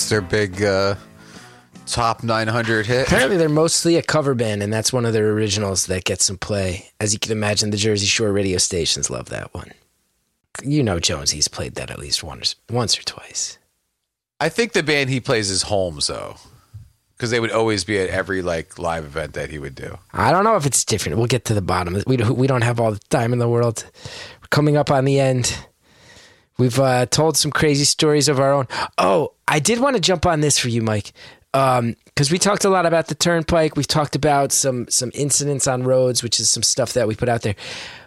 This 0.00 0.08
their 0.08 0.22
big 0.22 0.62
uh, 0.62 0.94
top 1.84 2.22
900 2.22 2.86
hit. 2.86 3.06
apparently 3.06 3.36
they're 3.36 3.50
mostly 3.50 3.96
a 3.96 4.02
cover 4.02 4.34
band, 4.34 4.62
and 4.62 4.72
that's 4.72 4.94
one 4.94 5.04
of 5.04 5.12
their 5.12 5.30
originals 5.32 5.84
that 5.88 6.04
gets 6.04 6.24
some 6.24 6.38
play. 6.38 6.90
As 6.98 7.12
you 7.12 7.18
can 7.18 7.32
imagine, 7.32 7.68
the 7.68 7.76
Jersey 7.76 8.06
Shore 8.06 8.32
radio 8.32 8.56
stations 8.56 9.10
love 9.10 9.28
that 9.28 9.52
one. 9.52 9.72
You 10.64 10.82
know, 10.82 11.00
Jones, 11.00 11.32
he's 11.32 11.48
played 11.48 11.74
that 11.74 11.90
at 11.90 11.98
least 11.98 12.24
once, 12.24 12.54
once 12.70 12.98
or 12.98 13.02
twice. 13.02 13.58
I 14.40 14.48
think 14.48 14.72
the 14.72 14.82
band 14.82 15.10
he 15.10 15.20
plays 15.20 15.50
is 15.50 15.64
Holmes 15.64 16.06
though, 16.06 16.36
because 17.14 17.30
they 17.30 17.38
would 17.38 17.52
always 17.52 17.84
be 17.84 17.98
at 17.98 18.08
every 18.08 18.40
like 18.40 18.78
live 18.78 19.04
event 19.04 19.34
that 19.34 19.50
he 19.50 19.58
would 19.58 19.74
do. 19.74 19.98
I 20.14 20.30
don't 20.32 20.44
know 20.44 20.56
if 20.56 20.64
it's 20.64 20.82
different. 20.82 21.18
We'll 21.18 21.26
get 21.26 21.44
to 21.44 21.54
the 21.54 21.60
bottom. 21.60 22.02
We 22.06 22.16
we 22.16 22.46
don't 22.46 22.64
have 22.64 22.80
all 22.80 22.92
the 22.92 23.00
time 23.10 23.34
in 23.34 23.38
the 23.38 23.50
world. 23.50 23.84
We're 24.40 24.48
coming 24.48 24.78
up 24.78 24.90
on 24.90 25.04
the 25.04 25.20
end. 25.20 25.54
We've 26.60 26.78
uh, 26.78 27.06
told 27.06 27.38
some 27.38 27.50
crazy 27.50 27.84
stories 27.84 28.28
of 28.28 28.38
our 28.38 28.52
own. 28.52 28.68
Oh, 28.98 29.32
I 29.48 29.60
did 29.60 29.80
want 29.80 29.96
to 29.96 30.00
jump 30.00 30.26
on 30.26 30.42
this 30.42 30.58
for 30.58 30.68
you, 30.68 30.82
Mike, 30.82 31.12
because 31.52 32.30
we 32.30 32.38
talked 32.38 32.66
a 32.66 32.68
lot 32.68 32.84
about 32.84 33.06
the 33.06 33.14
turnpike. 33.14 33.76
We've 33.76 33.86
talked 33.86 34.14
about 34.14 34.52
some 34.52 34.86
some 34.90 35.10
incidents 35.14 35.66
on 35.66 35.84
roads, 35.84 36.22
which 36.22 36.38
is 36.38 36.50
some 36.50 36.62
stuff 36.62 36.92
that 36.92 37.08
we 37.08 37.16
put 37.16 37.30
out 37.30 37.40
there. 37.40 37.56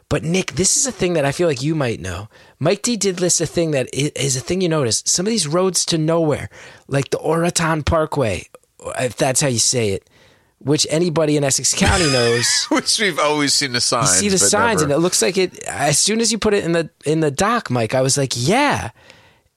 But 0.08 0.24
Nick, 0.24 0.52
this 0.52 0.78
is 0.78 0.86
a 0.86 0.92
thing 0.92 1.14
that 1.14 1.26
I 1.26 1.32
feel 1.32 1.48
like 1.48 1.64
you 1.64 1.74
might 1.74 2.00
know. 2.00 2.30
Mike 2.60 2.84
D 2.84 2.96
did 2.96 3.20
list 3.20 3.42
a 3.42 3.48
thing 3.48 3.72
that 3.72 3.90
is 3.92 4.36
a 4.36 4.40
thing 4.40 4.62
you 4.62 4.70
notice. 4.70 5.02
Some 5.08 5.26
of 5.26 5.32
these 5.32 5.48
roads 5.48 5.84
to 5.88 5.98
nowhere, 5.98 6.50
like 6.88 7.10
the 7.10 7.18
Oraton 7.18 7.84
Parkway, 7.84 8.48
if 9.00 9.16
that's 9.16 9.42
how 9.42 9.48
you 9.48 9.58
say 9.58 9.90
it, 9.90 10.08
which 10.64 10.88
anybody 10.90 11.38
in 11.38 11.44
Essex 11.44 11.74
County 11.74 12.06
knows. 12.12 12.48
Which 12.70 13.00
we've 13.00 13.20
always 13.20 13.54
seen 13.54 13.72
the 13.72 13.76
You 13.78 13.80
signs. 13.82 14.10
see 14.12 14.30
the 14.30 14.38
signs, 14.38 14.82
never- 14.82 14.84
and 14.86 14.92
it 14.94 14.98
looks 15.04 15.22
like 15.22 15.38
it. 15.38 15.62
As 15.66 16.00
soon 16.00 16.20
as 16.22 16.32
you 16.32 16.38
put 16.38 16.54
it 16.54 16.64
in 16.64 16.72
the 16.72 16.90
in 17.06 17.20
the 17.20 17.32
dock, 17.32 17.70
Mike, 17.70 17.94
I 17.94 18.02
was 18.02 18.18
like, 18.18 18.32
yeah, 18.36 18.92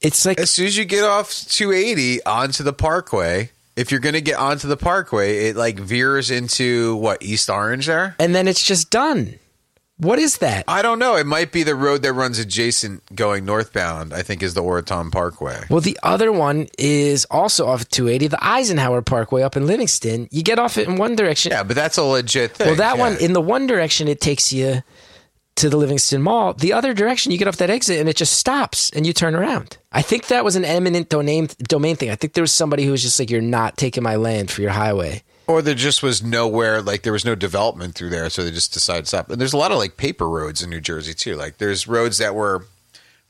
it's 0.00 0.26
like 0.26 0.38
as 0.40 0.50
soon 0.50 0.66
as 0.66 0.76
you 0.76 0.84
get 0.84 1.04
off 1.04 1.32
280 1.48 2.24
onto 2.24 2.62
the 2.62 2.72
Parkway, 2.72 3.50
if 3.76 3.90
you're 3.90 4.00
going 4.00 4.14
to 4.14 4.20
get 4.20 4.36
onto 4.38 4.68
the 4.68 4.76
Parkway, 4.76 5.46
it 5.48 5.56
like 5.56 5.78
veers 5.78 6.30
into 6.30 6.96
what 6.96 7.22
East 7.22 7.48
Orange 7.50 7.86
there. 7.86 8.14
and 8.18 8.34
then 8.34 8.48
it's 8.48 8.62
just 8.62 8.90
done. 8.90 9.38
What 9.98 10.18
is 10.18 10.38
that? 10.38 10.64
I 10.68 10.82
don't 10.82 10.98
know. 10.98 11.16
It 11.16 11.26
might 11.26 11.52
be 11.52 11.62
the 11.62 11.74
road 11.74 12.02
that 12.02 12.12
runs 12.12 12.38
adjacent 12.38 13.14
going 13.14 13.46
northbound. 13.46 14.12
I 14.12 14.22
think 14.22 14.42
is 14.42 14.52
the 14.52 14.62
Oraton 14.62 15.10
Parkway. 15.10 15.64
Well, 15.70 15.80
the 15.80 15.98
other 16.02 16.30
one 16.30 16.68
is 16.78 17.24
also 17.30 17.66
off 17.66 17.88
280, 17.88 18.28
the 18.28 18.44
Eisenhower 18.44 19.00
Parkway 19.00 19.42
up 19.42 19.56
in 19.56 19.66
Livingston. 19.66 20.28
You 20.30 20.42
get 20.42 20.58
off 20.58 20.76
it 20.76 20.86
in 20.86 20.96
one 20.96 21.16
direction. 21.16 21.52
Yeah, 21.52 21.62
but 21.62 21.76
that's 21.76 21.96
a 21.96 22.02
legit 22.02 22.52
thing. 22.52 22.66
well, 22.66 22.76
that 22.76 22.96
yeah. 22.96 23.00
one 23.00 23.16
in 23.16 23.32
the 23.32 23.40
one 23.40 23.66
direction 23.66 24.06
it 24.06 24.20
takes 24.20 24.52
you 24.52 24.82
to 25.56 25.70
the 25.70 25.78
Livingston 25.78 26.20
Mall. 26.20 26.52
The 26.52 26.74
other 26.74 26.92
direction 26.92 27.32
you 27.32 27.38
get 27.38 27.48
off 27.48 27.56
that 27.56 27.70
exit 27.70 27.98
and 27.98 28.08
it 28.08 28.16
just 28.16 28.38
stops 28.38 28.90
and 28.90 29.06
you 29.06 29.14
turn 29.14 29.34
around. 29.34 29.78
I 29.92 30.02
think 30.02 30.26
that 30.26 30.44
was 30.44 30.56
an 30.56 30.66
eminent 30.66 31.08
domain 31.08 31.48
domain 31.62 31.96
thing. 31.96 32.10
I 32.10 32.16
think 32.16 32.34
there 32.34 32.42
was 32.42 32.52
somebody 32.52 32.84
who 32.84 32.90
was 32.90 33.02
just 33.02 33.18
like, 33.18 33.30
"You're 33.30 33.40
not 33.40 33.78
taking 33.78 34.02
my 34.02 34.16
land 34.16 34.50
for 34.50 34.60
your 34.60 34.72
highway." 34.72 35.22
Or 35.48 35.62
there 35.62 35.74
just 35.74 36.02
was 36.02 36.22
nowhere, 36.22 36.82
like 36.82 37.02
there 37.02 37.12
was 37.12 37.24
no 37.24 37.36
development 37.36 37.94
through 37.94 38.10
there, 38.10 38.28
so 38.30 38.42
they 38.42 38.50
just 38.50 38.72
decided 38.72 39.02
to 39.02 39.08
stop. 39.08 39.30
And 39.30 39.40
there's 39.40 39.52
a 39.52 39.56
lot 39.56 39.70
of 39.70 39.78
like 39.78 39.96
paper 39.96 40.28
roads 40.28 40.62
in 40.62 40.70
New 40.70 40.80
Jersey 40.80 41.14
too. 41.14 41.36
Like 41.36 41.58
there's 41.58 41.86
roads 41.86 42.18
that 42.18 42.34
were, 42.34 42.66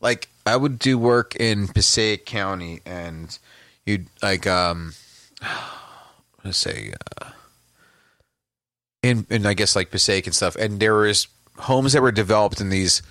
like 0.01 0.29
I 0.47 0.57
would 0.57 0.79
do 0.79 0.97
work 0.97 1.37
in 1.37 1.69
Passaic 1.69 2.25
County, 2.25 2.81
and 2.87 3.39
you'd 3.85 4.07
like 4.23 4.47
um, 4.47 4.95
let's 6.45 6.57
say, 6.57 6.95
uh, 7.21 7.31
in 9.03 9.27
in 9.29 9.45
I 9.45 9.53
guess 9.53 9.77
like 9.77 9.91
Passaic 9.91 10.27
and 10.27 10.35
stuff, 10.35 10.57
and 10.57 10.81
there 10.81 10.95
was 10.95 11.29
homes 11.59 11.93
that 11.93 12.03
were 12.03 12.13
developed 12.13 12.61
in 12.61 12.71
these 12.71 13.03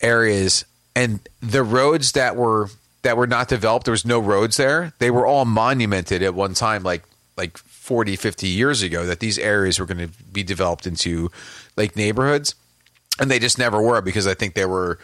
areas, 0.00 0.64
and 0.96 1.20
the 1.40 1.62
roads 1.62 2.12
that 2.12 2.34
were 2.34 2.70
that 3.02 3.16
were 3.16 3.26
not 3.26 3.48
developed, 3.48 3.84
there 3.84 3.92
was 3.92 4.04
no 4.04 4.18
roads 4.18 4.56
there. 4.56 4.92
They 4.98 5.10
were 5.10 5.26
all 5.26 5.44
monumented 5.44 6.22
at 6.22 6.34
one 6.34 6.54
time, 6.54 6.82
like 6.82 7.04
like 7.36 7.58
40, 7.88 8.16
50 8.16 8.46
years 8.46 8.82
ago, 8.82 9.06
that 9.06 9.18
these 9.18 9.38
areas 9.38 9.80
were 9.80 9.86
going 9.86 10.06
to 10.06 10.08
be 10.30 10.42
developed 10.42 10.86
into 10.86 11.30
like 11.74 11.96
neighborhoods, 11.96 12.54
and 13.18 13.30
they 13.30 13.38
just 13.38 13.58
never 13.58 13.80
were 13.80 14.02
because 14.02 14.26
I 14.26 14.34
think 14.34 14.52
they 14.52 14.66
were 14.66 14.98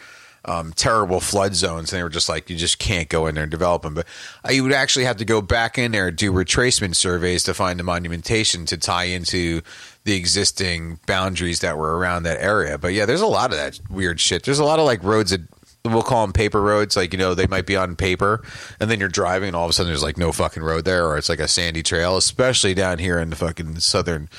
um, 0.45 0.71
terrible 0.71 1.19
flood 1.19 1.55
zones, 1.55 1.91
and 1.91 1.97
they 1.97 2.03
were 2.03 2.09
just 2.09 2.29
like 2.29 2.47
you 2.47 2.55
just 2.55 2.77
can't 2.77 3.09
go 3.09 3.25
in 3.25 3.33
there 3.33 3.45
and 3.45 3.49
develop 3.49 3.81
them. 3.81 3.95
But 3.95 4.05
uh, 4.47 4.51
you 4.51 4.61
would 4.61 4.71
actually 4.71 5.05
have 5.05 5.17
to 5.17 5.25
go 5.25 5.41
back 5.41 5.79
in 5.79 5.93
there 5.93 6.11
do 6.11 6.31
retracement 6.31 6.95
surveys 6.95 7.41
to 7.45 7.55
find 7.55 7.79
the 7.79 7.83
monumentation 7.83 8.67
to 8.67 8.77
tie 8.77 9.05
into 9.05 9.63
the 10.03 10.13
existing 10.15 10.99
boundaries 11.07 11.61
that 11.61 11.79
were 11.79 11.97
around 11.97 12.21
that 12.21 12.39
area. 12.39 12.77
But 12.77 12.93
yeah, 12.93 13.07
there's 13.07 13.21
a 13.21 13.25
lot 13.25 13.49
of 13.49 13.57
that 13.57 13.79
weird 13.89 14.19
shit. 14.19 14.43
There's 14.43 14.59
a 14.59 14.63
lot 14.63 14.77
of 14.77 14.85
like 14.85 15.01
roads 15.03 15.31
that 15.31 15.41
we'll 15.93 16.03
call 16.03 16.21
them 16.25 16.33
paper 16.33 16.61
roads. 16.61 16.95
Like, 16.95 17.13
you 17.13 17.19
know, 17.19 17.33
they 17.33 17.47
might 17.47 17.65
be 17.65 17.75
on 17.75 17.95
paper 17.95 18.43
and 18.79 18.89
then 18.89 18.99
you're 18.99 19.09
driving 19.09 19.47
and 19.49 19.55
all 19.55 19.65
of 19.65 19.69
a 19.69 19.73
sudden 19.73 19.89
there's 19.91 20.03
like 20.03 20.17
no 20.17 20.31
fucking 20.31 20.63
road 20.63 20.85
there 20.85 21.05
or 21.07 21.17
it's 21.17 21.29
like 21.29 21.39
a 21.39 21.47
sandy 21.47 21.83
trail, 21.83 22.17
especially 22.17 22.73
down 22.73 22.99
here 22.99 23.19
in 23.19 23.29
the 23.29 23.35
fucking 23.35 23.79
southern 23.79 24.29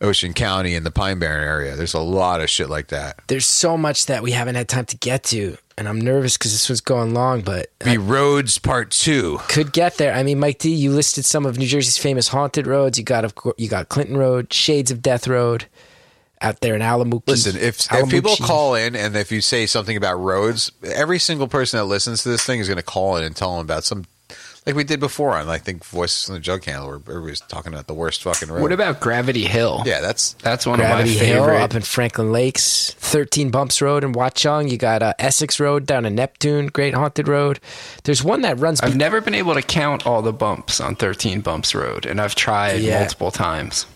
Ocean 0.00 0.34
County 0.34 0.74
and 0.74 0.84
the 0.84 0.90
Pine 0.90 1.18
Barren 1.18 1.42
area. 1.42 1.74
There's 1.74 1.94
a 1.94 2.00
lot 2.00 2.40
of 2.40 2.50
shit 2.50 2.68
like 2.68 2.88
that. 2.88 3.18
There's 3.28 3.46
so 3.46 3.78
much 3.78 4.06
that 4.06 4.22
we 4.22 4.32
haven't 4.32 4.54
had 4.54 4.68
time 4.68 4.84
to 4.86 4.96
get 4.98 5.22
to, 5.24 5.56
and 5.78 5.88
I'm 5.88 5.98
nervous 5.98 6.36
because 6.36 6.52
this 6.52 6.68
was 6.68 6.82
going 6.82 7.14
long, 7.14 7.40
but 7.40 7.68
Be 7.82 7.96
roads 7.96 8.58
part 8.58 8.90
two. 8.90 9.38
could 9.48 9.72
get 9.72 9.96
there. 9.96 10.12
I 10.12 10.22
mean, 10.22 10.38
Mike 10.38 10.58
D, 10.58 10.70
you 10.74 10.90
listed 10.90 11.24
some 11.24 11.46
of 11.46 11.56
New 11.56 11.66
Jersey's 11.66 11.96
famous 11.96 12.28
haunted 12.28 12.66
roads. 12.66 12.98
You 12.98 13.04
got 13.04 13.24
of 13.24 13.36
course, 13.36 13.54
you 13.56 13.70
got 13.70 13.88
Clinton 13.88 14.18
Road, 14.18 14.52
Shades 14.52 14.90
of 14.90 15.00
Death 15.00 15.26
Road, 15.26 15.64
out 16.40 16.60
there 16.60 16.74
in 16.74 16.82
Allamuchy. 16.82 17.28
Listen, 17.28 17.56
if, 17.56 17.80
if 17.92 18.10
people 18.10 18.36
call 18.36 18.74
in 18.74 18.94
and 18.96 19.16
if 19.16 19.32
you 19.32 19.40
say 19.40 19.66
something 19.66 19.96
about 19.96 20.16
roads, 20.16 20.70
every 20.82 21.18
single 21.18 21.48
person 21.48 21.78
that 21.78 21.84
listens 21.84 22.22
to 22.24 22.28
this 22.28 22.44
thing 22.44 22.60
is 22.60 22.68
going 22.68 22.76
to 22.76 22.82
call 22.82 23.16
in 23.16 23.24
and 23.24 23.34
tell 23.34 23.56
them 23.56 23.64
about 23.64 23.84
some, 23.84 24.04
like 24.66 24.74
we 24.74 24.82
did 24.82 24.98
before 24.98 25.36
on, 25.36 25.48
I 25.48 25.58
think, 25.58 25.84
Voices 25.84 26.24
from 26.26 26.34
the 26.34 26.40
Jug 26.40 26.64
Handle, 26.64 26.88
where 26.88 26.96
everybody's 26.96 27.40
talking 27.40 27.72
about 27.72 27.86
the 27.86 27.94
worst 27.94 28.22
fucking 28.24 28.48
road. 28.48 28.60
What 28.62 28.72
about 28.72 28.98
Gravity 29.00 29.44
Hill? 29.44 29.82
Yeah, 29.86 30.00
that's 30.00 30.32
That's 30.42 30.66
one 30.66 30.80
Gravity 30.80 31.14
of 31.14 31.20
my 31.20 31.24
Hill 31.26 31.44
favorite. 31.44 31.60
up 31.62 31.74
in 31.76 31.82
Franklin 31.82 32.32
Lakes, 32.32 32.90
13 32.98 33.50
Bumps 33.50 33.80
Road 33.80 34.02
in 34.02 34.12
Watchung. 34.12 34.68
You 34.68 34.76
got 34.76 35.02
uh, 35.04 35.14
Essex 35.20 35.60
Road 35.60 35.86
down 35.86 36.04
in 36.04 36.16
Neptune, 36.16 36.66
great 36.66 36.94
haunted 36.94 37.28
road. 37.28 37.60
There's 38.02 38.24
one 38.24 38.42
that 38.42 38.58
runs. 38.58 38.80
I've 38.80 38.96
never 38.96 39.20
been 39.20 39.34
able 39.34 39.54
to 39.54 39.62
count 39.62 40.04
all 40.04 40.20
the 40.20 40.32
bumps 40.32 40.80
on 40.80 40.96
13 40.96 41.42
Bumps 41.42 41.72
Road, 41.72 42.04
and 42.04 42.20
I've 42.20 42.34
tried 42.34 42.80
Yeah. 42.80 42.98
multiple 42.98 43.30
times. 43.30 43.86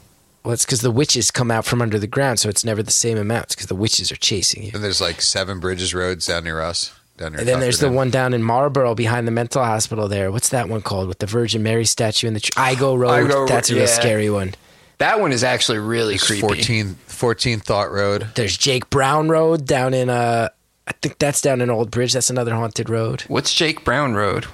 Well, 0.45 0.53
it's 0.55 0.65
because 0.65 0.81
the 0.81 0.91
witches 0.91 1.31
come 1.31 1.51
out 1.51 1.65
from 1.65 1.83
under 1.83 1.99
the 1.99 2.07
ground, 2.07 2.39
so 2.39 2.49
it's 2.49 2.65
never 2.65 2.83
the 2.83 2.91
same 2.91 3.19
amounts 3.19 3.55
because 3.55 3.67
the 3.69 3.75
witches 3.75 4.11
are 4.11 4.17
chasing 4.17 4.63
you. 4.63 4.71
And 4.75 4.83
there's 4.83 5.01
like 5.01 5.21
seven 5.21 5.61
bridges 5.61 5.95
roads 5.95 6.27
down 6.27 6.45
near 6.45 6.61
us. 6.61 6.93
Down 7.17 7.33
near 7.33 7.41
And 7.41 7.49
then 7.49 7.61
there's 7.61 7.79
the 7.81 7.89
Tuckerton. 7.89 7.95
one 7.95 8.11
down 8.11 8.33
in 8.35 8.43
Marlboro 8.43 8.95
behind 8.95 9.27
the 9.27 9.33
mental 9.33 9.63
hospital 9.63 10.09
there. 10.09 10.33
What's 10.33 10.49
that 10.51 10.69
one 10.69 10.81
called 10.83 11.09
with 11.09 11.19
the 11.19 11.27
Virgin 11.27 11.63
Mary 11.63 11.85
statue 11.85 12.27
in 12.27 12.35
the 12.35 12.41
tr- 12.41 12.53
Igo 12.59 12.99
Road? 12.99 13.31
Igo 13.31 13.47
That's 13.49 13.71
a 13.71 13.75
real 13.75 13.87
scary 13.87 14.31
one. 14.31 14.55
That 14.99 15.21
one 15.21 15.33
is 15.33 15.45
actually 15.45 15.79
really 15.79 16.15
There's 16.15 16.27
creepy. 16.27 16.41
14, 16.43 16.95
14 17.07 17.61
Thought 17.61 17.91
Road. 17.91 18.29
There's 18.35 18.57
Jake 18.57 18.91
Brown 18.91 19.29
Road 19.29 19.67
down 19.67 19.95
in 19.95 20.09
uh 20.11 20.49
I 20.91 20.93
think 21.01 21.19
that's 21.21 21.41
down 21.41 21.61
in 21.61 21.71
Old 21.71 21.93
Bridge. 21.93 22.13
That's 22.15 22.31
another 22.31 22.53
haunted 22.53 22.91
road. 22.91 23.23
What's 23.29 23.55
Jake 23.55 23.85
Brown 23.85 24.15
Road? 24.15 24.47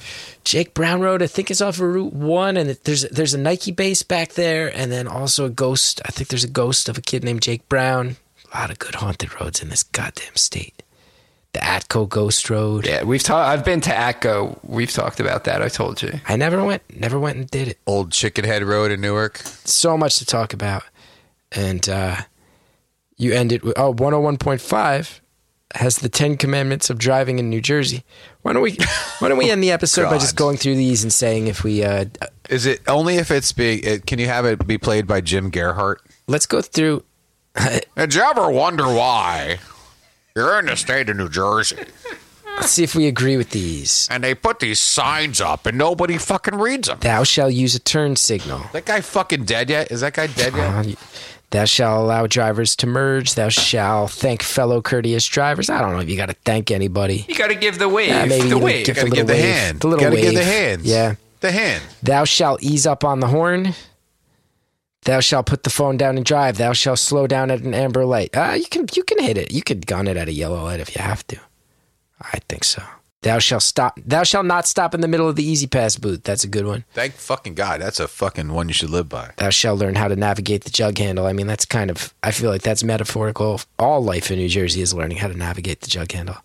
Jake 0.44 0.74
Brown 0.74 1.00
Road, 1.00 1.22
I 1.22 1.26
think 1.26 1.50
is 1.50 1.62
off 1.62 1.76
of 1.76 1.80
Route 1.80 2.12
One, 2.12 2.58
and 2.58 2.68
there's 2.84 3.02
there's 3.08 3.32
a 3.32 3.38
Nike 3.38 3.72
base 3.72 4.02
back 4.02 4.34
there, 4.34 4.68
and 4.76 4.92
then 4.92 5.08
also 5.08 5.46
a 5.46 5.50
ghost. 5.50 6.02
I 6.04 6.10
think 6.12 6.28
there's 6.28 6.44
a 6.44 6.48
ghost 6.48 6.90
of 6.90 6.98
a 6.98 7.00
kid 7.00 7.24
named 7.24 7.40
Jake 7.40 7.66
Brown. 7.70 8.16
A 8.52 8.58
lot 8.60 8.70
of 8.70 8.78
good 8.78 8.96
haunted 8.96 9.40
roads 9.40 9.62
in 9.62 9.70
this 9.70 9.82
goddamn 9.82 10.36
state. 10.36 10.82
The 11.54 11.60
Atco 11.60 12.06
Ghost 12.06 12.50
Road. 12.50 12.86
Yeah, 12.86 13.02
we've 13.02 13.22
talked. 13.22 13.48
I've 13.48 13.64
been 13.64 13.80
to 13.80 13.90
Atco. 13.90 14.58
We've 14.62 14.92
talked 14.92 15.20
about 15.20 15.44
that. 15.44 15.62
I 15.62 15.68
told 15.68 16.02
you. 16.02 16.20
I 16.28 16.36
never 16.36 16.62
went, 16.62 16.82
never 16.94 17.18
went 17.18 17.38
and 17.38 17.50
did 17.50 17.68
it. 17.68 17.78
Old 17.86 18.10
Chickenhead 18.10 18.64
Road 18.66 18.90
in 18.90 19.00
Newark. 19.00 19.38
so 19.38 19.96
much 19.96 20.18
to 20.18 20.26
talk 20.26 20.52
about. 20.52 20.82
And 21.50 21.88
uh, 21.88 22.16
You 23.16 23.32
end 23.32 23.52
it 23.52 23.64
with 23.64 23.78
oh 23.78 23.94
101.5 23.94 25.20
has 25.74 25.98
the 25.98 26.08
10 26.08 26.36
commandments 26.36 26.90
of 26.90 26.98
driving 26.98 27.38
in 27.38 27.50
New 27.50 27.60
Jersey. 27.60 28.04
Why 28.42 28.52
don't 28.52 28.62
we 28.62 28.78
why 29.18 29.28
don't 29.28 29.38
we 29.38 29.50
end 29.50 29.62
the 29.62 29.72
episode 29.72 30.08
by 30.08 30.18
just 30.18 30.36
going 30.36 30.56
through 30.56 30.76
these 30.76 31.02
and 31.02 31.12
saying 31.12 31.48
if 31.48 31.64
we 31.64 31.82
uh 31.82 32.06
Is 32.48 32.66
it 32.66 32.80
only 32.88 33.16
if 33.16 33.30
it's 33.30 33.52
big? 33.52 33.84
It, 33.84 34.06
can 34.06 34.18
you 34.18 34.26
have 34.26 34.44
it 34.44 34.66
be 34.66 34.78
played 34.78 35.06
by 35.06 35.20
Jim 35.20 35.50
Gearhart? 35.50 35.96
let's 36.28 36.46
go 36.46 36.60
through 36.62 37.04
Did 37.96 38.14
you 38.14 38.22
ever 38.22 38.50
wonder 38.50 38.84
why 38.84 39.58
you're 40.34 40.58
in 40.58 40.66
the 40.66 40.76
state 40.76 41.08
of 41.08 41.16
New 41.16 41.28
Jersey 41.28 41.84
let's 42.56 42.70
see 42.70 42.82
if 42.82 42.94
we 42.94 43.06
agree 43.06 43.36
with 43.36 43.50
these. 43.50 44.08
and 44.10 44.24
they 44.24 44.34
put 44.34 44.60
these 44.60 44.80
signs 44.80 45.40
up 45.40 45.66
and 45.66 45.76
nobody 45.76 46.18
fucking 46.18 46.56
reads 46.56 46.88
them? 46.88 46.98
Thou 47.00 47.24
shall 47.24 47.50
use 47.50 47.74
a 47.74 47.78
turn 47.78 48.16
signal. 48.16 48.62
That 48.72 48.86
guy 48.86 49.00
fucking 49.00 49.44
dead 49.44 49.70
yet? 49.70 49.90
Is 49.90 50.00
that 50.00 50.14
guy 50.14 50.26
dead 50.26 50.54
yet? 50.54 50.86
Uh, 50.86 50.94
Thou 51.50 51.64
shall 51.64 52.02
allow 52.02 52.26
drivers 52.26 52.74
to 52.76 52.86
merge. 52.86 53.34
Thou 53.34 53.48
shall 53.48 54.08
thank 54.08 54.42
fellow 54.42 54.82
courteous 54.82 55.26
drivers. 55.26 55.70
I 55.70 55.80
don't 55.80 55.92
know 55.92 56.00
if 56.00 56.08
you 56.10 56.16
got 56.16 56.26
to 56.28 56.36
thank 56.44 56.70
anybody. 56.70 57.24
You 57.28 57.34
got 57.36 57.48
to 57.48 57.54
give 57.54 57.78
the 57.78 57.88
wave. 57.88 58.08
Yeah, 58.08 58.24
maybe 58.26 58.48
the 58.48 58.56
you 58.56 58.58
wave. 58.58 58.86
give 58.86 58.96
a 58.96 59.00
Gotta 59.00 59.10
little 59.10 59.16
give 59.16 59.26
the 59.28 59.32
wave. 59.42 59.54
hand. 59.54 59.80
The 59.80 59.86
little 59.88 60.04
Gotta 60.04 60.16
give 60.20 60.30
the 60.34 60.40
wave. 60.40 60.44
hands. 60.46 60.84
Yeah. 60.84 61.14
The 61.40 61.52
hand. 61.52 61.82
Thou 62.02 62.24
shalt 62.24 62.62
ease 62.62 62.86
up 62.86 63.04
on 63.04 63.20
the 63.20 63.28
horn. 63.28 63.74
Thou 65.04 65.20
shalt 65.20 65.46
put 65.46 65.62
the 65.62 65.70
phone 65.70 65.96
down 65.96 66.16
and 66.16 66.26
drive. 66.26 66.58
Thou 66.58 66.72
shalt 66.72 66.98
slow 66.98 67.28
down 67.28 67.50
at 67.52 67.60
an 67.60 67.74
amber 67.74 68.04
light. 68.04 68.30
Ah, 68.34 68.54
you 68.54 68.66
can 68.66 68.86
you 68.94 69.04
can 69.04 69.20
hit 69.22 69.38
it. 69.38 69.52
You 69.52 69.62
could 69.62 69.86
gun 69.86 70.08
it 70.08 70.16
at 70.16 70.26
a 70.28 70.32
yellow 70.32 70.64
light 70.64 70.80
if 70.80 70.96
you 70.96 71.00
have 71.02 71.24
to. 71.28 71.38
I 72.20 72.40
think 72.48 72.64
so. 72.64 72.82
Thou 73.26 73.40
shalt 73.40 73.64
stop. 73.64 73.98
Thou 74.06 74.22
shalt 74.22 74.46
not 74.46 74.68
stop 74.68 74.94
in 74.94 75.00
the 75.00 75.08
middle 75.08 75.28
of 75.28 75.34
the 75.34 75.42
E-ZPass 75.42 76.00
booth. 76.00 76.22
That's 76.22 76.44
a 76.44 76.48
good 76.48 76.64
one. 76.64 76.84
Thank 76.92 77.14
fucking 77.14 77.54
God. 77.54 77.80
That's 77.80 77.98
a 77.98 78.06
fucking 78.06 78.52
one 78.52 78.68
you 78.68 78.72
should 78.72 78.90
live 78.90 79.08
by. 79.08 79.32
Thou 79.36 79.50
shalt 79.50 79.80
learn 79.80 79.96
how 79.96 80.06
to 80.06 80.14
navigate 80.14 80.62
the 80.62 80.70
jug 80.70 80.96
handle. 80.96 81.26
I 81.26 81.32
mean, 81.32 81.48
that's 81.48 81.64
kind 81.64 81.90
of. 81.90 82.14
I 82.22 82.30
feel 82.30 82.50
like 82.50 82.62
that's 82.62 82.84
metaphorical. 82.84 83.60
All 83.80 84.00
life 84.00 84.30
in 84.30 84.38
New 84.38 84.48
Jersey 84.48 84.80
is 84.80 84.94
learning 84.94 85.18
how 85.18 85.26
to 85.26 85.36
navigate 85.36 85.80
the 85.80 85.88
jug 85.88 86.12
handle. 86.12 86.36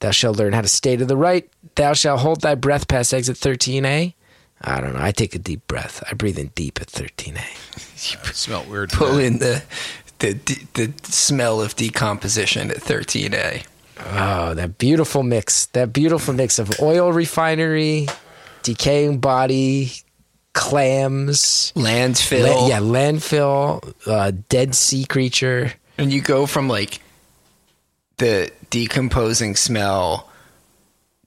Thou 0.00 0.12
shalt 0.12 0.38
learn 0.38 0.54
how 0.54 0.62
to 0.62 0.68
stay 0.68 0.96
to 0.96 1.04
the 1.04 1.16
right. 1.16 1.46
Thou 1.74 1.92
shalt 1.92 2.20
hold 2.20 2.40
thy 2.40 2.54
breath 2.54 2.88
past 2.88 3.12
exit 3.12 3.36
13A. 3.36 4.14
I 4.62 4.80
don't 4.80 4.94
know. 4.94 5.02
I 5.02 5.12
take 5.12 5.34
a 5.34 5.38
deep 5.38 5.66
breath. 5.66 6.02
I 6.10 6.14
breathe 6.14 6.38
in 6.38 6.52
deep 6.54 6.80
at 6.80 6.86
13A. 6.86 8.28
It 8.30 8.34
smelled 8.34 8.70
weird. 8.70 8.92
Pull 8.92 9.08
today. 9.08 9.26
in 9.26 9.38
the, 9.40 9.62
the 10.20 10.32
the 10.72 10.92
smell 11.02 11.60
of 11.60 11.76
decomposition 11.76 12.70
at 12.70 12.78
13A. 12.78 13.66
Oh, 13.98 14.54
that 14.54 14.78
beautiful 14.78 15.22
mix. 15.22 15.66
That 15.66 15.92
beautiful 15.92 16.34
mix 16.34 16.58
of 16.58 16.80
oil 16.80 17.12
refinery, 17.12 18.08
decaying 18.62 19.18
body, 19.18 19.92
clams, 20.52 21.72
Landfill. 21.76 22.42
la- 22.44 22.68
yeah, 22.68 22.80
landfill, 22.80 23.94
uh, 24.06 24.32
dead 24.48 24.74
sea 24.74 25.04
creature. 25.04 25.72
And 25.98 26.12
you 26.12 26.20
go 26.20 26.46
from 26.46 26.68
like 26.68 27.00
the 28.16 28.50
decomposing 28.70 29.56
smell 29.56 30.28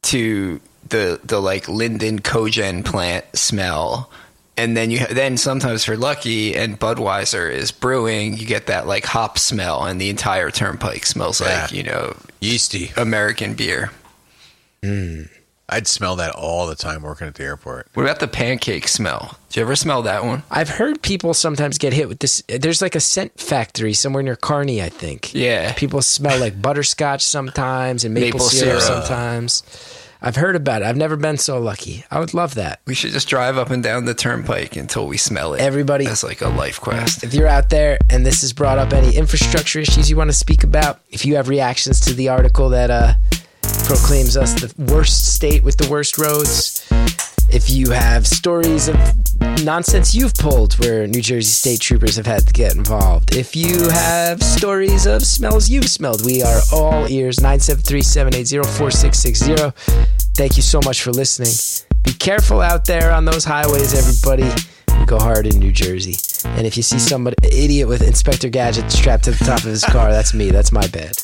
to 0.03 0.59
the 0.89 1.19
the 1.23 1.39
like 1.39 1.67
Linden 1.67 2.19
cogen 2.19 2.83
plant 2.83 3.25
smell. 3.33 4.09
And 4.57 4.75
then 4.75 4.89
you 4.89 5.05
then 5.05 5.37
sometimes 5.37 5.83
if 5.83 5.87
you're 5.87 5.97
lucky 5.97 6.55
and 6.55 6.79
Budweiser 6.79 7.51
is 7.51 7.71
brewing, 7.71 8.35
you 8.37 8.45
get 8.47 8.65
that 8.67 8.87
like 8.87 9.05
hop 9.05 9.37
smell 9.37 9.85
and 9.85 10.01
the 10.01 10.09
entire 10.09 10.49
turnpike 10.49 11.05
smells 11.05 11.39
like, 11.39 11.71
you 11.71 11.83
know, 11.83 12.15
Yeasty. 12.41 12.91
American 12.97 13.53
beer. 13.53 13.91
Hmm. 14.83 15.23
I'd 15.69 15.85
smell 15.85 16.15
that 16.15 16.31
all 16.33 16.65
the 16.65 16.75
time 16.75 17.01
working 17.01 17.27
at 17.27 17.35
the 17.35 17.43
airport. 17.43 17.89
What 17.93 18.03
about 18.03 18.19
the 18.19 18.27
pancake 18.29 18.87
smell? 18.87 19.37
Did 19.49 19.57
you 19.57 19.61
ever 19.63 19.75
smell 19.75 20.01
that 20.03 20.23
one? 20.23 20.43
I've 20.49 20.69
heard 20.69 21.01
people 21.01 21.33
sometimes 21.33 21.77
get 21.77 21.91
hit 21.91 22.07
with 22.07 22.19
this. 22.19 22.41
There's 22.47 22.81
like 22.81 22.95
a 22.95 23.01
scent 23.01 23.37
factory 23.37 23.91
somewhere 23.93 24.23
near 24.23 24.37
Kearny, 24.37 24.81
I 24.81 24.87
think. 24.87 25.33
Yeah. 25.33 25.73
People 25.73 26.01
smell 26.01 26.39
like 26.39 26.61
butterscotch 26.61 27.21
sometimes 27.21 28.05
and 28.05 28.13
maple, 28.13 28.27
Maple 28.39 28.39
syrup, 28.47 28.81
syrup. 28.81 29.03
sometimes. 29.03 29.63
I've 30.21 30.35
heard 30.35 30.55
about 30.55 30.81
it. 30.81 30.85
I've 30.85 30.97
never 30.97 31.15
been 31.15 31.37
so 31.37 31.59
lucky. 31.59 32.03
I 32.09 32.19
would 32.19 32.33
love 32.33 32.55
that. 32.55 32.81
We 32.87 32.95
should 32.95 33.11
just 33.11 33.27
drive 33.27 33.57
up 33.57 33.69
and 33.69 33.83
down 33.83 34.05
the 34.05 34.13
turnpike 34.13 34.75
until 34.75 35.07
we 35.07 35.17
smell 35.17 35.53
it. 35.53 35.61
Everybody- 35.61 36.05
That's 36.05 36.23
like 36.23 36.41
a 36.41 36.49
life 36.49 36.81
quest. 36.81 37.23
If 37.23 37.33
you're 37.33 37.47
out 37.47 37.69
there 37.69 37.99
and 38.09 38.25
this 38.25 38.41
has 38.41 38.51
brought 38.53 38.77
up 38.79 38.93
any 38.93 39.15
infrastructure 39.15 39.79
issues 39.79 40.09
you 40.09 40.15
want 40.17 40.29
to 40.29 40.35
speak 40.35 40.63
about, 40.63 41.01
if 41.09 41.25
you 41.25 41.35
have 41.35 41.49
reactions 41.49 41.99
to 42.01 42.13
the 42.13 42.29
article 42.29 42.69
that 42.69 42.89
uh, 42.89 43.13
proclaims 43.85 44.35
us 44.35 44.53
the 44.59 44.73
worst 44.91 45.33
state 45.35 45.63
with 45.63 45.77
the 45.77 45.87
worst 45.89 46.17
roads, 46.17 46.83
if 47.49 47.69
you 47.69 47.91
have 47.91 48.27
stories 48.27 48.87
of 48.87 48.95
nonsense 49.63 50.13
you've 50.13 50.33
pulled 50.35 50.73
where 50.79 51.07
New 51.07 51.21
Jersey 51.21 51.51
state 51.51 51.79
troopers 51.79 52.15
have 52.15 52.25
had 52.25 52.45
to 52.47 52.53
get 52.53 52.75
involved, 52.75 53.35
if 53.35 53.55
you 53.55 53.89
have 53.89 54.41
stories 54.43 55.05
of 55.05 55.23
smells 55.23 55.69
you've 55.69 55.89
smelled, 55.89 56.25
we 56.25 56.41
are 56.43 56.59
all 56.73 57.07
ears 57.09 57.39
973 57.39 58.01
780 58.01 58.57
4660. 58.77 59.71
Thank 60.35 60.57
you 60.57 60.63
so 60.63 60.79
much 60.83 61.01
for 61.01 61.11
listening. 61.11 61.53
Be 62.03 62.13
careful 62.13 62.61
out 62.61 62.85
there 62.85 63.11
on 63.11 63.25
those 63.25 63.43
highways, 63.43 63.93
everybody. 63.93 64.49
Go 65.05 65.19
hard 65.19 65.47
in 65.47 65.59
New 65.59 65.71
Jersey. 65.71 66.15
And 66.45 66.67
if 66.67 66.75
you 66.77 66.83
see 66.83 66.99
somebody 66.99 67.35
idiot 67.43 67.87
with 67.87 68.01
Inspector 68.01 68.47
Gadget 68.49 68.91
strapped 68.91 69.25
to 69.25 69.31
the 69.31 69.43
top 69.43 69.59
of 69.59 69.65
his 69.65 69.83
car, 69.83 70.11
that's 70.11 70.33
me. 70.33 70.51
That's 70.51 70.71
my 70.71 70.85
bad. 70.87 71.15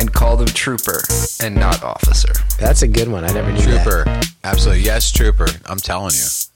And 0.00 0.12
call 0.12 0.36
them 0.36 0.48
trooper 0.48 1.02
and 1.40 1.54
not 1.54 1.82
officer. 1.82 2.32
That's 2.58 2.82
a 2.82 2.88
good 2.88 3.08
one. 3.08 3.24
I 3.24 3.32
never 3.32 3.52
knew 3.52 3.62
that. 3.62 3.84
Trooper. 3.84 4.20
Absolutely. 4.44 4.84
Yes, 4.84 5.10
Trooper. 5.10 5.48
I'm 5.66 5.78
telling 5.78 6.14
you. 6.14 6.51